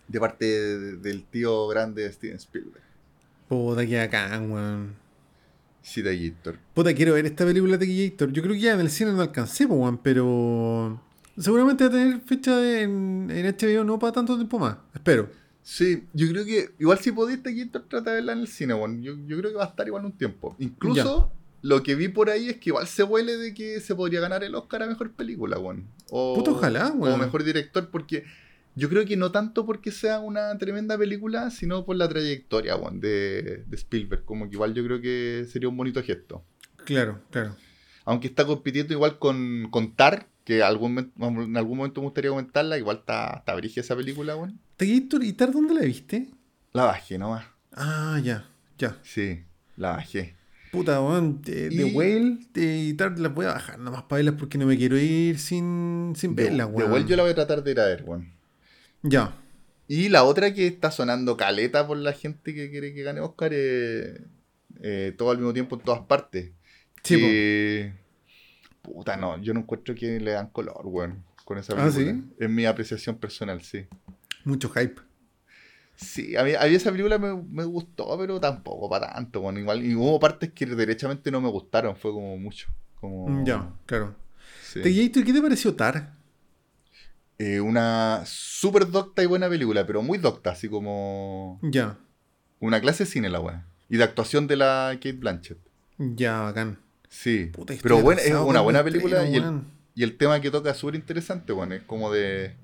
De 0.08 0.20
parte 0.20 0.46
de- 0.46 0.98
del 0.98 1.24
tío 1.24 1.68
grande 1.68 2.04
de 2.04 2.12
Steven 2.12 2.36
Spielberg. 2.38 2.84
Puta 3.48 3.86
que 3.86 4.00
acá, 4.00 4.40
weón. 4.40 4.94
Sí, 5.82 6.02
de 6.02 6.30
Gator. 6.30 6.58
Puta, 6.74 6.94
quiero 6.94 7.14
ver 7.14 7.26
esta 7.26 7.46
película 7.46 7.78
de 7.78 8.10
Gator. 8.10 8.32
Yo 8.32 8.42
creo 8.42 8.54
que 8.54 8.62
ya 8.62 8.74
en 8.74 8.80
el 8.80 8.90
cine 8.90 9.12
no 9.12 9.22
alcancé, 9.22 9.68
po, 9.68 9.76
weón, 9.76 9.98
pero. 9.98 11.02
Seguramente 11.38 11.84
va 11.86 11.90
a 11.90 11.94
tener 11.94 12.22
fecha 12.22 12.82
en, 12.82 13.28
en 13.32 13.46
HBO 13.48 13.84
no 13.84 13.98
para 13.98 14.14
tanto 14.14 14.36
tiempo 14.36 14.60
más. 14.60 14.78
Espero. 14.94 15.30
Sí, 15.64 16.04
yo 16.14 16.28
creo 16.28 16.44
que 16.46 16.72
igual 16.78 17.00
si 17.00 17.10
de 17.12 17.54
Gator 17.56 17.84
trata 17.88 18.10
de 18.12 18.18
verla 18.18 18.34
en 18.34 18.40
el 18.40 18.48
cine, 18.48 18.74
weón. 18.74 19.02
Yo, 19.02 19.14
yo 19.26 19.38
creo 19.38 19.52
que 19.52 19.58
va 19.58 19.64
a 19.64 19.70
estar 19.70 19.88
igual 19.88 20.06
un 20.06 20.12
tiempo. 20.12 20.56
Incluso 20.60 21.32
lo 21.62 21.82
que 21.82 21.96
vi 21.96 22.10
por 22.10 22.30
ahí 22.30 22.50
es 22.50 22.58
que 22.58 22.70
igual 22.72 22.86
se 22.86 23.04
huele 23.04 23.38
de 23.38 23.54
que 23.54 23.80
se 23.80 23.96
podría 23.96 24.20
ganar 24.20 24.44
el 24.44 24.54
Oscar 24.56 24.84
a 24.84 24.88
mejor 24.88 25.12
película, 25.14 25.58
weón. 25.58 25.88
O, 26.10 26.44
ojalá, 26.46 26.90
O 26.90 26.96
weón. 26.96 27.20
mejor 27.20 27.46
director, 27.46 27.90
porque 27.90 28.26
yo 28.76 28.90
creo 28.90 29.06
que 29.06 29.16
no 29.16 29.32
tanto 29.32 29.66
porque 29.66 29.92
sea 29.92 30.20
una 30.20 30.58
tremenda 30.58 30.98
película, 30.98 31.50
sino 31.50 31.86
por 31.86 31.96
la 31.96 32.10
trayectoria, 32.10 32.76
weón, 32.76 33.00
de, 33.00 33.64
de 33.66 33.76
Spielberg. 33.78 34.26
Como 34.26 34.50
que 34.50 34.56
igual 34.56 34.74
yo 34.74 34.84
creo 34.84 35.00
que 35.00 35.46
sería 35.50 35.70
un 35.70 35.78
bonito 35.78 36.04
gesto. 36.04 36.44
Claro, 36.84 37.22
claro. 37.32 37.56
Aunque 38.04 38.28
está 38.28 38.46
compitiendo 38.46 38.94
igual 38.94 39.18
con, 39.18 39.70
con 39.72 39.96
Tar, 39.96 40.28
que 40.44 40.62
algún, 40.62 41.14
en 41.18 41.58
algún 41.58 41.78
momento 41.78 42.02
me 42.02 42.08
gustaría 42.08 42.32
comentarla, 42.32 42.78
igual 42.78 42.98
está, 42.98 43.38
está 43.38 43.58
esa 43.80 43.96
película, 43.96 44.36
weón. 44.36 44.60
¿The 44.86 45.26
Gator 45.32 45.52
dónde 45.52 45.74
la 45.74 45.82
viste? 45.82 46.30
La 46.74 46.86
bajé 46.86 47.18
nomás. 47.18 47.46
Ah, 47.72 48.20
ya, 48.24 48.50
ya. 48.78 48.98
Sí, 49.04 49.44
la 49.78 49.92
bajé. 49.92 50.36
Puta, 50.72 51.02
weón. 51.02 51.42
De, 51.42 51.70
de 51.70 51.84
Whale 51.86 52.40
de, 52.54 52.94
Tar 52.98 53.18
las 53.20 53.34
voy 53.34 53.46
a 53.46 53.50
bajar 53.54 53.78
nomás 53.80 54.04
para 54.04 54.18
verlas 54.18 54.36
porque 54.40 54.58
no 54.58 54.66
me 54.66 54.78
quiero 54.78 54.98
ir 54.98 55.38
sin, 55.38 56.14
sin 56.16 56.36
De, 56.36 56.44
verlas, 56.46 56.68
de 56.70 56.74
weón. 56.74 56.88
igual 56.90 57.06
yo 57.08 57.16
la 57.16 57.24
voy 57.24 57.32
a 57.32 57.36
tratar 57.36 57.64
de 57.64 57.72
ir 57.72 57.80
a 57.80 57.86
ver, 57.86 58.04
weón. 58.06 58.32
Ya. 59.04 59.36
Y 59.88 60.10
la 60.10 60.24
otra 60.24 60.54
que 60.54 60.66
está 60.66 60.90
sonando 60.92 61.38
caleta 61.38 61.86
por 61.86 61.98
la 61.98 62.14
gente 62.14 62.54
que 62.56 62.72
quiere 62.72 62.94
que 62.94 63.04
gane 63.04 63.20
Oscar 63.22 63.54
es 63.54 64.20
eh, 64.82 65.14
todo 65.18 65.30
al 65.32 65.38
mismo 65.38 65.54
tiempo 65.54 65.76
en 65.76 65.82
todas 65.84 66.02
partes. 66.02 66.52
Sí. 67.04 67.18
Que- 67.18 67.94
Puta, 68.82 69.16
no, 69.16 69.42
yo 69.42 69.54
no 69.54 69.62
encuentro 69.62 69.96
que 69.96 70.20
le 70.20 70.32
dan 70.32 70.48
color, 70.50 70.82
weón, 70.86 71.24
con 71.46 71.58
esa 71.58 71.74
¿Ah, 71.74 71.90
película. 71.90 72.14
sí? 72.14 72.34
Es 72.40 72.50
mi 72.50 72.66
apreciación 72.66 73.16
personal, 73.18 73.62
sí. 73.62 73.86
Mucho 74.44 74.70
hype. 74.70 75.02
Sí, 75.96 76.36
a 76.36 76.44
mí, 76.44 76.54
a 76.56 76.66
mí 76.66 76.76
esa 76.76 76.92
película 76.92 77.18
me, 77.18 77.34
me 77.36 77.64
gustó, 77.64 78.18
pero 78.18 78.40
tampoco 78.40 78.90
para 78.90 79.14
tanto, 79.14 79.42
weón. 79.42 79.58
Igual, 79.58 79.86
y 79.86 79.96
hubo 79.96 80.20
partes 80.20 80.52
que 80.52 80.66
derechamente 80.66 81.30
no 81.32 81.40
me 81.40 81.50
gustaron, 81.50 81.96
fue 81.96 82.12
como 82.12 82.38
mucho. 82.38 82.68
Como, 83.00 83.28
Mm, 83.30 83.46
Ya, 83.46 83.70
claro. 83.86 84.16
sí. 84.64 84.82
¿qué 84.82 85.34
te 85.34 85.42
pareció 85.42 85.76
Tar? 85.76 86.14
Eh, 87.38 87.60
una 87.60 88.22
súper 88.26 88.90
docta 88.90 89.24
y 89.24 89.26
buena 89.26 89.50
película, 89.50 89.86
pero 89.86 90.02
muy 90.02 90.18
docta, 90.18 90.52
así 90.52 90.68
como 90.70 91.60
Ya. 91.64 91.98
una 92.60 92.80
clase 92.82 93.04
de 93.06 93.10
cine 93.10 93.30
la 93.30 93.40
weá. 93.40 93.66
Y 93.90 93.98
de 93.98 94.04
actuación 94.04 94.48
de 94.48 94.56
la 94.56 94.92
Kate 94.96 95.14
Blanchett. 95.14 95.58
Ya, 95.98 96.42
bacán. 96.42 96.80
Sí, 97.10 97.46
Puta, 97.54 97.74
pero 97.84 98.02
buena, 98.02 98.22
es 98.22 98.34
una 98.34 98.62
buena 98.62 98.80
el 98.80 98.86
película 98.86 99.24
estreno, 99.24 99.48
y 99.48 99.58
el, 99.60 99.62
y 99.96 100.04
el 100.04 100.18
tema 100.18 100.42
que 100.42 100.50
toca 100.50 100.72
es 100.72 100.78
súper 100.78 100.96
interesante, 100.96 101.54
bueno, 101.54 101.76
es 101.76 101.84
como 101.84 102.12
de, 102.12 102.56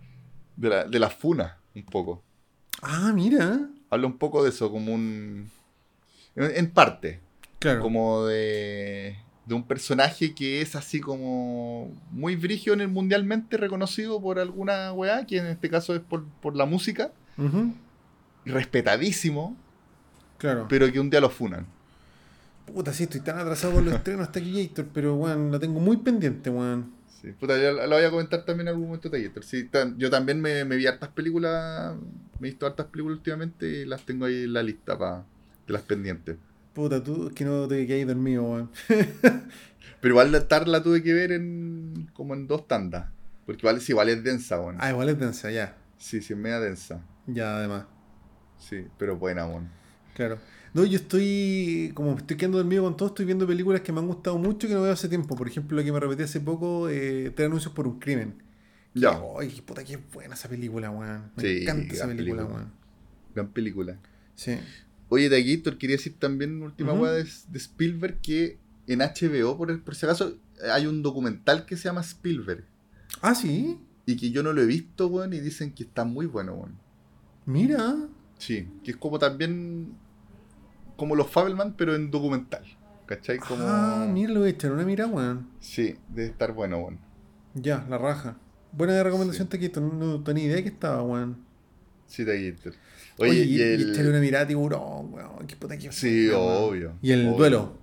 de, 0.55 0.69
la, 0.69 0.85
de 0.85 0.97
la 0.99 1.09
funa, 1.11 1.58
un 1.75 1.83
poco. 1.83 2.21
Ah, 2.81 3.11
mira. 3.13 3.67
Habla 3.89 4.07
un 4.07 4.17
poco 4.17 4.43
de 4.43 4.49
eso, 4.49 4.69
como 4.71 4.93
un, 4.93 5.49
En, 6.35 6.55
en 6.55 6.71
parte. 6.71 7.19
Claro. 7.59 7.81
Como 7.81 8.25
de, 8.25 9.17
de 9.45 9.53
un 9.53 9.63
personaje 9.63 10.33
que 10.33 10.61
es 10.61 10.75
así 10.75 11.01
como 11.01 11.91
muy 12.11 12.35
brigio 12.35 12.73
en 12.73 12.81
el 12.81 12.87
mundialmente 12.87 13.57
reconocido 13.57 14.21
por 14.21 14.39
alguna 14.39 14.93
weá, 14.93 15.25
que 15.25 15.37
en 15.37 15.47
este 15.47 15.69
caso 15.69 15.93
es 15.95 16.01
por, 16.01 16.23
por 16.41 16.55
la 16.55 16.65
música, 16.65 17.11
Ujú, 17.37 17.73
respetadísimo, 18.45 19.55
Claro. 20.37 20.67
pero 20.69 20.89
que 20.91 20.99
un 20.99 21.09
día 21.09 21.19
lo 21.19 21.29
funan. 21.29 21.65
Puta, 22.73 22.93
sí, 22.93 23.03
estoy 23.03 23.21
tan 23.21 23.37
atrasado 23.39 23.73
con 23.73 23.85
los 23.85 23.93
estrenos 23.95 24.21
hasta 24.27 24.39
aquí, 24.39 24.67
Gator, 24.67 24.85
pero 24.93 25.15
weón, 25.15 25.51
lo 25.51 25.59
tengo 25.59 25.79
muy 25.79 25.97
pendiente, 25.97 26.49
weón. 26.49 26.93
Sí, 27.21 27.31
puta, 27.33 27.57
yo 27.61 27.73
la 27.73 27.85
la 27.87 27.95
voy 27.97 28.05
a 28.05 28.09
comentar 28.11 28.45
también 28.45 28.67
en 28.69 28.73
algún 28.75 28.87
momento. 28.87 29.09
Sí, 29.41 29.65
tan- 29.65 29.97
yo 29.97 30.09
también 30.09 30.39
me, 30.39 30.63
me 30.63 30.77
vi 30.77 30.87
hartas 30.87 31.09
películas, 31.09 31.95
me 32.39 32.47
he 32.47 32.51
visto 32.51 32.65
hartas 32.65 32.85
películas 32.87 33.17
últimamente 33.17 33.67
y 33.67 33.85
las 33.85 34.05
tengo 34.05 34.25
ahí 34.25 34.43
en 34.43 34.53
la 34.53 34.63
lista 34.63 34.97
pa- 34.97 35.25
de 35.67 35.73
las 35.73 35.81
pendientes. 35.81 36.37
Puta, 36.73 37.03
tú, 37.03 37.27
es 37.27 37.33
que 37.33 37.43
no 37.43 37.67
te 37.67 37.85
quedáis 37.85 38.07
dormido, 38.07 38.43
weón. 38.43 38.71
Pero 40.01 40.13
igual 40.13 40.31
la 40.31 40.47
TAR 40.47 40.67
la 40.67 40.81
tuve 40.81 41.03
que 41.03 41.13
ver 41.13 41.31
en 41.33 42.09
como 42.13 42.33
en 42.35 42.47
dos 42.47 42.67
tandas. 42.67 43.09
Porque 43.45 43.61
igual 43.61 43.77
es, 43.77 43.89
igual 43.89 44.09
es 44.09 44.23
densa, 44.23 44.59
weón. 44.61 44.77
Ah, 44.79 44.89
igual 44.91 45.09
es 45.09 45.19
densa, 45.19 45.51
ya. 45.51 45.75
Sí, 45.97 46.21
sí, 46.21 46.33
es 46.33 46.39
media 46.39 46.59
densa. 46.59 47.01
Ya, 47.27 47.57
además. 47.57 47.85
Sí, 48.57 48.85
pero 48.97 49.17
buena, 49.17 49.45
weón. 49.45 49.69
Claro. 50.15 50.37
No, 50.73 50.85
yo 50.85 50.97
estoy, 50.97 51.91
como 51.95 52.15
estoy 52.17 52.37
quedando 52.37 52.57
dormido 52.59 52.83
con 52.83 52.95
todo, 52.95 53.09
estoy 53.09 53.25
viendo 53.25 53.47
películas 53.47 53.81
que 53.81 53.91
me 53.91 53.99
han 53.99 54.07
gustado 54.07 54.37
mucho 54.37 54.67
que 54.67 54.73
no 54.75 54.81
veo 54.83 54.93
hace 54.93 55.09
tiempo. 55.09 55.35
Por 55.35 55.47
ejemplo, 55.47 55.75
la 55.77 55.83
que 55.83 55.91
me 55.91 55.99
repetí 55.99 56.23
hace 56.23 56.39
poco, 56.39 56.89
eh, 56.89 57.31
Tres 57.35 57.47
anuncios 57.47 57.73
por 57.73 57.87
un 57.87 57.99
crimen. 57.99 58.35
Ya. 58.93 59.19
Ay, 59.39 59.61
puta, 59.65 59.83
qué 59.83 59.97
buena 60.13 60.35
esa 60.35 60.47
película, 60.49 60.89
weón. 60.91 61.31
Me 61.35 61.41
Sí, 61.43 61.63
encanta 61.63 61.93
esa 61.93 62.07
película, 62.07 62.45
weón. 62.45 62.71
Gran 63.33 63.49
película. 63.49 63.97
Sí. 64.35 64.57
Oye, 65.09 65.27
de 65.29 65.43
Gator, 65.43 65.77
quería 65.77 65.95
decir 65.95 66.15
también, 66.19 66.61
última 66.61 66.93
Ujú. 66.93 67.03
weá 67.03 67.11
de, 67.13 67.23
de 67.23 67.57
Spielberg, 67.57 68.19
que 68.21 68.57
en 68.87 68.99
HBO, 68.99 69.57
por, 69.57 69.83
por 69.83 69.95
si 69.95 70.05
acaso, 70.05 70.37
hay 70.71 70.85
un 70.85 71.01
documental 71.01 71.65
que 71.65 71.77
se 71.77 71.85
llama 71.85 72.01
Spielberg. 72.01 72.63
Ah, 73.21 73.33
sí. 73.33 73.79
Y 74.05 74.15
que 74.17 74.31
yo 74.31 74.43
no 74.43 74.53
lo 74.53 74.61
he 74.61 74.65
visto, 74.65 75.07
weón, 75.07 75.33
y 75.33 75.39
dicen 75.39 75.71
que 75.73 75.83
está 75.83 76.03
muy 76.03 76.25
bueno, 76.27 76.53
weón. 76.53 76.73
Mira. 77.45 77.95
Sí, 78.37 78.67
que 78.83 78.91
es 78.91 78.97
como 78.97 79.19
también 79.19 79.93
como 80.99 81.15
los 81.15 81.27
Fabelman, 81.27 81.73
pero 81.75 81.95
en 81.95 82.11
documental. 82.11 82.63
¿Cachai? 83.07 83.39
Como... 83.39 83.63
Ah, 83.65 84.07
mira, 84.07 84.31
lo 84.31 84.45
echar 84.45 84.71
una 84.71 84.83
mira, 84.83 85.07
weón. 85.07 85.47
Sí, 85.59 85.95
debe 86.09 86.27
estar 86.27 86.53
bueno, 86.53 86.77
weón. 86.77 86.99
Ya, 87.55 87.83
la 87.89 87.97
raja. 87.97 88.37
Buena 88.71 89.01
recomendación, 89.01 89.47
Taquito. 89.47 89.81
No, 89.81 89.91
no 89.93 90.23
tenía 90.23 90.45
idea 90.45 90.61
que 90.61 90.69
estaba, 90.69 91.01
weón. 91.01 91.37
Sí, 92.05 92.23
Gator. 92.23 92.73
Oye, 93.17 93.31
Oye, 93.31 93.43
y, 93.45 93.55
y 93.57 93.61
el... 93.61 93.81
y 93.81 93.91
echarle 93.91 94.11
una 94.11 94.19
mirada 94.19 94.45
tiburón, 94.45 95.11
weón. 95.13 95.47
Qué 95.47 95.55
puta 95.55 95.75
que 95.77 95.91
Sí, 95.91 96.29
obvio. 96.29 96.93
Y 97.01 97.11
el 97.11 97.27
obvio. 97.27 97.37
duelo. 97.37 97.77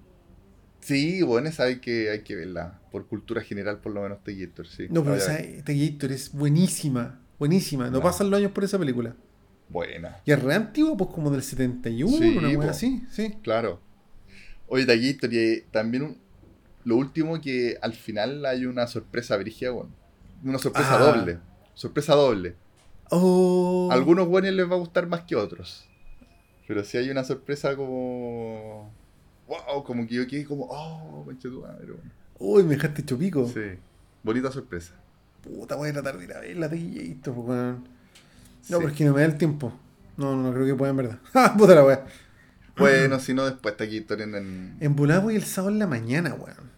Sí, 0.81 1.23
bueno, 1.23 1.49
esa 1.49 1.65
hay 1.65 1.81
que, 1.81 2.11
hay 2.11 2.21
que 2.23 2.37
verla. 2.37 2.81
Por 2.93 3.07
cultura 3.09 3.41
general, 3.43 3.81
por 3.81 3.93
lo 3.93 4.03
menos, 4.03 4.19
Gator, 4.25 4.69
sí. 4.69 4.87
No, 4.91 5.03
pero 5.03 5.17
esa 5.17 5.37
Taquillator 5.65 6.13
es 6.13 6.33
buenísima. 6.33 7.21
Buenísima. 7.41 7.87
No 7.87 7.99
No. 7.99 8.03
pasan 8.03 8.31
los 8.31 8.39
años 8.39 8.53
por 8.53 8.63
esa 8.63 8.79
película. 8.79 9.17
Buena. 9.69 10.19
Y 10.25 10.33
es 10.33 10.43
re 10.43 10.55
antigua, 10.55 10.97
pues 10.97 11.11
como 11.11 11.31
del 11.31 11.43
71, 11.43 12.17
Sí, 12.17 12.37
una 12.39 12.49
wea 12.59 12.71
así, 12.71 13.03
sí. 13.11 13.37
Claro. 13.43 13.81
Oye, 14.69 14.87
Taquillator, 14.87 15.33
y 15.33 15.63
también 15.71 16.03
un- 16.05 16.19
lo 16.85 16.97
último 16.97 17.41
que 17.41 17.77
al 17.83 17.93
final 17.95 18.47
hay 18.47 18.65
una 18.67 18.87
sorpresa 18.87 19.37
brigia, 19.37 19.71
bueno. 19.73 19.91
Una 20.45 20.59
sorpresa 20.59 20.97
Ah. 20.97 20.99
doble. 20.99 21.39
Sorpresa 21.75 22.15
doble. 22.15 22.55
Oh. 23.11 23.89
A 23.91 23.95
algunos 23.95 24.27
buenos 24.29 24.53
les 24.53 24.69
va 24.71 24.75
a 24.75 24.79
gustar 24.79 25.07
más 25.07 25.23
que 25.23 25.37
otros. 25.37 25.89
Pero 26.67 26.83
si 26.85 26.97
hay 26.99 27.11
una 27.11 27.23
sorpresa 27.25 27.77
como. 27.77 28.93
¡Wow! 29.49 29.85
Como 29.85 30.07
que 30.07 30.15
yo 30.17 30.27
quedé 30.27 30.45
como. 30.45 30.67
¡Oh! 30.71 31.23
concha 31.25 31.49
tu 31.49 31.61
madre, 31.63 31.87
weón". 31.93 32.13
Uy, 32.39 32.63
me 32.65 32.75
dejaste 32.77 33.03
hecho 33.03 33.17
pico. 33.19 33.47
Sí. 33.49 33.79
Bonita 34.23 34.51
sorpresa. 34.51 34.95
Puta, 35.43 35.77
voy 35.77 35.91
a 35.91 35.93
tratar 35.93 36.19
de 36.19 36.25
ir 36.25 36.33
a 36.33 36.41
ver 36.41 36.57
la 36.57 36.69
Taquillator, 36.69 37.35
pues, 37.35 37.47
weón. 37.49 37.89
No, 38.69 38.77
Sí. 38.79 38.83
pero 38.83 38.89
es 38.89 38.95
que 38.95 39.05
no 39.05 39.15
me 39.15 39.21
da 39.21 39.27
el 39.27 39.39
tiempo. 39.39 39.73
No, 40.17 40.35
no, 40.35 40.43
no 40.45 40.53
creo 40.55 40.67
que 40.67 40.75
pueda, 40.75 40.91
en 40.91 40.97
verdad. 40.97 41.19
¡Ah, 41.35 41.55
puta 41.59 41.75
la 41.75 41.85
wea! 41.85 42.05
Bueno, 42.79 43.19
si 43.21 43.33
no, 43.33 43.45
después 43.47 43.77
Taquillator 43.77 44.21
en. 44.23 44.35
en- 44.35 44.77
En 44.81 44.97
volada 44.97 45.21
voy 45.21 45.37
el 45.37 45.45
sábado 45.45 45.73
en 45.73 45.79
la 45.79 45.87
mañana, 45.87 46.35
weón. 46.35 46.77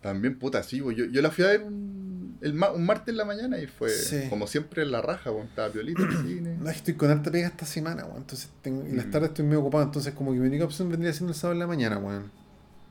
También, 0.00 0.38
puta, 0.38 0.62
sí, 0.62 0.80
bo, 0.80 0.92
yo, 0.92 1.04
yo 1.06 1.20
la 1.22 1.30
fui 1.30 1.44
a 1.44 1.48
ver 1.48 1.62
un, 1.62 2.38
el 2.40 2.54
ma- 2.54 2.70
un 2.70 2.86
martes 2.86 3.08
en 3.08 3.16
la 3.18 3.24
mañana 3.24 3.58
y 3.58 3.66
fue 3.66 3.90
Sí. 3.90 4.26
como 4.30 4.46
siempre 4.46 4.82
en 4.82 4.92
la 4.92 5.02
raja, 5.02 5.30
weón. 5.30 5.46
Estaba 5.48 5.68
piolita 5.72 6.02
en 6.02 6.08
el 6.10 6.16
cine. 6.26 6.56
No, 6.60 6.70
estoy 6.70 6.94
con 6.94 7.10
alta 7.10 7.30
pega 7.30 7.48
esta 7.48 7.66
semana, 7.66 8.04
weón. 8.04 8.18
Entonces, 8.18 8.48
tengo, 8.62 8.86
y 8.86 8.92
las 8.92 9.06
Mm. 9.06 9.10
tardes 9.10 9.28
estoy 9.30 9.44
medio 9.44 9.60
ocupado. 9.60 9.84
Entonces, 9.84 10.14
como 10.14 10.32
que 10.32 10.38
mi 10.38 10.46
única 10.46 10.64
opción 10.64 10.88
vendría 10.88 11.12
siendo 11.12 11.32
el 11.32 11.38
sábado 11.38 11.52
en 11.54 11.58
la 11.58 11.66
mañana, 11.66 11.98
weón. 11.98 12.30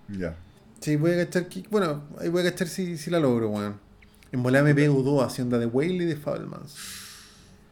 Ya. 0.09 0.35
Sí, 0.81 0.95
voy 0.97 1.11
a 1.13 1.25
cachar 1.25 1.47
que. 1.47 1.63
Bueno, 1.71 2.03
ahí 2.19 2.29
voy 2.29 2.41
a 2.45 2.51
cachar 2.51 2.67
si, 2.67 2.97
si 2.97 3.09
la 3.09 3.19
logro, 3.19 3.49
weón. 3.49 3.79
En 4.31 4.43
volada 4.43 4.63
me 4.65 4.75
pego 4.75 5.01
dos, 5.01 5.25
haciendo 5.25 5.57
de 5.57 5.65
Whale 5.65 5.93
y 5.93 6.05
de 6.05 6.15
Fablemans. 6.15 6.75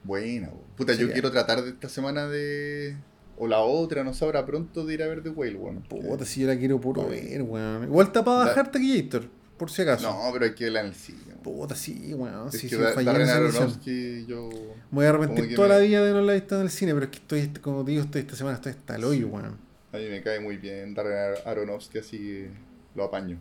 Buena. 0.08 0.50
Puta, 0.76 0.94
Sí, 0.94 1.02
yo 1.02 1.08
ya. 1.08 1.14
quiero 1.14 1.32
tratar 1.32 1.62
de 1.64 1.70
esta 1.72 1.90
semana 1.90 2.28
de. 2.28 2.96
O 3.38 3.46
la 3.48 3.60
otra, 3.60 4.04
no 4.04 4.14
sabrá 4.16 4.46
pronto 4.46 4.84
de 4.86 4.94
ir 4.96 5.04
a 5.04 5.08
ver 5.08 5.22
The 5.22 5.30
Whale, 5.30 5.56
weón. 5.56 5.84
Puta, 5.84 6.26
si 6.26 6.42
yo 6.42 6.48
la 6.48 6.58
quiero 6.58 6.82
puro 6.82 7.08
ver, 7.08 7.42
weón. 7.44 7.84
Igual 7.84 8.08
está 8.08 8.24
para 8.26 8.40
Da- 8.40 8.46
bajar 8.48 8.72
Taquillator, 8.72 9.26
por 9.58 9.70
si 9.70 9.84
acaso. 9.84 10.10
No, 10.10 10.32
pero 10.34 10.46
hay 10.46 10.56
que 10.56 10.64
verla 10.64 10.80
en 10.82 10.88
el 10.88 10.96
cine. 10.96 11.20
Puta, 11.44 11.76
sí, 11.76 12.14
weón. 12.16 12.52
Sí, 12.52 12.68
sí, 12.68 12.76
Da- 12.76 12.94
fallé 12.94 13.10
en 13.12 13.14
Darren 13.18 13.28
esa 13.28 13.40
misión. 13.42 13.64
Aronofsky, 13.64 14.26
yo. 14.26 14.50
Me 14.50 14.96
voy 14.96 15.06
a 15.06 15.10
arrepentir 15.10 15.56
toda 15.56 15.68
me- 15.68 15.74
la 15.76 15.80
vida 15.82 16.04
de 16.04 16.14
no 16.14 16.22
la 16.22 16.34
visto 16.34 16.56
en 16.56 16.62
el 16.62 16.70
cine, 16.72 16.94
pero 16.94 17.06
es 17.06 17.12
que 17.12 17.18
estoy, 17.18 17.48
como 17.62 17.86
te 17.86 17.92
digo, 17.92 18.04
estoy 18.04 18.22
esta 18.22 18.36
semana 18.36 18.56
estoy 18.56 18.72
hasta 18.72 18.96
el 18.96 19.04
hoyo, 19.04 19.28
weón. 19.28 19.58
A 19.94 19.98
mí 19.98 20.06
me 20.10 20.22
cae 20.24 20.40
muy 20.40 20.58
bien 20.58 20.94
Darren 20.96 21.18
Ar- 21.36 21.42
Aronofsky, 21.48 22.00
así 22.00 22.18
que 22.18 22.50
lo 22.96 23.04
apaño. 23.04 23.38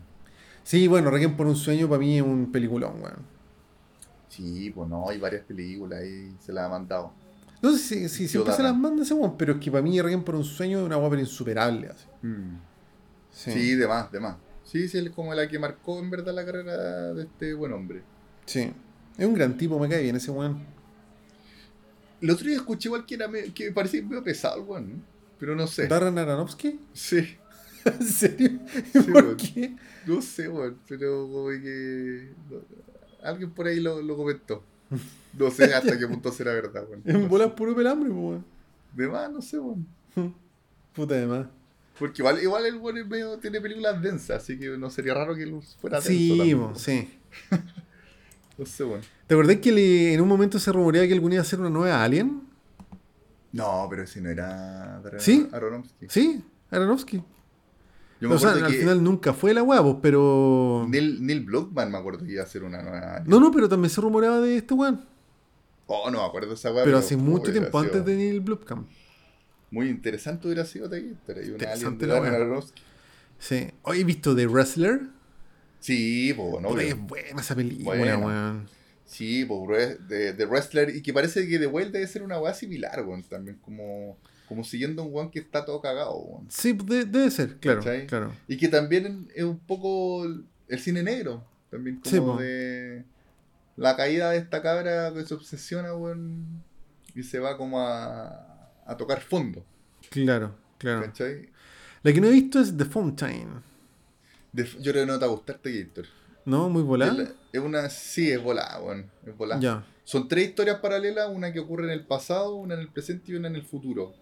Sí, 0.63 0.87
bueno, 0.87 1.09
Requiem 1.09 1.35
por 1.35 1.47
un 1.47 1.55
sueño 1.55 1.87
para 1.89 1.99
mí 1.99 2.17
es 2.17 2.23
un 2.23 2.51
peliculón, 2.51 3.01
weón. 3.01 3.36
Sí, 4.29 4.71
pues 4.71 4.89
no, 4.89 5.09
hay 5.09 5.17
varias 5.19 5.43
películas 5.45 6.01
ahí, 6.01 6.35
se 6.39 6.51
las 6.53 6.65
ha 6.65 6.69
mandado. 6.69 7.13
No 7.61 7.71
sé 7.71 7.77
si, 7.79 8.09
si 8.09 8.27
siempre 8.27 8.53
se 8.53 8.61
las 8.61 8.75
manda 8.75 9.01
ese 9.03 9.13
weón, 9.13 9.35
pero 9.37 9.53
es 9.53 9.59
que 9.59 9.71
para 9.71 9.81
mí 9.81 9.99
Requiem 9.99 10.23
por 10.23 10.35
un 10.35 10.43
sueño 10.43 10.79
es 10.79 10.85
una 10.85 10.95
guapa 10.97 11.17
insuperable. 11.19 11.87
Así. 11.89 12.05
Sí, 13.31 13.51
Sí. 13.51 13.75
de 13.75 13.87
más, 13.87 14.11
de 14.11 14.19
más. 14.19 14.35
Sí, 14.63 14.87
sí, 14.89 14.97
es 14.97 15.09
como 15.11 15.33
la 15.33 15.47
que 15.47 15.57
marcó 15.57 15.97
en 15.99 16.09
verdad 16.09 16.33
la 16.33 16.45
carrera 16.45 17.13
de 17.13 17.23
este 17.23 17.53
buen 17.53 17.71
hombre. 17.73 18.01
Sí. 18.45 18.71
Es 19.17 19.25
un 19.25 19.33
gran 19.33 19.57
tipo, 19.57 19.79
me 19.79 19.87
cae 19.89 20.03
bien 20.03 20.15
ese 20.17 20.29
weón. 20.29 20.61
El 22.21 22.29
otro 22.31 22.47
día 22.47 22.57
escuché 22.57 22.89
igual 22.89 23.05
que, 23.05 23.15
era 23.15 23.27
me- 23.27 23.53
que 23.53 23.65
me 23.67 23.71
parecía 23.71 24.01
medio 24.03 24.23
pesado, 24.23 24.63
weón, 24.63 24.89
¿no? 24.97 25.01
pero 25.39 25.55
no 25.55 25.67
sé. 25.67 25.87
Darren 25.87 26.17
Aronofsky. 26.17 26.79
Sí, 26.93 27.37
¿En 27.85 28.05
serio? 28.07 28.59
Sí, 28.91 28.99
¿Por 29.11 29.37
qué? 29.37 29.75
no 30.05 30.21
sé, 30.21 30.47
weón, 30.49 30.77
pero 30.87 31.27
como 31.31 31.49
que... 31.49 32.33
no- 32.49 32.96
alguien 33.23 33.51
por 33.51 33.67
ahí 33.67 33.79
lo, 33.79 34.01
lo 34.01 34.15
comentó. 34.17 34.63
No 35.37 35.51
sé 35.51 35.65
hasta 35.73 35.97
qué 35.97 36.07
punto 36.07 36.31
será 36.31 36.53
verdad, 36.53 36.85
weón. 36.89 37.01
En 37.05 37.21
No 37.23 37.27
bolas 37.27 37.51
puro 37.51 37.75
pelambre, 37.75 38.09
weón. 38.09 38.45
De 38.93 39.07
más, 39.07 39.29
no 39.31 39.41
sé, 39.41 39.59
weón. 39.59 39.85
Puta 40.93 41.15
de 41.15 41.25
más. 41.27 41.47
Porque 41.99 42.21
igual, 42.21 42.41
igual 42.41 42.65
el 42.65 42.75
weón 42.77 43.07
medio, 43.07 43.37
tiene 43.37 43.59
películas 43.59 44.01
densas, 44.01 44.43
así 44.43 44.57
que 44.57 44.77
no 44.77 44.89
sería 44.89 45.13
raro 45.13 45.35
que 45.35 45.43
él 45.43 45.59
fuera 45.79 45.97
denso 45.99 46.09
Sí, 46.09 46.53
po, 46.55 46.61
weón. 46.61 46.75
sí. 46.75 47.09
No 48.57 48.65
sé, 48.65 48.83
weón. 48.83 49.01
¿Te 49.27 49.35
acordás 49.35 49.57
que 49.57 49.71
le- 49.71 50.13
en 50.15 50.21
un 50.21 50.27
momento 50.27 50.57
se 50.57 50.71
rumoreaba 50.71 51.05
que 51.07 51.13
algún 51.13 51.31
iba 51.33 51.41
a 51.41 51.43
hacer 51.43 51.59
una 51.59 51.69
nueva 51.69 52.03
Alien? 52.03 52.41
No, 53.51 53.85
pero 53.89 54.07
si 54.07 54.19
no 54.19 54.29
era 54.29 54.99
¿Sí? 55.19 55.47
Aronofsky. 55.51 56.07
Sí, 56.09 56.43
Aronofsky. 56.71 57.21
Yo 58.19 58.29
me 58.29 58.35
o 58.35 58.39
sea, 58.39 58.49
acuerdo 58.49 58.65
al 58.67 58.71
que 58.71 58.79
final 58.79 59.03
nunca 59.03 59.33
fue 59.33 59.53
la 59.53 59.63
pues, 59.63 59.95
pero. 60.01 60.85
Neil, 60.89 61.25
Neil 61.25 61.41
Blomkamp 61.41 61.91
me 61.91 61.97
acuerdo 61.97 62.25
que 62.25 62.31
iba 62.31 62.41
a 62.41 62.45
hacer 62.45 62.63
una 62.63 62.81
nueva. 62.81 63.23
No, 63.25 63.39
no, 63.39 63.51
pero 63.51 63.69
también 63.69 63.89
se 63.89 64.01
rumoreaba 64.01 64.41
de 64.41 64.57
este 64.57 64.73
weón. 64.73 65.05
Oh, 65.85 66.09
no 66.09 66.19
me 66.19 66.25
acuerdo 66.25 66.49
de 66.49 66.55
esa 66.55 66.73
weá. 66.73 66.83
Pero 66.83 66.97
hace 66.97 67.15
mucho 67.15 67.51
tiempo, 67.51 67.79
antes 67.79 68.03
de 68.03 68.15
Neil 68.15 68.41
Blomkamp. 68.41 68.87
Muy 69.69 69.89
interesante 69.89 70.47
hubiera 70.47 70.65
sido 70.65 70.87
una 70.87 70.97
alien 70.97 71.17
Interesante 71.27 72.07
de 72.07 72.13
la 72.13 72.21
weá. 72.21 72.61
Sí. 73.39 73.67
Hoy 73.83 74.01
he 74.01 74.03
visto 74.03 74.35
The 74.35 74.47
Wrestler. 74.47 75.01
Sí, 75.79 76.33
po, 76.33 76.59
no, 76.59 76.77
es 76.79 76.97
buena 76.97 77.41
esa 77.41 77.55
película, 77.55 77.97
Buena. 77.97 78.17
weón. 78.17 78.69
Sí, 79.05 79.45
de, 79.45 80.33
de 80.33 80.45
Wrestler. 80.45 80.95
Y 80.95 81.01
que 81.01 81.13
parece 81.13 81.47
que 81.47 81.59
The 81.59 81.67
Whale 81.67 81.91
debe 81.91 82.07
ser 82.07 82.23
una 82.23 82.39
weá 82.39 82.53
similar, 82.53 83.05
weón. 83.05 83.23
También 83.23 83.57
como, 83.57 84.17
como 84.47 84.63
siguiendo 84.63 85.01
a 85.01 85.05
un 85.05 85.13
weón 85.13 85.31
que 85.31 85.39
está 85.39 85.65
todo 85.65 85.81
cagado, 85.81 86.15
weón. 86.17 86.45
Sí, 86.49 86.73
de- 86.73 87.05
debe 87.05 87.29
ser, 87.31 87.57
claro. 87.57 87.79
¿Cachai? 87.79 88.07
claro. 88.07 88.33
Y 88.47 88.57
que 88.57 88.67
también 88.67 89.27
es 89.35 89.43
un 89.43 89.59
poco 89.59 90.25
el, 90.25 90.79
cine 90.79 91.03
negro. 91.03 91.43
También 91.69 91.99
como 91.99 92.37
Sí, 92.37 92.43
de 92.43 93.03
la 93.75 93.95
caída 93.95 94.31
de 94.31 94.37
esta 94.37 94.61
cabra 94.61 95.13
que 95.13 95.25
se 95.25 95.33
obsesiona, 95.33 95.93
weón. 95.93 96.63
Y 97.13 97.23
se 97.23 97.39
va 97.39 97.57
como 97.57 97.81
a, 97.81 98.71
a 98.85 98.95
tocar 98.97 99.21
fondo. 99.21 99.65
Claro, 100.09 100.55
claro. 100.77 101.01
¿Cachai? 101.01 101.49
La 102.03 102.13
que 102.13 102.21
no 102.21 102.27
he 102.27 102.31
visto 102.31 102.59
es 102.59 102.75
The 102.77 102.85
Fountain. 102.85 103.49
De- 104.53 104.63
yo 104.79 104.91
creo 104.91 105.05
que 105.05 105.11
no 105.11 105.19
te 105.19 105.25
va 105.25 105.31
a 105.31 105.35
gustar 105.35 105.59
Gator. 105.63 106.05
¿No? 106.45 106.69
Muy 106.69 106.81
volada. 106.83 107.27
Es, 107.51 107.59
una. 107.59 107.89
Sí, 107.89 108.31
es 108.31 108.41
volada, 108.41 108.79
weón. 108.79 109.11
Es 109.25 109.35
volada. 109.35 109.59
Ya. 109.59 109.85
Son 110.05 110.29
tres 110.29 110.47
historias 110.47 110.79
paralelas, 110.79 111.27
una 111.29 111.51
que 111.51 111.59
ocurre 111.59 111.83
en 111.83 111.89
el 111.89 112.05
pasado, 112.05 112.55
una 112.55 112.75
en 112.75 112.79
el 112.79 112.87
presente 112.87 113.33
y 113.33 113.35
una 113.35 113.49
en 113.49 113.55
el 113.57 113.63
futuro. 113.63 114.13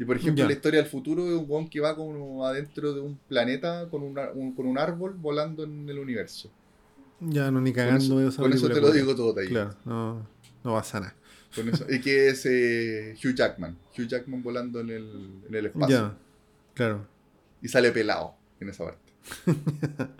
Y 0.00 0.04
por 0.06 0.16
ejemplo, 0.16 0.46
la 0.46 0.52
historia 0.52 0.80
del 0.80 0.88
futuro 0.90 1.26
es 1.26 1.32
un 1.34 1.44
weón 1.46 1.68
que 1.68 1.78
va 1.78 1.94
como 1.94 2.46
adentro 2.46 2.94
de 2.94 3.00
un 3.00 3.18
planeta 3.28 3.86
con, 3.90 4.02
una- 4.02 4.30
un, 4.30 4.54
con 4.54 4.66
un 4.66 4.78
árbol 4.78 5.14
volando 5.14 5.62
en 5.64 5.86
el 5.88 5.98
universo. 5.98 6.50
Ya 7.20 7.50
no 7.50 7.60
ni 7.60 7.70
Con 7.70 7.76
cagando 7.82 8.04
eso, 8.04 8.16
veo 8.16 8.28
esa 8.30 8.42
con 8.42 8.52
eso 8.52 8.68
te 8.70 8.80
lo 8.80 8.90
digo 8.92 9.14
todo 9.14 9.38
ahí. 9.38 9.48
Claro, 9.48 9.74
no, 9.84 10.26
no 10.64 10.72
pasa 10.72 11.00
nada. 11.00 11.14
Con 11.54 11.68
eso. 11.68 11.84
Y 11.90 12.00
que 12.00 12.28
es 12.28 12.46
eh, 12.46 13.14
Hugh 13.22 13.34
Jackman. 13.34 13.76
Hugh 13.98 14.06
Jackman 14.06 14.42
volando 14.42 14.80
en 14.80 14.88
el, 14.88 15.30
en 15.48 15.54
el 15.54 15.66
espacio. 15.66 15.96
Ya, 15.96 16.16
claro. 16.72 17.06
Y 17.60 17.68
sale 17.68 17.92
pelado 17.92 18.34
en 18.58 18.70
esa 18.70 18.84
parte. 18.86 19.12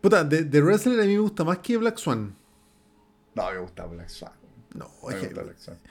Puta, 0.00 0.22
de, 0.22 0.44
de 0.44 0.62
Wrestler 0.62 1.00
a 1.00 1.04
mí 1.04 1.14
me 1.14 1.18
gusta 1.18 1.42
más 1.44 1.58
que 1.58 1.76
Black 1.78 1.96
Swan. 1.98 2.34
No, 3.34 3.50
me 3.50 3.58
gusta 3.58 3.86
Black 3.86 4.08
Swan. 4.08 4.32
No, 4.74 4.90
es 5.10 5.16
que- 5.28 5.34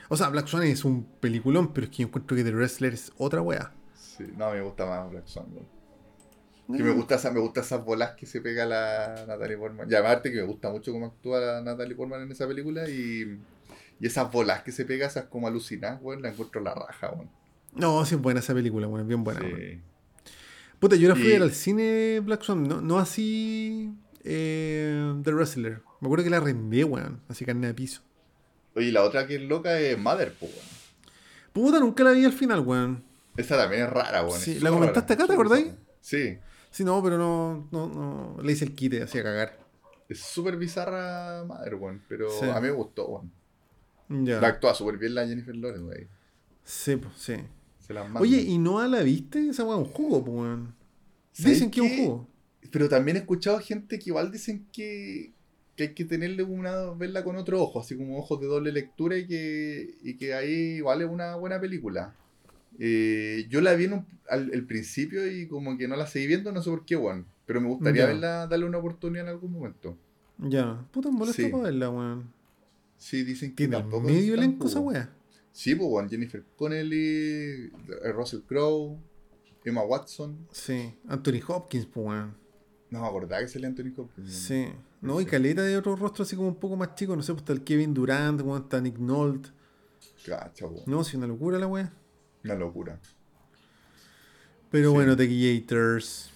o 0.08 0.16
sea, 0.16 0.28
Black 0.28 0.46
Swan 0.46 0.62
es 0.64 0.84
un 0.84 1.04
peliculón, 1.20 1.72
pero 1.72 1.86
es 1.86 1.90
que 1.90 1.98
yo 2.02 2.06
encuentro 2.08 2.36
que 2.36 2.44
The 2.44 2.52
Wrestler 2.52 2.94
es 2.94 3.12
otra 3.16 3.40
wea. 3.42 3.72
Sí, 3.94 4.24
no, 4.36 4.50
me 4.52 4.60
gusta 4.60 4.86
más 4.86 5.10
Black 5.10 5.26
Swan. 5.26 5.46
weón. 5.52 6.76
Que 6.78 6.82
me 6.82 6.92
gusta, 6.92 7.16
esa, 7.16 7.30
me 7.30 7.40
gusta 7.40 7.60
esas 7.60 7.84
bolas 7.84 8.12
que 8.14 8.24
se 8.26 8.40
pega 8.40 8.64
la 8.64 9.24
Natalie 9.26 9.56
Portman. 9.58 9.90
Y 9.90 9.94
aparte 9.94 10.30
que 10.30 10.36
me 10.38 10.44
gusta 10.46 10.70
mucho 10.70 10.92
cómo 10.92 11.06
actúa 11.06 11.38
la 11.40 11.60
Natalie 11.62 11.94
Portman 11.94 12.22
en 12.22 12.32
esa 12.32 12.46
película. 12.46 12.88
Y, 12.88 13.38
y 14.00 14.06
esas 14.06 14.30
bolas 14.30 14.62
que 14.62 14.72
se 14.72 14.84
pega, 14.86 15.06
esas 15.06 15.24
como 15.26 15.46
alucinadas, 15.46 16.00
weón, 16.02 16.22
la 16.22 16.30
encuentro 16.30 16.60
la 16.62 16.74
raja, 16.74 17.10
weón. 17.10 17.28
No, 17.74 18.04
sí 18.06 18.14
es 18.14 18.20
buena 18.20 18.40
esa 18.40 18.54
película, 18.54 18.86
bueno, 18.86 19.02
es 19.02 19.08
bien 19.08 19.24
buena. 19.24 19.40
weón. 19.40 19.56
Sí. 19.60 19.80
Puta, 20.78 20.96
yo 20.96 21.08
la 21.08 21.16
fui 21.16 21.28
Y- 21.28 21.34
al 21.34 21.52
cine 21.52 22.20
Black 22.20 22.42
Swan, 22.42 22.62
no, 22.68 22.80
no 22.80 22.98
así 22.98 23.92
eh, 24.22 25.14
The 25.22 25.32
Wrestler. 25.32 25.82
Me 26.00 26.06
acuerdo 26.08 26.24
que 26.24 26.30
la 26.30 26.36
arrendé, 26.38 26.84
weón, 26.84 27.20
así 27.28 27.44
carne 27.44 27.66
de 27.66 27.74
piso. 27.74 28.02
Oye, 28.74 28.86
y 28.88 28.90
la 28.90 29.02
otra 29.02 29.26
que 29.26 29.36
es 29.36 29.42
loca 29.42 29.78
es 29.80 29.96
Mother, 29.98 30.32
po, 30.34 30.46
weón. 30.46 30.58
Puta, 31.52 31.78
nunca 31.80 32.02
la 32.04 32.10
vi 32.12 32.24
al 32.24 32.32
final, 32.32 32.60
weón. 32.60 33.04
Esa 33.36 33.56
también 33.56 33.82
es 33.82 33.90
rara, 33.90 34.24
weón. 34.24 34.40
Sí, 34.40 34.52
es 34.52 34.62
¿la 34.62 34.70
comentaste 34.70 35.14
rara, 35.14 35.24
acá, 35.24 35.26
te 35.28 35.32
acordáis? 35.34 35.66
Sí. 36.00 36.38
Sí, 36.70 36.84
no, 36.84 37.02
pero 37.02 37.16
no, 37.18 37.68
no, 37.70 37.88
no, 37.88 38.42
le 38.42 38.52
hice 38.52 38.64
el 38.64 38.74
quite, 38.74 39.02
hacía 39.02 39.22
cagar. 39.22 39.58
Es 40.08 40.20
súper 40.20 40.56
bizarra 40.56 41.44
Mother, 41.44 41.74
weón. 41.76 42.02
Pero 42.08 42.28
Sí. 42.30 42.46
a 42.46 42.60
mí 42.60 42.66
me 42.68 42.72
gustó, 42.72 43.06
weón. 43.06 43.32
Ya. 44.26 44.40
La 44.40 44.48
actúa 44.48 44.74
súper 44.74 44.98
bien 44.98 45.14
la 45.14 45.26
Jennifer 45.26 45.54
Lawrence, 45.54 45.84
weón. 45.84 46.08
Sí, 46.64 46.96
pues, 46.96 47.14
sí. 47.16 47.34
Se 47.78 47.92
las 47.92 48.04
manda. 48.04 48.20
Oye, 48.20 48.40
¿y 48.40 48.58
Noah 48.58 48.88
la 48.88 49.02
viste? 49.02 49.40
Esa 49.48 49.62
es 49.62 49.68
un 49.68 49.84
jugo, 49.84 50.24
pues, 50.24 50.36
weón. 50.36 50.74
¿Sabes 51.32 51.52
Dicen 51.52 51.70
que 51.70 51.84
es 51.84 51.92
un 51.92 51.98
jugo. 51.98 52.28
Pero 52.72 52.88
también 52.88 53.16
he 53.16 53.20
escuchado 53.20 53.58
gente 53.60 53.98
que 53.98 54.10
igual 54.10 54.32
dicen 54.32 54.66
que, 54.72 55.33
que 55.76 55.82
hay 55.84 55.94
que 55.94 56.04
tenerle 56.04 56.42
una, 56.42 56.90
verla 56.92 57.24
con 57.24 57.36
otro 57.36 57.60
ojo, 57.62 57.80
así 57.80 57.96
como 57.96 58.18
ojos 58.18 58.40
de 58.40 58.46
doble 58.46 58.70
lectura 58.72 59.16
y 59.18 59.26
que, 59.26 59.94
y 60.02 60.16
que 60.16 60.34
ahí 60.34 60.78
es 60.78 61.06
una 61.10 61.34
buena 61.36 61.60
película. 61.60 62.14
Eh, 62.78 63.46
yo 63.48 63.60
la 63.60 63.74
vi 63.74 63.84
en 63.84 63.92
un- 63.94 64.06
al 64.28 64.52
el 64.52 64.66
principio 64.66 65.30
y 65.30 65.46
como 65.46 65.76
que 65.76 65.86
no 65.88 65.96
la 65.96 66.06
seguí 66.06 66.26
viendo, 66.26 66.50
no 66.52 66.62
sé 66.62 66.70
por 66.70 66.84
qué, 66.84 66.96
weón. 66.96 67.26
Pero 67.46 67.60
me 67.60 67.68
gustaría 67.68 68.06
verla, 68.06 68.46
darle 68.46 68.64
una 68.66 68.78
oportunidad 68.78 69.24
en 69.24 69.28
algún 69.30 69.52
momento. 69.52 69.96
Ya. 70.38 70.84
Puta, 70.92 71.10
me 71.10 71.18
molesta 71.18 71.42
Sí. 71.42 71.48
para 71.48 71.64
verla, 71.64 71.90
weón. 71.90 72.32
Sí, 72.96 73.22
dicen 73.22 73.54
que 73.54 73.68
tampoco 73.68 74.00
medio 74.06 74.34
elenco 74.34 74.66
esa 74.66 74.80
weá. 74.80 75.10
Sí, 75.52 75.74
pues, 75.74 75.88
weón. 75.90 76.08
Jennifer 76.08 76.42
Connelly, 76.56 76.96
eh, 78.04 78.12
Russell 78.12 78.40
Crowe, 78.46 78.96
Emma 79.64 79.82
Watson. 79.82 80.46
Sí. 80.50 80.94
Anthony 81.06 81.40
Hopkins, 81.46 81.86
pues, 81.86 82.06
weón. 82.06 82.34
No 82.90 83.00
me 83.02 83.06
acordaba 83.06 83.42
que 83.42 83.48
salía 83.48 83.68
Anthony 83.68 83.92
Hopkins. 83.96 84.32
Sí. 84.32 84.66
No, 85.04 85.20
y 85.20 85.26
caleta 85.26 85.62
de 85.62 85.76
otro 85.76 85.94
rostro 85.96 86.22
así 86.24 86.34
como 86.34 86.48
un 86.48 86.56
poco 86.56 86.76
más 86.76 86.94
chico. 86.94 87.14
No 87.14 87.22
sé, 87.22 87.32
pues 87.32 87.42
está 87.42 87.52
el 87.52 87.62
Kevin 87.62 87.92
Durant, 87.94 88.40
está 88.56 88.80
Nick 88.80 88.98
Nolte. 88.98 89.50
Cacha, 90.26 90.66
weón. 90.66 90.82
No, 90.86 91.04
sí, 91.04 91.16
una 91.16 91.26
locura 91.26 91.58
la 91.58 91.66
weá. 91.66 91.92
Una 92.44 92.54
locura. 92.54 92.98
Pero 94.70 94.88
Sí. 94.90 94.94
bueno, 94.94 95.16
Tequillators. 95.16 96.30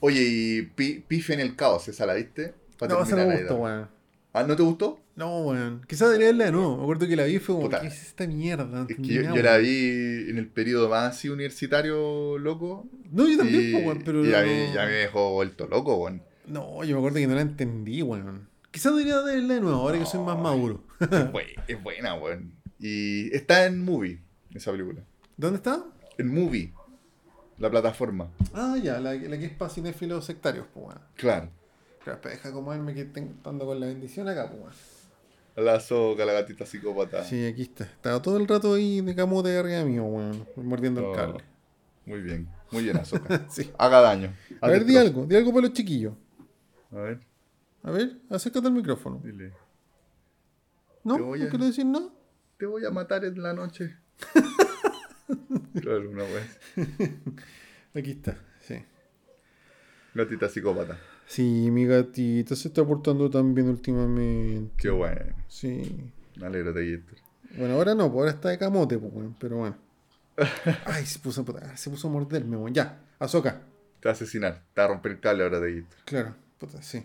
Oye, 0.00 0.22
y 0.22 0.62
Pi- 0.62 1.04
Pife 1.06 1.34
en 1.34 1.40
el 1.40 1.56
caos, 1.56 1.88
¿esa 1.88 2.06
la 2.06 2.14
viste? 2.14 2.54
No, 2.80 3.02
esa 3.02 3.16
no 3.16 3.26
me 3.26 3.36
gustó, 3.38 3.56
weón. 3.56 3.88
¿Ah, 4.32 4.42
no 4.42 4.56
te 4.56 4.62
gustó? 4.62 4.98
No, 5.16 5.40
weón. 5.42 5.82
Quizás 5.86 6.08
debería 6.08 6.26
verla 6.28 6.46
de 6.46 6.52
nuevo. 6.52 6.76
Me 6.78 6.82
acuerdo 6.82 7.06
que 7.06 7.14
la 7.16 7.24
vi 7.24 7.38
fue 7.38 7.54
como, 7.54 7.66
Puta. 7.66 7.80
¿qué 7.80 7.86
es 7.86 8.02
esta 8.08 8.26
mierda? 8.26 8.84
Es 8.88 8.96
que 8.96 9.02
yo, 9.02 9.36
la 9.36 9.58
vi 9.58 10.26
en 10.28 10.38
el 10.38 10.48
periodo 10.48 10.88
más 10.88 11.14
así 11.16 11.28
universitario 11.28 12.36
loco. 12.38 12.88
No, 13.12 13.28
yo 13.28 13.38
también, 13.38 13.68
y, 13.68 13.72
pues, 13.72 13.84
weón, 13.86 14.02
pero 14.04 14.24
y 14.26 14.34
a 14.34 14.42
mí, 14.42 14.72
ya 14.74 14.86
me 14.86 14.92
dejó 14.92 15.32
vuelto 15.34 15.68
loco, 15.68 15.96
weón. 15.96 16.22
No, 16.46 16.84
yo 16.84 16.94
me 16.96 16.98
acuerdo 16.98 17.16
que 17.18 17.26
no 17.26 17.34
la 17.34 17.40
entendí, 17.40 18.02
weón. 18.02 18.48
Quizás 18.70 18.92
debería 18.92 19.20
verla 19.20 19.54
de 19.54 19.60
nuevo, 19.60 19.76
ahora 19.78 19.98
que 19.98 20.06
soy 20.06 20.20
más 20.20 20.38
maduro. 20.38 20.82
Es, 21.00 21.08
bue- 21.32 21.62
es 21.68 21.82
buena, 21.82 22.14
weón. 22.14 22.52
Y 22.78 23.34
está 23.34 23.66
en 23.66 23.84
Movie, 23.84 24.20
esa 24.52 24.72
película. 24.72 25.02
¿Dónde 25.36 25.56
está? 25.56 25.84
En 26.18 26.34
Movie, 26.34 26.72
la 27.58 27.70
plataforma. 27.70 28.30
Ah, 28.52 28.76
ya, 28.82 29.00
la, 29.00 29.14
la 29.14 29.38
que 29.38 29.46
es 29.46 29.52
para 29.52 29.70
cinéfilos 29.70 30.24
sectarios, 30.24 30.66
pues, 30.74 30.86
weón. 30.86 30.98
Claro. 31.14 31.48
Claro, 32.02 32.18
pero 32.22 32.34
deja 32.34 32.52
comerme 32.52 32.94
que 32.94 33.04
tengo 33.06 33.32
ando 33.44 33.64
con 33.64 33.80
la 33.80 33.86
bendición 33.86 34.28
acá, 34.28 34.50
pues, 34.50 34.60
weón. 34.60 34.74
La 35.66 35.78
soca, 35.78 36.24
la 36.24 36.32
gatita 36.32 36.66
psicópata. 36.66 37.22
Sí, 37.24 37.46
aquí 37.46 37.62
está. 37.62 37.84
Estaba 37.84 38.20
todo 38.20 38.36
el 38.38 38.48
rato 38.48 38.74
ahí 38.74 39.00
de 39.00 39.14
camote 39.14 39.56
arriba 39.56 39.84
mío, 39.84 40.02
weón. 40.04 40.44
Mordiendo 40.56 41.06
Oh, 41.06 41.10
el 41.12 41.16
cable. 41.16 41.44
Muy 42.06 42.20
bien, 42.20 42.48
muy 42.72 42.82
bien, 42.84 42.96
Azoka. 42.98 43.46
Sí. 43.48 43.70
Haga 43.78 44.00
daño. 44.00 44.34
A 44.60 44.66
ver, 44.68 44.80
Haz 44.80 44.86
di 44.86 44.96
algo, 44.96 45.24
di 45.26 45.36
algo 45.36 45.52
para 45.54 45.62
los 45.68 45.72
chiquillos. 45.72 46.12
A 46.94 46.98
ver, 47.00 47.20
A 47.82 47.90
ver, 47.90 48.18
acércate 48.30 48.66
al 48.66 48.72
micrófono. 48.72 49.20
dile. 49.24 49.52
¿No? 51.02 51.18
¿No 51.18 51.34
a- 51.34 51.36
quiero 51.36 51.64
decir 51.64 51.84
nada? 51.86 52.08
Te 52.56 52.66
voy 52.66 52.84
a 52.86 52.90
matar 52.90 53.24
en 53.24 53.42
la 53.42 53.52
noche. 53.52 53.96
claro, 55.80 56.08
una 56.10 56.22
vez. 56.24 56.58
Aquí 57.94 58.12
está, 58.12 58.36
sí. 58.60 58.76
Gatita 60.14 60.48
psicópata. 60.48 60.98
Sí, 61.26 61.68
mi 61.70 61.86
gatita 61.86 62.54
se 62.54 62.68
está 62.68 62.84
portando 62.84 63.28
tan 63.30 63.54
bien 63.54 63.68
últimamente. 63.68 64.72
Qué 64.76 64.90
bueno. 64.90 65.34
Sí. 65.48 66.10
Me 66.36 66.46
alegro 66.46 66.72
de. 66.72 67.02
Bueno, 67.56 67.74
ahora 67.74 67.94
no, 67.94 68.10
pues 68.12 68.20
ahora 68.20 68.30
está 68.30 68.48
de 68.50 68.58
camote, 68.58 68.98
pues. 68.98 69.12
Pero 69.38 69.56
bueno. 69.58 69.76
Ay, 70.86 71.06
se 71.06 71.18
puso, 71.18 71.44
se 71.76 71.90
puso 71.90 72.08
a 72.08 72.10
morderme, 72.10 72.56
weón. 72.56 72.74
Ya, 72.74 73.00
Azoka. 73.18 73.60
Te 74.00 74.08
va 74.08 74.10
a 74.10 74.14
asesinar. 74.14 74.62
Te 74.74 74.80
va 74.80 74.84
a 74.86 74.88
romper 74.88 75.12
el 75.12 75.20
cable 75.20 75.44
ahora 75.44 75.60
de 75.60 75.80
Gator. 75.80 75.98
Claro, 76.04 76.34
puta, 76.66 76.82
sí. 76.82 77.02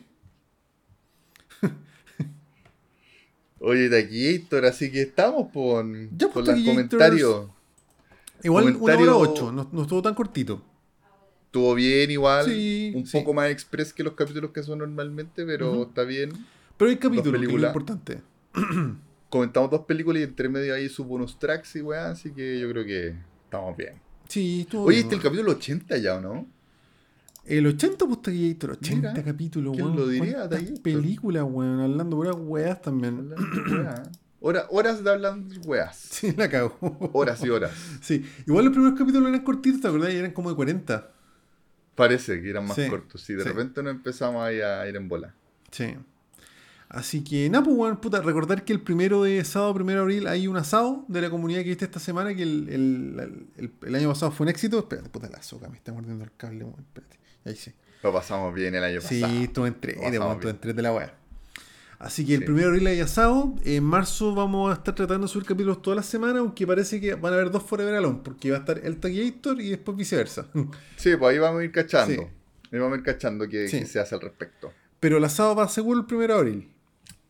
Oye, 3.62 3.90
Taquillator, 3.90 4.66
así 4.66 4.90
que 4.92 5.02
estamos 5.02 5.52
con, 5.52 6.10
Ya, 6.18 6.28
con 6.30 6.46
pues, 6.46 6.48
los 6.58 6.66
comentarios. 6.66 7.48
Igual 8.42 8.74
Comentario- 8.80 9.04
una 9.06 9.16
hora 9.18 9.30
ocho, 9.32 9.52
no, 9.52 9.70
no 9.72 9.82
estuvo 9.82 10.02
tan 10.02 10.14
cortito. 10.16 10.64
Estuvo 11.48 11.76
bien 11.76 12.10
igual. 12.10 12.46
Sí, 12.46 12.94
un 12.96 13.06
sí. 13.06 13.18
poco 13.20 13.34
más 13.34 13.50
express 13.50 13.92
que 13.92 14.04
los 14.04 14.14
capítulos 14.14 14.52
que 14.52 14.64
son 14.64 14.80
normalmente, 14.80 15.46
pero 15.46 15.84
está 15.84 16.04
bien. 16.04 16.32
Pero 16.78 16.90
hay 16.90 16.98
capítulos, 16.98 17.42
que 17.42 17.48
es 17.48 17.54
lo 17.62 17.68
importante. 17.68 18.22
Comentamos 19.30 19.70
dos 19.70 19.82
películas 19.82 20.22
y 20.22 20.24
entre 20.24 20.48
medio 20.48 20.74
ahí 20.74 20.88
sus 20.88 21.06
bonus 21.06 21.38
tracks 21.38 21.76
y 21.76 21.82
weá, 21.82 22.12
así 22.12 22.32
que 22.32 22.60
yo 22.60 22.70
creo 22.70 22.86
que 22.86 23.16
estamos 23.44 23.76
bien. 23.76 23.96
Sí, 24.30 24.62
estuvo 24.62 24.84
Oye, 24.86 24.98
bien, 24.98 25.06
este 25.06 25.16
es 25.16 25.20
el 25.20 25.24
capítulo 25.24 25.52
80 25.52 25.98
ya, 25.98 26.16
¿o 26.16 26.22
no? 26.22 26.48
El 27.50 27.66
80, 27.68 28.06
pues, 28.06 28.22
Taquillator, 28.22 28.72
80 28.72 29.10
Mira, 29.12 29.24
capítulos, 29.24 29.74
¿quién 29.74 29.86
weón. 29.88 29.98
lo 29.98 30.08
diría, 30.08 30.48
películas, 30.84 31.44
weón, 31.48 31.80
hablando 31.82 32.16
puras 32.16 32.36
weas 32.38 32.82
también. 32.82 33.32
Hora- 34.42 34.68
horas 34.70 35.04
de 35.04 35.10
hablando 35.12 35.54
de 35.54 35.60
weas. 35.68 35.98
Sí, 36.12 36.34
la 36.38 36.48
cago. 36.50 36.78
Horas 37.14 37.44
y 37.44 37.50
horas. 37.50 37.72
Sí, 38.02 38.24
igual 38.48 38.66
los 38.66 38.74
primeros 38.74 38.98
capítulos 38.98 39.28
eran 39.30 39.42
cortitos, 39.44 39.82
¿te 39.82 39.88
acordás? 39.88 40.14
Y 40.14 40.18
eran 40.18 40.32
como 40.32 40.50
de 40.50 40.56
40. 40.56 41.12
Parece 41.96 42.42
que 42.42 42.50
eran 42.50 42.66
más 42.66 42.76
Sí, 42.76 42.88
cortos. 42.88 43.22
Sí, 43.22 43.34
de 43.34 43.44
sí. 43.44 43.50
repente 43.50 43.84
nos 43.84 43.92
empezamos 43.94 44.42
ahí 44.44 44.62
a 44.62 44.88
ir 44.88 44.96
en 44.96 45.10
bola. 45.10 45.34
Sí. 45.72 45.96
Así 46.88 47.24
que, 47.24 47.50
nada, 47.50 47.66
pues, 47.66 47.76
weón, 47.78 47.98
puta, 47.98 48.22
recordar 48.22 48.64
que 48.64 48.74
el 48.74 48.82
primero 48.82 49.24
de 49.24 49.44
sábado, 49.44 49.74
primero 49.76 49.98
de 50.00 50.04
abril, 50.04 50.28
hay 50.28 50.48
un 50.48 50.56
asado 50.58 51.06
de 51.08 51.22
la 51.22 51.30
comunidad 51.30 51.60
que 51.62 51.70
viste 51.70 51.86
esta 51.86 52.00
semana, 52.00 52.34
que 52.34 52.44
el, 52.44 52.70
el- 52.70 53.48
el- 53.58 53.72
el 53.86 53.96
año 53.96 54.08
pasado 54.10 54.32
fue 54.32 54.46
un 54.46 54.50
éxito. 54.50 54.80
Espérate, 54.80 55.10
puta, 55.10 55.30
la 55.30 55.42
soca, 55.44 55.68
me 55.68 55.76
está 55.78 55.92
mordiendo 55.94 56.24
el 56.24 56.32
cable, 56.38 56.64
weón, 56.64 56.80
espérate. 56.80 57.19
Ahí 57.46 57.56
sí. 57.56 57.72
Lo 58.04 58.14
pasamos 58.14 58.54
bien 58.54 58.76
el 58.76 58.84
año 58.84 59.02
Sí, 59.02 59.22
pasado. 59.22 59.40
estuvo 59.44 59.68
entre, 59.68 59.94
Lo 59.94 59.98
pasamos 60.02 60.14
weón, 60.20 60.32
estuvo 60.32 60.40
bien. 60.44 60.56
entre 60.56 60.74
de 60.74 60.82
la 60.82 60.94
weá. 60.94 61.16
Así 62.00 62.26
que 62.26 62.36
el 62.36 62.40
Sí. 62.40 62.46
primero 62.46 62.68
de 62.68 62.74
abril 62.76 62.88
hay 62.88 63.00
asado. 63.02 63.56
En 63.66 63.84
marzo 63.84 64.34
vamos 64.34 64.72
a 64.72 64.76
estar 64.76 64.96
tratando 64.96 65.28
de 65.28 65.34
subir 65.34 65.46
capítulos 65.46 65.82
todas 65.82 65.98
las 65.98 66.06
semanas, 66.06 66.38
aunque 66.38 66.66
parece 66.66 67.02
que 67.02 67.16
van 67.16 67.34
a 67.34 67.36
haber 67.36 67.52
dos 67.52 67.64
Forever 67.64 67.94
Alone, 67.96 68.22
porque 68.24 68.52
va 68.52 68.58
a 68.58 68.60
estar 68.62 68.80
el 68.82 68.98
Taquillator 68.98 69.60
y 69.60 69.70
después 69.72 69.98
viceversa. 69.98 70.48
Sí, 70.96 71.16
pues 71.18 71.32
ahí 71.34 71.40
vamos 71.40 71.60
a 71.60 71.64
ir 71.66 71.72
cachando. 71.74 72.14
Sí. 72.24 72.28
Ahí 72.72 72.80
vamos 72.80 72.96
a 72.96 73.00
ir 73.00 73.04
cachando 73.04 73.48
qué, 73.50 73.68
Sí. 73.68 73.86
se 73.86 74.00
hace 74.00 74.16
al 74.16 74.22
respecto. 74.22 74.72
Pero 75.02 75.18
el 75.18 75.24
asado 75.26 75.56
va 75.56 75.68
seguro 75.68 76.00
el 76.00 76.06
primero 76.06 76.36
de 76.36 76.40
abril. 76.40 76.70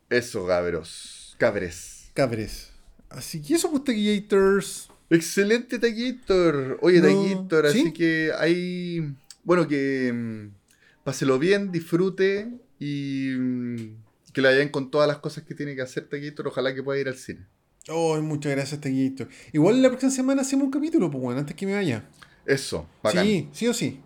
Eso, 0.10 0.45
cabros. 0.45 1.36
Cabres. 1.40 2.11
Cabres. 2.14 2.69
Así 3.10 3.41
que 3.41 3.56
eso, 3.56 3.72
pues, 3.72 3.84
Taquillators. 3.86 4.90
Excelente 5.10 5.80
Taquillator. 5.80 6.77
Oye, 6.81 6.99
No, 7.02 7.48
¿sí? 7.49 7.57
así 7.68 7.91
que 7.94 8.31
hay. 8.38 9.15
Bueno, 9.44 9.68
que. 9.68 10.11
mm, 10.14 11.03
Páselo 11.03 11.40
bien, 11.40 11.72
disfrute 11.72 12.49
y. 12.80 13.30
mm, 13.38 13.95
Que 14.34 14.41
le 14.41 14.49
vayan 14.49 14.70
con 14.70 14.91
todas 14.91 15.07
las 15.07 15.18
cosas 15.18 15.44
que 15.44 15.56
tiene 15.56 15.76
que 15.76 15.82
hacer 15.82 16.07
Taquillator. 16.07 16.48
Ojalá 16.48 16.74
que 16.76 16.84
pueda 16.84 16.99
ir 16.99 17.07
al 17.07 17.16
cine. 17.16 17.45
Oh, 17.88 18.20
muchas 18.22 18.52
gracias, 18.52 18.80
Taquillito. 18.82 19.28
Igual 19.53 19.82
la 19.82 19.90
próxima 19.90 20.11
semana 20.11 20.41
hacemos 20.44 20.66
un 20.66 20.72
capítulo, 20.72 21.10
pues 21.10 21.24
bueno, 21.24 21.40
antes 21.40 21.56
que 21.56 21.66
me 21.66 21.74
vaya. 21.74 22.07
Eso, 22.45 22.88
bacán. 23.02 23.26
Sí, 23.26 23.49
sí 23.53 23.68
o 23.68 23.74
sí. 23.74 23.99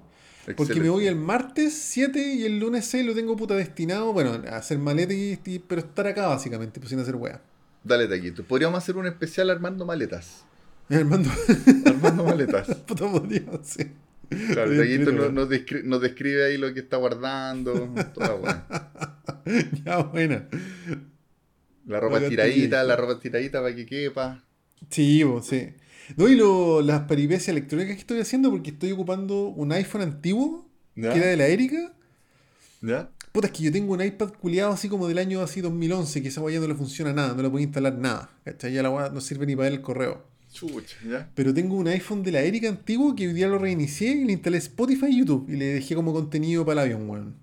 Porque 0.58 0.76
me 0.76 0.90
voy 0.90 1.08
el 1.08 1.16
martes 1.16 1.74
7 1.74 2.34
y 2.36 2.46
el 2.46 2.60
lunes 2.60 2.86
6 2.86 3.06
lo 3.06 3.14
tengo 3.16 3.36
puta 3.36 3.56
destinado, 3.56 4.12
bueno, 4.14 4.32
a 4.50 4.58
hacer 4.58 4.78
maleta 4.78 5.14
y, 5.14 5.40
y- 5.46 5.60
pero 5.60 5.82
estar 5.82 6.06
acá 6.08 6.28
básicamente, 6.28 6.80
pues 6.80 6.90
sin 6.90 7.00
hacer 7.00 7.16
weá. 7.16 7.42
Dale, 7.84 8.08
Taquito. 8.08 8.44
Podríamos 8.44 8.78
hacer 8.78 8.96
un 8.98 9.08
especial 9.08 9.50
armando 9.50 9.86
maletas. 9.86 10.46
Armando, 10.90 11.30
Armando 11.86 12.24
maletas. 12.26 12.68
puta 12.88 13.10
podríamos, 13.10 13.62
sí. 13.64 13.84
Claro, 14.30 14.72
entiendo. 14.74 15.12
nos, 15.12 15.34
nos 15.34 15.50
descri- 15.50 15.84
nos 15.84 16.02
describe 16.02 16.46
ahí 16.46 16.58
lo 16.58 16.74
que 16.74 16.80
está 16.82 16.98
guardando. 16.98 17.94
Toda 18.14 18.36
weá. 18.36 18.90
Ya, 19.86 19.98
buena. 20.04 20.48
La 21.86 22.00
ropa 22.00 22.20
tiradita, 22.22 22.84
la 22.84 22.96
ropa 22.96 23.20
tiradita 23.20 23.62
para 23.62 23.76
que 23.76 23.86
quepa. 23.86 24.44
Sí, 24.90 25.24
pues, 25.26 25.46
sí. 25.48 25.70
No, 26.16 26.28
y 26.30 26.36
lo- 26.36 26.82
las 26.82 27.02
peripecias 27.02 27.50
electrónicas 27.50 27.96
que 27.96 28.02
estoy 28.02 28.20
haciendo 28.22 28.50
porque 28.52 28.70
estoy 28.72 28.92
ocupando 28.92 29.48
un 29.48 29.72
iPhone 29.74 30.02
antiguo, 30.02 30.70
¿Ya? 30.96 31.12
que 31.14 31.20
era 31.20 31.28
de 31.28 31.38
la 31.38 31.48
Erika. 31.48 31.94
¿Ya? 32.82 33.10
Puta, 33.34 33.48
es 33.48 33.54
que 33.54 33.64
yo 33.64 33.72
tengo 33.72 33.94
un 33.94 34.02
iPad 34.02 34.30
culiado 34.40 34.72
así 34.74 34.88
como 34.90 35.08
del 35.08 35.18
año 35.18 35.42
así 35.42 35.60
2011, 35.62 36.22
que 36.22 36.28
esa 36.30 36.40
weá 36.42 36.54
ya 36.56 36.62
no 36.62 36.68
le 36.68 36.76
funciona 36.76 37.12
nada, 37.14 37.34
no 37.34 37.42
le 37.42 37.50
puedo 37.50 37.64
instalar 37.64 37.98
nada. 37.98 38.30
¿Cachai? 38.46 38.74
Ya 38.74 38.84
la 38.84 38.90
weá 38.90 39.10
no 39.10 39.20
sirve 39.22 39.46
ni 39.46 39.56
para 39.56 39.70
ver 39.70 39.74
el 39.80 39.82
correo. 39.82 40.24
Chucha, 40.54 40.96
¿ya? 41.08 41.30
Pero 41.36 41.54
tengo 41.54 41.76
un 41.76 41.88
iPhone 41.88 42.24
de 42.24 42.32
la 42.32 42.42
Erika 42.42 42.70
antiguo 42.70 43.16
que 43.16 43.28
hoy 43.28 43.34
día 43.34 43.48
lo 43.48 43.58
reinicié 43.58 44.12
y 44.12 44.26
le 44.26 44.34
instalé 44.34 44.58
Spotify 44.58 45.08
y 45.10 45.20
YouTube 45.20 45.50
y 45.50 45.56
le 45.58 45.66
dejé 45.66 45.96
como 45.96 46.14
contenido 46.14 46.66
para 46.66 46.84
el 46.84 46.92
avión, 46.94 47.10
weón. 47.10 47.36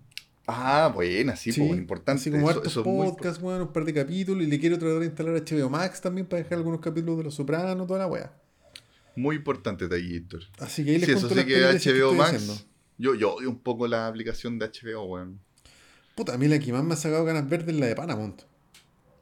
Ah, 0.46 0.90
buena, 0.94 1.36
sí, 1.36 1.52
Sí, 1.52 1.60
pues, 1.60 1.78
importante. 1.78 2.20
Así 2.22 2.30
como 2.30 2.48
Eso- 2.48 2.58
hartos 2.58 2.72
eso 2.72 2.82
podcasts, 2.82 3.42
weón, 3.42 3.62
un 3.62 3.72
par 3.72 3.84
de 3.84 3.94
capítulos 3.94 4.44
y 4.46 4.50
le 4.50 4.58
quiero 4.58 4.78
tratar 4.78 4.98
de 5.00 5.06
instalar 5.06 5.34
HBO 5.36 5.68
Max 5.70 6.00
también 6.00 6.26
para 6.26 6.42
dejar 6.42 6.58
algunos 6.58 6.80
capítulos 6.80 7.18
de 7.18 7.24
Los 7.24 7.34
Sopranos, 7.34 7.86
toda 7.86 8.00
la 8.00 8.06
weá. 8.06 8.32
Muy 9.16 9.36
importante, 9.36 9.88
Taquito. 9.88 10.38
Así 10.58 10.84
que 10.84 10.92
ahí 10.92 10.98
les 10.98 11.06
Sí, 11.06 11.12
eso 11.12 11.28
cuento 11.28 11.42
sí 11.42 11.50
las 11.50 11.82
que 11.82 11.90
HBO 11.90 12.14
Max. 12.14 12.66
Yo, 12.96 13.14
yo 13.14 13.34
odio 13.34 13.48
un 13.50 13.58
poco 13.58 13.86
la 13.88 14.06
aplicación 14.06 14.58
de 14.58 14.66
HBO, 14.66 15.04
weón. 15.04 15.40
Puta, 16.14 16.34
a 16.34 16.38
mí 16.38 16.48
la 16.48 16.58
que 16.58 16.72
más 16.72 16.84
me 16.84 16.94
ha 16.94 16.96
sacado 16.96 17.24
ganas 17.24 17.48
verdes 17.48 17.74
es 17.74 17.80
la 17.80 17.86
de 17.86 17.94
Paramount. 17.94 18.42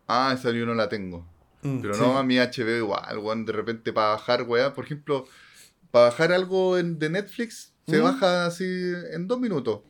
Ah, 0.06 0.34
esa 0.38 0.50
yo 0.52 0.64
no 0.66 0.74
la 0.74 0.88
tengo. 0.88 1.26
Mm, 1.62 1.80
Pero 1.80 1.94
sí. 1.94 2.00
no, 2.00 2.18
a 2.18 2.22
mi 2.22 2.36
HBO 2.38 2.76
igual, 2.76 3.18
weón. 3.18 3.44
De 3.44 3.52
repente 3.52 3.92
para 3.92 4.08
bajar, 4.10 4.42
weón. 4.44 4.72
Por 4.74 4.84
ejemplo, 4.84 5.26
para 5.90 6.06
bajar 6.06 6.32
algo 6.32 6.78
en- 6.78 6.98
de 6.98 7.10
Netflix, 7.10 7.72
se 7.86 7.98
¿Mm? 8.00 8.02
baja 8.04 8.46
así 8.46 8.64
en 9.12 9.26
dos 9.26 9.40
minutos. 9.40 9.80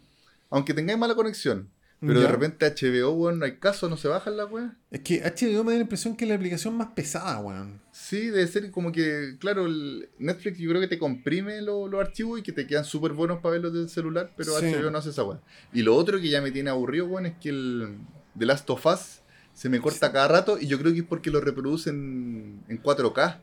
Aunque 0.50 0.72
tengáis 0.74 0.98
mala 0.98 1.14
conexión. 1.14 1.68
Pero 2.00 2.20
de 2.20 2.28
repente 2.28 2.64
HBO, 2.64 3.10
weón, 3.14 3.40
no 3.40 3.44
hay 3.44 3.56
caso, 3.56 3.88
no 3.88 3.96
se 3.96 4.06
bajan 4.06 4.36
las 4.36 4.48
weas. 4.48 4.70
Es 4.92 5.00
que 5.00 5.20
HBO 5.24 5.64
me 5.64 5.72
da 5.72 5.78
la 5.78 5.82
impresión 5.82 6.14
que 6.16 6.26
es 6.26 6.28
la 6.28 6.36
aplicación 6.36 6.76
más 6.76 6.92
pesada, 6.94 7.40
weón. 7.40 7.82
Sí, 7.90 8.28
debe 8.28 8.46
ser 8.46 8.70
como 8.70 8.92
que, 8.92 9.36
claro, 9.40 9.66
el 9.66 10.08
Netflix 10.20 10.58
yo 10.58 10.68
creo 10.70 10.80
que 10.80 10.86
te 10.86 10.96
comprime 10.96 11.60
lo- 11.60 11.88
los 11.88 12.00
archivos 12.00 12.38
y 12.38 12.42
que 12.44 12.52
te 12.52 12.68
quedan 12.68 12.84
súper 12.84 13.14
buenos 13.14 13.40
para 13.40 13.54
verlos 13.54 13.72
del 13.74 13.88
celular, 13.88 14.32
pero 14.36 14.52
Sí. 14.60 14.66
HBO 14.66 14.92
no 14.92 14.98
hace 14.98 15.10
esa 15.10 15.24
weá. 15.24 15.40
Y 15.72 15.82
lo 15.82 15.96
otro 15.96 16.20
que 16.20 16.28
ya 16.28 16.40
me 16.40 16.52
tiene 16.52 16.70
aburrido, 16.70 17.06
weón, 17.06 17.26
es 17.26 17.34
que 17.40 17.48
el 17.48 17.98
The 18.38 18.46
Last 18.46 18.70
of 18.70 18.86
Us 18.86 19.17
se 19.58 19.68
me 19.68 19.80
corta 19.80 20.12
cada 20.12 20.28
rato 20.28 20.56
y 20.60 20.68
yo 20.68 20.78
creo 20.78 20.92
que 20.92 21.00
es 21.00 21.04
porque 21.04 21.30
lo 21.32 21.40
reproducen 21.40 22.62
en 22.68 22.80
4K. 22.80 23.40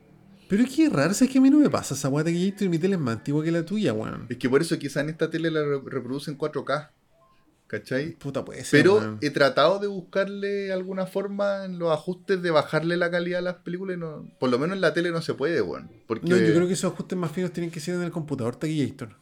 Pero 0.47 0.63
es 0.63 0.69
que 0.73 0.85
es 0.85 0.93
raro, 0.93 1.11
es 1.11 1.19
que 1.29 1.37
a 1.37 1.41
mí 1.41 1.49
no 1.49 1.57
me 1.59 1.69
pasa 1.69 1.93
esa 1.93 2.07
weá 2.07 2.23
de 2.23 2.31
que 2.31 2.51
yo 2.57 2.69
mi 2.69 2.79
tele 2.79 2.95
es 2.95 3.01
más 3.01 3.17
antigua 3.17 3.43
que 3.43 3.51
la 3.51 3.65
tuya, 3.65 3.91
weón. 3.91 4.27
Es 4.29 4.37
que 4.37 4.49
por 4.49 4.61
eso 4.61 4.79
quizá 4.79 5.01
en 5.01 5.09
esta 5.09 5.29
tele 5.29 5.51
la 5.51 5.61
re- 5.63 5.81
reproducen 5.85 6.37
4K. 6.37 6.89
¿Cachai? 7.67 8.11
Puta, 8.11 8.45
puede 8.45 8.63
ser. 8.63 8.79
Pero 8.79 9.17
he 9.21 9.31
tratado 9.31 9.79
de 9.79 9.87
buscarle 9.87 10.71
alguna 10.71 11.07
forma 11.07 11.65
en 11.65 11.79
los 11.79 11.91
ajustes 11.91 12.41
de 12.41 12.51
bajarle 12.51 12.95
la 12.95 13.09
calidad 13.11 13.39
a 13.39 13.41
las 13.41 13.55
películas 13.55 13.97
y 13.97 13.99
no, 13.99 14.29
por 14.39 14.49
lo 14.51 14.59
menos 14.59 14.75
en 14.75 14.81
la 14.81 14.93
tele 14.93 15.11
no 15.11 15.21
se 15.21 15.33
puede, 15.33 15.61
weón. 15.61 15.89
Porque, 16.07 16.29
No, 16.29 16.37
yo 16.37 16.53
creo 16.53 16.67
que 16.67 16.73
esos 16.73 16.93
ajustes 16.93 17.17
más 17.17 17.31
finos 17.31 17.51
tienen 17.51 17.71
que 17.71 17.79
ser 17.79 17.95
en 17.95 18.03
el 18.03 18.11
computador 18.11 18.55
Taquillator. 18.55 19.17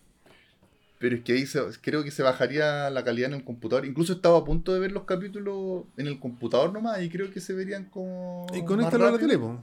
Pero 1.04 1.18
es 1.18 1.22
que 1.24 1.34
ahí 1.34 1.46
se- 1.46 1.62
creo 1.82 2.02
que 2.02 2.12
se 2.12 2.24
bajaría 2.24 2.90
la 2.90 3.04
calidad 3.04 3.28
en 3.28 3.40
el 3.40 3.44
computador. 3.44 3.86
Incluso 3.86 4.14
estaba 4.14 4.38
a 4.38 4.46
punto 4.46 4.74
de 4.74 4.80
ver 4.80 4.94
los 4.94 5.04
capítulos 5.04 5.84
en 5.98 6.08
el 6.08 6.18
computador 6.18 6.72
nomás 6.72 7.02
y 7.04 7.10
creo 7.10 7.30
que 7.30 7.42
se 7.42 7.52
verían 7.52 7.90
como. 7.90 8.48
Y 8.54 8.64
conéctalo 8.64 9.08
a 9.08 9.12
la 9.12 9.18
tele, 9.18 9.38
po. 9.38 9.62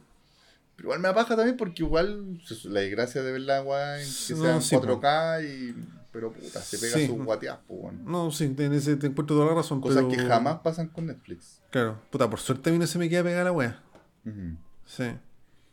Pero 0.76 0.88
igual 0.88 1.00
me 1.00 1.08
apaja 1.08 1.36
también 1.36 1.56
porque 1.56 1.82
igual 1.82 2.38
la 2.64 2.80
desgracia 2.80 3.22
de 3.22 3.32
ver 3.32 3.40
la 3.40 3.62
weá 3.62 4.02
en 4.02 4.06
que 4.06 4.34
No, 4.34 4.42
sea 4.42 4.54
en 4.56 4.60
sí, 4.60 4.76
po. 4.76 4.82
4K 4.82 5.42
y. 5.42 5.74
Pero 6.12 6.30
puta, 6.30 6.60
se 6.60 6.76
pega 6.78 6.92
Sí. 6.98 7.06
sus 7.06 7.24
guateas, 7.24 7.56
po, 7.66 7.72
weón. 7.74 8.04
No, 8.04 8.30
sí, 8.30 8.44
en 8.58 8.72
ese 8.74 8.96
te 8.96 9.06
encuentro 9.06 9.36
toda 9.36 9.46
la 9.48 9.54
razón. 9.54 9.80
Cosas 9.80 10.04
pero- 10.04 10.08
que 10.10 10.18
jamás 10.28 10.58
pasan 10.62 10.88
con 10.88 11.06
Netflix. 11.06 11.62
Claro, 11.70 12.02
puta, 12.10 12.28
por 12.28 12.38
suerte 12.40 12.68
a 12.68 12.72
mí 12.74 12.78
no 12.78 12.86
se 12.86 12.98
me 12.98 13.08
queda 13.08 13.22
pegada 13.22 13.44
la 13.44 13.52
weá. 13.52 13.80
Ujú. 14.26 14.56
Sí. 14.84 15.04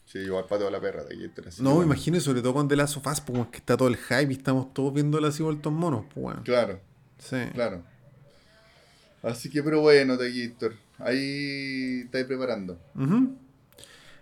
Sí, 0.07 0.19
igual 0.19 0.45
pateo 0.45 0.69
la 0.71 0.79
perra 0.79 1.03
de 1.03 1.15
aquí. 1.15 1.31
así 1.45 1.61
No, 1.61 1.79
me 1.79 1.83
imagino, 1.85 2.17
sobre 2.21 2.41
todo 2.41 2.53
con 2.53 2.67
The 2.69 2.77
Last 2.77 2.95
of 2.95 3.05
Us, 3.07 3.19
pues, 3.19 3.47
que 3.47 3.57
está 3.57 3.75
todo 3.75 3.89
el 3.89 3.97
hype 3.97 4.31
y 4.31 4.37
estamos 4.37 4.73
todos 4.73 4.93
viéndola 4.93 5.27
así 5.27 5.43
vueltos 5.43 5.71
monos, 5.73 6.05
pues. 6.15 6.37
Claro, 6.45 6.79
Sí. 7.19 7.35
claro. 7.53 7.83
Así 9.21 9.49
que, 9.49 9.61
pero 9.61 9.81
bueno, 9.81 10.17
Taquillator. 10.17 10.75
Ahí 10.99 12.01
estáis 12.05 12.25
preparando. 12.25 12.79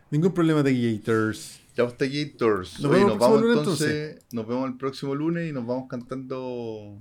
Ningún 0.09 0.33
problema, 0.33 0.63
Taquillators. 0.63 1.61
Ya 1.77 1.83
vos. 1.83 1.93
Nos 1.99 2.85
Oye, 2.85 2.89
vemos 2.99 3.11
nos 3.11 3.19
vamos 3.19 3.41
lunes, 3.41 3.57
entonces. 3.59 4.25
Nos 4.31 4.47
vemos 4.47 4.67
el 4.69 4.77
próximo 4.77 5.13
lunes 5.13 5.49
y 5.49 5.53
nos 5.53 5.67
vamos 5.67 5.85
cantando 5.87 6.97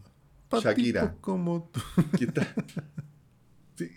Shakira. 0.52 1.02
tipos 1.02 1.20
como 1.20 1.70
tú. 1.73 1.81
¿Qué 2.19 2.27
tal? 2.27 2.48
Sí, 3.77 3.89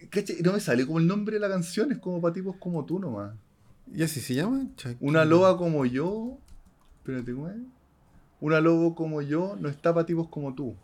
No 0.43 0.53
me 0.53 0.59
sale 0.61 0.85
como 0.85 0.99
el 0.99 1.07
nombre 1.07 1.34
de 1.34 1.39
la 1.41 1.49
canción, 1.49 1.91
es 1.91 1.97
como 1.97 2.22
para 2.22 2.34
tipos 2.34 2.55
como 2.57 2.85
tú 2.85 2.99
nomás. 2.99 3.35
¿Y 3.93 4.03
así 4.03 4.19
se 4.22 4.34
llama? 4.35 4.68
Una 4.99 5.26
loba 5.26 5.57
como 5.57 5.85
yo. 5.85 6.38
Espérate, 6.99 7.34
¿cómo 7.34 7.49
es? 7.49 7.55
Una 8.39 8.59
lobo 8.61 8.93
como 8.95 9.22
yo 9.22 9.55
no 9.59 9.69
está 9.69 9.93
para 9.93 10.05
tipos 10.05 10.27
como 10.30 10.53
tú. 10.53 10.76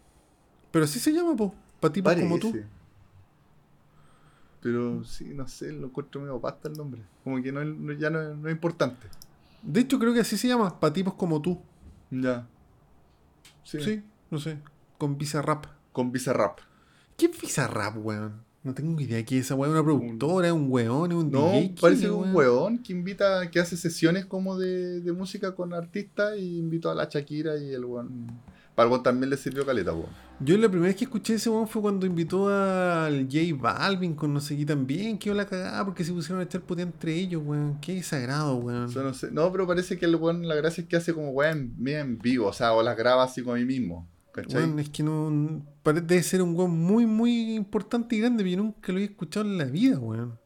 Pero 0.71 0.85
así 0.85 0.99
se 0.99 1.11
llama, 1.13 1.35
po. 1.35 1.53
Para 1.79 1.93
tipos 1.93 2.15
como 2.15 2.39
tú. 2.39 2.53
Pero 4.61 5.03
sí, 5.03 5.25
no 5.33 5.47
sé, 5.47 5.71
lo 5.73 5.87
encuentro 5.87 6.21
medio 6.21 6.39
pasta 6.39 6.69
el 6.69 6.75
nombre. 6.75 7.01
Como 7.23 7.41
que 7.43 7.51
no, 7.51 7.61
ya 7.93 8.09
no, 8.09 8.21
es- 8.21 8.35
no 8.37 8.47
es 8.47 8.53
importante. 8.53 9.07
De 9.61 9.81
hecho, 9.81 9.99
creo 9.99 10.13
que 10.13 10.21
así 10.21 10.37
se 10.37 10.47
llama. 10.47 10.79
Para 10.79 10.93
tipos 10.93 11.13
como 11.15 11.41
tú. 11.41 11.59
Ya. 12.09 12.47
Sí, 13.63 13.81
Sí. 13.81 14.03
no 14.31 14.39
sé. 14.39 14.57
Con 14.97 15.17
Bizarrap. 15.17 15.65
Con 15.91 16.11
Bizarrap. 16.11 16.59
¿Qué 17.17 17.25
es 17.27 17.39
Bizarrap, 17.41 17.97
weón? 17.97 18.41
No 18.63 18.73
tengo 18.73 18.99
idea 19.01 19.23
qué 19.25 19.39
es 19.39 19.45
esa 19.45 19.55
weón. 19.55 19.73
¿Una 19.73 19.83
productora? 19.83 20.53
¿Un 20.53 20.67
weón? 20.69 21.11
¿Un 21.11 21.29
No, 21.29 21.51
DJ? 21.51 21.75
¿Qué 21.75 21.81
parece 21.81 22.05
es, 22.05 22.11
un 22.11 22.33
weón 22.33 22.77
que 22.79 22.93
invita, 22.93 23.51
que 23.51 23.59
hace 23.59 23.75
sesiones 23.75 24.25
como 24.25 24.57
de, 24.57 25.01
de 25.01 25.11
música 25.11 25.53
con 25.53 25.73
artistas 25.73 26.37
y 26.37 26.59
invitó 26.59 26.89
a 26.89 26.95
la 26.95 27.09
Shakira 27.11 27.57
y 27.57 27.73
el 27.73 27.83
weón. 27.83 28.27
Para 28.73 28.87
el 28.87 28.91
weón 28.91 29.03
también 29.03 29.29
le 29.29 29.35
sirvió 29.35 29.65
caleta, 29.65 29.91
weón. 29.91 30.09
Yo 30.39 30.57
la 30.57 30.69
primera 30.69 30.87
vez 30.87 30.95
que 30.95 31.03
escuché 31.03 31.35
ese 31.35 31.49
weón 31.49 31.67
fue 31.67 31.81
cuando 31.81 32.05
invitó 32.05 32.47
al 32.47 33.25
J 33.25 33.39
Balvin 33.55 34.15
con 34.15 34.33
no 34.33 34.39
sé 34.39 34.55
qué 34.55 34.65
también. 34.65 35.17
Que 35.17 35.33
la 35.33 35.45
cagada 35.45 35.83
porque 35.83 36.05
se 36.05 36.13
pusieron 36.13 36.39
a 36.39 36.43
echar 36.43 36.61
putea 36.61 36.83
entre 36.83 37.13
ellos, 37.13 37.41
weón. 37.45 37.79
Qué 37.81 37.95
desagrado, 37.95 38.55
weón. 38.55 38.89
Eso 38.89 39.03
no, 39.03 39.13
sé. 39.13 39.29
no, 39.29 39.51
pero 39.51 39.67
parece 39.67 39.97
que 39.97 40.05
el 40.05 40.15
weón, 40.15 40.47
la 40.47 40.55
gracia 40.55 40.83
es 40.83 40.87
que 40.87 40.95
hace 40.95 41.13
como 41.13 41.31
weón 41.31 41.73
media 41.77 41.99
en 41.99 42.17
vivo, 42.17 42.47
o 42.47 42.53
sea, 42.53 42.71
o 42.71 42.81
las 42.81 42.95
graba 42.95 43.23
así 43.23 43.43
con 43.43 43.55
mí 43.59 43.65
mismo. 43.65 44.07
Weón, 44.35 44.79
es 44.79 44.89
que 44.89 45.03
no. 45.03 45.63
Parece 45.83 46.05
debe 46.05 46.23
ser 46.23 46.41
un 46.41 46.55
weón 46.55 46.71
muy, 46.71 47.05
muy 47.05 47.53
importante 47.55 48.15
y 48.15 48.19
grande, 48.19 48.43
pero 48.43 48.55
yo 48.57 48.63
nunca 48.63 48.91
lo 48.91 48.97
había 48.97 49.05
escuchado 49.09 49.45
en 49.45 49.57
la 49.57 49.65
vida, 49.65 49.99
weón. 49.99 50.39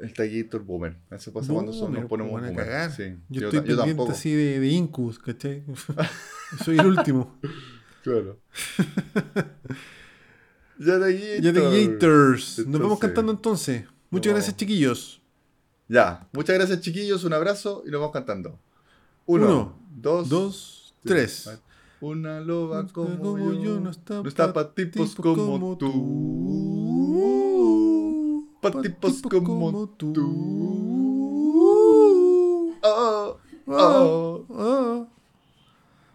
El 0.00 0.12
Taquillator 0.12 0.62
Boomer. 0.64 0.96
Eso 1.10 1.32
pasa 1.32 1.52
cuando 1.52 1.72
son- 1.72 1.92
nos 1.94 2.06
ponemos 2.06 2.42
a 2.42 2.54
cagar. 2.54 2.90
Sí. 2.92 3.14
Yo, 3.28 3.40
Yo, 3.40 3.48
estoy 3.48 3.60
yo 3.60 3.64
pendiente 3.66 3.86
tampoco. 3.86 4.12
así 4.12 4.32
de, 4.32 4.60
de 4.60 4.68
Incubus, 4.68 5.18
¿cachai? 5.18 5.64
Soy 6.64 6.78
el 6.78 6.86
último. 6.86 7.38
Claro. 8.02 8.38
ya 10.78 10.98
Taquillator. 10.98 11.40
Ya 11.42 11.52
de 11.52 11.86
Gators. 11.86 12.66
Nos 12.66 12.80
vamos 12.80 12.98
cantando 12.98 13.32
entonces. 13.32 13.84
Muchas 14.10 14.32
gracias, 14.32 14.56
chiquillos. 14.56 15.20
Ya. 15.88 16.26
Muchas 16.32 16.54
gracias, 16.56 16.80
chiquillos. 16.80 17.24
Un 17.24 17.32
abrazo 17.32 17.82
y 17.86 17.90
nos 17.90 18.00
vamos 18.00 18.12
cantando. 18.12 18.58
Uno, 19.26 19.44
Uno, 19.46 19.78
dos, 19.96 20.28
Dos, 20.28 20.94
tres. 21.04 21.50
Una 22.00 22.40
loba 22.40 22.86
como, 22.86 23.18
Como 23.18 23.38
yo, 23.54 23.62
yo 23.62 23.80
no 23.80 23.90
está, 23.90 24.22
para 24.52 24.72
tipos 24.74 25.10
tipo 25.16 25.34
como, 25.34 25.76
tú. 25.76 25.88
Pa' 28.60 28.80
tipos 28.82 29.20
como 29.22 29.88
tú. 29.96 30.12
Oh, 32.82 33.36
oh. 33.66 34.44
ah. 34.50 35.06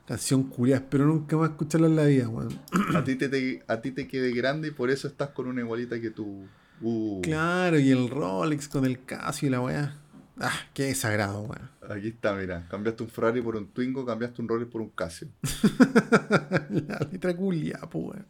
Canción 0.05 0.43
curia, 0.43 0.75
espero 0.77 1.05
nunca 1.05 1.37
más 1.37 1.51
escucharla 1.51 1.87
en 1.87 1.95
la 1.95 2.05
vida, 2.05 2.27
weón. 2.27 2.59
A 2.95 3.03
ti 3.03 3.15
te, 3.15 3.29
te- 3.29 3.63
a 3.67 3.81
ti 3.81 3.91
te 3.91 4.07
quede 4.07 4.31
grande 4.33 4.67
y 4.69 4.71
por 4.71 4.89
eso 4.89 5.07
estás 5.07 5.29
con 5.29 5.47
una 5.47 5.61
igualita 5.61 5.99
que 6.01 6.09
tú. 6.11 6.45
Uh, 6.81 7.21
Claro, 7.21 7.79
y 7.79 7.89
el 7.91 8.09
Rolex 8.09 8.67
con 8.67 8.83
el 8.85 9.03
Casio 9.05 9.47
y 9.47 9.51
la 9.51 9.61
weá. 9.61 9.97
Ah, 10.39 10.51
qué 10.73 10.83
desagrado, 10.85 11.41
weón. 11.41 11.69
Aquí 11.89 12.07
está, 12.07 12.33
mira. 12.33 12.65
Cambiaste 12.69 13.03
un 13.03 13.09
Ferrari 13.09 13.41
por 13.41 13.55
un 13.55 13.67
Twingo, 13.67 14.05
cambiaste 14.05 14.41
un 14.41 14.47
Rolex 14.47 14.71
por 14.71 14.81
un 14.81 14.89
Casio. 14.89 15.27
la 16.69 17.07
letra 17.11 17.35
culia, 17.35 17.79
weón. 17.93 18.25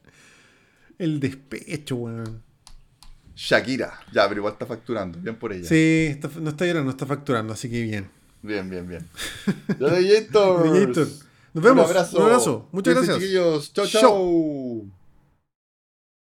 El 1.00 1.20
despecho, 1.20 1.96
weón. 1.96 2.44
Shakira. 3.36 4.00
Ya, 4.12 4.28
pero 4.28 4.42
igual 4.42 4.54
está 4.54 4.66
facturando. 4.66 5.18
Bien 5.20 5.36
por 5.38 5.54
ella. 5.54 5.68
Sí, 5.68 6.08
está- 6.12 6.30
no 6.40 6.50
está 6.52 6.66
llorando, 6.66 6.86
no 6.86 6.92
está 6.92 7.06
facturando, 7.06 7.54
así 7.54 7.70
que 7.70 7.82
bien. 7.82 8.10
Bien, 8.42 8.70
bien, 8.70 8.88
bien. 8.88 9.08
Gladiators. 9.80 10.64
Gladiator. 10.64 11.08
Nos 11.54 11.64
vemos. 11.64 11.86
Un 11.86 11.90
abrazo. 11.92 12.18
Un 12.18 12.24
abrazo. 12.24 12.70
Muchas 12.72 12.96
gracias. 12.96 13.18
chiquillos. 13.20 13.74
Chau, 13.74 13.88
Chau. 13.88 14.02
chau. 14.02 14.92